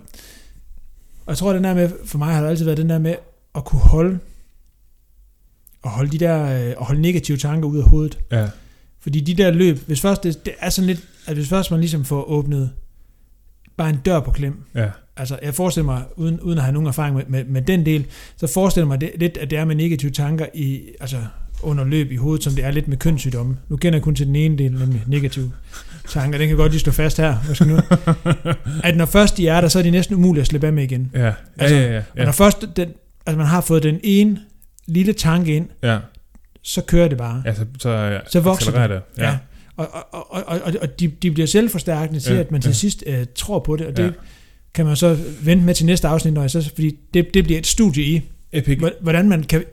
jeg 1.27 1.37
tror, 1.37 1.53
den 1.53 1.63
der 1.63 1.73
med, 1.73 1.89
for 2.05 2.17
mig 2.17 2.33
har 2.33 2.41
det 2.41 2.49
altid 2.49 2.65
været 2.65 2.77
den 2.77 2.89
der 2.89 2.99
med 2.99 3.15
at 3.55 3.65
kunne 3.65 3.81
holde, 3.81 4.19
og 5.81 5.89
holde 5.89 6.11
de 6.11 6.17
der, 6.17 6.67
øh, 6.69 6.73
og 6.77 6.85
holde 6.85 7.01
negative 7.01 7.37
tanker 7.37 7.69
ud 7.69 7.77
af 7.77 7.83
hovedet. 7.89 8.19
ja, 8.31 8.47
Fordi 8.99 9.19
de 9.19 9.33
der 9.33 9.51
løb, 9.51 9.77
hvis 9.87 10.01
først 10.01 10.23
det, 10.23 10.45
det 10.45 10.53
er 10.59 10.69
sådan 10.69 10.87
lidt, 10.87 11.07
at 11.27 11.33
hvis 11.35 11.49
først 11.49 11.71
man 11.71 11.79
ligesom 11.79 12.05
får 12.05 12.23
åbnet 12.23 12.71
bare 13.79 13.89
en 13.89 13.99
dør 14.05 14.19
på 14.19 14.31
klem, 14.31 14.63
ja, 14.75 14.87
Altså, 15.17 15.39
jeg 15.43 15.53
forestiller 15.53 15.85
mig, 15.85 16.03
uden, 16.15 16.39
uden 16.39 16.57
at 16.57 16.63
have 16.63 16.73
nogen 16.73 16.87
erfaring 16.87 17.15
med, 17.15 17.23
med, 17.27 17.43
med 17.43 17.61
den 17.61 17.85
del, 17.85 18.05
så 18.37 18.47
forestiller 18.47 18.87
mig 18.87 19.01
det, 19.01 19.11
lidt, 19.15 19.37
at 19.37 19.49
det 19.49 19.57
er 19.57 19.65
med 19.65 19.75
negative 19.75 20.11
tanker 20.11 20.45
i, 20.53 20.81
altså, 20.99 21.17
under 21.61 21.83
løb 21.83 22.11
i 22.11 22.15
hovedet, 22.15 22.43
som 22.43 22.53
det 22.53 22.65
er 22.65 22.71
lidt 22.71 22.87
med 22.87 22.97
kønssygdomme. 22.97 23.57
Nu 23.69 23.77
kender 23.77 23.97
jeg 23.97 24.03
kun 24.03 24.15
til 24.15 24.27
den 24.27 24.35
ene 24.35 24.57
del, 24.57 24.71
nemlig 24.71 25.03
negative 25.07 25.51
tanker. 26.09 26.37
Den 26.39 26.47
kan 26.47 26.57
godt 26.57 26.71
lige 26.71 26.79
slå 26.79 26.91
fast 26.91 27.17
her. 27.17 27.35
Måske 27.47 27.65
nu. 27.65 27.79
At 28.83 28.97
når 28.97 29.05
først 29.05 29.37
de 29.37 29.47
er 29.47 29.61
der, 29.61 29.67
så 29.67 29.79
er 29.79 29.83
de 29.83 29.91
næsten 29.91 30.15
umulige 30.15 30.41
at 30.41 30.47
slippe 30.47 30.67
af 30.67 30.73
med 30.73 30.83
igen. 30.83 31.11
ja, 31.13 31.25
ja, 31.25 31.33
Altså, 31.57 31.75
ja, 31.75 31.91
ja, 31.91 31.97
Og 31.97 32.03
ja, 32.17 32.25
når 32.25 32.31
først 32.31 32.65
den, 32.75 32.89
altså 33.25 33.37
man 33.37 33.47
har 33.47 33.61
fået 33.61 33.83
den 33.83 33.99
ene 34.03 34.39
lille 34.87 35.13
tanke 35.13 35.55
ind, 35.55 35.67
ja, 35.83 35.97
så 36.61 36.81
kører 36.81 37.07
det 37.07 37.17
bare. 37.17 37.41
ja, 37.45 37.53
så, 37.53 37.65
så, 37.79 38.19
Så 38.27 38.39
vokser 38.39 38.87
det. 38.87 39.01
Ja. 39.17 39.37
Og, 39.79 40.05
og, 40.11 40.33
og, 40.33 40.43
og, 40.63 40.73
og 40.81 40.99
de, 40.99 41.07
de 41.07 41.31
bliver 41.31 41.47
selvforstærkende 41.47 42.19
til, 42.19 42.33
Ja, 42.33 42.39
at 42.39 42.51
man 42.51 42.61
til 42.61 42.69
ja. 42.69 42.73
sidst 42.73 43.03
øh, 43.07 43.25
tror 43.35 43.59
på 43.59 43.75
det, 43.75 43.87
og 43.87 43.97
det 43.97 44.03
Ja. 44.03 44.09
kan 44.73 44.85
man 44.85 44.95
så 44.95 45.17
vente 45.43 45.65
med 45.65 45.73
til 45.73 45.85
næste 45.85 46.07
afsnit, 46.07 46.33
når 46.33 46.41
jeg 46.41 46.51
så, 46.51 46.69
fordi 46.75 46.95
det, 47.13 47.33
det 47.33 47.43
bliver 47.43 47.59
et 47.59 47.67
studie 47.67 48.03
i, 48.03 48.21
Epic. 48.51 48.77
Hvor- 48.79 48.91
hvordan 49.01 49.29
man 49.29 49.43
kan, 49.43 49.63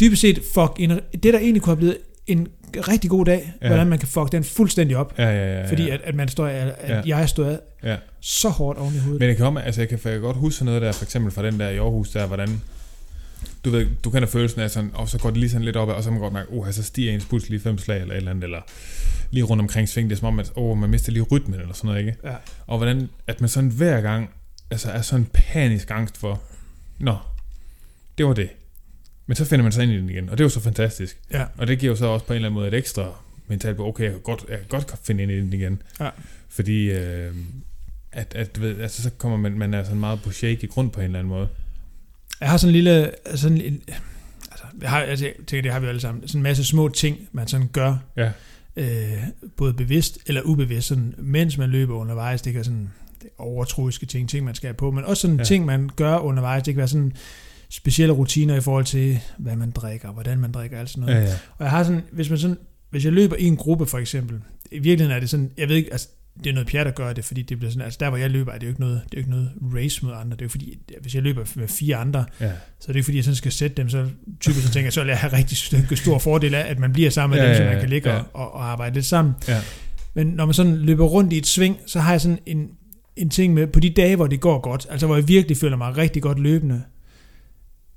dybest 0.00 0.20
set, 0.22 0.40
fuck, 0.54 0.72
en, 0.78 0.90
det 0.90 1.32
der 1.32 1.38
egentlig 1.38 1.62
kunne 1.62 1.70
have 1.70 1.76
blevet 1.76 1.96
en 2.26 2.48
rigtig 2.88 3.10
god 3.10 3.24
dag, 3.24 3.52
Ja. 3.62 3.66
hvordan 3.68 3.86
man 3.86 3.98
kan 3.98 4.08
fuck 4.08 4.32
den 4.32 4.44
fuldstændig 4.44 4.96
op, 4.96 5.14
Ja, 5.18 5.24
ja, 5.30 5.32
ja, 5.52 5.60
ja. 5.60 5.68
fordi 5.70 5.88
at, 5.90 6.00
at 6.04 6.14
man 6.14 6.28
står, 6.28 6.46
at, 6.46 6.74
Ja. 6.88 7.00
jeg 7.18 7.28
stod 7.28 7.58
Ja. 7.84 7.96
så 8.20 8.48
hårdt 8.48 8.78
oven 8.78 8.94
i 8.94 8.98
hovedet. 8.98 9.20
Men 9.20 9.28
jeg 9.28 9.36
kan, 9.36 9.56
altså 9.58 9.80
jeg 9.80 9.88
kan, 9.88 9.98
jeg 10.04 10.12
kan 10.12 10.20
godt 10.20 10.36
huske 10.36 10.64
noget 10.64 10.82
der, 10.82 10.92
for 10.92 11.04
eksempel 11.04 11.32
fra 11.32 11.46
den 11.46 11.60
der 11.60 11.68
i 11.68 11.76
Aarhus, 11.76 12.10
der, 12.10 12.26
hvordan 12.26 12.60
du 13.64 13.70
ved, 13.70 13.86
du 14.04 14.10
kender 14.10 14.28
følelsen 14.28 14.60
af 14.60 14.70
sådan, 14.70 14.90
og 14.94 15.08
så 15.08 15.18
går 15.18 15.30
det 15.30 15.38
lige 15.38 15.50
sådan 15.50 15.64
lidt 15.64 15.76
op, 15.76 15.88
og 15.88 16.02
så 16.02 16.10
man 16.10 16.20
godt 16.20 16.32
mærke, 16.32 16.48
oh, 16.52 16.70
så 16.70 16.82
stiger 16.82 17.12
ens 17.12 17.24
puls 17.24 17.48
lige 17.48 17.60
fem 17.60 17.78
slag, 17.78 18.00
eller 18.00 18.14
et 18.14 18.16
eller 18.16 18.30
andet, 18.30 18.44
eller 18.44 18.60
lige 19.30 19.44
rundt 19.44 19.60
omkring 19.60 19.88
sving, 19.88 20.10
det 20.10 20.16
er 20.16 20.18
som 20.18 20.28
om, 20.28 20.38
at 20.38 20.52
oh, 20.56 20.78
man 20.78 20.90
mister 20.90 21.12
lige 21.12 21.22
rytmen, 21.22 21.60
eller 21.60 21.74
sådan 21.74 21.88
noget, 21.88 22.00
ikke? 22.00 22.16
Ja. 22.24 22.34
Og 22.66 22.76
hvordan, 22.78 23.08
at 23.26 23.40
man 23.40 23.48
sådan 23.48 23.70
hver 23.70 24.00
gang, 24.00 24.30
altså 24.70 24.90
er 24.90 25.02
sådan 25.02 25.26
panisk 25.32 25.90
angst 25.90 26.16
for, 26.16 26.42
nå, 26.98 27.16
det 28.18 28.26
var 28.26 28.34
det. 28.34 28.48
Men 29.26 29.36
så 29.36 29.44
finder 29.44 29.62
man 29.62 29.72
sig 29.72 29.82
ind 29.82 29.92
i 29.92 29.96
den 29.96 30.10
igen, 30.10 30.28
og 30.28 30.38
det 30.38 30.44
er 30.44 30.44
jo 30.44 30.48
så 30.48 30.60
fantastisk. 30.60 31.20
Ja. 31.32 31.44
Og 31.56 31.66
det 31.66 31.78
giver 31.78 31.92
jo 31.92 31.96
så 31.96 32.06
også 32.06 32.26
på 32.26 32.32
en 32.32 32.36
eller 32.36 32.48
anden 32.48 32.54
måde 32.54 32.68
et 32.68 32.74
ekstra 32.74 33.12
mentalt 33.48 33.76
på, 33.76 33.86
okay, 33.86 34.04
jeg 34.04 34.12
kan 34.12 34.20
godt, 34.20 34.44
jeg 34.48 34.58
kan 34.58 34.68
godt 34.68 34.94
finde 35.04 35.22
ind 35.22 35.32
i 35.32 35.40
den 35.40 35.52
igen. 35.52 35.82
Ja. 36.00 36.10
Fordi, 36.48 36.90
øh, 36.90 37.34
at, 38.12 38.34
at 38.34 38.60
ved, 38.60 38.80
altså, 38.80 39.02
så 39.02 39.10
kommer 39.18 39.38
man, 39.38 39.58
man 39.58 39.74
er 39.74 39.84
sådan 39.84 40.00
meget 40.00 40.22
på 40.22 40.30
shaky 40.30 40.68
grund 40.68 40.90
på 40.90 41.00
en 41.00 41.06
eller 41.06 41.18
anden 41.18 41.28
måde. 41.28 41.48
Jeg 42.40 42.50
har 42.50 42.56
sådan 42.56 42.68
en 42.68 42.72
lille, 42.72 43.10
sådan 43.34 43.60
en, 43.60 43.80
altså, 44.50 44.64
jeg, 44.80 44.90
har, 44.90 45.00
altså, 45.00 45.24
jeg 45.24 45.34
tænker, 45.46 45.62
det 45.62 45.72
har 45.72 45.80
vi 45.80 45.86
alle 45.86 46.00
sammen, 46.00 46.28
sådan 46.28 46.38
en 46.38 46.42
masse 46.42 46.64
små 46.64 46.88
ting, 46.88 47.18
man 47.32 47.48
sådan 47.48 47.68
gør, 47.72 47.96
Ja. 48.16 48.30
øh, 48.76 49.18
både 49.56 49.72
bevidst 49.74 50.18
eller 50.26 50.42
ubevidst, 50.42 50.88
sådan, 50.88 51.14
mens 51.18 51.58
man 51.58 51.70
løber 51.70 51.94
undervejs, 51.94 52.42
det 52.42 52.52
kan 52.52 52.64
sådan 52.64 52.90
det 53.22 53.30
er 53.38 53.42
overtroiske 53.42 54.06
ting, 54.06 54.28
ting 54.28 54.44
man 54.44 54.54
skal 54.54 54.66
have 54.68 54.74
på, 54.74 54.90
men 54.90 55.04
også 55.04 55.20
sådan 55.20 55.36
ja. 55.36 55.44
ting, 55.44 55.64
man 55.64 55.90
gør 55.96 56.18
undervejs, 56.18 56.62
det 56.62 56.74
kan 56.74 56.78
være 56.78 56.88
sådan 56.88 57.12
specielle 57.68 58.14
rutiner 58.14 58.56
i 58.56 58.60
forhold 58.60 58.84
til, 58.84 59.20
hvad 59.38 59.56
man 59.56 59.70
drikker, 59.70 60.12
hvordan 60.12 60.38
man 60.38 60.52
drikker, 60.52 60.78
alt 60.78 60.90
sådan 60.90 61.00
noget. 61.00 61.14
Ja, 61.14 61.20
ja. 61.20 61.34
Og 61.58 61.64
jeg 61.64 61.70
har 61.70 61.84
sådan, 61.84 62.02
hvis 62.12 62.30
man 62.30 62.38
sådan, 62.38 62.58
hvis 62.90 63.04
jeg 63.04 63.12
løber 63.12 63.36
i 63.36 63.44
en 63.44 63.56
gruppe 63.56 63.86
for 63.86 63.98
eksempel, 63.98 64.40
i 64.70 64.78
virkeligheden 64.78 65.16
er 65.16 65.20
det 65.20 65.30
sådan, 65.30 65.50
jeg 65.58 65.68
ved 65.68 65.76
ikke, 65.76 65.92
altså, 65.92 66.08
det 66.38 66.50
er 66.50 66.54
noget 66.54 66.68
pjat 66.68 66.86
at 66.86 66.94
gøre 66.94 67.14
det, 67.14 67.24
fordi 67.24 67.42
det 67.42 67.58
bliver 67.58 67.70
sådan, 67.70 67.84
altså 67.84 67.96
der 68.00 68.08
hvor 68.08 68.18
jeg 68.18 68.30
løber, 68.30 68.52
er 68.52 68.58
det 68.58 68.66
jo 68.66 68.68
ikke 68.68 68.80
noget, 68.80 69.00
det 69.04 69.14
er 69.14 69.18
jo 69.18 69.20
ikke 69.20 69.30
noget 69.30 69.50
race 69.74 70.04
mod 70.04 70.12
andre, 70.14 70.30
det 70.36 70.40
er 70.40 70.44
jo 70.44 70.48
fordi, 70.48 70.78
hvis 71.00 71.14
jeg 71.14 71.22
løber 71.22 71.44
med 71.54 71.68
fire 71.68 71.96
andre, 71.96 72.24
ja. 72.40 72.46
så 72.80 72.84
er 72.88 72.92
det 72.92 72.94
ikke 72.96 73.04
fordi, 73.04 73.16
jeg 73.16 73.24
sådan 73.24 73.36
skal 73.36 73.52
sætte 73.52 73.76
dem, 73.76 73.88
så 73.88 74.08
typisk 74.40 74.66
så 74.66 74.72
tænker 74.72 74.86
jeg, 74.86 74.92
så 74.92 75.00
vil 75.00 75.08
jeg 75.08 75.18
have 75.18 75.32
rigtig 75.32 75.56
st- 75.58 75.94
stor 75.94 76.18
fordel 76.18 76.54
af, 76.54 76.70
at 76.70 76.78
man 76.78 76.92
bliver 76.92 77.10
sammen 77.10 77.36
med 77.36 77.44
Ja, 77.44 77.48
dem, 77.48 77.56
så 77.56 77.64
man 77.64 77.80
kan 77.80 77.88
ligge 77.88 78.10
ja. 78.10 78.16
og, 78.18 78.24
og, 78.32 78.54
og 78.54 78.64
arbejde 78.64 78.94
lidt 78.94 79.06
sammen. 79.06 79.34
Ja. 79.48 79.60
Men 80.14 80.26
når 80.26 80.44
man 80.44 80.54
sådan 80.54 80.76
løber 80.76 81.04
rundt 81.04 81.32
i 81.32 81.38
et 81.38 81.46
sving, 81.46 81.76
så 81.86 82.00
har 82.00 82.10
jeg 82.10 82.20
sådan 82.20 82.38
en, 82.46 82.68
en 83.16 83.30
ting 83.30 83.54
med, 83.54 83.66
på 83.66 83.80
de 83.80 83.90
dage, 83.90 84.16
hvor 84.16 84.26
det 84.26 84.40
går 84.40 84.60
godt, 84.60 84.86
altså 84.90 85.06
hvor 85.06 85.16
jeg 85.16 85.28
virkelig 85.28 85.56
føler 85.56 85.76
mig 85.76 85.96
rigtig 85.96 86.22
godt 86.22 86.38
løbende, 86.38 86.82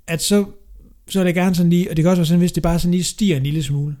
at 0.06 0.22
så, 0.22 0.44
så 1.08 1.20
er 1.20 1.24
det 1.24 1.34
gerne 1.34 1.54
sådan 1.54 1.70
lige, 1.70 1.90
og 1.90 1.96
det 1.96 2.02
kan 2.02 2.10
også 2.10 2.20
være 2.20 2.26
sådan, 2.26 2.38
hvis 2.38 2.52
det 2.52 2.62
bare 2.62 2.78
sådan 2.78 2.90
lige 2.90 3.04
stiger 3.04 3.36
en 3.36 3.42
lille 3.42 3.62
smule, 3.62 3.96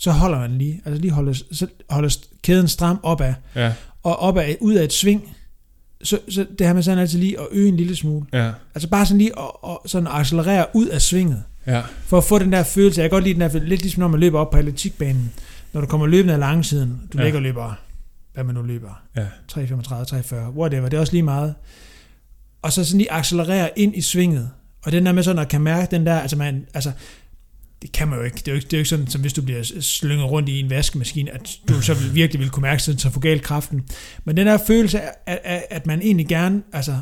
så 0.00 0.10
holder 0.10 0.38
man 0.38 0.58
lige, 0.58 0.80
altså 0.84 1.00
lige 1.00 1.10
holder, 1.10 1.32
så 1.52 1.66
holder 1.90 2.18
kæden 2.42 2.68
stram 2.68 3.00
opad, 3.02 3.34
Ja, 3.54 3.72
og 4.02 4.16
opad, 4.18 4.54
ud 4.60 4.74
af 4.74 4.84
et 4.84 4.92
sving, 4.92 5.36
så, 6.02 6.18
så 6.28 6.46
det 6.58 6.66
har 6.66 6.74
man 6.74 6.82
sådan 6.82 6.98
altid 6.98 7.18
lige 7.18 7.40
at 7.40 7.46
øge 7.52 7.68
en 7.68 7.76
lille 7.76 7.96
smule. 7.96 8.26
ja, 8.32 8.52
Altså 8.74 8.88
bare 8.88 9.06
sådan 9.06 9.18
lige 9.18 9.38
at, 9.38 9.50
at 9.64 9.76
sådan 9.90 10.08
accelerere 10.10 10.66
ud 10.74 10.86
af 10.86 11.02
svinget. 11.02 11.42
ja, 11.66 11.82
For 12.06 12.18
at 12.18 12.24
få 12.24 12.38
den 12.38 12.52
der 12.52 12.62
følelse. 12.62 13.00
Jeg 13.00 13.10
kan 13.10 13.16
godt 13.16 13.24
lide 13.24 13.34
den 13.34 13.40
der, 13.50 13.58
lidt 13.64 13.82
ligesom 13.82 14.00
når 14.00 14.08
man 14.08 14.20
løber 14.20 14.38
op 14.40 14.50
på 14.50 14.56
atletikbanen. 14.56 15.32
Når 15.72 15.80
du 15.80 15.86
kommer 15.86 16.06
løbende 16.06 16.34
af 16.34 16.40
langsiden. 16.40 17.00
Du 17.12 17.18
ja. 17.18 17.24
ligger 17.24 17.38
og 17.38 17.42
løber, 17.42 17.74
hvad 18.34 18.44
man 18.44 18.54
nu 18.54 18.62
løber. 18.62 19.02
ja, 19.16 19.26
335, 19.48 20.04
340, 20.04 20.50
whatever. 20.50 20.88
Det 20.88 20.96
er 20.96 21.00
også 21.00 21.12
lige 21.12 21.22
meget. 21.22 21.54
Og 22.62 22.72
så 22.72 22.84
sådan 22.84 22.98
lige 22.98 23.12
accelerere 23.12 23.70
ind 23.76 23.96
i 23.96 24.00
svinget. 24.00 24.50
Og 24.84 24.92
den 24.92 25.06
der 25.06 25.12
med 25.12 25.22
sådan 25.22 25.38
at 25.42 25.48
kan 25.48 25.60
mærke 25.60 25.90
den 25.90 26.06
der, 26.06 26.18
altså 26.18 26.36
man, 26.36 26.66
altså, 26.74 26.92
det 27.82 27.92
kan 27.92 28.08
man 28.08 28.18
jo 28.18 28.24
ikke. 28.24 28.36
Det 28.36 28.48
er 28.48 28.52
jo 28.52 28.56
ikke, 28.56 28.64
det 28.64 28.72
er 28.72 28.76
jo 28.76 28.80
ikke 28.80 28.88
sådan, 28.88 29.06
som 29.06 29.20
hvis 29.20 29.32
du 29.32 29.42
bliver 29.42 29.62
slynget 29.80 30.30
rundt 30.30 30.48
i 30.48 30.60
en 30.60 30.70
vaskemaskine, 30.70 31.30
at 31.30 31.58
du 31.68 31.80
så 31.80 31.94
virkelig 31.94 32.40
vil 32.40 32.50
kunne 32.50 32.62
mærke 32.62 32.82
sådan 32.82 32.98
centrifugalkraften. 32.98 33.88
Men 34.24 34.36
den 34.36 34.46
der 34.46 34.58
følelse 34.66 35.00
af, 35.00 35.40
af, 35.44 35.66
at 35.70 35.86
man 35.86 36.02
egentlig 36.02 36.28
gerne, 36.28 36.62
altså, 36.72 36.98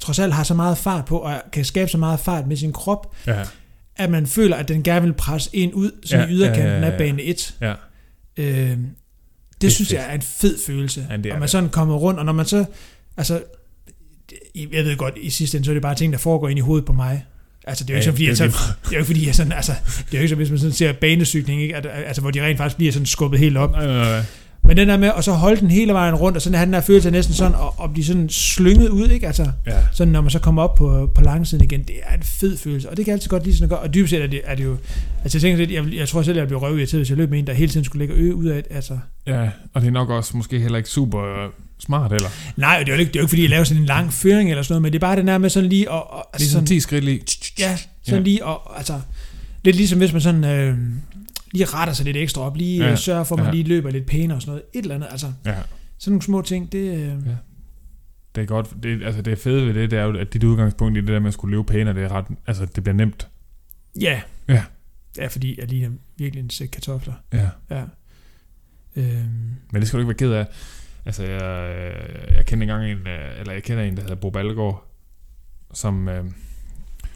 trods 0.00 0.18
alt 0.18 0.34
har 0.34 0.42
så 0.42 0.54
meget 0.54 0.78
fart 0.78 1.04
på, 1.04 1.18
og 1.18 1.42
kan 1.52 1.64
skabe 1.64 1.90
så 1.90 1.98
meget 1.98 2.20
fart 2.20 2.46
med 2.46 2.56
sin 2.56 2.72
krop, 2.72 3.16
ja, 3.26 3.44
at 3.96 4.10
man 4.10 4.26
føler, 4.26 4.56
at 4.56 4.68
den 4.68 4.82
gerne 4.82 5.06
vil 5.06 5.12
presse 5.12 5.50
en 5.52 5.74
ud, 5.74 5.90
sådan 6.04 6.20
Ja, 6.20 6.26
ja, 6.26 6.32
i 6.32 6.36
yderkanten 6.36 6.66
ja, 6.66 6.74
ja, 6.74 6.86
ja. 6.86 6.92
af 6.92 6.98
bane 6.98 7.22
1. 7.22 7.54
ja. 7.60 7.74
Øh, 8.36 8.46
det, 8.46 8.78
det 9.60 9.72
synes 9.72 9.88
fedt. 9.88 10.00
jeg 10.00 10.10
er 10.10 10.14
en 10.14 10.22
fed 10.22 10.58
følelse. 10.66 11.06
Ja, 11.10 11.14
og 11.14 11.20
man 11.22 11.42
det. 11.42 11.50
sådan 11.50 11.70
kommer 11.70 11.94
rundt, 11.94 12.18
og 12.20 12.26
når 12.26 12.32
man 12.32 12.46
så, 12.46 12.64
altså, 13.16 13.42
jeg 14.54 14.84
ved 14.84 14.96
godt, 14.96 15.14
i 15.20 15.30
sidste 15.30 15.56
ende, 15.56 15.64
så 15.64 15.70
er 15.70 15.74
det 15.74 15.82
bare 15.82 15.94
ting, 15.94 16.12
der 16.12 16.18
foregår 16.18 16.48
ind 16.48 16.58
i 16.58 16.62
hovedet 16.62 16.86
på 16.86 16.92
mig. 16.92 17.24
Altså, 17.70 17.84
det 17.84 17.90
er 17.90 17.94
jo 17.94 18.12
ikke 18.12 18.24
Ja, 18.24 18.34
sådan, 18.34 18.40
fordi, 18.40 18.40
det 18.40 18.40
jeg, 18.40 18.46
er 18.46 18.50
så, 18.50 18.74
det 18.84 18.88
er 18.88 18.92
jo 18.92 18.98
ikke 18.98 19.06
fordi, 19.06 19.26
jeg 19.26 19.34
sådan, 19.34 19.52
altså, 19.52 19.72
det 20.10 20.14
er 20.14 20.18
jo 20.18 20.22
ikke 20.22 20.34
hvis 20.34 20.50
man 20.50 20.58
sådan 20.58 20.72
ser 20.72 20.92
banecykling, 20.92 21.62
ikke? 21.62 21.76
At, 21.76 21.86
altså, 22.06 22.22
hvor 22.22 22.30
de 22.30 22.44
rent 22.44 22.58
faktisk 22.58 22.76
bliver 22.76 22.92
sådan 22.92 23.06
skubbet 23.06 23.40
helt 23.40 23.56
op. 23.56 23.72
Nej, 23.72 23.86
nej, 23.86 23.96
nej. 23.96 24.22
Men 24.64 24.76
den 24.76 24.88
der 24.88 24.96
med, 24.96 25.10
at 25.16 25.24
så 25.24 25.32
holde 25.32 25.60
den 25.60 25.70
hele 25.70 25.92
vejen 25.92 26.14
rundt, 26.14 26.36
og 26.36 26.42
sådan 26.42 26.54
have 26.56 26.66
den 26.66 26.72
der 26.72 26.80
følelse 26.80 27.08
af 27.08 27.12
næsten 27.12 27.34
sådan, 27.34 27.54
og, 27.54 27.74
og 27.80 27.92
blive 27.92 28.04
sådan 28.04 28.28
slynget 28.28 28.88
ud, 28.88 29.08
ikke? 29.08 29.26
Altså, 29.26 29.50
Ja, 29.66 29.76
sådan 29.92 30.12
når 30.12 30.20
man 30.20 30.30
så 30.30 30.38
kommer 30.38 30.62
op 30.62 30.74
på, 30.74 31.10
på 31.14 31.20
langsiden 31.20 31.64
igen, 31.64 31.82
det 31.82 31.94
er 32.02 32.14
en 32.14 32.22
fed 32.22 32.56
følelse, 32.56 32.90
og 32.90 32.96
det 32.96 33.04
kan 33.04 33.10
jeg 33.10 33.14
altid 33.16 33.28
godt 33.28 33.44
lide 33.44 33.56
sådan 33.56 33.64
at 33.64 33.70
gøre, 33.70 33.78
og 33.78 33.94
dybest 33.94 34.10
set 34.10 34.22
er 34.22 34.26
det, 34.26 34.40
er 34.44 34.54
det 34.54 34.64
jo, 34.64 34.76
altså 35.22 35.38
jeg 35.38 35.42
tænker 35.42 35.58
lidt, 35.66 35.70
jeg, 35.70 35.94
jeg 36.00 36.08
tror 36.08 36.22
selv, 36.22 36.38
jeg 36.38 36.46
bliver 36.46 36.60
røvirriteret, 36.60 37.00
hvis 37.00 37.10
jeg 37.10 37.16
løb 37.18 37.30
med 37.30 37.38
en, 37.38 37.46
der 37.46 37.52
hele 37.52 37.72
tiden 37.72 37.84
skulle 37.84 38.06
lægge 38.06 38.22
ø 38.22 38.32
ud 38.32 38.46
af, 38.46 38.62
altså, 38.70 38.98
ja, 39.26 39.48
og 39.74 39.80
det 39.80 39.88
er 39.88 39.92
nok 39.92 40.10
også 40.10 40.36
måske 40.36 40.60
heller 40.60 40.78
ikke 40.78 40.90
super 40.90 41.20
smart 41.80 42.12
heller. 42.12 42.28
nej, 42.56 42.78
det 42.78 42.88
er 42.88 42.92
jo 42.92 42.98
ikke, 43.00 43.12
det 43.12 43.16
er 43.16 43.20
jo 43.20 43.24
ikke 43.24 43.28
fordi, 43.30 43.42
jeg 43.42 43.50
laver 43.50 43.64
sådan 43.64 43.82
en 43.82 43.86
lang 43.86 44.12
føring 44.12 44.50
eller 44.50 44.62
sådan 44.62 44.72
noget, 44.72 44.82
men 44.82 44.92
det 44.92 44.98
er 44.98 45.00
bare 45.00 45.16
den 45.16 45.26
der 45.26 45.38
med 45.38 45.50
sådan 45.50 45.68
lige, 45.68 45.90
og, 45.90 46.12
og 46.12 46.24
Lige 46.38 46.48
sådan 46.48 46.66
10 46.66 46.80
skridt 46.80 47.04
lige. 47.04 47.20
ja, 47.58 47.76
sådan 48.02 48.18
Ja. 48.20 48.24
lige, 48.24 48.44
og 48.44 48.78
altså, 48.78 49.00
lidt 49.64 49.76
ligesom 49.76 49.98
hvis 49.98 50.12
man 50.12 50.20
sådan, 50.22 50.44
øh, 50.44 50.78
lige 51.52 51.64
retter 51.64 51.94
sig 51.94 52.04
lidt 52.04 52.16
ekstra 52.16 52.42
op, 52.42 52.56
lige 52.56 52.82
Ja. 52.84 52.88
ja. 52.88 52.96
sørger 52.96 53.24
for, 53.24 53.34
at 53.34 53.38
man 53.38 53.46
Ja. 53.46 53.52
lige 53.52 53.68
løber 53.68 53.90
lidt 53.90 54.06
pænere 54.06 54.36
og 54.38 54.42
sådan 54.42 54.50
noget, 54.50 54.62
et 54.74 54.82
eller 54.82 54.94
andet, 54.94 55.08
altså, 55.10 55.26
Ja, 55.46 55.54
sådan 55.98 56.12
nogle 56.12 56.22
små 56.22 56.42
ting, 56.42 56.72
det, 56.72 56.94
øh, 56.98 57.14
det 58.34 58.42
er 58.42 58.46
godt. 58.46 58.68
Det, 58.82 59.02
altså 59.04 59.22
det 59.22 59.38
fede 59.38 59.66
ved 59.66 59.74
det, 59.74 59.90
det 59.90 59.98
er 59.98 60.02
jo, 60.02 60.16
at 60.18 60.32
dit 60.32 60.44
udgangspunkt 60.44 60.98
i 60.98 61.00
det 61.00 61.08
der 61.08 61.18
med 61.20 61.28
at 61.28 61.34
skulle 61.34 61.54
leve 61.54 61.64
pænere, 61.64 61.94
det 61.94 62.02
er 62.02 62.12
ret, 62.12 62.24
altså 62.46 62.66
det 62.76 62.82
bliver 62.84 62.96
nemt. 62.96 63.28
ja, 64.00 64.20
Ja. 64.48 64.62
Ja, 65.18 65.26
fordi 65.26 65.60
jeg 65.60 65.68
ligner 65.68 65.90
virkelig 66.16 66.42
en 66.42 66.50
sæk 66.50 66.68
kartofler. 66.68 67.12
Ja. 67.32 67.48
Ja. 67.70 67.82
Øhm, 68.96 69.06
Men 69.72 69.80
det 69.80 69.86
skal 69.88 69.96
du 69.96 70.00
ikke 70.00 70.08
være 70.08 70.28
ked 70.30 70.32
af. 70.32 70.46
Altså, 71.06 71.22
jeg, 71.22 71.42
øh, 71.42 72.34
jeg 72.36 72.46
kender 72.46 72.62
engang 72.62 72.84
en, 72.84 73.06
øh, 73.06 73.40
eller 73.40 73.52
jeg 73.52 73.62
kender 73.62 73.84
en, 73.84 73.96
der 73.96 74.02
hedder 74.02 74.14
Bo 74.14 74.30
Ballegaard, 74.30 74.86
som, 75.74 76.08
øh, 76.08 76.24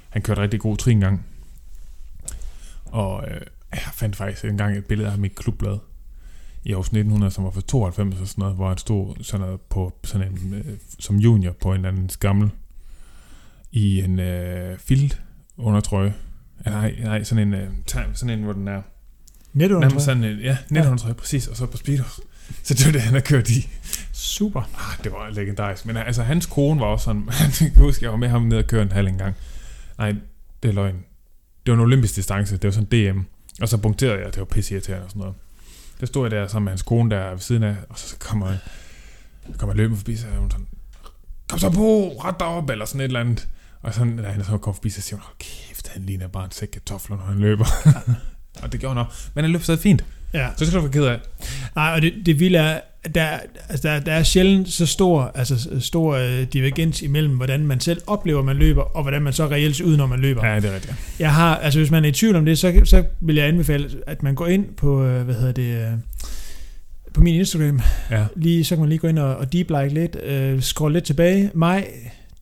han 0.09 0.23
kørte 0.23 0.43
rigtig 0.43 0.61
god 0.61 0.77
trin 0.77 0.97
engang. 0.97 1.27
Og 2.85 3.25
øh, 3.29 3.41
jeg 3.73 3.81
fandt 3.93 4.17
faktisk 4.17 4.45
engang 4.45 4.77
et 4.77 4.85
billede 4.85 5.07
af 5.07 5.13
ham 5.13 5.25
i 5.25 5.29
klubblad 5.29 5.79
i 6.65 6.73
år 6.73 6.81
1900, 6.81 7.31
som 7.31 7.45
var 7.45 7.51
for 7.51 7.61
92 7.61 8.21
og 8.21 8.29
sådan 8.29 8.43
noget, 8.43 8.57
hvor 8.57 8.69
han 8.69 8.79
stod 8.79 9.15
sådan 9.25 9.47
noget 9.47 9.61
på 9.61 9.93
sådan 10.05 10.33
en, 10.33 10.55
øh, 10.55 10.79
som 10.99 11.17
junior 11.17 11.53
på 11.53 11.69
en 11.69 11.75
eller 11.75 11.89
anden 11.89 12.09
skammel 12.09 12.51
i 13.73 14.01
en 14.01 14.19
øh, 14.19 14.79
filt 14.79 15.23
undertrøje. 15.57 16.15
Nej, 16.67 16.95
nej, 17.03 17.23
sådan 17.23 17.49
en, 17.49 17.55
øh, 17.55 17.69
sådan 18.15 18.39
en, 18.39 18.45
hvor 18.45 18.53
den 18.53 18.69
er 18.69 18.83
sådan 20.01 20.25
en, 20.25 20.39
ja, 20.39 20.53
1900 20.53 21.09
ja. 21.09 21.13
præcis, 21.13 21.49
og 21.49 21.57
så 21.57 21.67
på 21.67 21.77
speedos. 21.77 22.21
Så 22.63 22.75
det 22.75 22.87
var 22.87 22.93
det, 22.93 23.01
han 23.01 23.15
har 23.15 23.21
kørt 23.21 23.51
i. 23.51 23.69
Super. 24.13 24.61
Ah, 24.61 25.05
det 25.05 25.13
var 25.13 25.31
legendarisk. 25.31 25.87
Men 25.87 25.97
altså, 25.97 26.23
hans 26.23 26.47
kone 26.47 26.81
var 26.81 26.87
også 26.87 27.05
sådan, 27.05 27.29
jeg 27.61 27.73
kan 27.73 27.83
huske, 27.83 28.05
jeg 28.05 28.11
var 28.11 28.17
med 28.17 28.29
ham 28.29 28.43
ned 28.43 28.59
og 28.59 28.67
køre 28.67 28.83
en 28.83 28.93
halv 28.93 29.07
en 29.07 29.19
gang. 29.19 29.35
Nej, 29.99 30.15
det 30.63 30.69
er 30.69 30.73
løgn. 30.73 31.05
Det 31.67 31.73
var 31.73 31.75
en 31.75 31.81
olympisk 31.81 32.17
distance, 32.17 32.57
det 32.57 32.65
var 32.65 32.71
sådan 32.71 33.13
DM. 33.13 33.21
Og 33.61 33.69
så 33.69 33.77
punkterede 33.77 34.19
jeg, 34.19 34.27
det 34.27 34.39
var 34.39 34.45
pisse 34.45 34.77
og 34.77 34.83
sådan 34.85 35.09
noget. 35.15 35.35
Der 36.01 36.07
stod 36.07 36.25
jeg 36.25 36.31
der 36.31 36.47
sammen 36.47 36.65
med 36.65 36.73
hans 36.73 36.83
kone 36.83 37.11
der 37.11 37.31
ved 37.31 37.39
siden 37.39 37.63
af, 37.63 37.77
og 37.89 37.99
så 37.99 38.17
kommer 38.19 38.49
jeg, 38.49 38.59
så 39.53 39.59
kommer 39.59 39.73
jeg 39.73 39.77
løbende 39.77 39.97
forbi, 39.99 40.17
så 40.17 40.27
hun 40.27 40.51
sådan, 40.51 40.67
kom 41.49 41.59
så 41.59 41.71
på, 41.71 42.09
ret 42.25 42.41
dig 42.41 42.47
op, 42.47 42.71
eller 42.71 42.85
sådan 42.85 43.01
et 43.01 43.05
eller 43.05 43.21
andet. 43.21 43.49
Og 43.83 43.95
sådan, 43.95 44.17
da 44.17 44.29
han 44.29 44.45
så 44.45 44.59
kom 44.59 44.75
forbi, 44.75 44.91
så 44.91 45.01
siger 45.01 45.17
hun, 45.17 45.23
hold 45.23 45.37
kæft, 45.39 45.89
han 45.89 46.03
ligner 46.03 46.29
bare 46.29 46.45
en 46.45 46.51
sæk 46.51 46.69
kartofler, 46.69 47.17
når 47.17 47.25
han 47.25 47.39
løber. 47.39 47.67
og 48.63 48.73
det 48.73 48.81
gjorde 48.81 48.95
han 48.95 49.07
også. 49.07 49.31
Men 49.35 49.45
han 49.45 49.53
løb 49.53 49.63
stadig 49.63 49.81
fint. 49.81 50.05
Ja. 50.35 50.49
Så 50.57 50.67
skal 50.67 50.77
du 50.77 50.81
være 50.81 50.93
ked 50.93 51.05
af. 51.05 51.19
Nej, 51.77 51.93
og 51.95 52.03
det, 52.03 52.15
det 52.27 52.41
vilde 52.41 52.59
er, 52.59 52.81
der, 53.15 53.27
altså 53.69 53.89
der, 53.89 54.01
der 54.01 54.13
er 54.13 54.23
sjældent 54.23 54.73
så 54.73 54.87
stor, 54.87 55.33
altså 55.35 55.81
stor 55.81 56.15
øh, 56.15 56.43
divergens 56.53 57.03
imellem, 57.03 57.37
hvordan 57.37 57.67
man 57.67 57.81
selv 57.81 58.03
oplever, 58.07 58.43
man 58.43 58.57
løber, 58.57 58.83
og 58.83 59.03
hvordan 59.03 59.23
man 59.23 59.33
så 59.33 59.47
reelt 59.47 59.77
ser 59.77 59.85
ud, 59.85 59.97
når 59.97 60.07
man 60.07 60.21
løber. 60.21 60.47
Ja, 60.47 60.57
det 60.57 60.65
er 60.65 60.75
rigtigt. 60.75 60.95
Jeg 61.19 61.35
har, 61.35 61.57
altså 61.57 61.79
hvis 61.79 61.91
man 61.91 62.05
er 62.05 62.09
i 62.09 62.13
tvivl 62.13 62.37
om 62.37 62.45
det, 62.45 62.59
så, 62.59 62.81
så 62.85 63.05
vil 63.21 63.37
jeg 63.37 63.47
anbefale, 63.47 63.91
at 64.07 64.23
man 64.23 64.35
går 64.35 64.47
ind 64.47 64.67
på, 64.77 65.05
øh, 65.05 65.25
hvad 65.25 65.35
hedder 65.35 65.53
det, 65.53 65.77
øh, 65.77 65.93
på 67.15 67.21
min 67.21 67.35
Instagram. 67.35 67.81
Ja. 68.11 68.25
Lige, 68.37 68.65
så 68.65 68.75
kan 68.75 68.81
man 68.81 68.89
lige 68.89 68.99
gå 68.99 69.09
ind 69.09 69.19
og, 69.19 69.37
og 69.37 69.53
deep 69.53 69.71
like 69.71 69.95
lidt, 69.95 70.17
øh, 70.23 70.61
scroll 70.61 70.93
lidt 70.93 71.05
tilbage. 71.05 71.51
Maj 71.55 71.89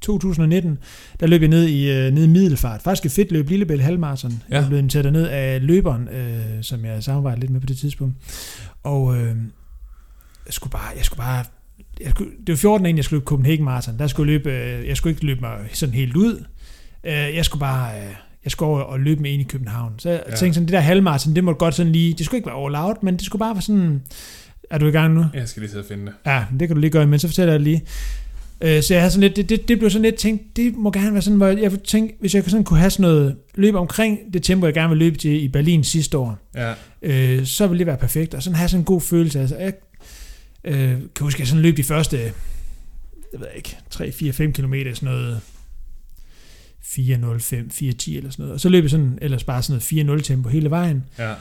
2019, 0.02 0.78
der 1.20 1.26
løb 1.26 1.40
jeg 1.40 1.48
ned 1.48 1.64
i, 1.66 1.90
øh, 1.90 2.12
ned 2.12 2.24
i 2.24 2.28
Middelfart. 2.28 2.82
Faktisk 2.82 3.06
et 3.06 3.12
fedt 3.12 3.32
løb, 3.32 3.48
Lillebælt 3.48 3.82
halvmarathon. 3.82 4.42
Ja. 4.50 4.56
Jeg 4.58 4.66
blev 4.68 4.78
inviteret 4.78 5.12
ned 5.12 5.26
af 5.28 5.66
løberen, 5.66 6.08
øh, 6.08 6.40
som 6.62 6.84
jeg 6.84 7.02
samarbejdede 7.02 7.40
lidt 7.40 7.50
med 7.52 7.60
på 7.60 7.66
det 7.66 7.78
tidspunkt. 7.78 8.14
Og 8.82 9.16
øh, 9.16 9.36
jeg 10.46 10.54
skulle 10.54 10.70
bare, 10.70 10.88
jeg 10.96 11.04
skulle 11.04 11.18
bare, 11.18 11.44
jeg 12.00 12.10
skulle, 12.10 12.30
det 12.46 12.52
var 12.52 12.56
14 12.56 12.86
inden 12.86 12.96
jeg 12.96 13.04
skulle 13.04 13.18
løbe 13.18 13.26
Copenhagen 13.26 13.64
Marathon. 13.64 13.98
Der 13.98 14.06
skulle 14.06 14.32
jeg 14.32 14.40
løbe, 14.44 14.50
øh, 14.80 14.88
jeg 14.88 14.96
skulle 14.96 15.10
ikke 15.12 15.24
løbe 15.26 15.40
mig 15.40 15.58
sådan 15.72 15.94
helt 15.94 16.16
ud. 16.16 16.44
Øh, 17.04 17.12
jeg 17.12 17.44
skulle 17.44 17.60
bare, 17.60 17.98
øh, 18.00 18.06
jeg 18.44 18.52
skulle 18.52 18.68
over 18.68 18.80
og 18.80 19.00
løbe 19.00 19.22
med 19.22 19.34
en 19.34 19.40
i 19.40 19.44
København. 19.44 19.92
Så 19.98 20.10
jeg 20.10 20.22
Ja. 20.30 20.34
tænkte 20.36 20.54
sådan, 20.54 20.66
det 20.66 20.72
der 20.72 20.80
halvmarathon, 20.80 21.34
det 21.36 21.44
må 21.44 21.52
godt 21.52 21.74
sådan 21.74 21.92
lige, 21.92 22.14
det 22.14 22.26
skulle 22.26 22.38
ikke 22.38 22.46
være 22.50 22.64
all 22.66 22.74
out, 22.76 23.02
men 23.02 23.16
det 23.16 23.22
skulle 23.26 23.40
bare 23.40 23.54
være 23.54 23.62
sådan, 23.62 24.02
er 24.70 24.78
du 24.78 24.86
i 24.86 24.90
gang 24.90 25.14
nu? 25.14 25.24
Jeg 25.34 25.48
skal 25.48 25.60
lige 25.60 25.70
sidde 25.70 25.82
og 25.82 25.86
finde 25.88 26.06
det. 26.06 26.12
Ja, 26.26 26.44
det 26.60 26.68
kan 26.68 26.76
du 26.76 26.80
lige 26.80 26.90
gøre, 26.90 27.06
men 27.06 27.18
så 27.18 27.28
fortæller 27.28 27.52
jeg 27.52 27.60
lige. 27.60 27.82
Øh, 28.62 28.82
Så 28.82 28.94
jeg 28.94 29.00
havde 29.02 29.10
sådan 29.10 29.20
lidt, 29.20 29.36
det, 29.36 29.48
det, 29.48 29.68
det 29.68 29.78
blev 29.78 29.90
sådan 29.90 30.02
lidt 30.02 30.14
tænkt, 30.14 30.56
det 30.56 30.76
må 30.76 30.90
gerne 30.90 31.12
være 31.12 31.22
sådan, 31.22 31.36
hvor 31.36 31.46
jeg 31.46 31.72
tænkte, 31.84 32.16
hvis 32.20 32.34
jeg 32.34 32.44
sådan 32.44 32.64
kunne 32.64 32.78
have 32.78 32.90
sådan 32.90 33.02
noget 33.02 33.36
løb 33.54 33.74
omkring 33.74 34.18
det 34.32 34.42
tempo, 34.42 34.66
jeg 34.66 34.74
gerne 34.74 34.88
vil 34.88 34.98
løbe 34.98 35.16
til 35.18 35.42
i 35.44 35.48
Berlin 35.48 35.84
sidste 35.84 36.18
år, 36.18 36.38
Ja. 36.54 36.74
øh, 37.02 37.46
så 37.46 37.66
ville 37.66 37.78
det 37.78 37.86
være 37.86 37.96
perfekt, 37.96 38.34
og 38.34 38.42
sådan 38.42 38.56
have 38.56 38.68
sådan 38.68 38.80
en 38.80 38.84
god 38.84 39.00
følelse. 39.00 39.40
Altså, 39.40 39.56
jeg 39.56 39.72
øh, 40.64 40.88
kan 40.90 41.00
huske, 41.20 41.36
at 41.36 41.40
jeg 41.40 41.48
sådan 41.48 41.62
løb 41.62 41.76
de 41.76 41.84
første, 41.84 42.18
jeg 43.32 43.40
ved 43.40 43.46
ikke, 43.56 43.76
3, 43.90 44.12
4, 44.12 44.32
5 44.32 44.52
km, 44.52 44.74
sådan 44.94 45.14
noget 45.14 45.40
4.05, 46.82 46.94
4.10 46.96 48.16
eller 48.16 48.30
sådan 48.30 48.32
noget. 48.38 48.52
Og 48.52 48.60
så 48.60 48.68
løb 48.68 48.82
jeg 48.84 48.90
sådan, 48.90 49.18
ellers 49.22 49.44
bare 49.44 49.62
sådan 49.62 50.06
noget 50.06 50.20
4.0 50.20 50.22
tempo 50.26 50.48
hele 50.48 50.70
vejen. 50.70 51.04
Ja. 51.18 51.32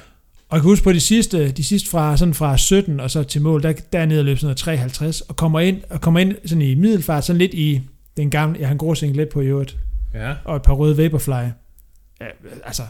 Og 0.52 0.56
jeg 0.56 0.62
kan 0.62 0.70
huske 0.70 0.84
på 0.84 0.93
de 0.93 0.99
sidste, 0.99 1.52
de 1.52 1.64
sidste 1.64 1.89
fra, 1.89 2.18
sådan 2.18 2.34
fra 2.34 2.58
17 2.58 2.99
og 2.99 3.12
så 3.12 3.24
til 3.24 3.41
mål, 3.41 3.64
der, 3.64 3.74
dernede 3.93 4.20
og 4.20 4.26
løb 4.26 4.38
sådan 4.38 4.45
noget 4.45 4.58
53, 4.58 5.22
og 5.22 5.36
kommer 5.36 5.60
ind, 5.60 5.82
og 5.89 6.02
kommer 6.02 6.20
ind 6.20 6.36
sådan 6.45 6.62
i 6.62 6.76
middelfart, 6.76 7.26
sådan 7.26 7.38
lidt 7.38 7.54
i 7.54 7.82
den 8.18 8.30
gamle, 8.30 8.60
jeg 8.60 8.68
har 8.68 8.76
en 8.89 8.95
singlet 8.95 9.30
på 9.30 9.41
i 9.41 9.45
øvrigt, 9.45 9.78
Ja. 10.14 10.34
og 10.45 10.56
et 10.56 10.62
par 10.62 10.74
røde 10.74 10.97
Vaporfly. 10.97 11.32
Ja, 11.32 12.26
altså, 12.66 12.84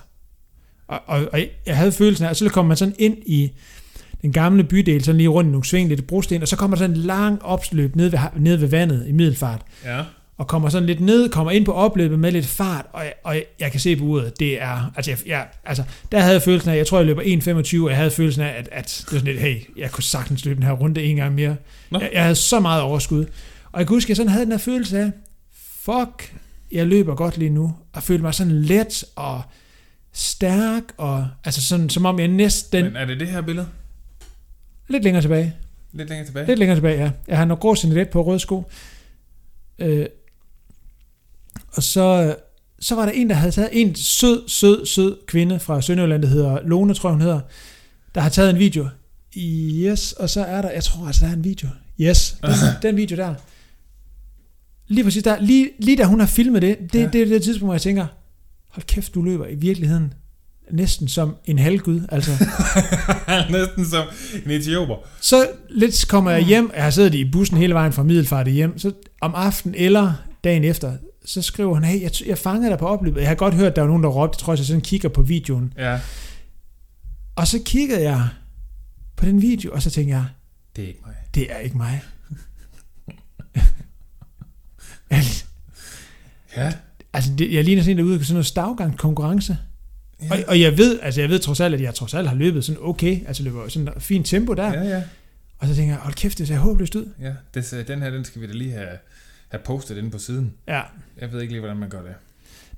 og, 0.88 1.00
og, 1.06 1.28
og, 1.34 1.40
jeg 1.66 1.78
havde 1.78 1.92
følelsen 1.92 2.26
af, 2.26 2.30
og 2.30 2.36
så 2.36 2.50
kommer 2.50 2.68
man 2.68 2.78
sådan 2.78 2.96
ind 3.00 3.18
i 3.26 3.52
den 4.22 4.32
gamle 4.32 4.64
bydel, 4.64 5.04
sådan 5.04 5.18
lige 5.18 5.28
rundt 5.28 5.48
i 5.48 5.52
nogle 5.52 5.66
sving, 5.66 5.90
lidt 5.90 6.08
brosten, 6.08 6.42
og 6.42 6.48
så 6.48 6.56
kommer 6.56 6.78
der 6.78 6.84
sådan 6.84 6.96
en 6.96 7.02
lang 7.02 7.42
opsløb 7.44 7.96
ned 7.96 8.10
ved, 8.10 8.20
ned 8.38 8.56
ved 8.56 8.68
vandet 8.68 9.08
i 9.08 9.12
middelfart, 9.12 9.62
Ja. 9.86 10.04
Og 10.38 10.48
kommer 10.48 10.70
sådan 10.70 10.86
lidt 10.86 11.00
ned, 11.00 11.30
kommer 11.30 11.52
ind 11.52 11.66
på 11.66 11.74
opløbet 11.74 12.20
med 12.20 12.32
lidt 12.32 12.46
fart, 12.46 12.86
og 12.94 13.04
jeg, 13.04 13.14
og 13.24 13.36
jeg, 13.60 13.72
kan 13.72 13.80
se 13.80 13.96
på 13.96 14.04
uret, 14.04 14.40
det 14.40 14.62
er, 14.62 14.92
altså, 14.96 15.12
jeg, 15.12 15.20
jeg, 15.26 15.48
altså 15.66 15.84
der 16.12 16.20
havde 16.20 16.34
jeg 16.34 16.42
følelsen 16.42 16.72
af, 16.72 16.78
jeg 16.78 16.88
tror, 16.88 16.98
jeg 16.98 17.06
løber 17.06 17.22
1.25, 17.22 17.84
og 17.84 17.90
jeg 17.90 17.98
havde 17.98 18.12
følelsen 18.12 18.44
af, 18.44 18.50
at, 18.58 18.70
at 18.72 19.04
det 19.06 19.14
var 19.14 19.20
sådan 19.20 19.34
lidt, 19.34 19.44
hey, 19.44 19.78
jeg 19.78 19.92
kunne 19.92 20.04
sagtens 20.04 20.46
løbe 20.46 20.56
den 20.56 20.64
her 20.64 20.72
runde 20.72 21.04
en 21.04 21.16
gang 21.16 21.36
mere. 21.36 21.56
Nå. 21.90 22.00
Jeg, 22.00 22.10
jeg, 22.14 22.22
havde 22.22 22.36
så 22.36 22.60
meget 22.60 22.82
overskud. 22.82 23.26
Og 23.72 23.80
jeg 23.80 23.88
kan 23.88 23.96
huske, 23.96 24.06
at 24.06 24.10
jeg 24.10 24.16
sådan 24.18 24.30
havde 24.30 24.46
den 24.46 24.52
her 24.52 24.60
følelse 24.60 25.00
af, 25.00 25.12
fuck, 25.82 26.34
jeg 26.72 26.88
løber 26.88 27.16
godt 27.16 27.38
lige 27.38 27.50
nu, 27.50 27.76
og 27.94 28.04
følte 28.04 28.22
mig 28.22 28.34
sådan 28.34 28.62
let 28.62 29.04
og 29.16 29.42
stærk, 30.14 30.84
og 30.98 31.28
altså 31.44 31.62
sådan, 31.62 31.90
som 31.90 32.06
om 32.06 32.20
jeg 32.20 32.28
næsten, 32.28 32.84
Men 32.84 32.96
er 32.96 33.06
det 33.06 33.20
det 33.20 33.28
her 33.28 33.42
billede? 33.42 33.68
lidt 34.88 35.04
længere 35.04 35.22
tilbage, 35.22 35.54
Lidt 35.94 36.10
længere 36.10 36.28
tilbage? 36.28 36.48
Lidt 36.48 36.60
længere 36.60 36.78
tilbage, 36.78 37.04
ja. 37.04 37.12
Jeg 37.28 37.38
har 37.38 37.46
noget 37.46 37.62
grå 37.62 37.76
singlet 37.76 38.10
på 38.10 38.22
røde 38.22 38.40
sko. 38.40 38.72
Øh, 39.80 40.06
og 41.76 41.84
så, 41.84 42.36
så 42.80 42.96
var 42.96 43.06
der 43.06 43.12
en, 43.12 43.30
der 43.30 43.36
havde 43.36 43.52
taget 43.52 43.70
en 43.72 43.96
sød, 43.96 44.50
sød, 44.50 44.86
sød 44.86 45.18
kvinde 45.28 45.60
fra 45.60 45.82
Sønderjylland, 45.82 46.22
der 46.22 46.28
hedder 46.28 46.60
Lone, 46.66 46.94
tror 46.94 47.10
jeg, 47.10 47.14
hun 47.14 47.22
hedder, 47.22 47.40
der 48.16 48.22
har 48.22 48.30
taget 48.30 48.50
en 48.50 48.60
video. 48.60 48.88
Yes, 49.38 50.12
og 50.12 50.30
så 50.30 50.42
er 50.46 50.62
der, 50.62 50.70
jeg 50.72 50.84
tror 50.84 51.08
altså, 51.08 51.26
der 51.26 51.32
er 51.32 51.36
en 51.36 51.44
video. 51.44 51.68
Yes, 52.02 52.36
den, 52.44 52.52
den 52.82 52.98
video 52.98 53.18
der. 53.18 53.34
Lige 54.88 55.04
præcis 55.04 55.24
der, 55.24 55.42
lige, 55.42 55.70
lige 55.80 55.98
da 55.98 56.04
hun 56.04 56.20
har 56.20 56.28
filmet 56.28 56.62
det, 56.62 56.78
det, 56.94 57.00
Ja. 57.00 57.08
det 57.14 57.22
er 57.22 57.26
det 57.26 57.44
tidspunkt, 57.44 57.68
hvor 57.68 57.74
jeg 57.74 57.82
tænker, 57.82 58.06
hold 58.70 58.86
kæft, 58.86 59.16
du 59.16 59.22
løber 59.22 59.48
i 59.48 59.56
virkeligheden 59.56 60.14
næsten 60.72 61.08
som 61.08 61.36
en 61.46 61.60
halvgud, 61.60 62.02
altså. 62.10 62.32
Næsten 63.52 63.86
som 63.86 64.06
en 64.46 64.52
etioper. 64.52 64.96
Så 65.22 65.48
lidt 65.70 66.08
kommer 66.08 66.32
jeg 66.32 66.42
hjem, 66.46 66.72
jeg 66.76 66.84
har 66.84 66.90
siddet 66.90 67.16
i 67.16 67.32
bussen 67.32 67.58
hele 67.58 67.74
vejen 67.74 67.94
fra 67.94 68.04
Middelfart 68.04 68.48
hjem, 68.52 68.78
så 68.80 68.92
om 69.22 69.36
aftenen 69.36 69.76
eller 69.78 70.14
dagen 70.44 70.64
efter, 70.64 70.94
så 71.26 71.42
skriver 71.42 71.74
han, 71.74 71.84
hey, 71.84 72.02
jeg, 72.02 72.12
jeg 72.26 72.38
fangede 72.38 72.70
dig 72.72 72.80
på 72.80 72.88
opløbet. 72.88 73.22
Jeg 73.22 73.28
har 73.30 73.36
godt 73.36 73.54
hørt, 73.54 73.76
der 73.76 73.82
var 73.82 73.88
nogen, 73.88 74.04
der 74.04 74.10
råbte, 74.10 74.40
tror 74.40 74.54
jeg, 74.54 74.58
så 74.58 74.66
sådan 74.66 74.82
kigger 74.82 75.10
på 75.10 75.22
videoen. 75.22 75.74
Ja. 75.78 76.00
Og 77.36 77.48
så 77.48 77.60
kiggede 77.66 78.02
jeg 78.02 78.28
på 79.16 79.26
den 79.26 79.42
video, 79.42 79.72
og 79.74 79.82
så 79.82 79.90
tænkte 79.90 80.16
jeg, 80.16 80.26
Det 80.76 80.84
er 80.84 80.88
ikke 80.88 81.02
mig. 81.06 81.16
det 81.36 81.52
er 81.52 81.58
ikke 81.58 81.78
mig. 81.78 82.02
Altså, 85.10 85.46
Ja. 86.58 86.74
altså, 87.14 87.32
det, 87.38 87.54
jeg 87.54 87.64
ligner 87.64 87.82
sådan 87.84 87.92
en, 87.92 87.98
der 87.98 88.04
er 88.04 88.16
ude 88.16 88.26
sådan 88.26 88.34
noget 88.34 88.46
stavgang 88.46 88.98
konkurrence. 88.98 89.58
Ja. 90.22 90.28
Og, 90.32 90.38
og, 90.48 90.62
jeg 90.62 90.78
ved, 90.78 91.00
altså 91.02 91.22
jeg 91.22 91.30
ved 91.30 91.40
trods 91.40 91.60
alt, 91.60 91.74
at 91.74 91.82
jeg 91.82 91.96
trods 91.96 92.14
alt 92.14 92.28
har 92.30 92.36
løbet 92.36 92.66
sådan 92.66 92.82
okay, 92.84 93.28
altså 93.28 93.44
løber 93.44 93.68
sådan 93.68 93.88
et 93.88 93.94
fint 94.04 94.26
tempo 94.28 94.54
der. 94.54 94.74
Ja, 94.74 94.84
ja. 94.84 95.04
Og 95.58 95.68
så 95.68 95.76
tænker 95.76 95.94
jeg, 95.94 96.02
hold 96.02 96.14
kæft, 96.14 96.38
det 96.38 96.48
ser 96.48 96.58
håbløst 96.58 96.96
ud. 96.96 97.06
ja. 97.22 97.34
Det, 97.54 97.84
den 97.88 98.02
her, 98.02 98.10
den 98.10 98.26
skal 98.26 98.42
vi 98.42 98.48
da 98.48 98.54
lige 98.54 98.72
have, 98.72 98.88
have 99.52 99.62
postet 99.66 99.98
inde 99.98 100.12
på 100.12 100.18
siden. 100.20 100.54
Ja, 100.68 100.82
Jeg 101.22 101.32
ved 101.32 101.42
ikke 101.42 101.54
lige, 101.54 101.60
hvordan 101.62 101.78
man 101.78 101.90
gør 101.90 102.02
det. 102.02 102.14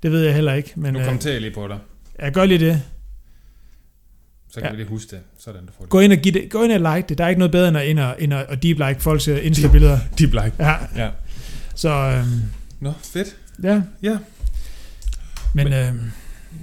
det 0.04 0.12
ved 0.12 0.24
jeg 0.24 0.34
heller 0.36 0.54
ikke. 0.54 0.72
Men 0.76 0.94
Nu 0.94 1.00
øh, 1.00 1.06
kommenterer 1.06 1.34
jeg 1.34 1.42
lige 1.42 1.54
på 1.54 1.68
dig. 1.68 1.80
jeg 2.20 2.32
gør 2.32 2.46
lige 2.46 2.60
det. 2.60 2.82
Så 4.50 4.60
kan 4.60 4.64
Ja. 4.64 4.70
vi 4.72 4.78
lige 4.78 4.88
huske 4.88 5.12
det. 5.16 5.20
Sådan, 5.38 5.66
du 5.66 5.72
får 5.78 5.82
det. 5.84 5.90
Gå 5.90 6.00
ind 6.00 6.12
og, 6.14 6.18
give 6.20 6.34
det, 6.34 6.52
gå 6.52 6.64
ind 6.64 6.72
og 6.86 6.96
like 6.96 7.10
det. 7.10 7.18
Der 7.18 7.24
er 7.26 7.30
ikke 7.30 7.40
noget 7.40 7.52
bedre 7.52 7.68
end 7.68 7.78
at, 7.78 7.90
end 7.90 8.00
at, 8.00 8.16
end 8.20 8.34
at, 8.34 8.46
at 8.50 8.64
deep 8.64 8.78
like 8.80 8.96
folks 9.00 9.28
øh, 9.28 9.46
Insta-billeder. 9.46 10.00
Deep 10.20 10.34
like. 10.34 10.52
Ja, 10.60 10.76
Ja. 10.96 11.10
så 11.76 11.90
øhm, 11.90 12.42
Nå, 12.80 12.94
fedt. 13.04 13.38
ja. 13.64 13.82
Ja. 14.04 14.18
Men, 15.54 15.64
Men- 15.70 15.74
øhm, 15.74 16.12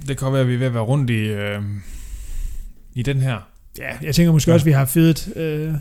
Det 0.07 0.17
kan 0.17 0.31
være, 0.33 0.41
at 0.41 0.47
vi 0.47 0.53
er 0.53 0.57
ved 0.57 0.67
at 0.67 0.73
være 0.73 0.83
rundt 0.83 1.09
i, 1.09 1.13
øh, 1.23 1.61
i 2.93 3.03
den 3.03 3.21
her. 3.21 3.49
ja, 3.77 3.97
jeg 4.01 4.15
tænker 4.15 4.31
måske 4.31 4.51
Ja. 4.51 4.53
også, 4.53 4.63
at 4.63 4.65
vi 4.65 4.71
har 4.71 4.85
fedet 4.85 5.33
øh, 5.35 5.73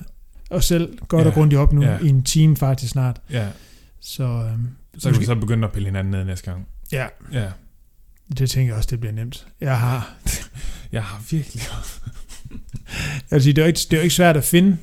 os 0.51 0.65
selv 0.65 0.99
godt 1.09 1.27
og 1.27 1.33
Ja, 1.33 1.35
grundigt 1.35 1.59
op 1.59 1.73
nu 1.73 1.83
ja. 1.83 1.99
i 1.99 2.09
en 2.09 2.23
time 2.23 2.57
faktisk 2.57 2.93
snart. 2.93 3.21
Ja. 3.31 3.47
Så 4.01 4.23
øhm, 4.25 4.69
Så 4.99 5.11
kan 5.11 5.21
vi 5.21 5.25
så 5.25 5.35
begynde 5.35 5.65
at 5.67 5.73
pille 5.73 5.87
hinanden 5.89 6.11
ned 6.11 6.25
næste 6.25 6.51
gang. 6.51 6.67
ja, 6.93 7.07
Ja. 7.33 7.47
det 8.39 8.51
tænker 8.51 8.73
jeg 8.73 8.77
også, 8.79 8.89
det 8.91 9.01
bliver 9.01 9.13
nemt. 9.13 9.47
Jeg 9.61 9.79
har, 9.79 10.11
Jeg 10.93 11.03
har 11.05 11.23
virkelig... 11.31 11.63
jeg 13.01 13.37
vil 13.37 13.43
sige, 13.43 13.53
det 13.53 13.63
er 13.63 13.67
jo 13.67 13.69
ikke, 13.69 13.79
det 13.79 13.93
er 13.93 13.97
jo 13.97 14.03
ikke 14.03 14.15
svært 14.15 14.37
at 14.37 14.45
finde, 14.45 14.77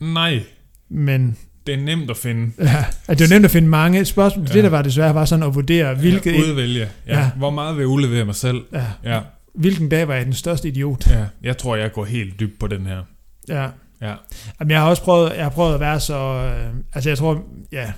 Nej. 0.00 0.42
men 0.88 1.36
Det 1.66 1.74
er 1.74 1.78
nemt 1.78 2.10
at 2.10 2.16
finde. 2.16 2.52
ja, 2.58 2.84
at 3.08 3.18
det 3.18 3.24
er 3.24 3.28
nemt 3.34 3.44
at 3.44 3.50
finde 3.50 3.68
mange 3.68 4.04
spørgsmål. 4.04 4.46
Ja. 4.48 4.52
Det, 4.52 4.64
der 4.64 4.70
var 4.70 4.82
desværre, 4.82 5.14
var 5.14 5.24
sådan 5.24 5.42
at 5.42 5.54
vurdere, 5.54 5.94
hvilket... 5.94 6.32
Ja, 6.32 6.38
udvælge. 6.40 6.88
Ja. 7.06 7.18
Ja. 7.20 7.30
Hvor 7.36 7.50
meget 7.50 7.74
vil 7.76 7.80
jeg 7.82 7.88
udlevere 7.88 8.24
mig 8.24 8.34
selv? 8.34 8.62
ja, 8.72 8.86
Ja. 9.04 9.20
Hvilken 9.54 9.88
dag 9.88 10.08
var 10.08 10.14
jeg 10.14 10.24
den 10.24 10.32
største 10.32 10.68
idiot? 10.68 11.06
Ja, 11.10 11.24
jeg 11.42 11.58
tror, 11.58 11.76
jeg 11.76 11.92
går 11.92 12.04
helt 12.04 12.40
dybt 12.40 12.58
på 12.60 12.66
den 12.66 12.86
her. 12.86 13.02
Ja. 13.48 13.68
Ja. 14.00 14.14
Jamen, 14.60 14.70
jeg 14.70 14.80
har 14.80 14.88
også 14.88 15.02
prøvet, 15.02 15.32
jeg 15.36 15.42
har 15.44 15.50
prøvet 15.50 15.74
at 15.74 15.80
være 15.80 16.00
så... 16.00 16.14
Øh, 16.18 16.74
altså, 16.92 17.10
jeg 17.10 17.18
tror... 17.18 17.42
Ja, 17.72 17.92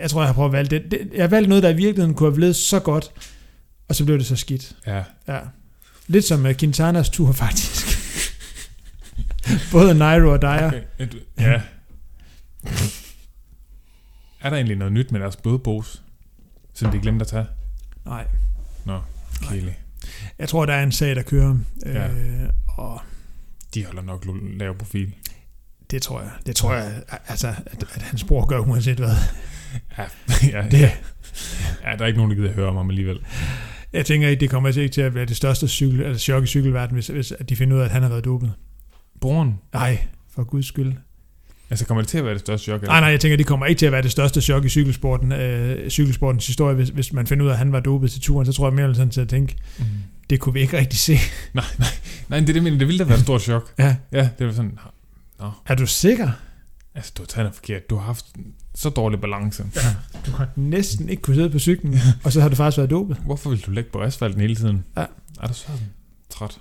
jeg 0.00 0.10
tror, 0.10 0.20
jeg 0.20 0.28
har 0.28 0.34
prøvet 0.34 0.48
at 0.48 0.52
valge 0.52 0.70
det. 0.78 0.90
det. 0.90 1.10
Jeg 1.14 1.22
har 1.22 1.28
valgt 1.28 1.48
noget, 1.48 1.62
der 1.62 1.68
i 1.70 1.74
virkeligheden 1.76 2.14
kunne 2.14 2.28
have 2.30 2.34
blevet 2.34 2.56
så 2.56 2.80
godt, 2.80 3.10
og 3.88 3.94
så 3.94 4.04
blev 4.04 4.18
det 4.18 4.26
så 4.26 4.36
skidt. 4.36 4.76
Ja. 4.86 5.02
Ja. 5.28 5.38
Lidt 6.06 6.24
som 6.24 6.44
uh, 6.46 6.54
Quintanas 6.54 7.08
tur, 7.10 7.32
faktisk. 7.44 7.98
Både 9.72 9.94
Nairo 9.94 10.32
og 10.32 10.42
Dyer. 10.42 10.66
Okay. 10.66 10.82
Ja. 11.38 11.60
er 14.40 14.50
der 14.50 14.56
egentlig 14.56 14.76
noget 14.76 14.92
nyt 14.92 15.12
med 15.12 15.20
deres 15.20 15.36
blodpose, 15.36 16.00
som 16.74 16.90
de 16.90 16.98
glemte 16.98 17.22
at 17.22 17.26
tage? 17.28 17.46
Nej. 18.04 18.26
Kedeligt. 19.48 19.76
Jeg 20.38 20.48
tror, 20.48 20.66
der 20.66 20.74
er 20.74 20.82
en 20.82 20.92
sag, 20.92 21.16
der 21.16 21.22
kører. 21.22 21.56
Ja. 21.86 22.08
Øh, 22.08 22.48
og 22.68 23.00
De 23.74 23.84
holder 23.84 24.02
nok 24.02 24.26
lav 24.58 24.78
profil. 24.78 25.14
det 25.90 26.02
tror 26.02 26.20
jeg. 26.20 26.30
Det 26.46 26.56
tror 26.56 26.74
jeg, 26.74 27.02
altså, 27.28 27.48
at, 27.66 27.84
at 27.94 28.02
hans 28.02 28.24
bror 28.24 28.46
gør 28.46 28.58
uanset 28.58 28.98
hvad. 28.98 29.16
Ja, 29.98 30.04
ja, 30.62 30.68
Det, 30.70 30.80
ja, 30.80 30.88
der 31.98 32.02
er 32.02 32.06
ikke 32.06 32.18
nogen, 32.18 32.30
der 32.30 32.36
gider 32.36 32.52
høre 32.52 32.68
om 32.68 32.76
ham 32.76 32.88
alligevel. 32.90 33.18
jeg 33.92 34.06
tænker 34.06 34.28
ikke, 34.28 34.40
det 34.40 34.50
kommer 34.50 34.68
altså 34.68 34.80
ikke 34.80 34.92
til 34.92 35.00
at 35.00 35.14
være 35.14 35.24
det 35.26 35.36
største 35.36 35.68
cykel, 35.68 36.00
eller 36.00 36.18
chok 36.18 36.42
i 36.44 36.46
cykelverdenen, 36.46 36.94
hvis, 36.94 37.06
hvis 37.06 37.32
at 37.32 37.48
de 37.48 37.56
finder 37.56 37.76
ud 37.76 37.80
af, 37.80 37.84
at 37.84 37.90
han 37.90 38.02
har 38.02 38.08
været 38.08 38.24
dopet. 38.24 38.52
Broren, 39.20 39.54
Nej, 39.72 39.98
for 40.34 40.44
guds 40.44 40.66
skyld. 40.66 40.92
altså 41.70 41.86
kommer 41.86 42.02
det 42.02 42.08
til 42.08 42.18
at 42.18 42.24
være 42.24 42.32
det 42.34 42.40
største 42.40 42.64
chok? 42.64 42.80
eller? 42.80 42.92
Nej, 42.92 43.00
nej, 43.00 43.08
jeg 43.10 43.20
tænker, 43.20 43.36
det 43.36 43.46
kommer 43.46 43.66
ikke 43.66 43.78
til 43.78 43.86
at 43.86 43.92
være 43.92 44.02
det 44.02 44.10
største 44.10 44.40
chok 44.40 44.64
i 44.64 44.68
cykelsporten, 44.68 45.32
øh, 45.32 45.90
cykelsportens 45.90 46.46
historie, 46.46 46.74
hvis, 46.74 46.88
hvis 46.88 47.12
man 47.12 47.26
finder 47.26 47.44
ud 47.44 47.48
af, 47.50 47.52
at 47.52 47.58
han 47.58 47.72
var 47.72 47.80
dopet 47.80 48.10
til 48.10 48.20
turen, 48.20 48.46
så 48.46 48.52
tror 48.52 48.66
jeg 48.68 48.74
mere 48.74 48.84
eller 48.84 48.96
sådan 48.96 49.10
til 49.10 49.20
at 49.20 49.28
tænke, 49.28 49.56
Mm. 49.78 49.84
det 50.30 50.40
kunne 50.40 50.52
vi 50.52 50.60
ikke 50.60 50.78
rigtig 50.78 50.98
se. 50.98 51.12
Nej, 51.54 51.64
nej, 51.78 51.88
nej, 52.28 52.40
det 52.40 52.48
er 52.48 52.52
det, 52.52 52.62
mener. 52.62 52.78
Det 52.78 52.86
ville 52.88 52.98
da 52.98 53.04
være 53.04 53.16
et 53.18 53.22
stort 53.24 53.42
chok. 53.42 53.72
Ja. 53.78 53.96
Ja, 54.12 54.28
det 54.38 54.46
var 54.46 54.52
sådan, 54.52 54.78
Er 55.66 55.74
du 55.74 55.86
sikker? 55.86 56.30
altså 56.94 57.12
du 57.16 57.22
har 57.22 57.26
taget 57.26 57.44
noget 57.44 57.54
forkert. 57.54 57.90
Du 57.90 57.96
har 57.96 58.04
haft 58.06 58.24
så 58.74 58.88
dårlig 58.90 59.20
balance. 59.20 59.64
Du 60.26 60.30
har 60.30 60.48
næsten 60.56 61.08
ikke 61.08 61.22
kunne 61.22 61.34
sidde 61.36 61.50
på 61.50 61.58
cyklen, 61.58 61.94
og 62.24 62.32
så 62.32 62.40
har 62.40 62.48
du 62.48 62.54
faktisk 62.56 62.78
været 62.78 62.90
dopet. 62.90 63.16
Hvorfor 63.16 63.50
vil 63.50 63.60
du 63.66 63.70
ligge 63.70 63.90
på 63.90 64.02
asfalten 64.02 64.40
hele 64.40 64.56
tiden? 64.56 64.84
Ja. 64.96 65.04
Er 65.42 65.46
du 65.46 65.54
sådan 65.54 65.80
træt? 66.30 66.58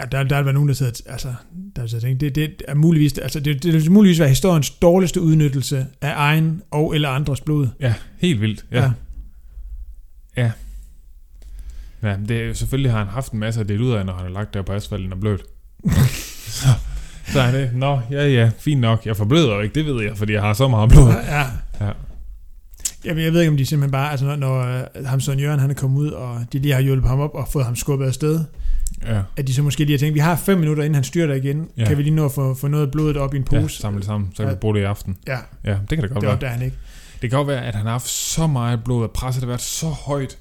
Ja, 0.00 0.04
der, 0.12 0.22
der 0.22 0.36
er 0.36 0.52
nogen, 0.52 0.68
der 0.68 0.74
sidder, 0.74 0.92
altså, 1.06 1.34
der 1.76 1.86
sidder 1.86 1.96
og 1.96 2.02
tænker, 2.02 2.18
det, 2.18 2.34
det 2.34 2.62
er 2.68 2.74
muligvis, 2.74 3.18
altså, 3.18 3.40
det, 3.40 3.62
det 3.62 3.72
vil 3.72 3.92
muligvis 3.92 4.18
være 4.20 4.28
historiens 4.28 4.70
dårligste 4.70 5.20
udnyttelse 5.20 5.86
af 6.00 6.12
egen 6.16 6.62
og 6.70 6.94
eller 6.94 7.08
andres 7.08 7.40
blod. 7.40 7.68
Ja, 7.80 7.94
helt 8.18 8.40
vildt. 8.40 8.64
Ja. 8.72 8.90
ja. 10.36 10.52
Ja, 12.02 12.16
det, 12.28 12.30
er- 12.42 12.52
selvfølgelig 12.54 12.90
har 12.92 12.98
han 12.98 13.06
haft 13.08 13.32
en 13.32 13.38
masse 13.38 13.60
at 13.60 13.68
dele 13.68 13.84
ud 13.84 13.92
af, 13.92 14.06
når 14.06 14.12
han 14.12 14.22
har 14.22 14.30
lagt 14.32 14.54
der 14.54 14.62
på 14.62 14.72
asfalten 14.72 15.12
og 15.12 15.20
blødt. 15.20 15.42
er 17.42 17.50
det, 17.52 17.70
nå, 17.74 18.00
ja, 18.10 18.28
ja, 18.28 18.50
fint 18.58 18.80
nok. 18.80 19.06
Jeg 19.06 19.16
forbløder 19.16 19.54
jo 19.54 19.60
ikke, 19.60 19.74
det 19.74 19.86
ved 19.86 20.02
jeg, 20.04 20.16
fordi 20.16 20.32
jeg 20.32 20.42
har 20.42 20.52
så 20.52 20.68
meget 20.68 20.90
blod. 20.90 21.08
Ja. 21.28 21.38
Ja. 21.86 21.92
Jeg, 23.04 23.16
jeg 23.18 23.32
ved 23.32 23.40
ikke, 23.40 23.50
om 23.50 23.56
de 23.56 23.66
simpelthen 23.66 23.92
bare, 23.92 24.10
altså 24.10 24.26
når, 24.26 24.36
når 24.36 24.80
uh, 25.00 25.06
ham 25.06 25.20
Søren 25.20 25.38
Jørgen, 25.40 25.60
han 25.60 25.70
er 25.70 25.74
kommet 25.74 25.98
ud, 26.00 26.10
og 26.10 26.40
de 26.52 26.58
lige 26.58 26.74
har 26.74 26.80
hjulpet 26.80 27.08
ham 27.10 27.20
op 27.20 27.34
og 27.34 27.48
fået 27.52 27.64
ham 27.64 27.76
skubbet 27.76 28.06
afsted, 28.06 28.40
Ja, 29.06 29.20
at 29.36 29.46
de 29.46 29.54
så 29.54 29.62
måske 29.62 29.84
lige 29.84 29.92
har 29.92 29.98
tænkt, 29.98 30.14
vi 30.14 30.20
har 30.20 30.36
fem 30.36 30.58
minutter, 30.58 30.82
inden 30.82 30.94
han 30.94 31.04
styrter 31.04 31.34
igen, 31.34 31.68
Ja. 31.76 31.82
ja. 31.82 31.88
kan 31.88 31.98
vi 31.98 32.02
lige 32.02 32.14
nå 32.14 32.24
at 32.24 32.32
få, 32.32 32.54
få 32.54 32.68
noget 32.68 32.86
af 32.86 32.92
blodet 32.92 33.16
op 33.16 33.34
i 33.34 33.36
en 33.36 33.46
ja 33.52 33.60
pose? 33.60 33.76
samle 33.80 33.98
det 33.98 34.06
sammen, 34.06 34.30
så 34.32 34.36
kan 34.36 34.46
Ja. 34.46 34.54
vi 34.54 34.58
bruge 34.60 34.74
det 34.74 34.80
i 34.80 34.84
aften. 34.84 35.16
Ja, 35.26 35.36
Ja, 35.64 35.70
det 35.70 35.88
kan 35.88 35.98
det 36.02 36.10
godt 36.10 36.14
det 36.14 36.22
være. 36.22 36.32
opdager 36.34 36.52
han 36.52 36.62
ikke. 36.62 36.76
Det 37.22 37.30
kan 37.30 37.36
godt 37.36 37.48
være, 37.48 37.64
at 37.64 37.74
han 37.74 37.84
har 37.84 37.92
haft 37.92 38.08
så 38.08 38.46
meget 38.46 38.84
blod, 38.84 39.04
at 39.04 39.10
presset 39.10 39.42
har 39.42 39.46
været 39.46 39.60
så 39.60 39.86
højt, 39.86 40.38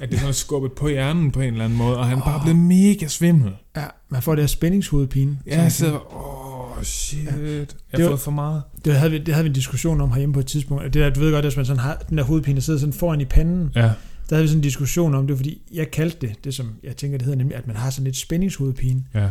at 0.00 0.08
det 0.08 0.16
er 0.16 0.20
sådan 0.20 0.34
skubbet 0.34 0.72
på 0.72 0.88
hjernen 0.88 1.30
på 1.30 1.40
en 1.40 1.52
eller 1.52 1.64
anden 1.64 1.78
måde, 1.78 1.98
og 1.98 2.06
han 2.06 2.18
er 2.18 2.22
bare 2.22 2.40
blevet 2.42 2.58
mega 2.58 3.06
svimmel. 3.06 3.52
Ja, 3.76 3.84
man 4.08 4.22
får 4.22 4.34
det 4.34 4.42
her 4.42 4.46
spændingshovedpine. 4.46 5.38
Ja, 5.46 5.62
jeg 5.62 5.72
sidder 5.72 6.14
åh, 6.16 6.78
oh, 6.78 6.82
shit. 6.84 7.26
Jeg 7.26 7.66
Det 7.92 8.00
har 8.00 8.08
fået 8.08 8.20
for 8.20 8.30
meget. 8.30 8.62
Det 8.84 8.96
havde, 8.96 9.10
vi, 9.10 9.18
det 9.18 9.34
havde 9.34 9.44
vi 9.44 9.48
en 9.48 9.54
diskussion 9.54 10.00
om 10.00 10.10
herhjemme 10.10 10.32
på 10.32 10.40
et 10.40 10.46
tidspunkt. 10.46 10.84
Det 10.84 10.94
der, 10.94 11.10
du 11.10 11.20
ved 11.20 11.30
godt, 11.32 11.38
at 11.38 11.44
hvis 11.44 11.56
man 11.56 11.66
sådan 11.66 11.80
har 11.80 11.94
den 12.08 12.18
der 12.18 12.24
hovedpine, 12.24 12.54
der 12.54 12.60
sidder 12.62 12.80
sådan 12.80 12.92
foran 12.92 13.20
i 13.20 13.24
panden, 13.24 13.70
Ja, 13.74 13.80
der 14.30 14.36
havde 14.36 14.42
vi 14.42 14.48
sådan 14.48 14.58
en 14.58 14.62
diskussion 14.62 15.14
om 15.14 15.26
det, 15.26 15.36
fordi 15.36 15.62
jeg 15.72 15.90
kaldte 15.90 16.26
det, 16.26 16.44
det 16.44 16.54
som 16.54 16.72
jeg 16.82 16.96
tænker, 16.96 17.18
det 17.18 17.24
hedder 17.24 17.38
nemlig, 17.38 17.56
at 17.56 17.66
man 17.66 17.76
har 17.76 17.90
sådan 17.90 18.04
lidt 18.04 18.16
spændingshovedpine. 18.16 19.02
ja. 19.14 19.28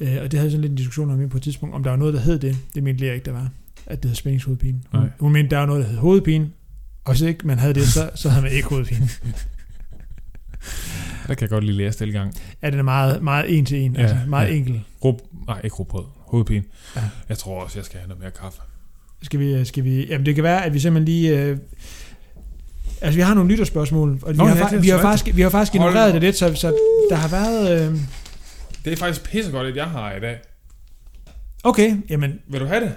Øh, 0.00 0.16
og 0.22 0.30
det 0.32 0.38
havde 0.38 0.44
vi 0.44 0.50
sådan 0.50 0.60
lidt 0.60 0.70
en 0.70 0.76
diskussion 0.76 1.10
om 1.10 1.28
på 1.28 1.36
et 1.36 1.42
tidspunkt, 1.42 1.74
om 1.74 1.82
der 1.82 1.90
var 1.90 1.96
noget, 1.96 2.14
der 2.14 2.20
hed 2.20 2.38
det. 2.38 2.56
Det 2.74 2.82
mente 2.82 3.00
Lea 3.00 3.12
ikke, 3.14 3.24
der 3.24 3.32
var, 3.32 3.48
at 3.86 4.02
det 4.02 4.10
hed 4.10 4.16
spændingshovedpine. 4.16 4.80
Hun, 4.92 5.00
Nej. 5.00 5.10
hun 5.20 5.32
mente, 5.32 5.50
der 5.50 5.58
var 5.58 5.66
noget, 5.66 5.84
der 5.84 5.90
hed 5.90 5.98
hovedpine, 5.98 6.50
og 7.04 7.12
hvis 7.12 7.20
ikke 7.22 7.46
man 7.46 7.58
havde 7.58 7.74
det, 7.74 7.88
så, 7.88 8.10
så 8.14 8.28
havde 8.28 8.42
man 8.42 8.52
ikke 8.52 8.68
hovedpine. 8.68 9.08
Der 11.26 11.34
kan 11.34 11.40
jeg 11.40 11.48
godt 11.50 11.64
lige 11.64 11.76
det 12.04 12.08
i 12.08 12.12
gang. 12.12 12.32
Ja, 12.62 12.70
den 12.70 12.78
er 12.78 12.82
meget, 12.82 13.22
meget 13.22 13.58
en 13.58 13.64
til 13.66 13.78
en, 13.78 13.94
Ja, 13.94 14.00
altså 14.02 14.16
meget 14.28 14.48
ja. 14.48 14.54
enkel. 14.54 14.82
Rub, 15.04 15.20
nej, 15.46 15.60
ikke 15.64 15.76
rugbrød. 15.76 16.04
Hovedpine. 16.18 16.64
Ja. 16.96 17.00
Jeg 17.28 17.38
tror 17.38 17.62
også, 17.64 17.78
jeg 17.78 17.84
skal 17.84 17.98
have 18.00 18.08
noget 18.08 18.20
mere 18.22 18.30
kaffe. 18.30 18.60
Skal 19.22 19.40
vi, 19.40 19.64
skal 19.64 19.84
vi, 19.84 20.06
jamen 20.06 20.26
det 20.26 20.34
kan 20.34 20.44
være, 20.44 20.64
at 20.64 20.74
vi 20.74 20.78
simpelthen 20.80 21.04
lige... 21.14 21.38
Øh, 21.40 21.58
altså 23.00 23.16
vi 23.16 23.22
har 23.22 23.34
nogle 23.34 23.50
lytterspørgsmål, 23.50 24.18
og 24.22 24.32
vi, 24.32 24.36
Nå, 24.38 24.44
har, 24.44 24.56
ja, 24.56 24.66
fa- 24.66 24.70
det 24.70 24.76
er 24.76 24.80
vi, 24.80 24.88
har 24.88 25.00
faktisk, 25.00 25.36
vi 25.36 25.42
har 25.42 25.50
faktisk 25.50 25.74
ignoreret 25.74 26.14
det 26.14 26.22
lidt, 26.22 26.36
så, 26.36 26.54
så 26.54 26.74
der 27.10 27.16
har 27.16 27.28
været... 27.28 27.88
Øh, 27.92 27.98
Det 28.84 28.92
er 28.92 28.96
faktisk 28.96 29.30
pissegodt, 29.30 29.66
at 29.66 29.76
jeg 29.76 29.86
har 29.86 30.12
i 30.16 30.20
dag. 30.20 30.38
okay, 31.64 31.96
jamen 32.10 32.38
Vil 32.48 32.60
du 32.60 32.66
have 32.66 32.80
det? 32.84 32.94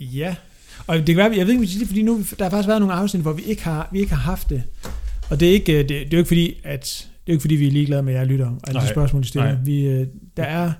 ja. 0.00 0.34
Og 0.86 0.96
det 0.96 1.06
kan 1.06 1.16
være, 1.16 1.32
jeg 1.36 1.46
ved 1.46 1.54
ikke, 1.54 1.78
vi 1.78 1.86
fordi 1.86 2.02
nu, 2.02 2.22
der 2.38 2.44
har 2.44 2.50
faktisk 2.50 2.68
været 2.68 2.80
nogle 2.80 2.94
afsnit, 2.94 3.22
hvor 3.22 3.32
vi 3.32 3.42
ikke 3.42 3.64
har, 3.64 3.88
vi 3.92 4.00
ikke 4.00 4.14
har 4.14 4.20
haft 4.22 4.50
det. 4.50 4.62
Og 5.34 5.40
det 5.40 5.48
er 5.48 5.52
ikke, 5.52 5.78
det, 5.78 5.88
det 5.88 6.00
er 6.02 6.06
jo 6.12 6.18
ikke 6.18 6.28
fordi, 6.28 6.60
at 6.64 7.06
det 7.26 7.28
er 7.28 7.32
ikke 7.32 7.40
fordi, 7.40 7.54
vi 7.54 7.66
er 7.66 7.70
ligeglade 7.72 8.02
med 8.02 8.12
jer 8.12 8.24
lytter, 8.24 8.46
og 8.46 8.60
alle 8.68 8.80
de 8.80 8.88
spørgsmål, 8.88 9.22
de 9.22 9.28
stiller. 9.28 9.52
nej. 9.52 9.60
Vi, 9.64 9.86
øh, 9.86 10.06
der 10.36 10.42
er, 10.42 10.72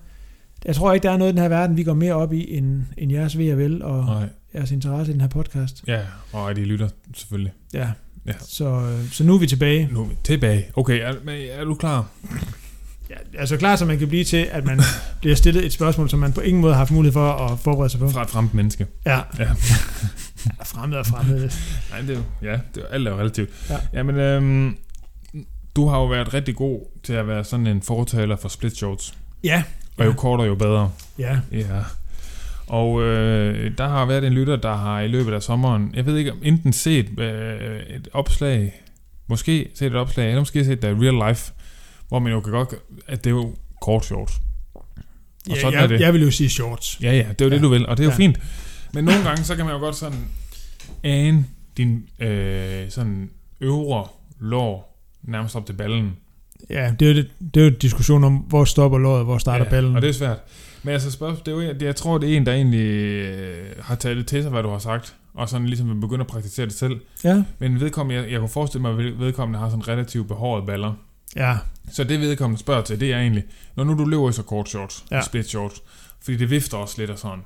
jeg 0.64 0.74
tror 0.74 0.92
ikke, 0.92 1.04
der 1.04 1.10
er 1.10 1.16
noget 1.16 1.32
i 1.32 1.34
den 1.34 1.42
her 1.42 1.48
verden, 1.48 1.76
vi 1.76 1.82
går 1.82 1.94
mere 1.94 2.14
op 2.14 2.32
i, 2.32 2.56
end, 2.56 2.82
end 2.98 3.12
jeres 3.12 3.38
ved 3.38 3.52
og 3.52 3.58
vel, 3.58 3.82
og 3.82 4.04
Nej. 4.04 4.28
jeres 4.54 4.70
interesse 4.70 5.10
i 5.10 5.12
den 5.12 5.20
her 5.20 5.28
podcast. 5.28 5.84
Ja, 5.86 6.00
og 6.32 6.50
at 6.50 6.56
de 6.56 6.64
lytter, 6.64 6.88
selvfølgelig. 7.14 7.52
Ja. 7.74 7.88
Ja. 8.26 8.32
Så, 8.40 8.64
øh, 8.68 9.10
så 9.12 9.24
nu 9.24 9.34
er 9.34 9.38
vi 9.38 9.46
tilbage. 9.46 9.88
Nu 9.92 10.00
er 10.02 10.06
vi 10.06 10.14
tilbage. 10.24 10.64
Okay, 10.76 11.00
er, 11.00 11.14
er 11.52 11.64
du 11.64 11.74
klar? 11.74 12.06
Ja, 13.10 13.14
altså 13.38 13.56
klar, 13.56 13.76
så 13.76 13.84
man 13.84 13.98
kan 13.98 14.08
blive 14.08 14.24
til, 14.24 14.46
at 14.52 14.64
man 14.64 14.80
bliver 15.20 15.36
stillet 15.36 15.66
et 15.66 15.72
spørgsmål, 15.72 16.10
som 16.10 16.18
man 16.18 16.32
på 16.32 16.40
ingen 16.40 16.60
måde 16.60 16.72
har 16.72 16.78
haft 16.78 16.90
mulighed 16.90 17.12
for 17.12 17.32
at 17.32 17.58
forberede 17.58 17.90
sig 17.90 18.00
på. 18.00 18.08
Fra 18.08 18.22
et 18.22 18.30
fremmed 18.30 18.50
menneske. 18.54 18.86
Ja. 19.06 19.20
Ja. 19.38 19.48
Ja 20.58 20.64
fremmed 20.64 20.98
og 20.98 21.06
fremmed. 21.06 21.50
Nej, 21.90 22.00
det 22.00 22.10
er 22.10 22.14
jo, 22.14 22.22
ja, 22.42 22.58
det 22.74 22.82
er, 22.82 22.86
alt 22.94 23.08
er 23.08 23.12
jo 23.12 23.18
relativt. 23.18 23.50
Ja. 23.70 23.76
Jamen, 23.92 24.16
øhm, 24.16 24.76
du 25.76 25.88
har 25.88 25.98
jo 25.98 26.06
været 26.06 26.34
rigtig 26.34 26.56
god 26.56 26.80
til 27.02 27.12
at 27.12 27.28
være 27.28 27.44
sådan 27.44 27.66
en 27.66 27.82
fortaler 27.82 28.36
for 28.36 28.48
split 28.48 28.76
shorts. 28.76 29.14
Ja. 29.44 29.62
Og 29.96 30.04
jo 30.06 30.12
kortere, 30.12 30.46
jo 30.46 30.54
bedre. 30.54 30.90
Ja. 31.18 31.38
Ja. 31.52 31.80
Og 32.66 33.02
øh, 33.02 33.72
der 33.78 33.88
har 33.88 34.04
været 34.06 34.24
en 34.24 34.32
lytter, 34.32 34.56
der 34.56 34.74
har 34.76 35.00
i 35.00 35.08
løbet 35.08 35.32
af 35.32 35.42
sommeren, 35.42 35.90
jeg 35.94 36.06
ved 36.06 36.16
ikke 36.16 36.32
enten 36.42 36.72
set 36.72 37.18
øh, 37.20 37.80
et 37.80 38.08
opslag, 38.12 38.82
måske 39.26 39.68
set 39.74 39.86
et 39.86 39.94
opslag, 39.94 40.26
eller 40.28 40.40
måske 40.40 40.64
set 40.64 40.82
det 40.82 40.88
i 40.88 41.08
real 41.08 41.28
life, 41.28 41.52
hvor 42.08 42.18
man 42.18 42.32
jo 42.32 42.40
kan 42.40 42.52
godt, 42.52 42.74
at 43.06 43.24
det 43.24 43.30
er 43.30 43.34
jo 43.34 43.54
kort 43.82 44.04
shorts. 44.04 44.40
Og 44.74 44.84
ja 45.48 45.60
sådan 45.60 45.72
jeg, 45.74 45.82
er 45.82 45.86
det. 45.86 46.00
jeg 46.00 46.12
vil 46.12 46.22
jo 46.22 46.30
sige 46.30 46.50
shorts. 46.50 46.98
Ja, 47.02 47.12
ja, 47.12 47.26
det 47.38 47.40
er 47.40 47.44
jo 47.44 47.44
ja. 47.44 47.48
Ja. 47.48 47.54
det, 47.54 47.62
du 47.62 47.68
vil, 47.68 47.86
og 47.86 47.96
det 47.96 48.02
er 48.02 48.06
jo 48.06 48.10
Ja. 48.10 48.16
fint. 48.16 48.38
Men 48.94 49.04
nogle 49.04 49.22
gange, 49.22 49.44
så 49.44 49.56
kan 49.56 49.64
man 49.64 49.74
jo 49.74 49.80
godt 49.80 49.96
sådan 49.96 50.18
ane 51.02 51.46
din 51.76 52.08
øh, 52.20 52.90
sådan 52.90 53.30
øvre 53.60 54.06
lår 54.40 55.00
nærmest 55.22 55.56
op 55.56 55.66
til 55.66 55.72
ballen. 55.72 56.16
Ja, 56.70 56.94
det 57.00 57.08
er 57.08 57.12
jo, 57.12 57.16
det, 57.16 57.30
det 57.54 57.60
er 57.60 57.64
jo 57.64 57.70
en 57.70 57.78
diskussion 57.78 58.24
om, 58.24 58.36
hvor 58.36 58.64
stopper 58.64 58.98
låret, 58.98 59.24
hvor 59.24 59.38
starter 59.38 59.64
ja, 59.64 59.70
ballen. 59.70 59.96
Og 59.96 60.02
det 60.02 60.08
er 60.08 60.14
svært. 60.14 60.38
Men 60.82 60.92
altså, 60.92 61.10
spørgsmål, 61.10 61.40
det 61.46 61.62
er 61.62 61.66
jo, 61.66 61.72
det, 61.72 61.82
jeg 61.82 61.96
tror, 61.96 62.18
det 62.18 62.32
er 62.32 62.36
en, 62.36 62.46
der 62.46 62.52
egentlig 62.52 62.86
øh, 62.86 63.66
har 63.80 63.94
taget 63.94 64.16
det 64.16 64.26
til 64.26 64.42
sig, 64.42 64.50
hvad 64.50 64.62
du 64.62 64.68
har 64.68 64.78
sagt, 64.78 65.14
og 65.34 65.48
sådan 65.48 65.66
ligesom 65.66 65.88
vil 65.88 65.94
begynde 65.94 66.20
at 66.20 66.26
praktisere 66.26 66.66
det 66.66 66.74
selv. 66.74 67.00
Ja. 67.24 67.44
Men 67.58 67.80
vedkommende, 67.80 68.22
jeg, 68.22 68.30
jeg 68.30 68.40
kunne 68.40 68.48
forestille 68.48 68.82
mig, 68.82 68.90
at 68.90 69.18
vedkommende 69.18 69.58
har 69.58 69.68
sådan 69.68 69.88
relativt 69.88 70.28
behårede 70.28 70.66
baller. 70.66 70.94
Ja. 71.36 71.56
Så 71.92 72.04
det 72.04 72.20
vedkommende 72.20 72.60
spørger 72.60 72.82
til, 72.82 73.00
det 73.00 73.12
er 73.12 73.18
egentlig, 73.18 73.44
når 73.76 73.84
nu 73.84 73.98
du 73.98 74.04
løber 74.04 74.30
i 74.30 74.32
så 74.32 74.42
kort 74.42 74.68
shorts. 74.68 75.04
Ja. 75.10 75.22
split 75.22 75.48
shorts, 75.48 75.82
fordi 76.22 76.36
det 76.36 76.50
vifter 76.50 76.78
også 76.78 76.94
lidt 76.98 77.10
og 77.10 77.18
sådan. 77.18 77.40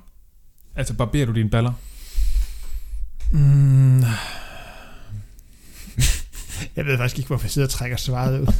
Altså, 0.75 0.93
barberer 0.93 1.25
du 1.25 1.31
dine 1.31 1.49
baller? 1.49 1.71
Mm. 3.31 3.99
Jeg 6.75 6.85
ved 6.85 6.97
faktisk 6.97 7.17
ikke, 7.17 7.27
hvorfor 7.27 7.45
jeg 7.45 7.51
sidder 7.51 7.67
og 7.67 7.71
trækker 7.71 7.97
svaret 7.97 8.41
ud. 8.41 8.47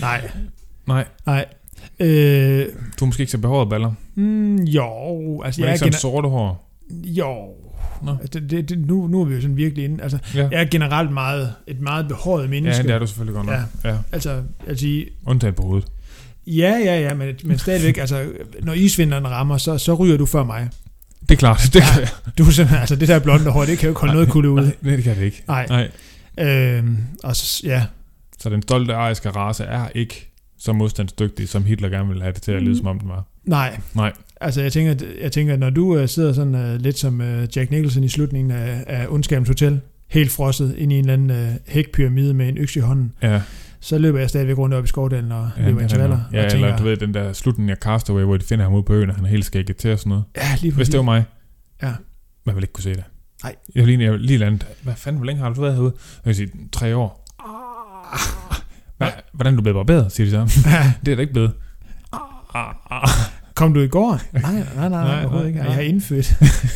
Nej. 0.00 0.30
Nej, 0.86 1.04
Nej. 1.26 1.44
Øh, 2.00 2.66
du 2.66 2.70
har 2.98 3.06
måske 3.06 3.20
ikke 3.20 3.30
så 3.32 3.38
behårede 3.38 3.70
baller. 3.70 3.92
mm, 4.14 4.56
jo, 4.56 5.42
altså 5.42 5.60
Men 5.60 5.64
jeg 5.64 5.70
er 5.70 5.72
ikke 5.72 5.78
sådan 5.78 5.92
gener- 5.92 5.98
sorte 5.98 6.28
hår. 6.28 6.70
Jo. 6.90 7.34
Nå. 8.02 8.16
Altså, 8.20 8.40
det, 8.40 8.68
det, 8.68 8.78
nu, 8.78 9.06
nu 9.06 9.20
er 9.20 9.24
vi 9.24 9.34
jo 9.34 9.40
sådan 9.40 9.56
virkelig 9.56 9.84
inde. 9.84 10.02
Altså, 10.02 10.18
Ja, 10.34 10.48
jeg 10.52 10.60
er 10.62 10.66
generelt 10.70 11.12
meget, 11.12 11.54
et 11.66 11.80
meget 11.80 12.08
behåret 12.08 12.42
ja 12.42 12.48
menneske. 12.48 12.82
det 12.82 12.90
er 12.90 12.98
du 12.98 13.06
selvfølgelig 13.06 13.34
godt 13.34 13.46
nok. 13.46 13.56
Ja. 13.84 13.88
ja. 13.90 13.98
Altså, 14.12 14.42
altså, 14.66 15.04
Undtagen 15.26 15.54
på 15.54 15.62
hovedet. 15.62 15.88
Ja, 16.56 16.70
ja, 16.84 17.00
ja, 17.00 17.14
men, 17.14 17.36
men 17.44 17.58
stadigvæk, 17.58 17.98
altså, 17.98 18.24
når 18.62 18.72
isvinteren 18.72 19.28
rammer, 19.30 19.58
så, 19.58 19.78
så 19.78 19.94
ryger 19.94 20.16
du 20.16 20.26
før 20.26 20.44
mig. 20.44 20.68
Det 21.20 21.30
er 21.30 21.36
klart, 21.38 21.60
det 21.72 21.82
kan 21.82 22.00
jeg. 22.00 22.08
Du 22.38 22.44
er 22.44 22.50
simpelthen, 22.50 22.78
altså, 22.80 22.96
det 22.96 23.08
der 23.08 23.18
blonde 23.18 23.50
hår, 23.50 23.64
det 23.64 23.78
kan 23.78 23.86
jo 23.86 23.90
ikke 23.90 24.00
holde 24.00 24.14
noget 24.14 24.28
kulde 24.28 24.50
ud. 24.50 24.70
Nej, 24.82 24.96
det 24.96 25.04
kan 25.04 25.16
det 25.16 25.22
ikke. 25.22 25.42
Nej. 25.48 25.66
Nej. 25.68 25.90
Øhm, 26.48 26.96
og 27.24 27.36
så, 27.36 27.60
ja, 27.66 27.84
Så 28.40 28.50
den 28.50 28.62
stolte 28.62 28.94
ariske 28.94 29.30
race 29.30 29.64
er 29.64 29.88
ikke 29.94 30.30
så 30.58 30.72
modstandsdygtig, 30.72 31.48
som 31.48 31.64
Hitler 31.64 31.88
gerne 31.88 32.08
ville 32.08 32.22
have 32.22 32.32
det 32.32 32.42
til 32.42 32.52
at 32.52 32.62
lyde, 32.62 32.70
Mm. 32.72 32.76
som 32.78 32.86
om 32.86 32.98
den 33.00 33.08
var. 33.08 33.24
Nej. 33.44 33.80
Nej. 33.94 34.12
Altså, 34.40 34.62
jeg 34.62 34.72
tænker, 34.72 34.94
jeg 35.22 35.32
tænker 35.32 35.56
når 35.56 35.70
du 35.70 36.00
uh, 36.02 36.06
sidder 36.08 36.32
sådan 36.32 36.54
uh, 36.54 36.80
lidt 36.80 36.98
som 36.98 37.20
uh, 37.20 37.56
Jack 37.56 37.70
Nicholson 37.70 38.04
i 38.04 38.08
slutningen 38.08 38.50
af, 38.50 38.84
af 38.86 39.06
Ondskabens 39.08 39.48
Hotel, 39.48 39.80
helt 40.08 40.30
frosset 40.30 40.74
ind 40.78 40.92
i 40.92 40.94
en 40.98 41.08
eller 41.08 41.12
anden 41.12 41.30
uh, 41.48 41.54
hækpyramide 41.66 42.34
med 42.34 42.48
en 42.48 42.58
økse 42.58 42.78
i 42.78 42.82
hånden, 42.82 43.12
Ja, 43.22 43.40
så 43.80 43.98
løber 43.98 44.18
jeg 44.18 44.28
stadigvæk 44.28 44.58
rundt 44.58 44.74
op 44.74 44.84
i 44.84 44.86
skovdalen 44.86 45.32
og 45.32 45.50
ja, 45.58 45.62
løber 45.62 45.80
intervaller. 45.80 46.16
er- 46.16 46.20
ja 46.38 46.44
og 46.44 46.50
tænker, 46.50 46.66
eller 46.66 46.78
du 46.78 46.84
ved, 46.84 46.96
den 46.96 47.14
der 47.14 47.32
slutning 47.32 47.70
af 47.70 47.76
Castaway, 47.76 48.22
hvor 48.22 48.36
de 48.36 48.44
finder 48.44 48.64
ham 48.64 48.74
ude 48.74 48.82
på 48.82 48.92
øen, 48.92 49.10
og 49.10 49.16
han 49.16 49.24
er 49.24 49.28
helt 49.28 49.44
skægget 49.44 49.76
til 49.76 49.92
og 49.92 49.98
sådan 49.98 50.10
noget. 50.10 50.24
ja, 50.36 50.42
lige 50.60 50.60
Hvis 50.60 50.74
præcis. 50.74 50.90
det 50.90 50.98
var 50.98 51.04
mig, 51.04 51.24
Ja. 51.82 51.92
man 52.46 52.54
ville 52.54 52.64
ikke 52.64 52.72
kunne 52.72 52.82
se 52.84 52.90
det. 52.94 53.04
Nej. 53.42 53.54
Jeg 53.74 53.86
vil 53.86 53.98
lige, 53.98 54.10
jeg 54.10 54.18
lige 54.18 54.38
landet. 54.38 54.66
Hvad 54.82 54.94
fanden, 54.96 55.18
hvor 55.18 55.26
længe 55.26 55.42
har 55.42 55.50
du 55.50 55.60
været 55.60 55.74
herude? 55.74 55.92
Jeg 55.96 56.28
vil 56.30 56.34
sige, 56.36 56.50
tre 56.72 56.96
år. 56.96 57.24
Hvad, 58.96 59.08
hvordan 59.32 59.52
er 59.52 59.56
du 59.56 59.62
blevet 59.62 59.74
barberet, 59.86 60.12
siger 60.12 60.24
de 60.24 60.30
så. 60.30 60.60
Det 61.04 61.12
er 61.12 61.16
da 61.16 61.20
ikke 61.20 61.32
blevet. 61.32 61.52
Ah, 62.12 62.74
ah. 62.90 63.08
Kom 63.54 63.74
du 63.74 63.80
i 63.80 63.88
går? 63.88 64.20
Nej, 64.32 64.42
nej, 64.42 64.62
nej, 64.76 64.88
nej, 64.88 65.20
overhovedet 65.22 65.46
ikke. 65.48 65.58
nej. 65.58 65.66
Jeg 65.66 65.74
har 65.74 65.82
indfødt. 65.82 66.26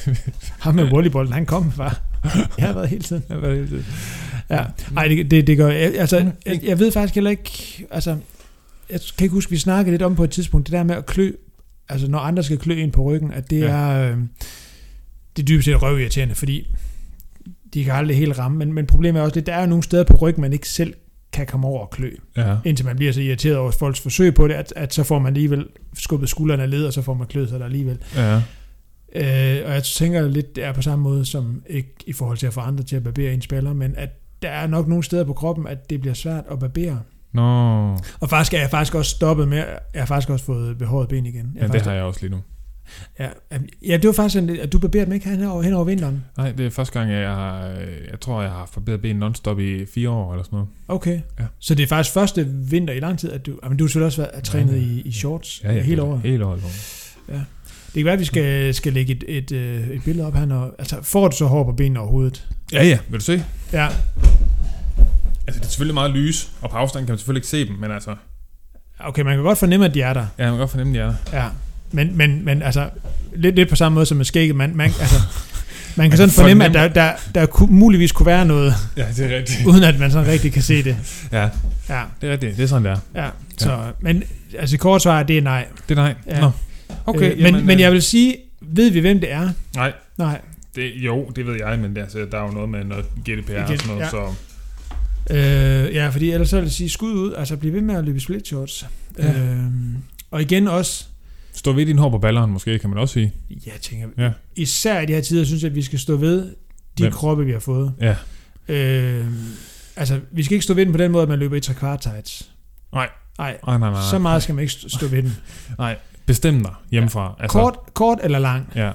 Ham 0.64 0.74
med 0.74 0.84
volleyballen, 0.90 1.32
han 1.32 1.46
kom 1.46 1.72
fra. 1.72 1.94
Jeg 2.58 2.66
har 2.66 2.72
været 2.72 2.88
hele 2.88 3.02
tiden. 3.02 3.22
Ja, 3.30 3.34
hvad 3.36 3.50
er 3.50 3.54
det? 3.54 3.84
Ja. 4.50 4.64
Ej, 4.96 5.08
det, 5.08 5.30
det, 5.30 5.46
det 5.46 5.56
gør 5.56 5.68
jeg, 5.68 5.94
altså, 5.98 6.30
jeg, 6.46 6.60
jeg 6.64 6.78
ved 6.78 6.92
faktisk 6.92 7.14
heller 7.14 7.30
ikke, 7.30 7.86
altså, 7.90 8.10
jeg 8.90 9.00
kan 9.18 9.24
ikke 9.24 9.34
huske, 9.34 9.50
vi 9.50 9.56
snakkede 9.58 9.90
lidt 9.92 10.02
om 10.02 10.14
på 10.16 10.24
et 10.24 10.30
tidspunkt, 10.30 10.66
det 10.66 10.72
der 10.72 10.82
med 10.82 10.94
at 10.94 11.06
klø, 11.06 11.32
altså 11.88 12.08
når 12.10 12.18
andre 12.18 12.42
skal 12.42 12.58
klø 12.58 12.74
ind 12.74 12.92
på 12.92 13.02
ryggen, 13.02 13.32
at 13.32 13.50
det 13.50 13.60
Ja. 13.60 13.66
er, 13.66 14.10
øh, 14.12 14.16
det 15.36 15.42
er 15.42 15.46
dybest 15.46 15.64
set 15.64 15.82
røvirriterende, 15.82 16.34
fordi 16.34 16.66
de 17.74 17.84
kan 17.84 17.92
aldrig 17.94 18.16
helt 18.16 18.38
ramme, 18.38 18.58
men, 18.58 18.72
men 18.72 18.86
problemet 18.86 19.20
er 19.20 19.24
også 19.24 19.34
lidt, 19.36 19.46
der 19.46 19.54
er 19.54 19.60
jo 19.60 19.66
nogle 19.66 19.82
steder 19.82 20.04
på 20.04 20.16
ryggen, 20.16 20.40
man 20.40 20.52
ikke 20.52 20.68
selv 20.68 20.94
kan 21.32 21.46
komme 21.46 21.66
over 21.66 21.80
og 21.80 21.90
klø, 21.90 22.10
Ja. 22.36 22.56
indtil 22.64 22.86
man 22.86 22.96
bliver 22.96 23.12
så 23.12 23.20
irriteret 23.20 23.56
over 23.56 23.70
folks 23.70 24.00
forsøg 24.00 24.34
på 24.34 24.48
det, 24.48 24.54
at, 24.54 24.72
at 24.76 24.94
så 24.94 25.02
får 25.02 25.18
man 25.18 25.26
alligevel 25.32 25.66
skubbet 25.98 26.28
skuldrene 26.28 26.66
led, 26.66 26.84
og 26.84 26.92
så 26.92 27.02
får 27.02 27.14
man 27.14 27.26
kløet 27.26 27.48
sig 27.48 27.58
der 27.60 27.64
alligevel. 27.66 27.98
Ja. 28.16 28.34
Øh, 29.14 29.66
og 29.66 29.72
jeg 29.74 29.84
tænker 29.84 30.28
lidt, 30.28 30.56
det 30.56 30.64
er 30.64 30.72
på 30.72 30.82
samme 30.82 31.02
måde 31.02 31.24
som 31.24 31.62
ikke 31.66 31.94
i 32.06 32.12
forhold 32.12 32.38
til 32.38 32.46
at 32.46 32.52
få 32.54 32.60
andre 32.60 32.84
til 32.84 32.96
at 32.96 33.02
barbere 33.04 33.34
en 33.34 33.42
spiller, 33.42 33.72
men 33.72 33.94
at 33.96 34.10
der 34.42 34.48
er 34.50 34.66
nok 34.66 34.88
nogle 34.88 35.04
steder 35.04 35.24
på 35.24 35.32
kroppen, 35.32 35.66
at 35.66 35.90
det 35.90 36.00
bliver 36.00 36.14
svært 36.14 36.44
at 36.50 36.58
barbere. 36.58 37.00
Nå. 37.32 37.42
Og 38.20 38.30
faktisk 38.30 38.54
er 38.54 38.58
jeg 38.60 38.70
faktisk 38.70 38.94
også 38.94 39.10
stoppet 39.10 39.48
med, 39.48 39.56
jeg 39.94 40.02
har 40.02 40.06
faktisk 40.06 40.30
også 40.30 40.44
fået 40.44 40.78
behåret 40.78 41.08
ben 41.08 41.26
igen. 41.26 41.52
Jeg 41.54 41.62
Ja, 41.62 41.68
det 41.68 41.82
har 41.82 41.92
jeg 41.92 42.02
også 42.02 42.20
lige 42.20 42.30
nu. 42.30 42.38
ja, 43.18 43.28
ja, 43.88 43.96
det 43.96 44.06
var 44.06 44.12
faktisk 44.12 44.42
lidt- 44.42 44.60
at 44.60 44.72
du 44.72 44.78
barberede 44.78 45.04
dem 45.06 45.12
ikke 45.14 45.28
hen 45.28 45.44
over, 45.44 45.62
hen 45.62 45.72
over 45.72 45.84
vinteren. 45.84 46.24
Nej, 46.36 46.52
det 46.52 46.66
er 46.66 46.70
første 46.70 46.98
gang, 46.98 47.12
jeg 47.12 47.28
har... 47.34 47.58
Jeg 48.10 48.20
tror, 48.20 48.42
jeg 48.42 48.50
har 48.50 48.66
forbedret 48.72 49.02
ben 49.02 49.16
non-stop 49.22 49.58
i 49.60 49.86
fire 49.86 50.10
år 50.10 50.32
eller 50.32 50.44
sådan 50.44 50.56
noget. 50.56 50.68
Okay. 50.88 51.20
Ja. 51.40 51.44
Så 51.58 51.74
det 51.74 51.82
er 51.82 51.86
faktisk 51.86 52.14
første 52.14 52.46
vinter 52.48 52.94
i 52.94 53.00
lang 53.00 53.18
tid, 53.18 53.32
at 53.32 53.46
du, 53.46 53.58
men 53.68 53.76
du 53.78 53.84
har 53.84 53.88
selvfølgelig 53.88 54.06
også 54.06 54.22
været 54.22 54.44
trænet 54.44 54.72
Ja, 54.72 54.78
ja. 54.78 54.82
i, 54.84 55.00
i 55.04 55.12
shorts 55.12 55.60
Ja, 55.64 55.72
ja, 55.72 55.82
hele 55.82 56.02
året. 56.02 56.20
Hele 56.20 56.46
året. 56.46 56.62
Det 57.94 57.98
kan 58.00 58.04
være, 58.04 58.14
at 58.14 58.20
vi 58.20 58.24
skal, 58.24 58.74
skal 58.74 58.92
lægge 58.92 59.12
et, 59.12 59.24
et, 59.28 59.52
øh, 59.52 59.88
et 59.88 60.04
billede 60.04 60.26
op 60.26 60.34
her. 60.34 60.44
Når, 60.46 60.74
altså, 60.78 60.96
får 61.02 61.28
du 61.28 61.36
så 61.36 61.46
hår 61.46 61.64
på 61.64 61.72
benene 61.72 62.00
overhovedet? 62.00 62.46
Ja, 62.72 62.84
ja. 62.84 62.98
Vil 63.08 63.20
du 63.20 63.24
se? 63.24 63.44
Ja. 63.72 63.86
Altså, 65.46 65.60
det 65.60 65.66
er 65.66 65.68
selvfølgelig 65.70 65.94
meget 65.94 66.10
lys, 66.10 66.48
og 66.60 66.70
på 66.70 66.76
afstand 66.76 67.06
kan 67.06 67.12
man 67.12 67.18
selvfølgelig 67.18 67.38
ikke 67.38 67.48
se 67.48 67.66
dem, 67.68 67.74
men 67.74 67.90
altså... 67.90 68.14
Okay, 68.98 69.22
man 69.22 69.34
kan 69.36 69.42
godt 69.44 69.58
fornemme, 69.58 69.86
at 69.86 69.94
de 69.94 70.02
er 70.02 70.12
der. 70.12 70.26
Ja, 70.38 70.44
man 70.44 70.52
kan 70.52 70.58
godt 70.58 70.70
fornemme, 70.70 70.94
de 70.94 70.98
er 70.98 71.06
der. 71.06 71.38
Ja, 71.42 71.46
men, 71.92 72.16
men, 72.16 72.44
men 72.44 72.62
altså, 72.62 72.90
lidt, 73.36 73.56
lidt 73.56 73.68
på 73.68 73.76
samme 73.76 73.94
måde 73.94 74.06
som 74.06 74.16
med 74.16 74.24
skægget, 74.24 74.56
man, 74.56 74.76
man, 74.76 74.86
altså, 75.00 75.20
man 75.96 76.04
kan 76.04 76.10
kan 76.10 76.16
sådan 76.16 76.30
fornemme, 76.30 76.64
at 76.64 76.72
der, 76.74 76.80
fornemme- 76.88 76.94
der, 77.34 77.40
der 77.40 77.46
ku, 77.46 77.66
muligvis 77.66 78.12
kunne 78.12 78.26
være 78.26 78.44
noget, 78.44 78.74
Ja, 78.96 79.06
det 79.16 79.32
er 79.32 79.36
rigtigt. 79.36 79.66
uden 79.66 79.82
at 79.84 79.98
man 79.98 80.10
sådan 80.10 80.28
rigtig 80.28 80.52
kan 80.52 80.62
se 80.62 80.84
det. 80.84 80.96
Ja, 81.32 81.48
Ja, 81.88 82.02
det 82.20 82.28
er 82.28 82.32
rigtigt. 82.32 82.56
Det 82.56 82.62
er 82.62 82.66
sådan, 82.66 82.84
det 82.84 82.92
er. 83.14 83.22
ja. 83.24 83.28
Så, 83.58 83.78
men 84.00 84.22
altså 84.58 84.78
kort 84.78 85.02
svar, 85.02 85.22
det 85.22 85.38
er 85.38 85.42
nej. 85.42 85.66
Det 85.88 85.98
er 85.98 86.02
nej. 86.02 86.14
Ja. 86.26 86.40
Nå. 86.40 86.50
Okay, 87.06 87.36
øh, 87.36 87.42
men, 87.42 87.66
men 87.66 87.80
jeg 87.80 87.92
vil 87.92 88.02
sige, 88.02 88.36
ved 88.60 88.90
vi 88.90 89.00
hvem 89.00 89.20
det 89.20 89.32
er? 89.32 89.50
Nej, 89.74 89.92
Nej. 90.18 90.40
det, 90.74 90.92
jo, 90.96 91.30
det 91.36 91.46
ved 91.46 91.54
jeg, 91.54 91.78
men 91.78 91.94
det, 91.96 92.00
altså, 92.02 92.26
der 92.30 92.38
er 92.38 92.42
jo 92.46 92.50
noget 92.50 92.68
med 92.68 92.84
noget 92.84 93.04
GDPR 93.04 93.52
og 93.52 93.68
Igen, 93.68 93.78
sådan 93.78 93.86
noget, 93.96 94.00
ja. 94.00 94.10
så... 94.10 94.34
Øh, 95.30 95.94
ja, 95.94 96.08
fordi 96.08 96.30
ellers 96.30 96.48
så 96.48 96.56
vil 96.56 96.62
jeg 96.62 96.72
sige 96.72 96.88
skud 96.90 97.12
ud, 97.12 97.34
altså 97.34 97.56
bliv 97.56 97.72
ved 97.72 97.80
med 97.80 97.94
at 97.94 98.04
løbe 98.04 98.16
i 98.16 98.20
split 98.20 98.46
shorts. 98.46 98.86
Ja. 99.18 99.42
Øh, 99.42 99.56
og 100.30 100.42
igen 100.42 100.68
også, 100.68 101.04
Stå 101.54 101.72
ved 101.72 101.86
din 101.86 101.98
hår 101.98 102.10
på 102.10 102.18
balleren, 102.18 102.50
måske, 102.50 102.78
kan 102.78 102.90
man 102.90 102.98
også 102.98 103.12
sige. 103.12 103.32
jeg 103.50 103.72
tænker, 103.80 104.08
Ja. 104.18 104.30
især 104.56 105.00
i 105.00 105.06
de 105.06 105.12
her 105.12 105.20
tider, 105.20 105.44
synes 105.44 105.62
jeg, 105.62 105.70
at 105.70 105.74
vi 105.76 105.82
skal 105.82 105.98
stå 105.98 106.16
ved 106.16 106.42
de 106.98 107.02
Hvem? 107.02 107.12
kroppe, 107.12 107.44
vi 107.44 107.52
har 107.52 107.58
fået. 107.58 107.92
Ja. 108.00 108.16
Øh, 108.68 109.26
altså, 109.96 110.20
vi 110.32 110.42
skal 110.42 110.54
ikke 110.54 110.64
stå 110.64 110.74
ved 110.74 110.84
den 110.86 110.92
på 110.92 110.98
den 110.98 111.12
måde, 111.12 111.22
at 111.22 111.28
man 111.28 111.38
løber 111.38 111.56
i 111.56 111.60
tre 111.60 111.74
kvart 111.74 112.00
tights. 112.00 112.50
Nej. 112.92 113.08
Nej, 113.38 113.56
Nej, 113.66 113.78
nej, 113.78 113.90
nej. 113.90 114.00
så 114.10 114.18
meget 114.18 114.42
skal 114.42 114.54
man 114.54 114.62
ikke 114.62 114.74
stå 114.74 115.06
ved 115.06 115.22
den. 115.22 115.36
Nej, 115.78 115.96
bestem 116.32 116.62
dig 116.62 116.74
hjemmefra. 116.90 117.36
Altså, 117.40 117.58
Kort, 117.58 117.78
kort 117.94 118.18
eller 118.22 118.38
lang? 118.38 118.72
Ja, 118.74 118.92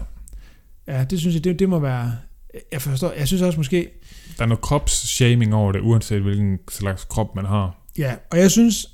Ja, 0.88 1.04
det 1.04 1.20
synes 1.20 1.36
jeg, 1.36 1.44
det, 1.44 1.60
det 1.60 1.70
må 1.70 1.80
være... 1.80 2.12
Jeg 2.72 2.82
forstår, 2.82 3.12
jeg 3.12 3.28
synes 3.28 3.42
også 3.42 3.60
måske... 3.60 3.90
der 4.38 4.44
er 4.44 4.48
noget 4.48 4.62
kropsshaming 4.62 5.54
over 5.56 5.72
det, 5.72 5.80
uanset 5.82 6.22
hvilken 6.22 6.60
slags 6.70 7.04
krop 7.04 7.36
man 7.36 7.46
har. 7.46 7.76
Ja, 7.98 8.16
og 8.32 8.38
jeg 8.40 8.52
synes, 8.52 8.88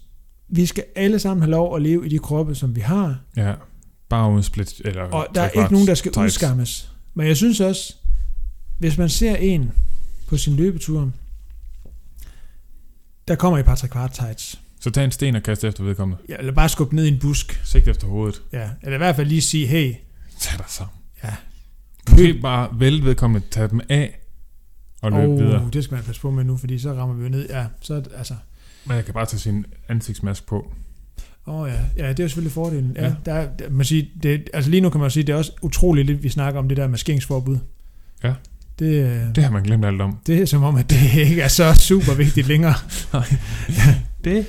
vi 0.48 0.66
skal 0.66 0.84
alle 0.96 1.20
sammen 1.20 1.42
have 1.42 1.52
lov 1.52 1.76
at 1.76 1.82
leve 1.82 2.06
i 2.06 2.10
de 2.10 2.20
kroppe, 2.20 2.56
som 2.56 2.76
vi 2.76 2.82
har. 2.82 3.20
Ja, 3.38 3.54
bare 4.10 4.32
uden 4.32 4.44
split, 4.44 4.82
eller 4.86 5.02
Og 5.04 5.28
der 5.36 5.42
er 5.42 5.50
ikke 5.50 5.74
nogen, 5.74 5.88
der 5.88 5.96
skal 5.96 6.12
tights. 6.12 6.26
udskammes. 6.34 6.92
Men 7.14 7.28
jeg 7.28 7.38
synes 7.38 7.60
også, 7.60 7.96
hvis 8.80 8.98
man 8.98 9.10
ser 9.10 9.36
en 9.36 9.72
på 10.28 10.38
sin 10.38 10.56
løbetur, 10.56 11.12
der 13.28 13.36
kommer 13.36 13.58
i 13.58 13.60
et 13.60 13.66
par 13.66 13.76
tre 13.76 13.88
kvart 13.88 14.12
tights. 14.12 14.60
Så 14.84 14.90
tag 14.92 15.06
en 15.06 15.12
sten 15.12 15.36
og 15.36 15.44
kast 15.44 15.64
efter 15.64 15.84
vedkommende. 15.84 16.22
Ja, 16.30 16.36
eller 16.40 16.52
bare 16.54 16.70
skubbe 16.70 16.96
ned 16.96 17.06
i 17.06 17.08
en 17.08 17.20
busk. 17.20 17.62
Sigt 17.64 17.88
efter 17.88 18.08
hovedet. 18.08 18.42
Ja, 18.54 18.70
eller 18.82 18.94
i 18.94 18.98
hvert 18.98 19.16
fald 19.16 19.28
lige 19.28 19.42
sige, 19.42 19.68
hey, 19.68 19.94
Tag 20.40 20.58
dig 20.58 20.66
sammen. 20.68 20.96
Ja. 21.24 21.30
Måske 22.10 22.34
bare 22.42 22.70
vælge 22.80 23.04
vedkommende, 23.04 23.48
tage 23.52 23.68
dem 23.68 23.82
af 23.90 24.20
og 25.02 25.12
løbe 25.12 25.24
oh, 25.34 25.40
videre. 25.40 25.70
det 25.74 25.84
skal 25.84 25.96
man 25.96 26.04
passe 26.04 26.22
på 26.22 26.32
med 26.32 26.44
nu, 26.44 26.58
fordi 26.58 26.80
så 26.80 26.94
rammer 26.94 27.16
vi 27.16 27.24
jo 27.24 27.30
ned. 27.30 27.50
Ja, 27.50 27.66
så 27.82 28.04
altså... 28.18 28.34
Men 28.86 28.96
jeg 28.96 29.06
kan 29.06 29.14
bare 29.14 29.26
tage 29.26 29.40
sin 29.40 29.66
ansigtsmask 29.90 30.46
på. 30.48 30.74
Åh 31.48 31.56
oh, 31.56 31.70
ja. 31.70 32.04
ja, 32.06 32.10
det 32.10 32.20
er 32.20 32.24
jo 32.24 32.28
selvfølgelig 32.30 32.52
fordelen. 32.54 32.92
Ja, 32.96 33.04
Ja. 33.06 33.14
Der, 33.26 33.34
er- 33.34 33.50
der, 33.60 33.70
man 33.70 33.86
siger, 33.86 34.06
det, 34.24 34.50
altså 34.54 34.72
lige 34.72 34.82
nu 34.82 34.90
kan 34.90 35.02
man 35.02 35.12
sige, 35.12 35.24
det 35.24 35.34
er 35.34 35.38
også 35.38 35.52
utroligt 35.62 36.08
lidt, 36.08 36.24
vi 36.24 36.30
snakker 36.30 36.60
om 36.60 36.68
det 36.68 36.78
der 36.78 36.88
maskeringsforbud. 36.88 37.58
Ja. 38.24 38.34
Det, 38.80 38.86
øh, 39.04 39.36
Det 39.36 39.44
har 39.44 39.52
man 39.52 39.64
glemt 39.64 39.86
alt 39.86 40.02
om. 40.02 40.18
det 40.28 40.42
er 40.42 40.46
som 40.46 40.64
om, 40.64 40.76
at 40.76 40.90
det 40.90 41.14
ikke 41.16 41.42
er 41.42 41.48
så 41.48 41.74
super 41.74 42.14
vigtigt 42.14 42.48
længere. 42.48 42.74
Det? 44.24 44.46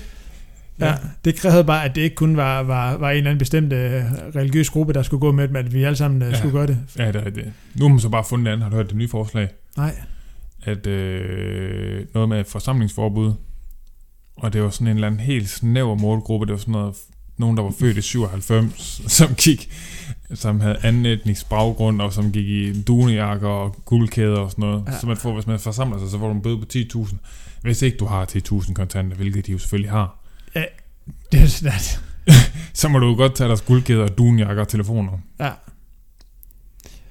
Ja. 0.80 0.94
Det 1.24 1.34
krævede 1.34 1.64
bare, 1.64 1.84
at 1.84 1.94
det 1.94 2.00
ikke 2.02 2.16
kun 2.16 2.36
var, 2.36 2.62
var, 2.62 2.96
var 2.96 3.10
en 3.10 3.16
eller 3.16 3.30
anden 3.30 3.38
bestemt 3.38 3.72
øh, 3.72 4.02
religiøs 4.36 4.70
gruppe, 4.70 4.92
der 4.92 5.02
skulle 5.02 5.20
gå 5.20 5.32
med, 5.32 5.48
men 5.48 5.56
at 5.56 5.74
vi 5.74 5.82
alle 5.84 5.96
sammen 5.96 6.22
øh, 6.22 6.28
Ja. 6.32 6.36
skulle 6.38 6.52
gøre 6.52 6.66
det. 6.66 6.78
Ja, 6.98 7.06
det 7.12 7.16
er 7.26 7.30
det. 7.30 7.52
Nu 7.74 7.84
har 7.84 7.88
man 7.88 8.01
så 8.01 8.09
bare 8.09 8.24
fundet 8.24 8.46
det 8.46 8.52
andet. 8.52 8.62
Har 8.62 8.70
du 8.70 8.76
hørt 8.76 8.88
det 8.88 8.96
nye 8.96 9.09
forslag? 9.09 9.48
Nej. 9.76 9.94
At 10.64 10.86
øh, 10.86 12.06
noget 12.14 12.28
med 12.28 12.44
forsamlingsforbud. 12.44 13.32
Og 14.36 14.52
det 14.52 14.62
var 14.62 14.70
sådan 14.70 14.86
en 14.86 14.94
eller 14.94 15.06
anden 15.06 15.20
helt 15.20 15.48
snæver 15.48 15.94
målgruppe. 15.94 16.46
Det 16.46 16.52
var 16.52 16.59
sådan 16.59 16.72
noget, 16.72 16.94
nogen, 17.36 17.56
der 17.56 17.62
var 17.62 17.72
født 17.80 17.96
i 17.96 18.02
97, 18.02 19.02
som 19.12 19.34
gik, 19.34 19.68
som 20.34 20.60
havde 20.60 20.76
anden 20.82 21.06
etnisk 21.06 21.48
baggrund, 21.48 22.01
og 22.01 22.12
som 22.12 22.32
gik 22.32 22.46
i 22.48 22.82
dunejakker 22.82 23.48
og 23.48 23.76
guldkæder 23.84 24.36
og 24.38 24.51
sådan 24.51 24.62
noget. 24.62 24.84
Ja. 24.86 24.98
Så 25.01 25.06
man 25.06 25.16
får, 25.16 25.34
hvis 25.34 25.46
man 25.46 25.59
forsamler 25.59 25.98
sig, 25.98 26.09
så 26.10 26.18
får 26.18 26.28
du 26.28 26.34
en 26.34 26.42
bøde 26.42 26.59
på 26.59 26.64
10.000. 26.74 27.14
Hvis 27.62 27.82
ikke 27.82 27.96
du 27.96 28.05
har 28.06 28.26
10.000 28.52 28.72
kontanter, 28.74 29.16
hvilket 29.16 29.46
de 29.46 29.52
jo 29.52 29.59
selvfølgelig 29.59 29.90
har, 29.90 30.23
Det 31.32 31.40
er 31.43 31.47
sådan, 31.47 31.72
at, 31.72 32.01
så 32.74 32.89
må 32.89 32.98
du 32.98 33.14
godt 33.14 33.35
tage 33.35 33.48
deres 33.48 33.60
guldkæder, 33.60 34.06
dunejakker 34.09 34.62
og 34.62 34.68
telefoner. 34.68 35.12
ja. 35.40 35.51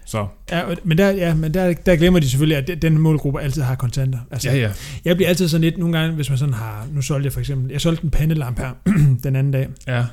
Så 0.06 0.28
Ja, 0.52 0.64
men 0.84 0.98
der, 0.98 1.10
ja, 1.10 1.34
men 1.34 1.54
der, 1.54 1.74
der 1.74 1.96
glemmer 1.96 2.20
de 2.20 2.30
selvfølgelig, 2.30 2.58
at 2.58 2.82
den 2.82 2.98
målgruppe 2.98 3.42
altid 3.42 3.62
har 3.62 3.76
kontanter. 3.76 4.20
Altså, 4.32 4.50
ja, 4.50 4.56
ja. 4.56 4.72
Jeg 5.06 5.16
bliver 5.16 5.30
altid 5.30 5.48
sådan 5.48 5.62
lidt, 5.62 5.78
nogle 5.78 5.98
gange, 6.00 6.16
hvis 6.16 6.30
man 6.30 6.38
sådan 6.38 6.54
har, 6.54 6.88
nu 6.92 7.02
solgte 7.02 7.26
jeg 7.26 7.34
for 7.34 7.40
eksempel, 7.40 7.72
jeg 7.72 7.82
solgte 7.82 8.04
en 8.04 8.10
pandelampe 8.10 8.62
her 8.62 8.72
den 9.24 9.36
anden 9.36 9.52
dag, 9.52 9.68
Ja, 9.88 10.06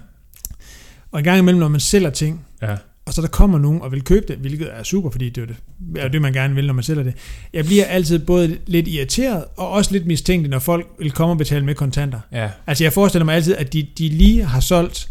og 1.12 1.18
en 1.18 1.24
gang 1.24 1.38
imellem, 1.38 1.60
når 1.60 1.68
man 1.68 1.80
sælger 1.80 2.10
ting, 2.10 2.46
ja. 2.62 2.76
Og 3.10 3.14
så 3.14 3.22
der 3.22 3.28
kommer 3.28 3.58
nogen 3.58 3.82
og 3.82 3.92
vil 3.92 4.02
købe 4.04 4.26
det, 4.28 4.36
hvilket 4.36 4.68
er 4.78 4.82
super, 4.82 5.10
fordi 5.10 5.28
det 5.30 5.42
er 5.42 5.46
det, 5.46 5.56
er 5.96 6.08
det 6.08 6.22
man 6.22 6.32
gerne 6.32 6.54
vil, 6.54 6.66
når 6.66 6.74
man 6.74 6.84
sælger 6.84 7.02
det. 7.02 7.14
Jeg 7.52 7.64
bliver 7.64 7.84
altid 7.84 8.18
både 8.18 8.58
lidt 8.66 8.88
irriteret, 8.88 9.44
og 9.56 9.68
også 9.70 9.92
lidt 9.92 10.06
mistænkelig, 10.06 10.50
når 10.50 10.58
folk 10.58 10.86
vil 10.98 11.10
komme 11.12 11.32
og 11.32 11.38
betale 11.38 11.64
med 11.64 11.74
kontanter. 11.74 12.20
Ja, 12.32 12.50
Altså 12.66 12.84
jeg 12.84 12.92
forestiller 12.92 13.24
mig 13.24 13.34
altid, 13.34 13.56
at 13.56 13.72
de, 13.72 13.86
de 13.98 14.08
lige 14.08 14.44
har 14.44 14.60
solgt, 14.60 15.10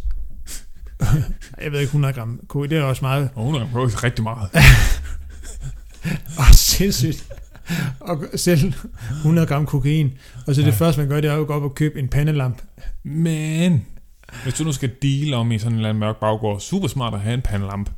jeg 1.63 1.71
ved 1.71 1.79
ikke, 1.79 1.87
100 1.89 2.13
gram 2.13 2.39
kokain, 2.47 2.69
det 2.69 2.77
er 2.77 2.83
også 2.83 3.05
meget, 3.05 3.29
og 3.35 3.43
hun 3.43 3.55
har 3.55 3.69
brugt 3.73 4.03
rigtig 4.03 4.23
meget. 4.23 4.49
åh, 6.39 6.51
sindssygt, 6.53 7.27
og 7.99 8.23
selv 8.35 8.73
100 9.17 9.47
gram 9.47 9.65
kokain, 9.65 10.11
og 10.47 10.55
så 10.55 10.61
det 10.61 10.67
Ja. 10.67 10.71
første, 10.73 11.01
man 11.01 11.09
gør, 11.09 11.21
det 11.21 11.29
er 11.29 11.35
jo 11.35 11.41
at 11.41 11.47
gå 11.47 11.53
op 11.53 11.63
og 11.63 11.75
købe 11.75 11.99
en 11.99 12.07
pandelamp. 12.07 12.61
Men, 13.03 13.85
hvis 14.43 14.53
du 14.53 14.63
nu 14.63 14.71
skal 14.71 14.91
deal 15.01 15.33
om 15.33 15.51
i 15.51 15.57
sådan 15.59 15.71
en 15.71 15.77
eller 15.77 15.89
anden 15.89 15.99
mørk 15.99 16.19
baggård, 16.19 16.59
super 16.59 16.87
smart 16.87 17.13
at 17.13 17.19
have 17.19 17.33
en 17.33 17.41
pandelamp. 17.41 17.89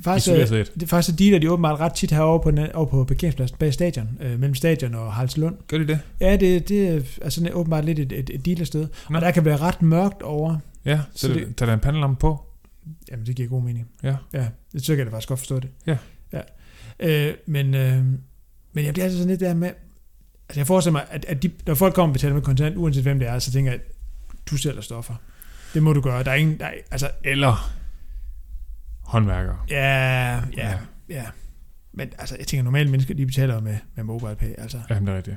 faktisk, 0.00 0.26
isoleret 0.26 0.52
øh, 0.52 0.66
det, 0.80 0.88
faktisk 0.88 1.18
dealer 1.18 1.38
de 1.38 1.50
åbenbart 1.50 1.80
ret 1.80 1.92
tit 1.92 2.10
herovre 2.10 2.42
på, 2.42 2.50
den- 2.50 2.72
over 2.72 2.86
på 2.86 3.04
parkeringspladsen 3.04 3.56
bag 3.58 3.74
stadion, 3.74 4.08
øh, 4.20 4.30
mellem 4.30 4.54
stadion 4.54 4.94
og 4.94 5.12
Haraldslund. 5.12 5.56
Gør 5.68 5.78
de 5.78 5.86
det? 5.86 5.98
Ja, 6.20 6.36
det, 6.36 6.68
det 6.68 7.06
er 7.22 7.28
sådan 7.28 7.52
åbenbart 7.54 7.84
lidt 7.84 7.98
et, 7.98 8.12
et, 8.12 8.30
et 8.34 8.46
dealersted. 8.46 8.88
Nå. 9.10 9.16
Og 9.16 9.22
der 9.22 9.30
kan 9.30 9.44
være 9.44 9.56
ret 9.56 9.82
mørkt 9.82 10.22
over. 10.22 10.56
Ja, 10.84 11.00
så, 11.14 11.20
Så 11.28 11.28
det- 11.34 11.46
det, 11.46 11.56
tager 11.56 11.66
der 11.70 11.74
en 11.74 11.80
pandelampe 11.80 12.20
på. 12.20 12.42
Jamen, 13.10 13.26
det 13.26 13.36
giver 13.36 13.48
god 13.48 13.62
mening. 13.62 13.86
Ja. 14.02 14.16
Ja, 14.32 14.46
det 14.72 14.84
så 14.84 14.92
kan 14.92 14.98
jeg 14.98 15.06
da 15.06 15.10
faktisk 15.12 15.28
godt 15.28 15.38
forstå 15.40 15.60
det. 15.60 15.68
Ja. 15.86 15.96
ja. 16.32 16.40
Øh, 17.00 17.34
men, 17.46 17.74
øh, 17.74 18.04
men 18.72 18.84
ja, 18.84 18.90
det 18.90 18.98
er 18.98 19.02
altså 19.02 19.18
sådan 19.18 19.30
lidt 19.30 19.40
der 19.40 19.54
med, 19.54 19.68
altså 20.48 20.60
jeg 20.60 20.66
forestiller 20.66 20.92
mig, 20.92 21.04
at, 21.10 21.24
at 21.28 21.42
de, 21.42 21.50
når 21.66 21.74
folk 21.74 21.94
kommer 21.94 22.08
og 22.10 22.12
betaler 22.12 22.34
med 22.34 22.42
kontant, 22.42 22.76
uanset 22.76 23.02
hvem 23.02 23.18
det 23.18 23.28
er, 23.28 23.38
så 23.38 23.52
tænker 23.52 23.70
jeg, 23.72 23.80
at 23.80 23.86
du 24.50 24.56
sælger 24.56 24.80
stoffer. 24.80 25.14
Det 25.76 25.82
må 25.84 25.92
du 25.92 26.00
gøre. 26.00 26.24
Der 26.24 26.30
er 26.30 26.34
ingen, 26.34 26.58
der 26.58 26.66
er, 26.66 26.72
altså, 26.90 27.10
Eller 27.24 27.72
håndværkere. 29.04 29.58
ja, 29.70 30.34
ja, 30.56 30.78
ja. 31.08 31.24
Men 31.92 32.12
altså, 32.18 32.36
jeg 32.38 32.46
tænker, 32.46 32.64
normale 32.64 32.90
mennesker, 32.90 33.14
de 33.14 33.26
betaler 33.26 33.54
jo 33.54 33.60
med, 33.60 33.76
med 33.94 34.04
MobilePay. 34.04 34.54
Altså, 34.58 34.80
Ja, 34.90 34.94
det 35.00 35.08
er 35.08 35.16
rigtigt. 35.16 35.36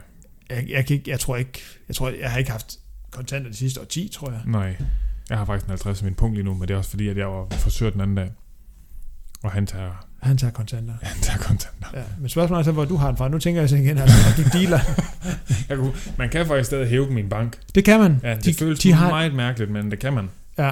jeg, 0.49 0.65
jeg, 0.69 0.85
kan 0.85 0.95
ikke, 0.97 1.11
jeg 1.11 1.19
tror 1.19 1.35
ikke, 1.37 1.61
jeg 1.87 1.95
tror, 1.95 2.09
jeg 2.09 2.31
har 2.31 2.37
ikke 2.37 2.51
haft 2.51 2.77
kontanter 3.11 3.51
de 3.51 3.55
sidste 3.57 3.81
år 3.81 3.85
10, 3.85 4.09
tror 4.13 4.31
jeg. 4.31 4.41
Nej, 4.45 4.77
jeg 5.29 5.37
har 5.37 5.45
faktisk 5.45 5.65
en 5.65 5.69
50 5.69 6.01
i 6.01 6.03
min 6.05 6.13
punkt 6.15 6.35
lige 6.35 6.45
nu, 6.45 6.53
men 6.53 6.67
det 6.67 6.73
er 6.73 6.77
også 6.77 6.89
fordi, 6.89 7.07
at 7.07 7.17
jeg 7.17 7.27
var 7.27 7.47
frisør 7.51 7.89
den 7.89 8.01
anden 8.01 8.15
dag. 8.17 8.31
Og 9.43 9.51
han 9.51 9.65
tager, 9.65 10.07
Han 10.21 10.37
tager 10.37 10.51
kontanter. 10.51 10.93
han 11.01 11.21
tager 11.21 11.39
kontanter. 11.39 11.87
Ja. 11.93 12.03
Men 12.19 12.29
spørgsmålet 12.29 12.61
er 12.61 12.63
så, 12.63 12.71
hvor 12.71 12.85
du 12.85 12.95
har 12.95 13.07
den 13.07 13.17
fra. 13.17 13.29
Nu 13.29 13.39
tænker 13.39 13.61
jeg 13.61 13.69
så 13.69 13.75
igen, 13.75 13.97
altså, 13.97 14.17
at 14.29 14.37
du 14.37 14.57
dealer. 14.57 14.79
Jeg 15.69 15.77
kunne, 15.77 15.93
man 16.17 16.29
kan 16.29 16.45
faktisk 16.45 16.67
stadig 16.67 16.89
hæve 16.89 17.19
en 17.19 17.29
bank. 17.29 17.57
Det 17.75 17.85
kan 17.85 17.99
man. 17.99 18.19
Ja, 18.23 18.35
det 18.35 18.45
de, 18.45 18.49
de, 18.49 18.55
føles 18.55 18.79
de 18.79 18.89
de 18.89 18.93
har, 18.93 19.09
meget 19.09 19.33
mærkeligt, 19.33 19.71
men 19.71 19.91
det 19.91 19.99
kan 19.99 20.13
man. 20.13 20.29
Ja. 20.57 20.71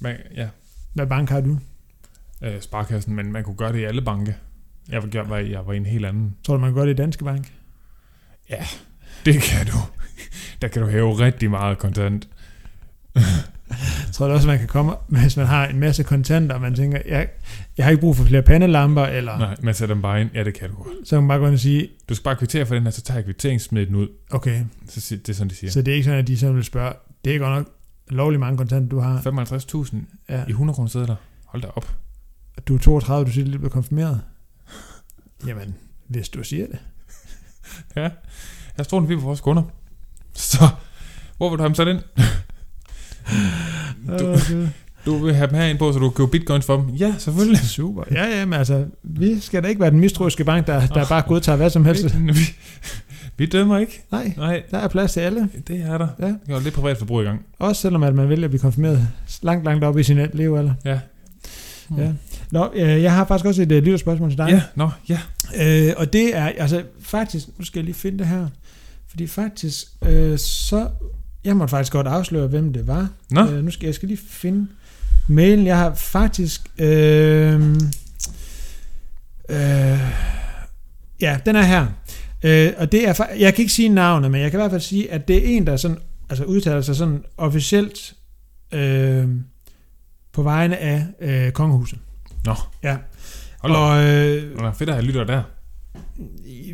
man 0.00 0.16
ja, 0.36 0.48
Hvad 0.94 1.06
bank 1.06 1.30
har 1.30 1.40
du? 1.40 1.58
øh, 2.42 2.60
sparkassen, 2.60 3.14
men 3.14 3.32
man 3.32 3.44
kunne 3.44 3.56
gøre 3.56 3.72
det 3.72 3.78
i 3.78 3.84
alle 3.84 4.02
banke. 4.02 4.36
Jeg 4.88 5.02
var, 5.02 5.08
jeg 5.14 5.30
var, 5.30 5.38
jeg 5.38 5.66
var 5.66 5.72
i 5.72 5.76
en 5.76 5.86
helt 5.86 6.06
anden. 6.06 6.36
Tror 6.44 6.54
du, 6.54 6.60
man 6.60 6.70
kan 6.70 6.74
gøre 6.74 6.86
det 6.86 6.92
i 6.92 6.96
Danske 6.96 7.24
Bank? 7.24 7.52
Det 9.24 9.42
kan 9.42 9.66
du. 9.66 9.78
Der 10.62 10.68
kan 10.68 10.82
du 10.82 10.88
hæve 10.88 11.18
rigtig 11.18 11.50
meget 11.50 11.78
kontant. 11.78 12.28
Tror 14.12 14.26
du 14.26 14.32
også, 14.32 14.46
man 14.46 14.58
kan 14.58 14.68
komme, 14.68 14.92
hvis 15.08 15.36
man 15.36 15.46
har 15.46 15.66
en 15.66 15.80
masse 15.80 16.02
kontanter, 16.02 16.54
og 16.54 16.60
man 16.60 16.74
tænker, 16.74 16.98
jeg, 17.06 17.28
jeg 17.76 17.84
har 17.86 17.90
ikke 17.90 18.00
brug 18.00 18.16
for 18.16 18.24
flere 18.24 18.42
pandelamper, 18.42 19.02
eller 19.04 19.38
Nej, 19.38 19.56
man 19.62 19.74
sætter 19.74 19.94
dem 19.94 20.02
bare 20.02 20.20
ind. 20.20 20.30
Ja, 20.34 20.44
det 20.44 20.54
kan 20.54 20.70
du 20.70 20.74
godt. 20.76 21.08
så 21.08 21.16
kan 21.16 21.22
man 21.22 21.28
bare 21.28 21.38
gå 21.38 21.46
ind 21.46 21.54
og 21.54 21.60
sige, 21.60 21.88
Du 22.08 22.14
skal 22.14 22.24
bare 22.24 22.36
kvittere 22.36 22.66
for 22.66 22.74
den 22.74 22.82
her, 22.84 22.90
så 22.90 23.02
tager 23.02 23.18
jeg 23.18 23.24
kvittering, 23.24 23.60
smid 23.60 23.86
den 23.86 23.94
ud. 23.94 24.08
okay, 24.30 24.64
Så 24.88 25.16
det 25.16 25.28
er 25.28 25.32
sådan, 25.32 25.50
de 25.50 25.54
siger. 25.54 25.70
så 25.70 25.82
det 25.82 25.90
er 25.92 25.94
ikke 25.94 26.04
sådan, 26.04 26.18
at 26.20 26.26
de 26.26 26.38
sådan 26.38 26.56
vil 26.56 26.64
spørge, 26.64 26.92
det 27.24 27.34
er 27.34 27.38
godt 27.38 27.50
nok 27.56 27.72
lovlig 28.08 28.40
mange 28.40 28.56
kontanter, 28.58 28.88
du 28.88 28.98
har. 28.98 29.20
55.000 29.20 29.96
Ja. 30.28 30.44
i 30.48 30.50
100 30.50 30.74
kroner 30.74 30.88
sædler. 30.88 31.16
Hold 31.44 31.62
da 31.62 31.68
op. 31.68 31.94
Du 32.68 32.74
er 32.74 32.78
32, 32.78 33.26
du 33.26 33.32
siger, 33.32 33.44
du 33.44 33.50
lige 33.50 33.58
blev 33.58 33.70
konfirmeret. 33.70 34.20
Jamen, 35.46 35.74
hvis 36.08 36.28
du 36.28 36.44
siger 36.44 36.66
det. 36.66 36.78
Ja. 37.96 38.10
Jeg 38.78 38.86
tror, 38.88 39.00
vi 39.00 39.14
på 39.16 39.20
vores 39.22 39.40
kunder. 39.40 39.62
Så, 40.34 40.68
hvor 41.36 41.50
vil 41.50 41.58
du 41.58 41.62
have 41.62 41.68
dem 41.68 41.74
sat 41.74 41.88
ind? 41.88 42.00
Du, 44.18 44.26
Okay. 44.26 44.68
Du 45.06 45.18
vil 45.24 45.34
have 45.34 45.46
dem 45.50 45.56
herind 45.56 45.78
på, 45.78 45.92
så 45.92 45.98
du 45.98 46.10
kan 46.10 46.16
købe 46.16 46.30
bitcoins 46.30 46.64
for 46.66 46.76
dem? 46.76 46.88
Ja, 46.88 47.14
selvfølgelig. 47.18 47.58
Super. 47.58 48.02
Ja, 48.10 48.38
ja, 48.38 48.44
men 48.44 48.52
altså, 48.58 48.84
vi 49.02 49.40
skal 49.40 49.62
da 49.62 49.68
ikke 49.68 49.80
være 49.80 49.90
den 49.90 50.00
mistroiske 50.00 50.44
bank, 50.44 50.66
der, 50.66 50.86
der 50.86 51.06
bare 51.06 51.22
godtager 51.22 51.56
hvad 51.56 51.70
som 51.70 51.84
helst. 51.84 52.04
Vi, 52.20 52.32
vi, 52.32 52.40
vi 53.36 53.46
dømmer 53.46 53.78
ikke. 53.78 54.02
Nej, 54.12 54.32
Nej, 54.36 54.62
der 54.70 54.78
er 54.78 54.88
plads 54.88 55.12
til 55.12 55.20
alle. 55.20 55.48
det 55.68 55.80
er 55.80 55.98
der. 55.98 56.08
Ja. 56.20 56.26
Jeg 56.26 56.56
har 56.56 56.60
lidt 56.60 56.74
privat 56.74 56.98
forbrug 56.98 57.20
i 57.22 57.24
gang. 57.24 57.44
Også 57.58 57.82
selvom 57.82 58.02
at 58.02 58.14
man 58.14 58.28
vælger 58.28 58.44
at 58.44 58.50
blive 58.50 58.60
konfirmeret 58.60 59.08
langt, 59.42 59.64
langt 59.64 59.84
op 59.84 59.98
i 59.98 60.02
sin 60.02 60.18
levealder. 60.32 60.74
Ja. 60.84 60.98
Ja. 61.98 62.12
Nå, 62.50 62.68
øh, 62.74 63.02
jeg 63.02 63.12
har 63.14 63.24
faktisk 63.26 63.46
også 63.46 63.62
et 63.62 63.72
øh, 63.72 63.82
lille 63.82 63.98
spørgsmål 63.98 64.30
til 64.30 64.38
dig. 64.38 64.48
Ja, 64.48 64.62
nå, 64.74 64.90
ja. 65.08 65.18
Øh, 65.88 65.94
og 65.96 66.12
det 66.12 66.36
er, 66.36 66.44
altså 66.58 66.82
faktisk, 67.00 67.46
nu 67.58 67.64
skal 67.64 67.78
jeg 67.78 67.84
lige 67.84 67.94
finde 67.94 68.18
det 68.18 68.26
her. 68.26 68.46
Fordi 69.08 69.26
faktisk, 69.26 69.86
øh, 70.08 70.38
så, 70.38 70.88
jeg 71.44 71.56
måtte 71.56 71.70
faktisk 71.70 71.92
godt 71.92 72.06
afsløre, 72.06 72.46
hvem 72.46 72.72
det 72.72 72.86
var. 72.86 73.08
Nå, 73.30 73.40
Øh, 73.46 73.64
nu 73.64 73.70
skal 73.70 73.86
jeg 73.86 73.94
skal 73.94 74.08
lige 74.08 74.20
finde 74.28 74.66
mailen. 75.28 75.66
Jeg 75.66 75.76
har 75.76 75.94
faktisk, 75.94 76.60
øh, 76.78 77.60
øh, 79.48 80.00
ja, 81.20 81.38
den 81.46 81.56
er 81.56 81.62
her. 81.62 81.86
Øh, 82.42 82.72
og 82.76 82.92
det 82.92 83.08
er, 83.08 83.26
jeg 83.38 83.54
kan 83.54 83.62
ikke 83.62 83.72
sige 83.72 83.88
navnet, 83.88 84.30
men 84.30 84.40
jeg 84.40 84.50
kan 84.50 84.60
i 84.60 84.62
hvert 84.62 84.70
fald 84.70 84.80
sige, 84.80 85.12
at 85.12 85.28
det 85.28 85.36
er 85.36 85.56
en, 85.56 85.66
der 85.66 85.76
sådan, 85.76 85.98
altså 86.28 86.44
udtaler 86.44 86.80
sig 86.80 86.96
sådan 86.96 87.24
officielt 87.36 88.14
øh, 88.72 89.28
på 90.32 90.42
vegne 90.42 90.76
af 90.76 91.06
øh, 91.20 91.52
kongehuset. 91.52 91.98
Nå. 92.44 92.54
Ja. 92.82 92.96
hold 93.58 93.72
og, 93.72 94.04
øh, 94.04 94.58
Nå, 94.58 94.72
fedt 94.72 94.90
at 94.90 94.94
have 94.96 95.06
lytter 95.06 95.24
der. 95.24 95.42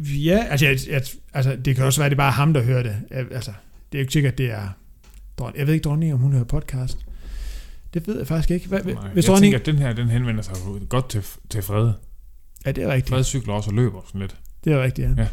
Ja, 0.03 0.45
altså, 0.51 0.67
jeg, 0.67 0.79
jeg, 0.91 1.03
altså 1.35 1.57
det 1.65 1.77
kan 1.77 1.85
også 1.85 2.01
være, 2.01 2.07
at 2.07 2.11
det 2.11 2.17
er 2.17 2.23
bare 2.23 2.33
ham, 2.33 2.55
der 2.55 2.63
hører 2.63 2.83
det. 2.83 2.97
Jeg, 3.11 3.27
altså, 3.31 3.51
det 3.93 3.99
er 3.99 4.01
jo 4.01 4.03
ikke 4.03 4.13
sikkert, 4.13 4.33
at 4.33 4.39
det 4.39 4.51
er... 4.51 4.69
Jeg 5.57 5.67
ved 5.67 5.75
ikke, 5.75 5.85
dronning, 5.85 6.15
om 6.15 6.21
hun 6.21 6.33
hører 6.33 6.45
podcast. 6.45 6.99
Det 7.95 8.07
ved 8.07 8.19
jeg 8.19 8.27
faktisk 8.27 8.51
ikke. 8.51 8.69
Hvad, 8.69 8.81
Nej, 8.85 9.09
hvis 9.13 9.29
jeg 9.29 9.39
tænker, 9.39 9.59
at 9.59 9.67
den 9.67 9.79
her, 9.79 9.93
den 9.93 10.09
henvender 10.09 10.43
sig 10.43 10.55
godt 10.89 11.09
til, 11.09 11.23
til 11.51 11.63
fred. 11.63 11.93
Ja, 12.67 12.73
det 12.73 12.85
er 12.85 12.89
rigtigt. 12.89 13.09
Fred 13.15 13.25
cykler 13.25 13.55
også 13.55 13.71
og 13.71 13.77
løber 13.77 14.01
sådan 14.07 14.21
lidt. 14.21 14.37
Det 14.65 14.73
er 14.73 14.83
rigtigt, 14.83 15.09
ja. 15.09 15.23
Ja. 15.23 15.29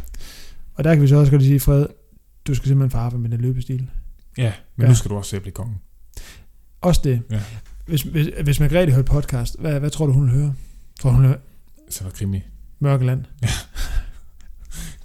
Og 0.76 0.84
der 0.84 0.94
kan 0.96 1.02
vi 1.04 1.08
så 1.08 1.16
også 1.16 1.32
godt 1.32 1.44
sige, 1.44 1.60
Fred, 1.60 1.86
du 2.48 2.56
skal 2.56 2.68
simpelthen 2.68 2.92
farve 2.92 3.20
med 3.20 3.30
den 3.30 3.42
løbestil. 3.42 3.90
Ja, 4.38 4.44
men 4.44 4.52
Ja. 4.78 4.84
ja. 4.84 4.88
nu 4.90 4.96
skal 4.96 5.12
du 5.12 5.16
også 5.16 5.30
se 5.30 5.36
at 5.36 5.42
blive 5.42 5.54
kongen. 5.54 5.78
Også 6.82 7.02
det. 7.04 7.22
Ja. 7.32 7.40
Hvis, 7.86 8.02
hvis, 8.02 8.28
hvis 8.44 8.60
Margrethe 8.60 8.96
hørte 8.96 9.12
podcast, 9.12 9.56
hvad, 9.60 9.80
hvad 9.80 9.90
tror 9.90 10.06
du, 10.06 10.14
hun 10.14 10.24
vil 10.24 10.32
høre? 10.32 10.54
Tror 11.00 11.10
hun 11.12 11.22
vil 11.22 11.28
høre 11.28 11.40
Så 11.90 12.04
var 12.04 12.12
krimi. 12.12 12.42
Mørkeland? 12.80 13.26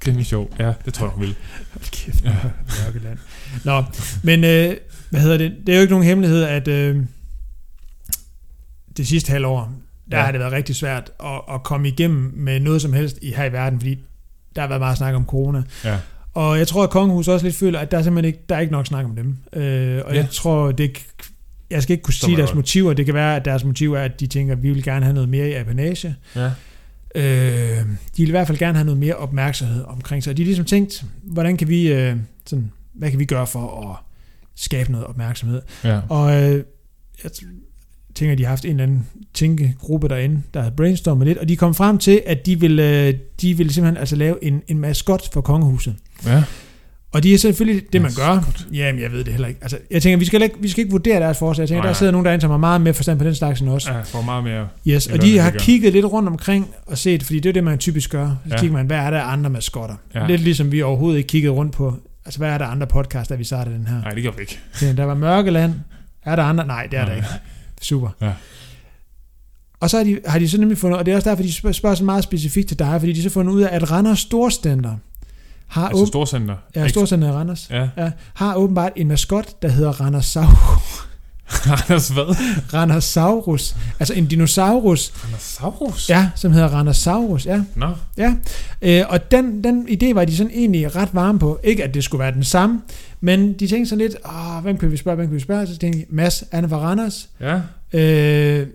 Krimi 0.01 0.25
show. 0.25 0.49
Ja, 0.59 0.73
det 0.85 0.95
tror 0.95 1.07
jeg, 1.07 1.13
hun 1.13 1.23
vil. 1.23 1.35
Hold 1.73 1.91
kæft, 1.91 2.25
Ja. 2.25 2.37
Mørkeland. 2.85 3.19
Nå, 3.65 3.85
men 4.23 4.45
øh, 4.45 4.77
hvad 5.11 5.21
hedder 5.21 5.39
det? 5.39 5.57
Det 5.67 5.73
er 5.73 5.77
jo 5.77 5.81
ikke 5.83 5.93
nogen 5.93 6.07
hemmelighed, 6.07 6.43
at 6.43 6.69
øh, 6.69 7.03
det 8.97 9.07
sidste 9.07 9.31
halvår, 9.33 9.73
der 10.11 10.19
ja. 10.19 10.25
Har 10.25 10.33
det 10.33 10.41
været 10.41 10.53
rigtig 10.53 10.77
svært 10.77 11.11
at, 11.25 11.41
at 11.55 11.62
komme 11.62 11.89
igennem 11.89 12.33
med 12.37 12.61
noget 12.61 12.83
som 12.83 12.93
helst 12.93 13.19
i 13.23 13.33
her 13.33 13.45
i 13.45 13.53
verden, 13.53 13.81
fordi 13.81 13.99
der 14.57 14.61
har 14.61 14.69
været 14.69 14.81
meget 14.81 14.99
snak 14.99 15.15
om 15.15 15.27
corona. 15.27 15.62
Ja. 15.85 15.99
Og 16.35 16.59
jeg 16.59 16.69
tror, 16.69 16.83
at 16.85 16.91
Kongehus 16.91 17.29
også 17.29 17.47
lidt 17.47 17.57
føler, 17.57 17.79
at 17.79 17.91
der 17.91 17.99
er 17.99 18.03
simpelthen 18.03 18.35
ikke, 18.35 18.45
der 18.49 18.55
er 18.57 18.61
ikke 18.61 18.73
nok 18.73 18.87
snak 18.87 19.05
om 19.05 19.16
dem. 19.16 19.37
Øh, 19.53 20.03
og 20.05 20.15
ja. 20.15 20.21
Jeg 20.21 20.31
tror, 20.31 20.73
det 20.73 20.99
jeg 21.71 21.83
skal 21.83 21.93
ikke 21.93 22.03
kunne 22.03 22.15
sige 22.15 22.37
deres 22.37 22.55
motiver. 22.55 22.93
Det 22.93 23.05
kan 23.07 23.15
være, 23.15 23.37
at 23.37 23.45
deres 23.45 23.65
motiv 23.65 23.93
er, 23.93 24.03
at 24.03 24.21
de 24.21 24.27
tænker, 24.27 24.53
at 24.53 24.62
vi 24.62 24.71
vil 24.71 24.83
gerne 24.83 25.05
have 25.05 25.15
noget 25.15 25.29
mere 25.29 25.49
i 25.49 25.53
apanage. 25.53 26.16
Ja. 26.37 26.51
Øh, 27.15 27.79
de 28.16 28.23
vil 28.23 28.29
i 28.29 28.31
hvert 28.31 28.47
fald 28.47 28.59
gerne 28.59 28.79
have 28.79 28.85
noget 28.85 29.01
mere 29.01 29.15
opmærksomhed 29.15 29.85
omkring 29.85 30.23
sig. 30.23 30.31
Og 30.31 30.37
de 30.37 30.43
har 30.43 30.47
ligesom 30.47 30.65
tænkt, 30.65 31.05
hvordan 31.23 31.57
kan 31.57 31.69
vi, 31.69 31.93
øh, 31.93 32.16
sådan, 32.47 32.73
hvad 32.95 33.11
kan 33.11 33.19
vi 33.19 33.25
gøre 33.25 33.47
for 33.47 33.91
at 33.91 33.97
skabe 34.55 34.93
noget 34.93 35.07
opmærksomhed? 35.07 35.62
Ja. 35.85 36.01
Og 36.09 36.43
øh, 36.43 36.65
jeg 37.25 37.33
tænker, 38.15 38.35
de 38.35 38.43
har 38.43 38.49
haft 38.51 38.65
en 38.65 38.70
eller 38.70 38.82
anden 38.82 39.07
tænkegruppe 39.35 40.09
derinde, 40.09 40.43
der 40.55 40.61
havde 40.61 40.74
brainstormet 40.77 41.27
lidt, 41.27 41.39
og 41.39 41.49
de 41.49 41.57
kom 41.57 41.74
frem 41.74 41.99
til, 41.99 42.23
at 42.27 42.47
de 42.47 42.61
vil, 42.61 42.78
øh, 42.78 43.15
de 43.41 43.57
vil 43.57 43.70
simpelthen 43.74 43.97
altså 44.01 44.16
lave 44.16 44.45
en, 44.45 44.62
en 44.69 44.78
maskot 44.78 45.32
for 45.32 45.41
kongehuset. 45.41 45.95
Ja. 46.27 46.43
Og 47.12 47.23
det 47.23 47.35
er 47.35 47.39
selvfølgelig 47.39 47.82
det, 47.93 48.03
man 48.03 48.11
gør. 48.16 48.53
Jamen, 48.73 49.03
jeg 49.03 49.12
ved 49.12 49.24
det 49.24 49.32
heller 49.32 49.49
ikke. 49.49 49.61
Altså, 49.62 49.78
jeg 49.91 50.03
tænker, 50.03 50.19
vi 50.19 50.24
skal 50.24 50.43
ikke, 50.43 50.55
vi 50.61 50.69
skal 50.69 50.81
ikke 50.81 50.91
vurdere 50.91 51.20
deres 51.20 51.39
forslag. 51.39 51.62
Jeg 51.62 51.69
tænker, 51.69 51.82
Nej, 51.82 51.86
der 51.91 51.95
sidder 51.95 52.12
nogen 52.12 52.24
derinde, 52.24 52.41
som 52.41 52.51
har 52.51 52.59
meget 52.59 52.81
mere 52.81 52.95
forstand 52.95 53.19
på 53.19 53.24
den 53.24 53.35
slags 53.35 53.61
end 53.61 53.69
os. 53.70 53.86
Ja, 53.89 54.01
får 54.01 54.23
meget 54.23 54.45
mere. 54.45 54.69
Yes, 54.89 55.07
og 55.07 55.23
de 55.23 55.39
har 55.39 55.51
kigget 55.51 55.93
lidt 55.93 56.05
rundt 56.07 56.28
omkring 56.28 56.69
og 56.86 56.99
set, 56.99 57.23
fordi 57.23 57.41
det 57.41 57.49
er 57.49 57.53
det, 57.53 57.65
man 57.65 57.78
typisk 57.78 58.11
gør. 58.11 58.27
Så 58.49 58.55
Ja. 58.55 58.61
kigger 58.61 58.77
man, 58.77 58.86
hvad 58.86 58.97
er 58.97 59.11
der 59.11 59.23
andre 59.23 59.51
maskotter? 59.51 59.95
Ja. 60.15 60.27
Lidt 60.27 60.41
ligesom 60.41 60.73
vi 60.73 60.82
overhovedet 60.82 61.19
ikke 61.19 61.28
kiggede 61.28 61.53
rundt 61.53 61.73
på, 61.73 61.95
altså 62.24 62.39
hvad 62.39 62.49
er 62.51 62.59
der 62.59 62.65
andre 62.66 62.86
podcasts, 62.86 63.28
da 63.28 63.35
vi 63.35 63.45
startede 63.45 63.74
den 63.77 63.86
her? 63.86 64.01
Nej, 64.01 64.11
det 64.11 64.23
gør 64.23 64.31
vi 64.31 64.41
ikke. 64.41 64.61
Der 64.97 65.05
var 65.05 65.15
Mørkeland. 65.15 65.74
Er 66.24 66.36
der 66.36 66.43
andre? 66.43 66.66
Nej, 66.66 66.86
det 66.91 66.99
er 66.99 67.05
der 67.05 67.09
Nej. 67.09 67.16
ikke. 67.16 67.28
Super. 67.85 68.09
Ja. 68.20 68.32
Og 69.81 69.90
så 69.90 69.97
har 69.97 70.05
de, 70.05 70.19
har 70.27 70.39
de 70.39 70.48
så 70.48 70.59
nemlig 70.61 70.78
fundet, 70.78 70.98
og 70.98 71.06
det 71.06 71.12
er 71.12 71.16
også 71.16 71.31
derfor, 71.31 71.43
de 71.43 71.52
spørger, 71.74 71.94
så 71.94 72.05
meget 72.05 72.24
specifikt 72.24 72.69
til 72.69 72.78
dig, 72.78 72.97
fordi 73.01 73.12
de 73.12 73.23
så 73.23 73.31
fundet 73.31 73.52
ud 73.52 73.61
af, 73.62 73.69
at 73.77 73.90
Randers 73.90 74.19
Storcenter 74.19 74.97
har, 75.66 75.89
Altså 75.89 76.02
åb- 76.05 76.06
storcenter. 76.09 76.56
ja, 76.77 76.89
Storcenter 76.89 77.28
i 77.28 77.32
Randers, 77.32 77.66
Ja. 77.70 77.89
ja, 77.97 78.11
har 78.35 78.55
åbenbart 78.55 78.93
en 78.97 79.09
maskot, 79.09 79.62
der 79.62 79.69
hedder 79.69 80.01
Randersaurus. 80.01 81.09
Anders 81.66 82.09
hvad? 82.09 82.36
Randersaurus. 82.74 83.77
Altså 84.01 84.15
en 84.15 84.27
dinosaurus, 84.27 85.12
Andersaurus? 85.24 86.09
ja, 86.09 86.31
som 86.35 86.52
hedder 86.52 86.69
Randersaurus, 86.69 87.47
ja. 87.47 87.62
Nå. 87.77 87.90
Ja, 88.16 88.35
øh, 88.82 89.02
og 89.09 89.31
den, 89.31 89.65
den 89.65 89.89
idé 89.89 90.15
var 90.15 90.24
de 90.24 90.36
sådan 90.36 90.52
egentlig 90.55 90.97
ret 90.97 91.09
varme 91.12 91.39
på. 91.39 91.61
Ikke 91.65 91.85
at 91.85 91.94
det 91.94 92.05
skulle 92.05 92.20
være 92.23 92.32
den 92.35 92.44
samme, 92.44 92.81
men 93.25 93.53
de 93.53 93.67
tænkte 93.67 93.89
sådan 93.89 94.07
lidt, 94.07 94.17
Åh, 94.27 94.63
hvem 94.63 94.79
kan 94.79 94.91
vi 94.93 94.97
spørge, 94.97 95.17
hvem 95.17 95.27
kan 95.27 95.35
vi 95.35 95.41
spørge? 95.41 95.67
Så 95.67 95.79
tænkte 95.79 96.01
de, 96.01 96.05
Mads, 96.09 96.45
fra 96.51 96.79
Randers. 96.79 97.29
Ja. 97.41 97.61
Øh, 97.93 98.67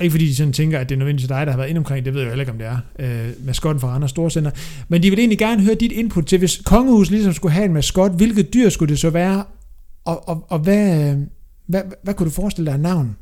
ikke 0.00 0.10
fordi 0.10 0.26
de 0.26 0.36
sådan 0.36 0.52
tænker, 0.52 0.78
at 0.78 0.88
det 0.88 0.94
er 0.94 0.98
nødvendigvis 0.98 1.28
dig, 1.28 1.46
der 1.46 1.52
har 1.52 1.56
været 1.58 1.68
inde 1.68 1.78
omkring, 1.78 2.04
det 2.04 2.14
ved 2.14 2.20
jeg 2.20 2.26
jo 2.26 2.30
heller 2.30 2.42
ikke, 2.42 2.52
om 2.52 2.58
det 2.58 2.66
er. 2.66 2.78
Øh, 3.26 3.46
maskotten 3.46 3.80
fra 3.80 3.88
Randers 3.88 4.10
Storcenter. 4.10 4.50
Men 4.88 5.02
de 5.02 5.10
vil 5.10 5.18
egentlig 5.18 5.38
gerne 5.38 5.62
høre 5.62 5.74
dit 5.74 5.92
input 5.92 6.26
til, 6.26 6.38
hvis 6.38 6.60
kongehuset 6.64 7.12
ligesom 7.12 7.32
skulle 7.32 7.52
have 7.52 7.64
en 7.64 7.72
maskot, 7.72 8.12
hvilket 8.12 8.54
dyr 8.54 8.68
skulle 8.68 8.90
det 8.90 8.98
så 8.98 9.10
være? 9.10 9.44
Og, 10.04 10.28
og, 10.28 10.46
og 10.48 10.58
hvad, 10.58 11.10
øh, 11.10 11.18
hvad, 11.66 11.82
hvad 12.02 12.14
kunne 12.14 12.24
du 12.24 12.34
forestille 12.34 12.66
dig 12.66 12.74
af 12.74 12.80
navn? 12.80 13.16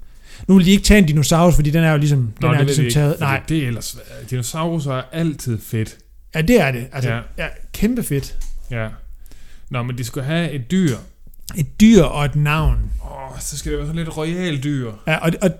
Nu 0.48 0.56
vil 0.56 0.66
de 0.66 0.70
ikke 0.70 0.82
tage 0.82 0.98
en 0.98 1.06
dinosaurus, 1.06 1.54
fordi 1.54 1.70
den 1.70 1.84
er 1.84 1.92
jo 1.92 1.98
ligesom, 1.98 2.32
den 2.40 2.50
er 2.50 2.62
ligesom 2.62 2.90
taget. 2.90 3.12
ikke, 3.12 3.20
Nej, 3.20 3.40
Det 3.48 3.58
er 3.58 3.66
ellers... 3.66 3.98
Dinosaurer 4.30 4.98
er 4.98 5.02
altid 5.12 5.58
fedt. 5.60 5.96
ja, 6.34 6.42
det 6.42 6.60
er 6.60 6.70
det. 6.72 6.86
Altså. 6.92 7.10
Ja. 7.10 7.20
ja 7.38 7.46
kæmpe 7.72 8.02
fedt. 8.02 8.38
Ja. 8.70 8.88
Nå, 9.72 9.82
men 9.82 9.98
de 9.98 10.04
skulle 10.04 10.24
have 10.26 10.50
et 10.50 10.70
dyr. 10.70 10.96
Et 11.56 11.80
dyr 11.80 12.02
og 12.02 12.24
et 12.24 12.36
navn. 12.36 12.78
Åh, 13.04 13.40
så 13.40 13.58
skal 13.58 13.72
det 13.72 13.78
være 13.78 13.86
sådan 13.86 14.04
lidt 14.04 14.16
royal 14.16 14.62
dyr. 14.64 14.92
Ja, 15.06 15.16
og, 15.16 15.30
og 15.42 15.50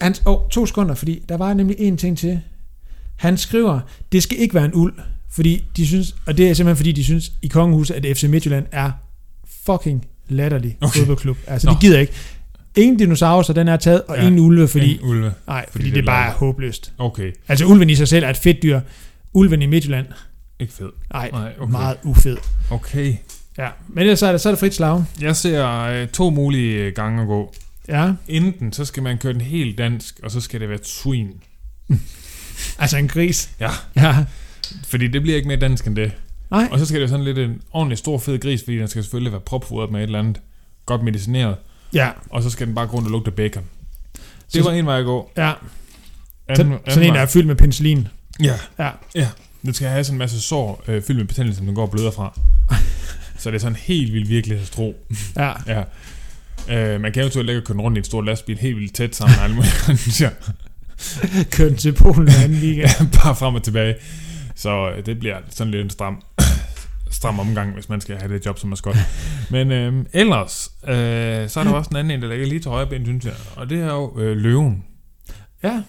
han, 0.00 0.14
oh, 0.26 0.48
to 0.50 0.66
sekunder, 0.66 0.94
fordi 0.94 1.22
der 1.28 1.36
var 1.36 1.54
nemlig 1.54 1.76
en 1.78 1.96
ting 1.96 2.18
til. 2.18 2.40
Han 3.16 3.36
skriver, 3.36 3.80
det 4.12 4.22
skal 4.22 4.38
ikke 4.38 4.54
være 4.54 4.64
en 4.64 4.74
uld, 4.74 4.94
fordi 5.30 5.64
de 5.76 5.86
synes, 5.86 6.16
og 6.26 6.36
det 6.38 6.50
er 6.50 6.54
simpelthen 6.54 6.76
fordi, 6.76 6.92
de 6.92 7.04
synes 7.04 7.32
i 7.42 7.48
Kongehuset, 7.48 7.94
at 8.06 8.16
FC 8.16 8.24
Midtjylland 8.24 8.66
er 8.72 8.90
fucking 9.66 10.06
latterlig 10.28 10.76
okay. 10.80 10.98
Fodboldklub. 10.98 11.36
Altså, 11.46 11.68
Nå. 11.68 11.74
de 11.74 11.78
gider 11.80 11.98
ikke. 11.98 12.12
Ingen 12.76 12.96
dinosaurer, 12.98 13.42
den 13.52 13.68
er 13.68 13.76
taget, 13.76 14.02
og 14.02 14.16
ja. 14.16 14.26
Ingen 14.26 14.38
ulve, 14.40 14.68
fordi, 14.68 14.92
Ingen 14.92 15.08
ulve. 15.10 15.32
nej, 15.46 15.64
fordi, 15.70 15.72
fordi 15.72 15.84
det, 15.84 15.94
det 15.96 16.04
bare 16.04 16.26
er 16.26 16.30
er 16.30 16.34
håbløst. 16.34 16.92
Okay, 16.98 17.32
Altså, 17.48 17.66
ulven 17.66 17.90
i 17.90 17.94
sig 17.94 18.08
selv 18.08 18.24
er 18.24 18.30
et 18.30 18.36
fedt 18.36 18.62
dyr. 18.62 18.80
Ulven 19.32 19.62
i 19.62 19.66
Midtjylland, 19.66 20.06
ikke 20.60 20.72
fed. 20.72 20.88
nej, 21.12 21.30
Nej, 21.30 21.52
okay. 21.58 21.72
meget 21.72 21.96
ufed. 22.04 22.36
Okay. 22.70 23.14
Ja, 23.58 23.68
men 23.88 23.98
ellers 24.02 24.18
så 24.18 24.26
er 24.26 24.32
det, 24.32 24.40
så 24.40 24.48
er 24.48 24.52
det 24.52 24.60
frit 24.60 24.74
slag. 24.74 25.04
Jeg 25.20 25.36
ser 25.36 25.68
øh, 25.82 26.08
to 26.08 26.30
mulige 26.30 26.72
øh, 26.84 26.92
gange 26.94 27.22
at 27.22 27.28
gå. 27.28 27.54
Ja, 27.88 28.12
Enten 28.28 28.72
så 28.72 28.84
skal 28.84 29.02
man 29.02 29.18
køre 29.18 29.32
den 29.32 29.40
helt 29.40 29.78
dansk, 29.78 30.20
og 30.22 30.30
så 30.30 30.40
skal 30.40 30.60
det 30.60 30.68
være 30.68 30.78
et 30.78 30.86
swing. 30.86 31.44
altså 32.78 32.96
en 32.96 33.08
gris. 33.08 33.50
Ja. 33.60 33.70
Ja, 33.96 34.24
Fordi 34.86 35.08
det 35.08 35.22
bliver 35.22 35.36
ikke 35.36 35.48
mere 35.48 35.60
dansk 35.60 35.86
end 35.86 35.96
det. 35.96 36.12
nej, 36.50 36.68
Og 36.72 36.78
så 36.78 36.84
skal 36.86 36.94
det 36.94 37.00
være 37.00 37.08
sådan 37.08 37.24
lidt 37.24 37.38
en 37.38 37.62
ordentlig 37.72 37.98
stor 37.98 38.18
fed 38.18 38.38
gris, 38.40 38.62
fordi 38.64 38.78
den 38.78 38.88
skal 38.88 39.02
selvfølgelig 39.02 39.32
være 39.32 39.40
propfodret 39.40 39.90
med 39.90 40.00
et 40.00 40.04
eller 40.04 40.18
andet 40.18 40.40
godt 40.86 41.02
medicineret. 41.02 41.56
ja. 41.94 42.10
Og 42.30 42.42
så 42.42 42.50
skal 42.50 42.66
den 42.66 42.74
bare 42.74 42.86
gå 42.86 42.96
rundt 42.96 43.06
og 43.06 43.12
lugte 43.12 43.30
bacon. 43.30 43.64
Det 44.12 44.22
Så- 44.52 44.62
var 44.62 44.70
en 44.70 44.86
vej 44.86 44.98
at 44.98 45.04
gå. 45.04 45.30
Ja, 45.36 45.52
Anden, 46.48 46.66
sådan, 46.66 46.78
sådan 46.88 47.08
en, 47.08 47.14
der 47.14 47.20
er 47.20 47.26
fyldt 47.26 47.46
med 47.46 47.56
penicillin. 47.56 48.08
Ja. 48.42 48.54
Ja. 48.78 48.90
ja. 49.14 49.28
Den 49.62 49.74
skal 49.74 49.88
have 49.88 50.04
sådan 50.04 50.14
en 50.14 50.18
masse 50.18 50.40
sår 50.40 50.84
øh, 50.88 51.02
fyldt 51.02 51.18
med 51.18 51.26
betændelse, 51.26 51.56
som 51.56 51.66
den 51.66 51.74
går 51.74 51.82
og 51.82 51.90
bløder 51.90 52.10
fra. 52.10 52.38
så 53.38 53.50
det 53.50 53.56
er 53.56 53.60
sådan 53.60 53.76
helt 53.76 54.12
vildt 54.12 54.28
virkelighedstro. 54.28 54.96
Ja, 55.36 55.52
Ja. 55.74 55.82
Øh, 56.70 57.00
man 57.00 57.12
kan 57.12 57.20
eventuelt 57.22 57.50
og 57.50 57.64
køre 57.64 57.78
rundt 57.78 57.96
i 57.96 58.00
en 58.00 58.04
stor 58.04 58.22
lastbil 58.22 58.58
helt 58.58 58.76
vildt 58.76 58.94
tæt 58.94 59.16
sammen 59.16 59.36
med 59.36 59.44
alle 59.44 59.56
mulige 59.56 59.72
ja. 60.20 60.30
kørt 61.56 61.76
til 61.76 61.92
Polen 61.92 62.28
anden 62.28 62.58
liga. 62.58 62.80
ja, 63.00 63.04
bare 63.22 63.36
frem 63.36 63.54
og 63.54 63.62
tilbage. 63.62 63.94
Så 64.54 64.90
øh, 64.90 65.06
det 65.06 65.18
bliver 65.18 65.36
sådan 65.50 65.70
lidt 65.70 65.84
en 65.84 65.90
stram, 65.90 66.22
stram 67.10 67.40
omgang, 67.40 67.74
hvis 67.74 67.88
man 67.88 68.00
skal 68.00 68.16
have 68.18 68.34
det 68.34 68.46
job 68.46 68.58
som 68.58 68.70
maskot. 68.70 68.96
Men 69.50 69.72
øh, 69.72 70.04
ellers, 70.12 70.70
øh, 70.84 71.48
så 71.48 71.60
er 71.60 71.64
der 71.64 71.70
også 71.72 71.90
en 71.90 71.96
anden 71.96 72.10
en, 72.10 72.22
der 72.22 72.28
ligger 72.28 72.46
lige 72.46 72.60
til 72.60 72.70
højre 72.70 72.86
ben, 72.86 73.04
synes 73.04 73.24
jeg. 73.24 73.34
Og 73.56 73.70
det 73.70 73.78
er 73.80 73.92
jo 73.94 74.18
øh, 74.20 74.36
løven. 74.36 74.84
Ja, 75.62 75.82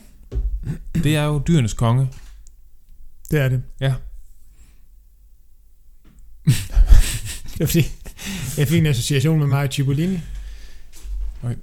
Det 0.94 1.16
er 1.16 1.24
jo 1.24 1.42
dyrenes 1.48 1.74
konge. 1.74 2.08
det 3.32 3.40
er 3.40 3.50
det. 3.50 3.64
Ja. 3.82 3.94
Det 7.60 7.64
er 7.64 7.68
fordi, 7.68 7.86
jeg 8.57 8.68
fik 8.68 8.80
en 8.80 8.86
association 8.86 9.40
med 9.49 9.57
og 9.57 9.68
Cipollini. 9.72 10.19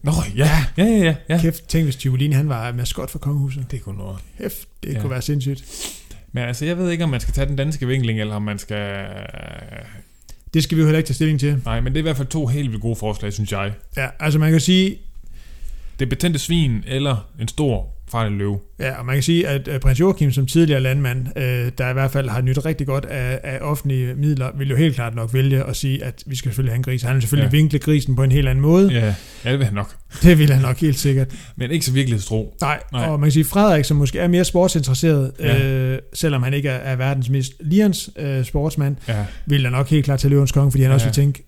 Nå, 0.03 0.13
ja, 0.37 0.65
ja, 0.77 0.85
ja, 0.85 0.99
ja. 0.99 1.15
ja. 1.29 1.41
Kæft, 1.41 1.69
tænk 1.69 1.85
hvis 1.85 1.95
Cipollini 1.95 2.35
han 2.35 2.49
var 2.49 2.73
maskot 2.73 3.11
for 3.11 3.19
kongehuset. 3.19 3.71
Det 3.71 3.83
kunne 3.83 3.99
noget. 3.99 4.19
Kæft, 4.39 4.69
det 4.83 4.93
Ja. 4.95 5.01
kunne 5.01 5.11
være 5.11 5.23
sindssygt. 5.23 5.65
Men 6.33 6.45
altså, 6.45 6.65
jeg 6.65 6.79
ved 6.79 6.91
ikke, 6.91 7.05
om 7.05 7.11
man 7.11 7.21
skal 7.21 7.35
tage 7.35 7.47
den 7.49 7.57
danske 7.57 7.87
vinkling, 7.87 8.21
eller 8.21 8.35
om 8.35 8.43
man 8.43 8.59
skal... 8.59 9.07
Det 10.55 10.63
skal 10.63 10.77
vi 10.77 10.81
jo 10.81 10.87
heller 10.87 10.99
ikke 10.99 11.09
tage 11.09 11.15
stilling 11.15 11.41
til. 11.41 11.61
Nej, 11.65 11.81
men 11.81 11.93
det 11.93 11.99
er 11.99 12.03
i 12.03 12.03
hvert 12.03 12.17
fald 12.17 12.29
to 12.29 12.47
helt 12.47 12.69
vildt 12.71 12.83
gode 12.83 12.97
forslag, 12.97 13.33
synes 13.33 13.53
jeg. 13.53 13.73
Ja, 13.97 14.09
altså 14.21 14.39
man 14.39 14.51
kan 14.51 14.61
sige, 14.61 14.97
Det 15.99 16.09
betændte 16.09 16.39
svin, 16.39 16.85
eller 16.87 17.29
en 17.41 17.49
stor 17.49 17.89
farlig 18.11 18.39
løve. 18.39 18.59
ja, 18.81 18.99
og 18.99 19.07
man 19.07 19.17
kan 19.17 19.23
sige, 19.23 19.49
at 19.49 19.69
øh, 19.69 19.81
prins 19.81 20.01
Joachim 20.01 20.33
som 20.33 20.47
tidligere 20.47 20.81
landmand, 20.81 21.27
øh, 21.39 21.73
der 21.79 21.91
i 21.91 21.93
hvert 21.93 22.11
fald 22.11 22.29
har 22.29 22.41
nyttet 22.41 22.65
rigtig 22.67 22.87
godt 22.87 23.05
af, 23.05 23.41
af 23.45 23.59
offentlige 23.61 24.15
midler, 24.15 24.51
vil 24.59 24.71
jo 24.71 24.77
helt 24.77 24.95
klart 24.95 25.15
nok 25.15 25.35
vælge 25.35 25.65
at 25.65 25.77
sige, 25.77 26.05
at 26.05 26.23
vi 26.27 26.37
skal 26.37 26.49
selvfølgelig 26.49 26.73
have 26.73 26.77
en 26.77 26.83
gris. 26.83 27.03
Han 27.03 27.15
vil 27.15 27.23
selvfølgelig 27.23 27.53
ja. 27.53 27.57
Vinkle 27.57 27.79
grisen 27.79 28.17
på 28.17 28.23
en 28.23 28.33
helt 28.33 28.49
anden 28.49 28.63
måde. 28.63 28.93
Ja. 28.93 29.15
Ja, 29.45 29.51
det 29.51 29.59
vil 29.59 29.65
han 29.67 29.75
nok. 29.75 29.95
Det 30.23 30.39
vil 30.39 30.51
han 30.53 30.63
nok 30.63 30.77
helt 30.81 30.99
sikkert. 30.99 31.29
Men 31.57 31.71
ikke 31.71 31.87
så 31.87 31.93
virkelighedstro. 31.93 32.57
Nej, 32.61 32.81
Nej, 32.93 33.07
og 33.09 33.21
man 33.21 33.27
kan 33.27 33.33
sige, 33.33 33.45
Frederik, 33.45 33.85
som 33.85 33.97
måske 33.97 34.19
er 34.19 34.29
mere 34.29 34.45
sportsinteresseret, 34.45 35.33
ja. 35.41 35.65
Øh, 35.69 35.99
selvom 36.15 36.43
han 36.43 36.55
ikke 36.55 36.69
er, 36.69 36.93
er 36.93 36.97
verdens 36.97 37.29
mest 37.31 37.53
lirens 37.61 38.11
øh, 38.19 38.45
sportsmand, 38.45 38.97
Ja. 39.09 39.25
vil 39.47 39.65
da 39.65 39.69
nok 39.71 39.89
helt 39.89 40.05
klart 40.05 40.19
til 40.21 40.31
løvens 40.31 40.53
konge, 40.53 40.71
fordi 40.71 40.83
han. 40.83 40.91
Ja. 40.91 40.95
også 40.95 41.07
vil 41.07 41.15
tænke, 41.15 41.43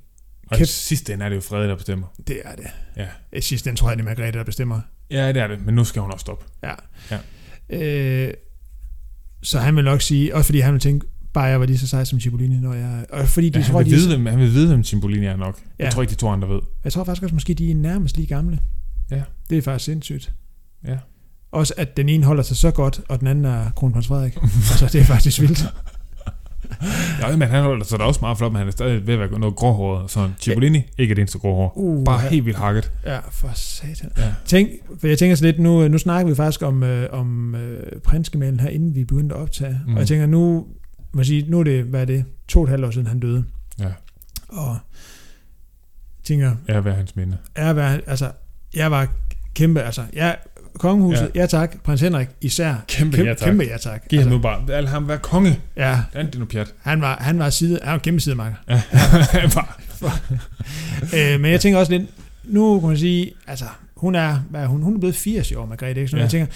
Og 0.51 0.57
i 0.57 0.59
Kæft. 0.59 0.71
sidste 0.71 1.13
ende 1.13 1.25
er 1.25 1.29
det 1.29 1.37
jo 1.37 1.41
Frede, 1.41 1.69
der 1.69 1.75
bestemmer. 1.77 2.07
det 2.27 2.41
er 2.45 2.55
det. 2.57 2.67
Ja. 2.97 3.07
I 3.33 3.41
sidste 3.41 3.71
ende 3.71 3.81
tror 3.81 3.89
jeg, 3.91 3.99
det 3.99 4.05
er 4.05 4.09
Margrethe, 4.09 4.39
der 4.39 4.45
bestemmer. 4.45 4.81
Ja, 5.11 5.29
det 5.29 5.43
er 5.43 5.47
det. 5.47 5.67
Men 5.67 5.75
nu 5.75 5.85
skal 5.85 6.03
hun 6.03 6.13
også 6.13 6.21
stoppe. 6.23 6.45
Ja. 6.63 6.75
Ja. 7.11 7.19
Øh, 8.27 8.35
så 9.43 9.59
han 9.59 9.77
vil 9.77 9.85
nok 9.85 10.03
sige, 10.03 10.35
også 10.35 10.47
fordi 10.47 10.61
han 10.61 10.73
vil 10.73 10.81
tænke, 10.81 11.07
bare 11.35 11.45
jeg 11.45 11.61
var 11.61 11.67
lige 11.67 11.79
så 11.79 11.87
sej 11.87 12.05
som 12.05 12.21
Cipollini, 12.21 12.57
når 12.57 12.73
jeg... 12.75 13.07
Og 13.11 13.29
fordi 13.29 13.49
de 13.51 13.59
Ja, 13.59 13.63
han, 13.65 13.73
tror, 13.73 13.83
vil 13.83 13.91
de, 13.93 13.97
vide, 13.97 14.09
hvem, 14.09 14.27
han 14.27 14.39
vil 14.39 14.53
vide, 14.53 14.69
hvem 14.69 14.85
Cimbolini 14.85 15.27
er 15.27 15.37
nok. 15.37 15.61
Ja. 15.79 15.85
Jeg 15.85 15.93
tror 15.93 16.03
ikke, 16.03 16.11
de 16.11 16.17
to 16.17 16.29
andre 16.29 16.49
ved. 16.49 16.61
jeg 16.85 16.93
tror 16.93 17.05
faktisk 17.05 17.23
også, 17.23 17.35
måske 17.35 17.55
de 17.55 17.71
er 17.71 17.75
nærmest 17.75 18.17
lige 18.17 18.27
gamle. 18.27 18.59
Ja. 19.11 19.23
Det 19.51 19.59
er 19.59 19.63
faktisk 19.63 19.85
sindssygt. 19.85 20.33
Ja. 20.87 20.97
Også 21.53 21.75
at 21.77 21.97
den 21.97 22.09
ene 22.09 22.25
holder 22.25 22.43
sig 22.43 22.57
så 22.57 22.71
godt, 22.71 23.01
og 23.09 23.21
den 23.21 23.27
anden 23.29 23.45
er 23.45 23.71
kronprins 23.71 24.07
Frederik. 24.07 24.37
altså, 24.43 24.89
det 24.93 25.01
er 25.01 25.05
faktisk 25.05 25.41
vildt. 25.41 25.67
Ja, 27.21 27.37
men 27.37 27.49
han 27.49 27.63
holder 27.63 27.85
sig 27.85 27.99
da 27.99 28.05
også 28.05 28.21
meget 28.23 28.39
flot, 28.39 28.53
men 28.53 28.59
han 28.59 28.67
er 28.67 28.71
stadig 28.73 29.07
ved 29.07 29.15
at 29.15 29.21
være 29.21 29.39
noget 29.39 29.57
gråhåret. 29.57 30.11
Så 30.11 30.31
Cipollini, 30.41 30.83
ikke 30.99 31.15
det 31.15 31.21
eneste 31.21 31.39
gråhår. 31.39 31.73
Uh, 31.77 32.05
Bare 32.05 32.21
ja. 32.21 32.29
helt 32.29 32.45
vildt 32.45 32.59
hakket. 32.59 32.93
Ja, 33.07 33.19
for 33.31 33.51
satan. 33.55 34.11
Ja. 34.19 34.35
Tænk, 34.45 34.71
for 35.01 35.07
jeg 35.07 35.19
tænker 35.19 35.37
så 35.37 35.45
lidt, 35.45 35.59
nu, 35.59 35.89
nu 35.89 35.99
snakker 35.99 36.31
vi 36.33 36.37
faktisk 36.37 36.63
om, 36.63 36.83
øh, 36.83 37.09
om 37.13 37.55
øh, 37.55 38.01
prinsgemalen 38.05 38.61
her, 38.61 38.69
inden 38.69 38.95
vi 38.95 39.05
begyndte 39.05 39.35
at 39.35 39.41
optage. 39.41 39.81
Mm. 39.87 39.93
Og 39.95 39.99
jeg 39.99 40.09
tænker, 40.09 40.27
nu, 40.27 40.67
jeg 41.17 41.27
sige, 41.27 41.51
nu 41.51 41.61
er 41.61 41.65
det, 41.65 41.85
hvad 41.85 42.01
er 42.01 42.05
det, 42.05 42.25
to 42.49 42.59
og 42.61 42.65
et 42.65 42.71
halvt 42.71 42.85
år 42.85 42.91
siden 42.91 43.07
han 43.07 43.21
døde. 43.21 43.45
Ja. 43.79 43.89
Og 44.49 44.77
tænker, 46.25 46.57
Ja, 46.69 46.81
hvad 46.81 46.93
er 46.93 46.97
hans 46.97 47.17
minde? 47.17 47.37
er 47.55 47.73
hvad, 47.73 47.99
altså, 48.07 48.31
jeg 48.75 48.91
var 48.91 49.09
kæmpe, 49.55 49.81
altså, 49.83 50.03
jeg, 50.13 50.37
kongehuset, 50.79 51.31
ja. 51.35 51.41
ja 51.41 51.47
tak, 51.47 51.77
prins 51.85 52.01
Henrik 52.01 52.29
især, 52.41 52.75
Kæmpe 52.89 53.17
kæmpe, 53.17 53.29
ja 53.29 53.35
tak. 53.35 53.47
kæmpe 53.49 53.65
ja 53.65 53.77
tak. 53.77 54.09
Giv 54.09 54.19
ham 54.19 54.27
Altså, 54.29 54.37
nu 54.37 54.43
bare. 54.43 54.67
Lad 54.83 54.87
ham 54.87 55.09
være 55.09 55.19
konge. 55.19 55.61
ja, 55.77 55.99
Det 56.13 56.21
er 56.21 56.23
det 56.31 56.39
nu 56.39 56.45
pjat. 56.45 56.75
han 56.83 57.01
var, 57.01 57.17
han 57.21 57.39
var 57.39 57.51
side, 57.51 57.79
han 57.83 57.93
var 57.93 57.99
kæmpe 57.99 58.21
sidemarker. 58.21 58.57
Ja. 58.69 58.83
Bare- 59.55 59.75
øh, 61.35 61.41
men 61.41 61.51
jeg 61.53 61.61
tænker 61.61 61.79
også 61.79 61.93
lidt, 61.93 62.03
nu 62.45 62.81
kan 62.81 62.89
man 62.89 62.99
sige, 62.99 63.33
altså, 63.47 63.65
hun 63.97 64.15
er, 64.15 64.39
hvad 64.51 64.63
er 64.63 64.67
hun, 64.67 64.83
hun 64.83 64.95
er 64.95 64.99
blevet 64.99 65.17
80 65.17 65.51
i 65.51 65.55
år, 65.55 65.67
Margrethe, 65.67 66.01
ikke? 66.01 66.11
Så 66.11 66.17
ja. 66.17 66.23
Jeg 66.23 66.31
tænker, 66.31 66.47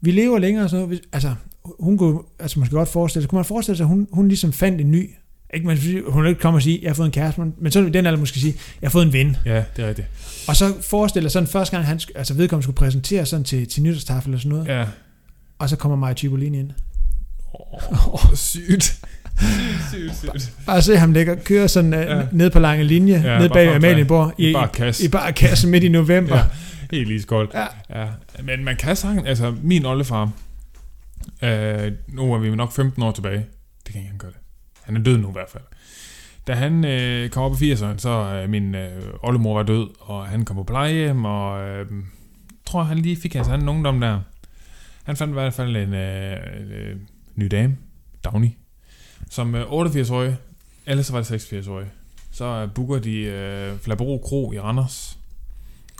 vi 0.00 0.10
lever 0.10 0.38
længere 0.38 0.68
noget, 0.72 0.88
hvis- 0.88 1.00
altså, 1.12 1.34
hun 1.80 1.98
kunne, 1.98 2.18
altså 2.38 2.58
man 2.58 2.66
skal 2.66 2.76
godt 2.76 2.88
forestille 2.88 3.22
sig, 3.22 3.30
kunne 3.30 3.36
man 3.36 3.44
forestille 3.44 3.76
sig, 3.76 3.84
at 3.84 3.88
hun, 3.88 4.08
hun 4.12 4.28
ligesom 4.28 4.52
fandt 4.52 4.80
en 4.80 4.90
ny, 4.90 5.10
ikke, 5.54 5.66
man, 5.66 5.78
hun 6.06 6.22
vil 6.22 6.28
ikke 6.28 6.40
komme 6.40 6.58
og 6.58 6.62
sige, 6.62 6.78
jeg 6.82 6.90
har 6.90 6.94
fået 6.94 7.06
en 7.06 7.12
kæreste, 7.12 7.40
men, 7.58 7.72
så 7.72 7.82
vil 7.82 7.94
den 7.94 8.06
alder 8.06 8.18
måske 8.18 8.40
sige, 8.40 8.54
jeg 8.82 8.88
har 8.88 8.90
fået 8.90 9.06
en 9.06 9.12
ven. 9.12 9.36
ja, 9.44 9.64
det 9.76 9.84
er 9.84 9.88
rigtigt. 9.88 10.08
Og 10.48 10.56
så 10.56 10.74
forestiller 10.82 11.30
sådan 11.30 11.46
første 11.46 11.76
gang, 11.76 11.86
han, 11.86 12.00
altså 12.14 12.34
vedkommende 12.34 12.62
skulle 12.62 12.76
præsentere 12.76 13.26
sådan 13.26 13.44
til, 13.44 13.68
til 13.68 13.82
nytårstafel 13.82 14.28
eller 14.28 14.38
sådan 14.38 14.50
noget, 14.50 14.68
ja. 14.68 14.84
Og 15.58 15.68
så 15.68 15.76
kommer 15.76 15.96
Maja 15.96 16.14
Cipollini 16.14 16.58
ind. 16.58 16.70
Åh, 17.54 18.34
sygt. 18.34 19.00
sygt, 19.90 20.16
sygt. 20.16 20.52
Bare 20.66 20.82
se 20.82 20.96
ham 20.96 21.12
ligge 21.12 21.32
og 21.32 21.38
køre 21.44 21.68
sådan 21.68 21.94
uh, 21.94 22.00
ja. 22.00 22.22
Ned 22.32 22.50
på 22.50 22.58
lange 22.58 22.84
linje, 22.84 23.22
ja, 23.24 23.38
ned 23.38 23.48
bag 23.48 23.74
Amalienborg, 23.74 24.34
i, 24.38 24.50
I 24.50 24.52
bare 24.52 24.68
kasse. 24.68 25.04
i 25.04 25.08
bare 25.08 25.32
kasse 25.32 25.68
midt 25.68 25.84
i 25.84 25.88
november. 25.88 26.36
Ja. 26.36 26.44
Helt 26.90 27.08
lige 27.08 27.22
skoldt. 27.22 27.54
Ja. 27.54 27.66
ja. 28.00 28.06
Men 28.44 28.64
man 28.64 28.76
kan 28.76 28.96
sagtens, 28.96 29.28
altså 29.28 29.54
min 29.62 29.86
oldefar, 29.86 30.30
øh, 31.42 31.92
nu 32.08 32.34
er 32.34 32.38
vi 32.38 32.56
nok 32.56 32.72
15 32.72 33.02
år 33.02 33.12
tilbage, 33.12 33.46
det 33.86 33.92
kan 33.92 34.00
ikke 34.00 34.08
han 34.10 34.18
gøre 34.18 34.30
det. 34.30 34.37
Han 34.88 34.96
er 34.96 35.00
død 35.00 35.18
nu 35.18 35.28
i 35.28 35.32
hvert 35.32 35.48
fald. 35.50 35.62
Da 36.46 36.54
han 36.54 36.84
øh, 36.84 37.30
kom 37.30 37.42
op 37.42 37.62
i 37.62 37.72
80'erne, 37.72 37.98
så 37.98 38.10
øh, 38.10 38.50
min 38.50 38.74
øh, 38.74 39.02
oldemor 39.22 39.54
var 39.54 39.62
død, 39.62 39.88
og 40.00 40.26
han 40.26 40.44
kom 40.44 40.56
på 40.56 40.62
plejehjem, 40.64 41.24
og 41.24 41.68
øh, 41.68 41.86
tror 42.66 42.82
han 42.82 42.98
lige 42.98 43.16
fik 43.16 43.34
hans 43.34 43.48
anden 43.48 43.68
ungdom 43.68 44.00
der. 44.00 44.20
Han 45.04 45.16
fandt 45.16 45.30
i 45.30 45.32
hvert 45.32 45.54
fald 45.54 45.76
en 45.76 45.94
øh, 45.94 46.36
øh, 46.70 46.96
ny 47.34 47.46
dame, 47.46 47.76
Dagny, 48.24 48.48
som 49.30 49.54
øh, 49.54 49.62
88-årig, 49.62 50.36
ellers 50.86 51.12
var 51.12 51.20
det 51.22 51.52
86-årig. 51.52 51.86
Så 52.30 52.44
øh, 52.44 52.72
booker 52.74 52.98
de 52.98 53.14
øh, 53.20 53.78
Flabero 53.78 54.18
Kro 54.24 54.52
i 54.52 54.60
Randers, 54.60 55.18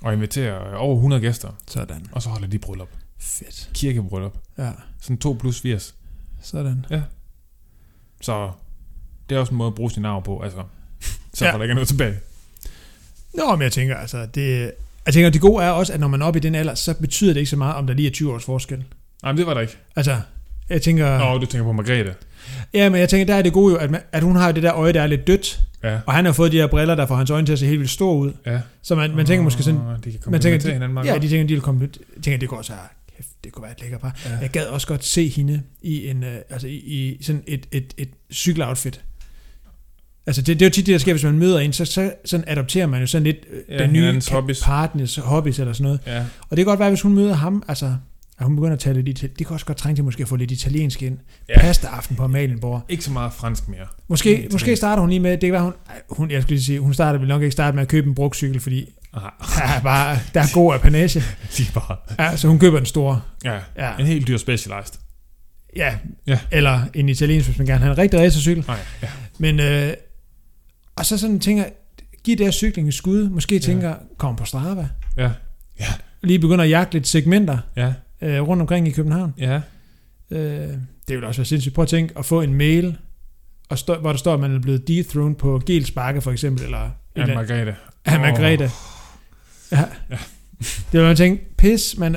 og 0.03 0.13
inviterer 0.13 0.69
øh, 0.69 0.83
over 0.83 0.95
100 0.95 1.23
gæster, 1.23 1.49
Sådan. 1.67 2.07
og 2.13 2.23
så 2.23 2.29
holder 2.29 2.49
de 2.49 2.59
bryllup. 2.59 2.89
Fedt. 3.19 3.71
Kirkebryllup. 3.75 4.39
Ja, 4.59 4.73
Sådan 5.01 5.19
2 5.19 5.37
plus 5.41 5.61
80. 5.61 5.95
sådan. 6.43 6.87
Så 8.21 8.51
det 9.29 9.37
er 9.37 9.39
også 9.41 9.51
en 9.51 9.57
måde 9.59 9.67
at 9.69 9.75
bruge 9.75 9.91
sin 9.91 10.05
arv 10.05 10.25
på, 10.25 10.41
altså. 10.43 10.63
Så 11.35 11.45
Ja. 11.47 11.53
der 11.53 11.63
ikke 11.63 11.71
er 11.73 11.75
noget 11.75 11.89
tilbage. 11.89 12.15
Nå, 13.35 13.51
men 13.57 13.63
jeg 13.63 13.73
tænker, 13.73 13.97
altså, 13.97 14.27
det, 14.35 14.73
jeg 15.07 15.15
tænker, 15.15 15.31
det 15.31 15.41
gode 15.41 15.65
er 15.65 15.71
også, 15.71 15.93
at 15.93 16.01
når 16.01 16.09
man 16.09 16.23
er 16.23 16.27
oppe 16.27 16.39
i 16.39 16.41
den 16.43 16.55
alder, 16.55 16.75
så 16.75 16.95
betyder 16.95 17.33
det 17.33 17.41
ikke 17.41 17.51
så 17.51 17.57
meget, 17.57 17.75
om 17.77 17.87
der 17.87 17.95
lige 17.95 18.07
er 18.09 18.13
20 18.13 18.33
års 18.35 18.45
forskel. 18.45 18.85
Nej, 19.23 19.33
men 19.33 19.39
det 19.39 19.47
var 19.47 19.55
der 19.55 19.61
ikke. 19.61 19.77
Altså, 19.97 20.21
jeg 20.69 20.83
tænker... 20.83 21.19
Nå, 21.19 21.39
du 21.39 21.47
tænker 21.47 21.65
på 21.65 21.73
Margrethe. 21.73 22.15
Ja, 22.75 22.89
men 22.89 23.01
jeg 23.01 23.09
tænker, 23.09 23.27
der 23.27 23.35
er 23.35 23.43
det 23.43 23.53
gode 23.53 23.73
jo, 23.73 23.79
at, 23.79 23.91
man, 23.91 24.01
at 24.13 24.23
hun 24.23 24.37
har 24.37 24.53
det 24.53 24.63
der 24.63 24.75
øje, 24.75 24.93
der 24.93 25.03
er 25.03 25.07
lidt 25.07 25.27
dødt. 25.27 25.61
Ja, 25.85 25.99
Og 26.07 26.15
han 26.15 26.25
har 26.25 26.33
fået 26.33 26.53
de 26.53 26.57
her 26.57 26.67
briller, 26.67 26.95
der 26.95 27.07
får 27.07 27.17
hans 27.17 27.31
øjne 27.31 27.47
til 27.47 27.53
at 27.53 27.59
se 27.59 27.67
helt 27.67 27.79
vildt 27.79 27.93
store 27.93 28.17
ud. 28.17 28.33
ja. 28.47 28.61
Så 28.83 28.95
man, 28.95 29.17
man 29.17 29.27
tænker 29.27 29.45
måske 29.45 29.63
sådan, 29.63 29.81
de 30.05 30.13
kan 30.13 30.33
man 30.33 30.41
tænker, 30.41 30.73
hinanden 30.73 30.95
meget 30.95 31.07
ja, 31.07 31.11
godt. 31.13 31.23
de 31.23 31.29
tænker, 31.29 31.47
de 31.47 31.55
vil 31.55 31.63
komme, 31.63 31.81
jeg 32.17 32.23
tænker, 32.23 32.39
det 32.39 32.49
går 32.49 32.63
så 32.63 32.73
kæft, 33.17 33.29
det 33.45 33.53
kunne 33.53 33.63
være 33.63 33.73
et 33.73 33.81
lækker 33.81 33.99
par. 33.99 34.17
Ja. 34.25 34.37
Jeg 34.41 34.51
gad 34.51 34.67
også 34.67 34.87
godt 34.87 35.05
se 35.05 35.29
hende 35.29 35.63
i 35.83 36.09
en, 36.09 36.25
øh, 36.25 36.37
altså 36.51 36.67
i, 36.67 36.71
i 36.77 37.23
sådan 37.23 37.43
et, 37.47 37.67
et, 37.73 37.95
et 37.99 38.09
cykeloutfit. 38.33 39.01
Altså 40.29 40.43
det, 40.43 40.61
det 40.61 40.67
er 40.67 40.69
jo 40.69 40.73
tit 40.73 40.87
det, 40.87 40.93
der 40.93 40.99
sker, 40.99 41.13
hvis 41.13 41.25
man 41.25 41.39
møder 41.39 41.59
en, 41.59 41.73
så, 41.73 41.85
så 41.85 42.13
sådan 42.25 42.45
adopterer 42.49 42.87
man 42.87 43.01
jo 43.01 43.07
sådan 43.07 43.25
lidt 43.25 43.37
øh, 43.53 43.61
Ja, 43.69 43.83
den 43.83 43.93
nye 43.93 44.23
hobbies. 44.31 44.63
partners 44.65 45.17
hobbies 45.17 45.59
eller 45.59 45.73
sådan 45.73 45.85
noget. 45.85 46.01
Ja, 46.07 46.19
Og 46.21 46.51
det 46.51 46.57
kan 46.57 46.65
godt 46.65 46.81
være, 46.81 46.89
hvis 46.89 47.01
hun 47.03 47.15
møder 47.15 47.35
ham, 47.35 47.63
altså 47.69 47.87
at 48.39 48.47
hun 48.47 48.57
begynder 48.57 48.73
at 48.73 48.79
tale 48.79 48.95
lidt 49.03 49.09
italiensk. 49.09 49.39
Det 49.39 49.47
kan 49.47 49.55
også 49.55 49.67
godt 49.67 49.79
trænge 49.79 49.97
til 49.97 50.05
måske 50.05 50.23
at 50.23 50.29
få 50.29 50.37
lidt 50.37 50.51
italiensk 50.51 51.03
ind. 51.03 51.19
Ja. 51.49 51.61
Pasta 51.61 51.87
aften 51.87 52.17
på 52.17 52.23
Amalienborg. 52.23 52.83
ikke 52.89 53.05
så 53.05 53.11
meget 53.13 53.33
fransk 53.33 53.69
mere. 53.69 53.87
Måske, 54.09 54.49
måske 54.53 54.77
starter 54.77 55.01
hun 55.01 55.11
lige 55.11 55.21
med, 55.21 55.31
det 55.31 55.41
kan 55.41 55.53
være 55.53 55.63
hun, 55.63 55.73
hun, 56.11 56.31
jeg 56.31 56.43
skulle 56.43 56.57
lige 56.57 56.65
sige, 56.65 56.81
hun 56.81 56.95
starter 56.95 57.19
vel 57.19 57.29
nok 57.29 57.43
ikke 57.43 57.53
starte 57.53 57.75
med 57.75 57.83
at 57.83 57.89
købe 57.89 58.09
en 58.09 58.15
brugtcykel, 58.15 58.61
fordi 58.61 58.93
Ah, 59.15 59.23
der 59.57 59.63
er 59.77 59.81
bare, 59.83 60.19
der 60.35 60.41
er 60.41 60.47
god 60.55 60.75
apanage. 60.75 61.23
lige 61.59 61.71
bare. 61.75 61.97
Ja, 62.19 62.37
så 62.37 62.49
hun 62.49 62.59
køber 62.59 62.77
den 62.77 62.87
store. 62.87 63.21
Ja, 63.45 63.59
Ja, 63.79 63.97
en 64.01 64.07
helt 64.07 64.29
dyr 64.29 64.37
specialized. 64.37 64.95
ja. 65.77 65.95
Ja. 66.27 66.39
eller 66.51 66.81
en 66.95 67.09
italiensk, 67.09 67.47
hvis 67.49 67.59
man 67.59 67.67
gerne 67.67 67.81
have 67.81 67.93
en 67.93 67.99
rigtig 67.99 68.21
racercykel. 68.21 68.65
Nej, 68.69 68.79
ja. 69.03 69.09
Men, 69.39 69.61
øh, 69.61 69.93
og 70.99 71.07
så 71.07 71.19
sådan 71.19 71.41
tænker, 71.41 71.65
giv 72.25 72.37
det 72.37 72.47
her 72.47 72.51
cykling 72.51 72.89
et 72.89 72.95
skud. 72.95 73.29
Måske 73.29 73.55
Ja. 73.55 73.61
tænker, 73.61 73.95
kom 74.19 74.37
på 74.37 74.45
Strava. 74.45 74.89
Ja. 75.17 75.31
Lige 76.23 76.39
begynder 76.39 76.65
at 76.65 76.71
jagte 76.71 76.93
lidt 76.95 77.07
segmenter 77.09 77.59
Ja, 77.77 77.93
øh, 78.23 78.41
rundt 78.49 78.61
omkring 78.61 78.89
i 78.89 78.91
København. 78.91 79.35
ja. 79.39 79.61
Øh, 80.31 80.69
det 81.09 81.17
vil 81.17 81.25
også 81.25 81.41
være 81.41 81.47
sindssygt. 81.47 81.75
Prøv 81.75 81.83
at 81.83 81.89
tænke 81.89 82.19
at 82.19 82.25
få 82.25 82.41
en 82.41 82.55
mail, 82.55 82.97
og 83.69 83.79
stå, 83.79 83.95
hvor 84.01 84.11
der 84.13 84.19
står, 84.19 84.35
at 84.35 84.41
man 84.41 84.55
er 84.55 84.59
blevet 84.61 84.89
dethroned 84.89 85.35
på 85.37 85.63
Gels 85.67 85.91
Bakke 85.91 86.21
for 86.21 86.31
eksempel, 86.33 86.65
eller 86.65 86.91
Ja, 87.17 87.27
Margrethe. 87.27 87.75
af 88.05 88.21
Margrethe. 88.21 88.71
Ja. 89.73 89.85
Ja. 90.11 90.19
Det 90.61 91.01
vil 91.01 91.03
man 91.03 91.17
tænke, 91.17 91.45
pis, 91.57 91.97
men 91.99 92.17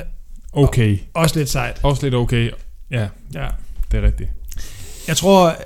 Okay. 0.52 0.98
også 1.14 1.38
lidt 1.38 1.48
sejt. 1.48 1.80
Også 1.82 2.02
lidt 2.02 2.14
okay. 2.14 2.50
Ja, 2.90 3.08
Ja. 3.34 3.48
det 3.92 3.98
er 3.98 4.02
rigtigt. 4.06 4.30
Jeg 5.08 5.16
tror, 5.16 5.56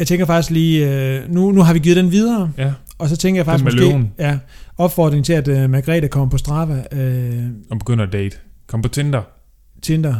jeg 0.00 0.06
tænker 0.06 0.26
faktisk 0.26 0.50
lige, 0.50 0.94
øh, 1.18 1.30
nu, 1.30 1.52
nu 1.52 1.62
har 1.62 1.72
vi 1.72 1.78
givet 1.78 1.96
den 1.96 2.12
videre, 2.12 2.52
Ja, 2.58 2.72
og 2.98 3.08
så 3.08 3.16
tænker 3.16 3.38
jeg 3.38 3.46
faktisk 3.46 3.64
måske, 3.64 3.80
løven. 3.80 4.12
ja, 4.18 4.38
opfordring 4.78 5.24
til, 5.24 5.32
at 5.32 5.48
uh, 5.48 5.70
Margrethe 5.70 6.08
kommer 6.08 6.30
på 6.30 6.38
Strava, 6.38 6.84
øh, 6.92 7.46
og 7.70 7.78
begynder 7.78 8.04
at 8.06 8.12
date. 8.12 8.36
Kom 8.66 8.82
på 8.82 8.88
Tinder. 8.88 9.22
Tinder. 9.82 10.14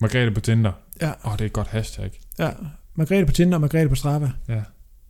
Margrethe 0.00 0.30
på 0.34 0.40
Tinder. 0.40 0.72
Ja, 1.02 1.08
Åh, 1.08 1.14
oh, 1.24 1.32
det 1.32 1.40
er 1.40 1.46
et 1.46 1.52
godt 1.52 1.68
hashtag. 1.68 2.10
ja. 2.38 2.50
Margrethe 2.94 3.26
på 3.26 3.32
Tinder 3.32 3.54
og 3.56 3.60
Margrethe 3.60 3.88
på 3.88 3.94
Strava. 3.94 4.30
Ja. 4.48 4.60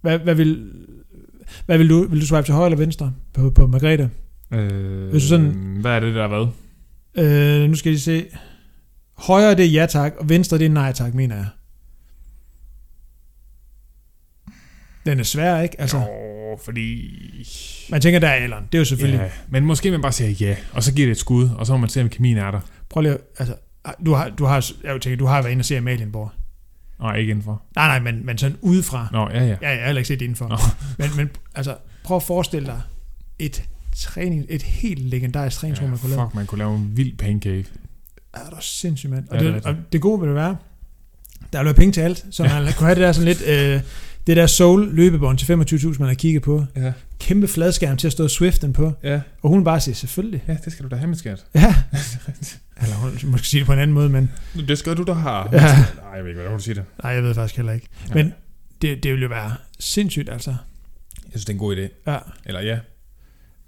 Hvad, 0.02 0.18
hvad 0.18 0.34
vil, 0.34 0.70
hvad 1.66 1.78
vil 1.78 1.88
du, 1.90 2.08
vil 2.08 2.20
du 2.20 2.26
swipe 2.26 2.42
til 2.46 2.54
højre 2.54 2.66
eller 2.66 2.78
venstre 2.78 3.12
på, 3.34 3.50
på 3.50 3.66
Margrethe? 3.66 4.10
Øh, 4.52 5.10
Hvis 5.10 5.22
du 5.22 5.28
sådan- 5.28 5.76
Hvad 5.80 5.90
er 5.92 6.00
det, 6.00 6.14
der 6.14 6.28
været? 6.28 6.50
Øh, 7.62 7.68
nu 7.68 7.74
skal 7.74 7.92
I 7.92 7.98
se. 7.98 8.24
Højre 9.18 9.54
det 9.54 9.64
er 9.64 9.70
ja 9.70 9.86
tak, 9.86 10.12
og 10.18 10.28
venstre 10.28 10.58
det 10.58 10.66
er 10.66 10.70
nej 10.70 10.92
tak, 10.92 11.14
mener 11.14 11.36
jeg. 11.36 11.46
Den 15.06 15.20
er 15.20 15.24
svær, 15.24 15.60
ikke? 15.60 15.80
Altså, 15.80 15.98
Jo, 15.98 16.58
fordi... 16.64 17.10
man 17.90 18.00
tænker, 18.00 18.20
der 18.20 18.28
er 18.28 18.32
alderen. 18.32 18.64
Det 18.72 18.78
er 18.78 18.80
jo 18.80 18.84
selvfølgelig. 18.84 19.20
Ja, 19.20 19.28
men 19.48 19.64
måske 19.64 19.90
man 19.90 20.02
bare 20.02 20.12
siger 20.12 20.30
ja, 20.30 20.56
og 20.72 20.82
så 20.82 20.92
giver 20.94 21.06
det 21.06 21.12
et 21.12 21.18
skud, 21.18 21.48
og 21.58 21.66
så 21.66 21.72
må 21.72 21.78
man 21.78 21.88
se, 21.88 22.00
om 22.00 22.08
kemien 22.08 22.38
er 22.38 22.50
der. 22.50 22.60
Prøv 22.88 23.00
lige 23.00 23.12
at, 23.14 23.20
altså, 23.38 23.54
du 24.06 24.12
har, 24.14 24.28
du 24.28 24.44
har, 24.44 24.70
jeg 24.84 25.00
tænker, 25.00 25.16
du 25.16 25.26
har 25.26 25.42
været 25.42 25.52
inde 25.52 25.60
og 25.60 25.64
se 25.64 25.76
Amalienborg. 25.78 26.30
Nej, 27.00 27.16
ikke 27.16 27.30
indenfor. 27.30 27.62
Nej, 27.76 27.86
nej, 27.98 28.12
men, 28.12 28.26
men 28.26 28.38
sådan 28.38 28.56
udefra. 28.60 29.08
Nå, 29.12 29.28
ja, 29.30 29.44
ja. 29.44 29.56
Ja, 29.62 29.68
jeg 29.70 29.78
har 29.78 29.86
heller 29.86 30.00
ikke 30.00 30.08
set 30.08 30.18
det 30.20 30.24
indenfor. 30.24 30.48
Nå. 30.48 30.56
Men, 30.98 31.10
men 31.16 31.30
altså, 31.54 31.76
prøv 32.04 32.16
at 32.16 32.22
forestille 32.22 32.66
dig 32.66 32.80
et 33.38 33.62
træning, 33.96 34.46
et 34.48 34.62
helt 34.62 35.00
legendarisk 35.00 35.56
træningsrum, 35.56 35.86
ja 35.86 35.90
man 35.90 35.98
kunne 35.98 36.10
lave. 36.10 36.26
fuck, 36.26 36.34
man 36.34 36.46
kunne 36.46 36.58
lave 36.58 36.74
en 36.76 36.92
vild 36.96 37.16
pancake. 37.16 37.64
Ja, 38.36 38.40
det 38.44 38.52
er 38.52 38.60
sindssygt, 38.60 39.12
mand. 39.12 39.28
Og, 39.28 39.36
Ja, 39.36 39.42
det 39.42 39.48
er 39.50 39.54
det, 39.54 39.66
og 39.66 39.74
det 39.92 40.00
gode 40.00 40.20
vil 40.20 40.28
det 40.28 40.36
være, 40.36 40.56
der 41.52 41.58
vil 41.58 41.64
være 41.64 41.74
penge 41.74 41.92
til 41.92 42.00
alt, 42.00 42.24
så 42.30 42.42
man 42.42 42.72
kunne 42.72 42.86
have 42.86 42.94
det 42.94 43.02
der 43.02 43.12
sådan 43.12 43.28
lidt, 43.28 43.42
øh, 43.46 43.80
det 44.30 44.36
der 44.36 44.46
Soul 44.46 44.94
løbebånd 44.94 45.38
til 45.38 45.52
25.000, 45.52 45.98
man 45.98 46.08
har 46.08 46.14
kigget 46.14 46.42
på. 46.42 46.64
Ja. 46.76 46.92
Kæmpe 47.18 47.48
fladskærm 47.48 47.96
til 47.96 48.06
at 48.06 48.12
stå 48.12 48.28
Swiften 48.28 48.72
på. 48.72 48.92
Ja. 49.02 49.20
Og 49.42 49.50
hun 49.50 49.64
bare 49.64 49.80
siger, 49.80 49.94
selvfølgelig. 49.94 50.44
Ja, 50.48 50.56
det 50.64 50.72
skal 50.72 50.84
du 50.84 50.88
da 50.90 50.96
have 50.96 51.08
med 51.08 51.16
skat. 51.16 51.44
Ja. 51.54 51.74
Eller 52.82 52.94
hun 52.96 53.10
måske 53.24 53.46
sige 53.46 53.58
det 53.58 53.66
på 53.66 53.72
en 53.72 53.78
anden 53.78 53.94
måde, 53.94 54.08
men 54.08 54.30
Det 54.68 54.78
skal 54.78 54.96
du 54.96 55.02
da 55.02 55.12
have. 55.12 55.44
Ja. 55.52 55.60
Nej, 55.60 56.14
jeg 56.14 56.22
ved 56.24 56.30
ikke, 56.30 56.40
hvordan 56.40 56.58
du 56.58 56.62
siger 56.62 56.74
det. 56.74 56.84
nej, 57.02 57.12
jeg 57.12 57.22
ved 57.22 57.34
faktisk 57.34 57.56
heller 57.56 57.72
ikke. 57.72 57.86
Ja. 58.08 58.14
Men 58.14 58.34
det, 58.82 59.02
det 59.02 59.12
vil 59.12 59.22
jo 59.22 59.28
være 59.28 59.52
sindssygt, 59.80 60.28
altså. 60.28 60.50
Jeg 60.50 61.30
synes, 61.30 61.44
det 61.44 61.48
er 61.48 61.54
en 61.54 61.58
god 61.58 61.76
idé. 61.76 62.10
Ja. 62.12 62.18
Eller 62.46 62.60
ja. 62.60 62.78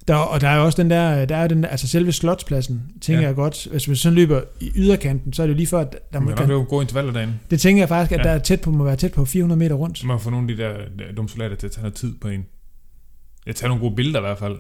Der, 0.09 0.15
og 0.15 0.41
der 0.41 0.49
er 0.49 0.57
jo 0.57 0.65
også 0.65 0.83
den 0.83 0.91
der, 0.91 1.25
der 1.25 1.37
er 1.37 1.49
den 1.49 1.63
der, 1.63 1.69
altså 1.69 1.89
selve 1.89 2.13
slotspladsen, 2.13 2.83
tænker 3.01 3.21
Ja. 3.23 3.27
jeg 3.27 3.35
godt, 3.35 3.67
hvis 3.71 3.89
man 3.89 3.97
sådan 3.97 4.15
løber 4.17 4.41
i 4.61 4.71
yderkanten, 4.77 5.33
så 5.33 5.43
er 5.43 5.47
det 5.47 5.53
jo 5.55 5.57
lige 5.57 5.67
før, 5.67 5.81
at 5.81 5.93
der 5.93 5.99
Der 6.13 6.21
må, 6.21 6.31
nok 6.31 6.49
lave 6.49 6.65
gode 6.65 6.83
intervaller 6.83 7.13
derinde. 7.13 7.35
det 7.51 7.61
tænker 7.61 7.81
jeg 7.83 7.89
faktisk, 7.89 8.13
at 8.13 8.19
Ja. 8.19 8.25
der 8.31 8.31
er 8.31 8.39
tæt 8.39 8.61
på, 8.61 8.71
må 8.71 8.85
være 8.85 8.97
tæt 8.97 9.13
på 9.13 9.25
400 9.25 9.59
meter 9.59 9.75
rundt. 9.75 10.05
Man 10.05 10.21
få 10.21 10.31
nogle 10.31 10.51
af 10.51 10.57
de 10.57 10.63
der 10.63 10.73
der 10.99 11.13
dumme 11.17 11.29
soldater 11.29 11.57
til 11.57 11.67
at 11.67 11.73
tage 11.73 11.83
noget 11.83 11.95
tid 11.95 12.15
på 12.21 12.29
en. 12.29 12.45
Jeg 13.47 13.57
tager 13.57 13.69
nogle 13.69 13.81
gode 13.83 13.97
billeder 13.97 14.19
i 14.19 14.23
hvert 14.23 14.39
fald. 14.39 14.57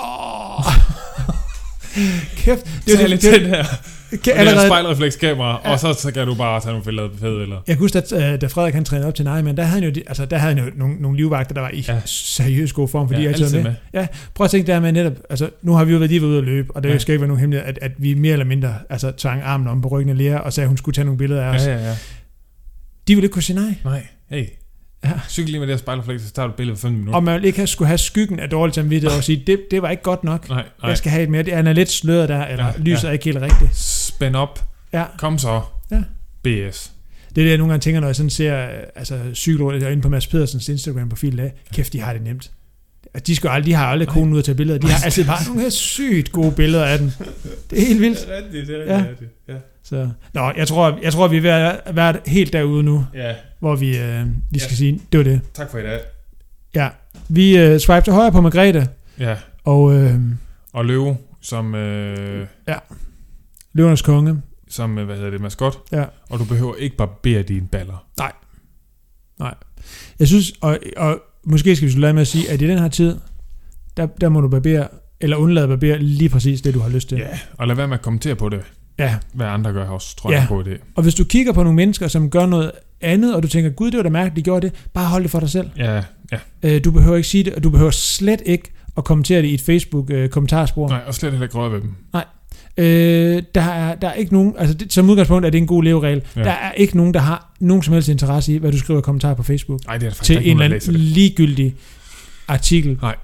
Åh! 0.00 0.64
Kæft, 2.36 2.64
det 2.86 2.94
er 2.94 3.02
er 3.04 3.06
lidt 3.06 3.22
det, 3.22 3.40
det 3.40 3.48
her. 3.48 3.64
Det, 4.12 4.18
Og 4.20 4.24
det 4.24 4.34
er 4.34 4.38
allerede, 4.38 4.68
spejlreflekskamera, 4.68 5.60
Ja. 5.64 5.72
og 5.72 5.78
så, 5.78 5.92
så 5.92 6.12
kan 6.12 6.26
du 6.26 6.34
bare 6.34 6.60
tage 6.60 6.70
nogle 6.72 6.84
billeder 6.84 7.08
fede 7.20 7.42
eller... 7.42 7.56
jeg 7.66 7.76
kan 7.76 7.78
huske, 7.78 7.98
at 7.98 8.12
øh, 8.12 8.40
da 8.40 8.46
Frederik 8.46 8.74
han 8.74 8.84
trænede 8.84 9.08
op 9.08 9.14
til 9.14 9.24
nej, 9.24 9.42
men 9.42 9.56
der 9.56 9.62
havde 9.62 9.82
han 9.82 9.92
jo, 9.94 10.02
altså, 10.06 10.24
der 10.26 10.38
havde 10.38 10.54
han 10.54 10.64
jo 10.64 10.70
nogle, 10.76 10.94
nogle 11.00 11.16
livvagter, 11.16 11.54
der 11.54 11.60
var 11.60 11.70
i 11.74 11.84
Ja. 11.88 11.94
ja. 11.94 12.00
seriøs 12.04 12.72
god 12.72 12.88
form, 12.88 13.08
fordi 13.08 13.22
ja, 13.22 13.28
altid 13.28 13.62
med. 13.62 13.74
med. 13.92 14.06
Prøv 14.34 14.44
at 14.44 14.50
tænke 14.50 14.66
der 14.72 14.80
med 14.80 14.92
netop, 14.92 15.12
altså 15.30 15.50
nu 15.62 15.72
har 15.72 15.84
vi 15.84 15.92
jo 15.92 15.98
været 15.98 16.10
lige 16.10 16.20
været 16.22 16.30
ude 16.30 16.38
at 16.38 16.44
løbe, 16.44 16.76
og 16.76 16.82
det 16.82 16.88
Ja. 16.88 16.92
ja. 16.92 16.98
skal 16.98 17.12
ikke 17.12 17.20
være 17.20 17.28
nogen 17.28 17.40
hemmelighed, 17.40 17.68
at, 17.68 17.78
at 17.82 17.92
vi 17.98 18.14
mere 18.14 18.32
eller 18.32 18.44
mindre 18.46 18.74
altså, 18.90 19.12
tvang 19.16 19.42
armen 19.42 19.68
om 19.68 19.82
på 19.82 19.88
ryggen 19.88 20.10
af 20.10 20.18
Lea, 20.18 20.38
og 20.38 20.52
sagde, 20.52 20.64
at 20.64 20.68
hun 20.68 20.76
skulle 20.76 20.94
tage 20.94 21.04
nogle 21.04 21.18
billeder 21.18 21.42
af 21.44 21.54
os. 21.54 21.66
Ja, 21.66 21.72
ja, 21.76 21.88
ja. 21.88 21.96
De 23.08 23.14
ville 23.14 23.24
ikke 23.24 23.32
kunne 23.32 23.42
sige 23.42 23.56
nej. 23.56 23.74
Nej, 23.84 24.06
hey. 24.30 24.44
Ja. 25.04 25.10
Cykel 25.28 25.50
lige 25.50 25.60
med 25.60 25.66
det 25.68 25.74
her 25.74 25.78
spejlrefleks, 25.78 26.22
så 26.22 26.32
tager 26.32 26.46
du 26.46 26.50
et 26.52 26.56
billede 26.56 26.76
for 26.76 26.88
5 26.88 26.92
minutter. 26.92 27.14
Og 27.14 27.22
man 27.24 27.44
ikke 27.44 27.66
skulle 27.66 27.86
have 27.88 27.98
skyggen 27.98 28.40
af 28.40 28.50
dårligt 28.50 28.74
samvittighed 28.74 29.18
og 29.18 29.24
sige, 29.24 29.42
det, 29.46 29.60
det 29.70 29.82
var 29.82 29.90
ikke 29.90 30.02
godt 30.02 30.24
nok. 30.24 30.48
Nej, 30.48 30.64
nej. 30.82 30.88
Jeg 30.90 30.98
skal 30.98 31.10
have 31.10 31.22
et 31.22 31.28
mere. 31.30 31.42
Det- 31.42 31.52
Han 31.54 31.66
er 31.66 31.72
lidt 31.72 31.90
sløret 31.90 32.28
der, 32.28 32.44
eller 32.46 32.64
Ja, 32.66 32.72
lyset 32.78 33.02
ja. 33.02 33.06
ja. 33.06 33.08
er 33.08 33.12
ikke 33.12 33.24
helt 33.24 33.38
rigtigt. 33.40 33.76
Spænd 33.76 34.36
op. 34.36 34.64
Ja. 34.92 35.04
Kom 35.18 35.38
så. 35.38 35.60
Ja. 35.90 36.02
BS. 36.42 36.92
Det 37.28 37.40
er 37.40 37.44
det, 37.44 37.50
jeg 37.50 37.58
nogle 37.58 37.72
gange 37.72 37.82
tænker, 37.82 38.00
når 38.00 38.08
jeg 38.08 38.16
sådan 38.16 38.30
ser 38.30 38.64
øh, 38.64 38.70
altså, 38.96 39.20
cykelrådet 39.34 39.80
der 39.80 39.88
inde 39.88 40.02
på 40.02 40.08
Mads 40.08 40.26
Pedersens 40.26 40.68
Instagram-profil 40.68 41.40
af. 41.40 41.52
Kæft, 41.74 41.92
de 41.92 42.00
har 42.00 42.12
det 42.12 42.22
nemt. 42.22 42.50
Altså, 43.14 43.26
De, 43.26 43.36
skal 43.36 43.48
aldrig, 43.48 43.66
de 43.66 43.72
har 43.74 43.86
aldrig 43.86 44.06
Nej. 44.06 44.14
konen 44.14 44.32
ud 44.34 44.38
at 44.38 44.44
tage 44.44 44.54
billeder. 44.56 44.78
De 44.78 44.88
har 44.88 45.04
altid 45.04 45.24
bare 45.24 45.44
nogle 45.46 45.60
her 45.62 45.70
sygt 45.70 46.32
gode 46.32 46.52
billeder 46.52 46.84
af 46.84 46.98
den. 46.98 47.12
Det 47.70 47.82
er 47.82 47.86
helt 47.86 48.00
vildt. 48.00 48.26
er 48.28 48.36
rigtigt, 48.36 48.66
det 48.68 48.86
Ja. 48.86 49.04
rigtigt. 49.10 49.30
Ja. 49.48 49.54
Så, 49.84 50.08
nå, 50.34 50.52
jeg 50.56 50.68
tror, 50.68 50.98
jeg 51.02 51.12
tror, 51.12 51.28
vi 51.28 51.36
er 51.36 51.40
ved 51.40 51.50
at 51.50 51.96
være 51.96 52.16
helt 52.26 52.52
derude 52.52 52.82
nu, 52.82 53.06
ja. 53.14 53.34
hvor 53.60 53.76
vi, 53.76 53.98
øh, 53.98 54.26
vi 54.50 54.58
skal 54.58 54.70
Ja. 54.72 54.76
sige, 54.76 55.00
det 55.12 55.18
var 55.18 55.24
det. 55.24 55.40
Tak 55.54 55.70
for 55.70 55.78
i 55.78 55.82
dag. 55.82 56.00
Ja, 56.74 56.88
vi 57.28 57.56
øh, 57.58 57.78
swipe 57.78 58.04
til 58.04 58.12
højre 58.12 58.32
på 58.32 58.40
Margrethe, 58.40 58.88
Ja. 59.18 59.36
og 59.64 59.94
øh, 59.94 60.14
Og 60.72 60.84
Løve 60.84 61.16
som, 61.40 61.74
øh, 61.74 62.46
Løvernes 63.72 64.02
Konge. 64.02 64.42
som 64.68 64.98
øh, 64.98 65.04
hvad 65.04 65.16
hedder 65.16 65.30
det, 65.30 65.40
maskot. 65.40 65.78
Ja. 65.92 66.04
Og 66.30 66.38
du 66.38 66.44
behøver 66.44 66.74
ikke 66.76 66.96
barbere 66.96 67.42
dine 67.42 67.66
baller. 67.68 68.06
Jeg 70.18 70.28
synes, 70.28 70.52
og, 70.60 70.78
og 70.96 71.20
måske 71.46 71.76
skal 71.76 71.86
vi 71.88 71.92
slutte 71.92 72.12
med 72.12 72.20
at 72.22 72.28
sige, 72.28 72.50
at 72.50 72.62
i 72.62 72.66
den 72.68 72.78
her 72.78 72.88
tid, 72.88 73.16
der, 73.96 74.06
der 74.06 74.28
må 74.28 74.40
du 74.40 74.48
barbere, 74.48 74.88
eller 75.20 75.36
undlade 75.36 75.62
at 75.64 75.68
barbere 75.68 75.98
lige 75.98 76.28
præcis 76.28 76.60
det, 76.60 76.74
du 76.74 76.80
har 76.80 76.88
lyst 76.88 77.08
til. 77.08 77.18
Ja. 77.18 77.38
Og 77.58 77.66
lad 77.68 77.76
være 77.76 77.88
med 77.88 77.96
at 77.96 78.02
kommentere 78.02 78.34
på 78.34 78.48
det. 78.48 78.60
ja. 78.98 79.16
Hvad 79.34 79.46
andre 79.46 79.72
gør 79.72 79.88
også, 79.88 80.16
tror 80.16 80.30
jeg 80.30 80.36
Ja. 80.36 80.54
er 80.54 80.58
en 80.58 80.64
god 80.64 80.72
idé. 80.72 80.78
Og 80.96 81.02
hvis 81.02 81.14
du 81.14 81.24
kigger 81.24 81.52
på 81.52 81.62
nogle 81.62 81.76
mennesker, 81.76 82.08
som 82.08 82.30
gør 82.30 82.46
noget 82.46 82.72
andet, 83.00 83.34
og 83.36 83.42
du 83.42 83.48
tænker, 83.48 83.70
gud, 83.70 83.90
det 83.90 83.96
var 83.96 84.02
da 84.02 84.08
mærkeligt, 84.10 84.36
de 84.36 84.42
gjorde 84.42 84.66
det, 84.66 84.76
bare 84.94 85.06
hold 85.06 85.22
det 85.22 85.30
for 85.30 85.40
dig 85.40 85.50
selv. 85.50 85.70
Ja, 85.76 86.02
ja. 86.32 86.38
Øh, 86.62 86.84
du 86.84 86.90
behøver 86.90 87.16
ikke 87.16 87.28
sige 87.28 87.44
det, 87.44 87.54
og 87.54 87.62
du 87.64 87.70
behøver 87.70 87.90
slet 87.90 88.42
ikke 88.46 88.72
at 88.96 89.04
kommentere 89.04 89.42
det 89.42 89.48
i 89.48 89.54
et 89.54 89.60
Facebook-kommentarspor. 89.60 90.88
Nej, 90.88 91.00
og 91.06 91.14
slet 91.14 91.32
heller 91.32 91.46
ikke 91.46 91.58
røre 91.58 91.72
ved 91.72 91.80
dem. 91.80 91.94
Øh, 92.76 93.42
der, 93.54 93.60
er, 93.60 93.94
der 93.94 94.08
er 94.08 94.12
ikke 94.14 94.32
nogen, 94.32 94.54
altså 94.58 94.74
det, 94.74 94.92
som 94.92 95.10
udgangspunkt 95.10 95.46
er 95.46 95.50
det 95.50 95.58
en 95.58 95.66
god 95.66 95.82
leveregel. 95.82 96.22
Ja. 96.36 96.42
Der 96.42 96.50
er 96.50 96.72
ikke 96.72 96.96
nogen, 96.96 97.14
der 97.14 97.20
har 97.20 97.54
nogen 97.60 97.82
som 97.82 97.94
helst 97.94 98.08
interesse 98.08 98.54
i, 98.54 98.58
hvad 98.58 98.72
du 98.72 98.78
skriver 98.78 99.00
i 99.00 99.02
kommentarer 99.02 99.34
på 99.34 99.42
Facebook, 99.42 99.80
Nej, 99.86 99.96
det 99.98 100.06
er 100.06 100.10
faktisk 100.10 100.22
til 100.24 100.36
en 100.50 100.60
eller 100.62 100.76
anden 100.76 100.94
ligegyldig 100.94 101.74
artikel 102.48 102.98
Nej. 103.02 103.14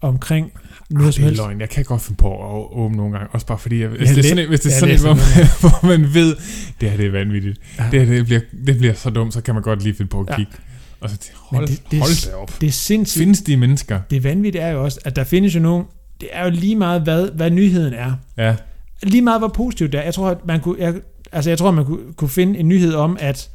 omkring 0.00 0.46
Noget 0.90 1.00
noget 1.00 1.14
som 1.14 1.24
helst. 1.24 1.38
løgn. 1.42 1.60
Jeg 1.60 1.68
kan 1.68 1.84
godt 1.84 2.02
finde 2.02 2.18
på 2.18 2.32
at 2.56 2.78
åbne 2.78 2.96
nogle 2.96 3.12
gange. 3.12 3.28
Også 3.32 3.46
bare 3.46 3.58
fordi, 3.58 3.80
jeg, 3.80 3.88
hvis, 3.88 4.00
Jeg 4.08 4.16
det 4.16 4.24
er 4.24 4.28
sådan, 4.28 4.48
hvis 4.48 4.60
det 4.60 4.72
er 4.72 4.78
sådan 4.78 4.88
læser 4.88 5.06
hvor 5.06 5.14
man, 5.14 5.46
hvor 5.80 5.86
man 5.88 6.14
ved, 6.14 6.36
det 6.80 6.90
her 6.90 6.96
det 6.96 7.06
er 7.06 7.10
vanvittigt. 7.10 7.58
Ja. 7.78 7.84
Det 7.92 8.06
her 8.06 8.14
det 8.14 8.24
bliver, 8.24 8.40
det 8.66 8.78
bliver 8.78 8.94
så 8.94 9.10
dumt, 9.10 9.34
så 9.34 9.40
kan 9.40 9.54
man 9.54 9.62
godt 9.62 9.82
lige 9.82 9.94
finde 9.94 10.08
på 10.08 10.20
at 10.20 10.26
Ja. 10.30 10.36
kigge. 10.36 10.52
Og 11.00 11.10
så 11.10 11.16
tænke, 11.16 11.38
Men 11.52 11.58
hold, 11.58 11.68
det- 11.68 11.82
det 11.90 11.98
hold 11.98 12.30
da 12.30 12.36
op. 12.36 12.60
Det 12.60 12.66
er 12.66 12.70
sindssygt. 12.72 13.20
Findes 13.22 13.42
de 13.42 13.56
mennesker? 13.56 14.00
Det 14.10 14.24
vanvittige 14.24 14.62
er 14.62 14.70
jo 14.72 14.84
også, 14.84 15.00
at 15.04 15.16
der 15.16 15.24
findes 15.24 15.54
jo 15.54 15.60
nogen, 15.60 15.84
det 16.20 16.28
er 16.32 16.44
jo 16.44 16.50
lige 16.50 16.76
meget, 16.76 17.02
hvad, 17.02 17.30
hvad 17.30 17.50
nyheden 17.50 17.94
er. 17.94 18.12
Ja, 18.38 18.54
Lige 19.02 19.22
meget, 19.22 19.40
hvor 19.40 19.48
positivt 19.48 19.92
det 19.92 19.98
er. 20.00 20.04
Jeg 20.04 20.14
tror, 20.14 20.28
at 20.30 20.46
man 20.46 20.60
kunne, 20.60 20.76
jeg, 20.78 20.94
altså 21.32 21.50
jeg 21.50 21.58
tror, 21.58 21.70
man 21.70 21.84
kunne, 21.84 22.12
kunne 22.16 22.28
finde 22.30 22.58
en 22.58 22.68
nyhed 22.68 22.94
om, 22.94 23.16
at 23.20 23.50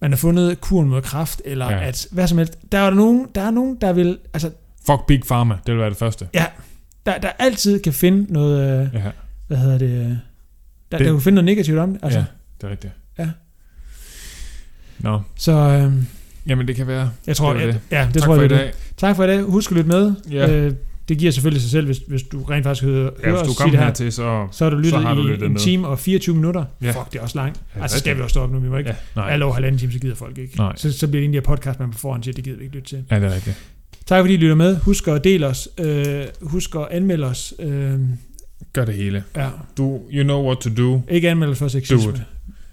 man 0.00 0.10
har 0.12 0.16
fundet 0.16 0.60
kuren 0.60 0.88
mod 0.88 1.02
kraft, 1.02 1.42
eller 1.44 1.70
Ja. 1.70 1.76
ja. 1.78 1.88
at 1.88 2.06
hvad 2.10 2.26
som 2.28 2.38
helst. 2.38 2.58
Der 2.72 2.78
er 2.78 2.84
der 2.90 2.96
nogen, 2.96 3.26
der 3.34 3.40
er 3.40 3.50
nogen, 3.50 3.76
der 3.80 3.92
vil, 3.92 4.18
altså, 4.34 4.50
Fuck 4.86 5.06
Big 5.06 5.20
Pharma, 5.28 5.54
det 5.66 5.74
vil 5.74 5.80
være 5.80 5.90
det 5.90 5.98
første. 5.98 6.28
der, 7.06 7.18
der 7.18 7.28
altid 7.38 7.82
kan 7.82 7.92
finde 7.92 8.32
noget, 8.32 8.80
øh, 8.86 8.94
Ja, 8.94 9.10
hvad 9.46 9.56
hedder 9.58 9.78
det, 9.78 9.90
øh, 9.90 10.00
der, 10.00 10.14
Det- 10.90 10.98
der 11.06 11.12
kan 11.12 11.20
finde 11.20 11.34
noget 11.34 11.44
negativt 11.44 11.78
om 11.78 11.92
det. 11.92 12.00
Altså, 12.04 12.18
ja 12.18 12.24
ja. 12.24 12.30
det 12.60 12.66
er 12.66 12.70
rigtigt. 12.70 12.92
Ja. 13.18 13.28
Nå, 14.98 15.20
Så 15.36 15.52
øh, 15.52 15.92
jamen 16.46 16.68
det 16.68 16.76
kan 16.76 16.86
være. 16.86 17.10
jeg 17.26 17.36
tror, 17.36 17.52
Det 17.52 17.66
var 17.66 17.72
det 17.72 17.80
ja, 17.90 18.04
det 18.04 18.14
tak 18.14 18.22
tror 18.22 18.34
for 18.34 18.42
jeg, 18.42 18.50
i 18.50 18.54
det 18.54 18.58
dag. 18.58 18.66
det. 18.66 18.74
Tak 18.96 19.16
for 19.16 19.24
i 19.24 19.26
dag. 19.26 19.42
Husk 19.42 19.70
at 19.70 19.76
lytte 19.76 19.88
med. 19.90 20.12
Ja. 20.30 20.50
Øh, 20.50 20.72
det 21.10 21.18
giver 21.18 21.32
selvfølgelig 21.32 21.62
sig 21.62 21.70
selv, 21.70 21.86
hvis, 21.86 21.98
hvis 22.08 22.22
du 22.22 22.42
rent 22.42 22.64
faktisk 22.64 22.84
hører, 22.84 23.10
Ja, 23.22 23.24
hører 23.30 23.36
hvis 23.38 23.46
du 23.46 23.50
os 23.50 23.56
sige 23.56 23.70
det 23.70 23.78
her. 23.78 23.86
hertil, 23.86 24.12
så... 24.12 24.48
Så 24.52 24.64
har 24.64 24.70
du 24.70 24.76
lyttet 24.76 24.90
så 24.92 24.98
har 24.98 25.14
du 25.14 25.20
i 25.20 25.30
lyttet 25.30 25.46
en 25.46 25.52
med. 25.52 25.60
time 25.60 25.88
og 25.88 25.98
24 25.98 26.34
minutter. 26.34 26.64
Ja. 26.82 26.90
Fuck, 26.90 27.12
det 27.12 27.18
er 27.18 27.22
også 27.22 27.38
langt. 27.38 27.60
Ja, 27.76 27.82
altså, 27.82 27.96
så 27.96 27.98
skal 28.00 28.16
vi 28.16 28.22
også 28.22 28.32
stoppe 28.34 28.54
nu. 28.56 28.60
Vi 28.62 28.68
må 28.68 28.76
ikke 28.76 28.90
Ja, 28.90 28.96
nej. 29.16 29.30
alle 29.32 29.44
over 29.44 29.54
halvanden 29.54 29.78
time, 29.78 29.92
så 29.92 29.98
gider 29.98 30.14
folk 30.14 30.38
ikke. 30.38 30.56
Nej. 30.56 30.72
Så, 30.76 30.92
så 30.92 31.06
bliver 31.08 31.20
det 31.20 31.24
egentlig 31.24 31.38
et 31.38 31.44
podcast, 31.44 31.80
man 31.80 31.90
på 31.90 31.98
forhånd 31.98 32.22
siger, 32.24 32.34
det 32.34 32.44
gider 32.44 32.56
vi 32.58 32.62
ikke 32.64 32.74
lytte 32.76 32.88
til. 32.88 33.04
Ja, 33.10 33.16
det 33.20 33.24
er 33.24 33.34
rigtigt. 33.34 33.56
Tak 34.06 34.20
fordi 34.22 34.34
I 34.34 34.36
lytter 34.36 34.54
med. 34.54 34.76
Husk 34.76 35.08
at 35.08 35.24
dele 35.24 35.46
os. 35.46 35.68
Øh, 35.78 36.24
husk 36.42 36.74
at 36.74 36.86
anmelde 36.90 37.26
os. 37.26 37.54
Øh, 37.58 37.98
Gør 38.72 38.84
det 38.84 38.94
hele. 38.94 39.24
ja. 39.36 39.48
Du, 39.76 40.00
you 40.12 40.22
know 40.22 40.44
what 40.46 40.58
to 40.58 40.70
do. 40.76 41.02
Ikke 41.10 41.30
anmelde 41.30 41.50
os 41.52 41.58
for 41.58 41.64
Do 41.66 41.68
sexisme. 41.68 42.12
it. 42.12 42.22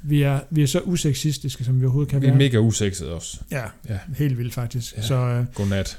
Vi 0.04 0.22
er, 0.22 0.40
vi 0.50 0.64
er 0.64 0.68
så 0.68 0.80
usexistiske, 0.80 1.64
som 1.64 1.80
vi 1.82 1.86
overhovedet 1.86 2.12
kan 2.12 2.22
Vi 2.22 2.26
er 2.28 2.30
være. 2.32 2.38
mega 2.38 2.58
usexede 2.58 3.14
også. 3.14 3.38
Ja, 3.52 3.62
Ja. 3.90 3.98
helt 4.18 4.38
vildt 4.38 4.54
faktisk. 4.54 4.98
Ja. 4.98 5.02
Så 5.02 5.16
øh, 5.16 5.46
Godnat. 5.54 5.98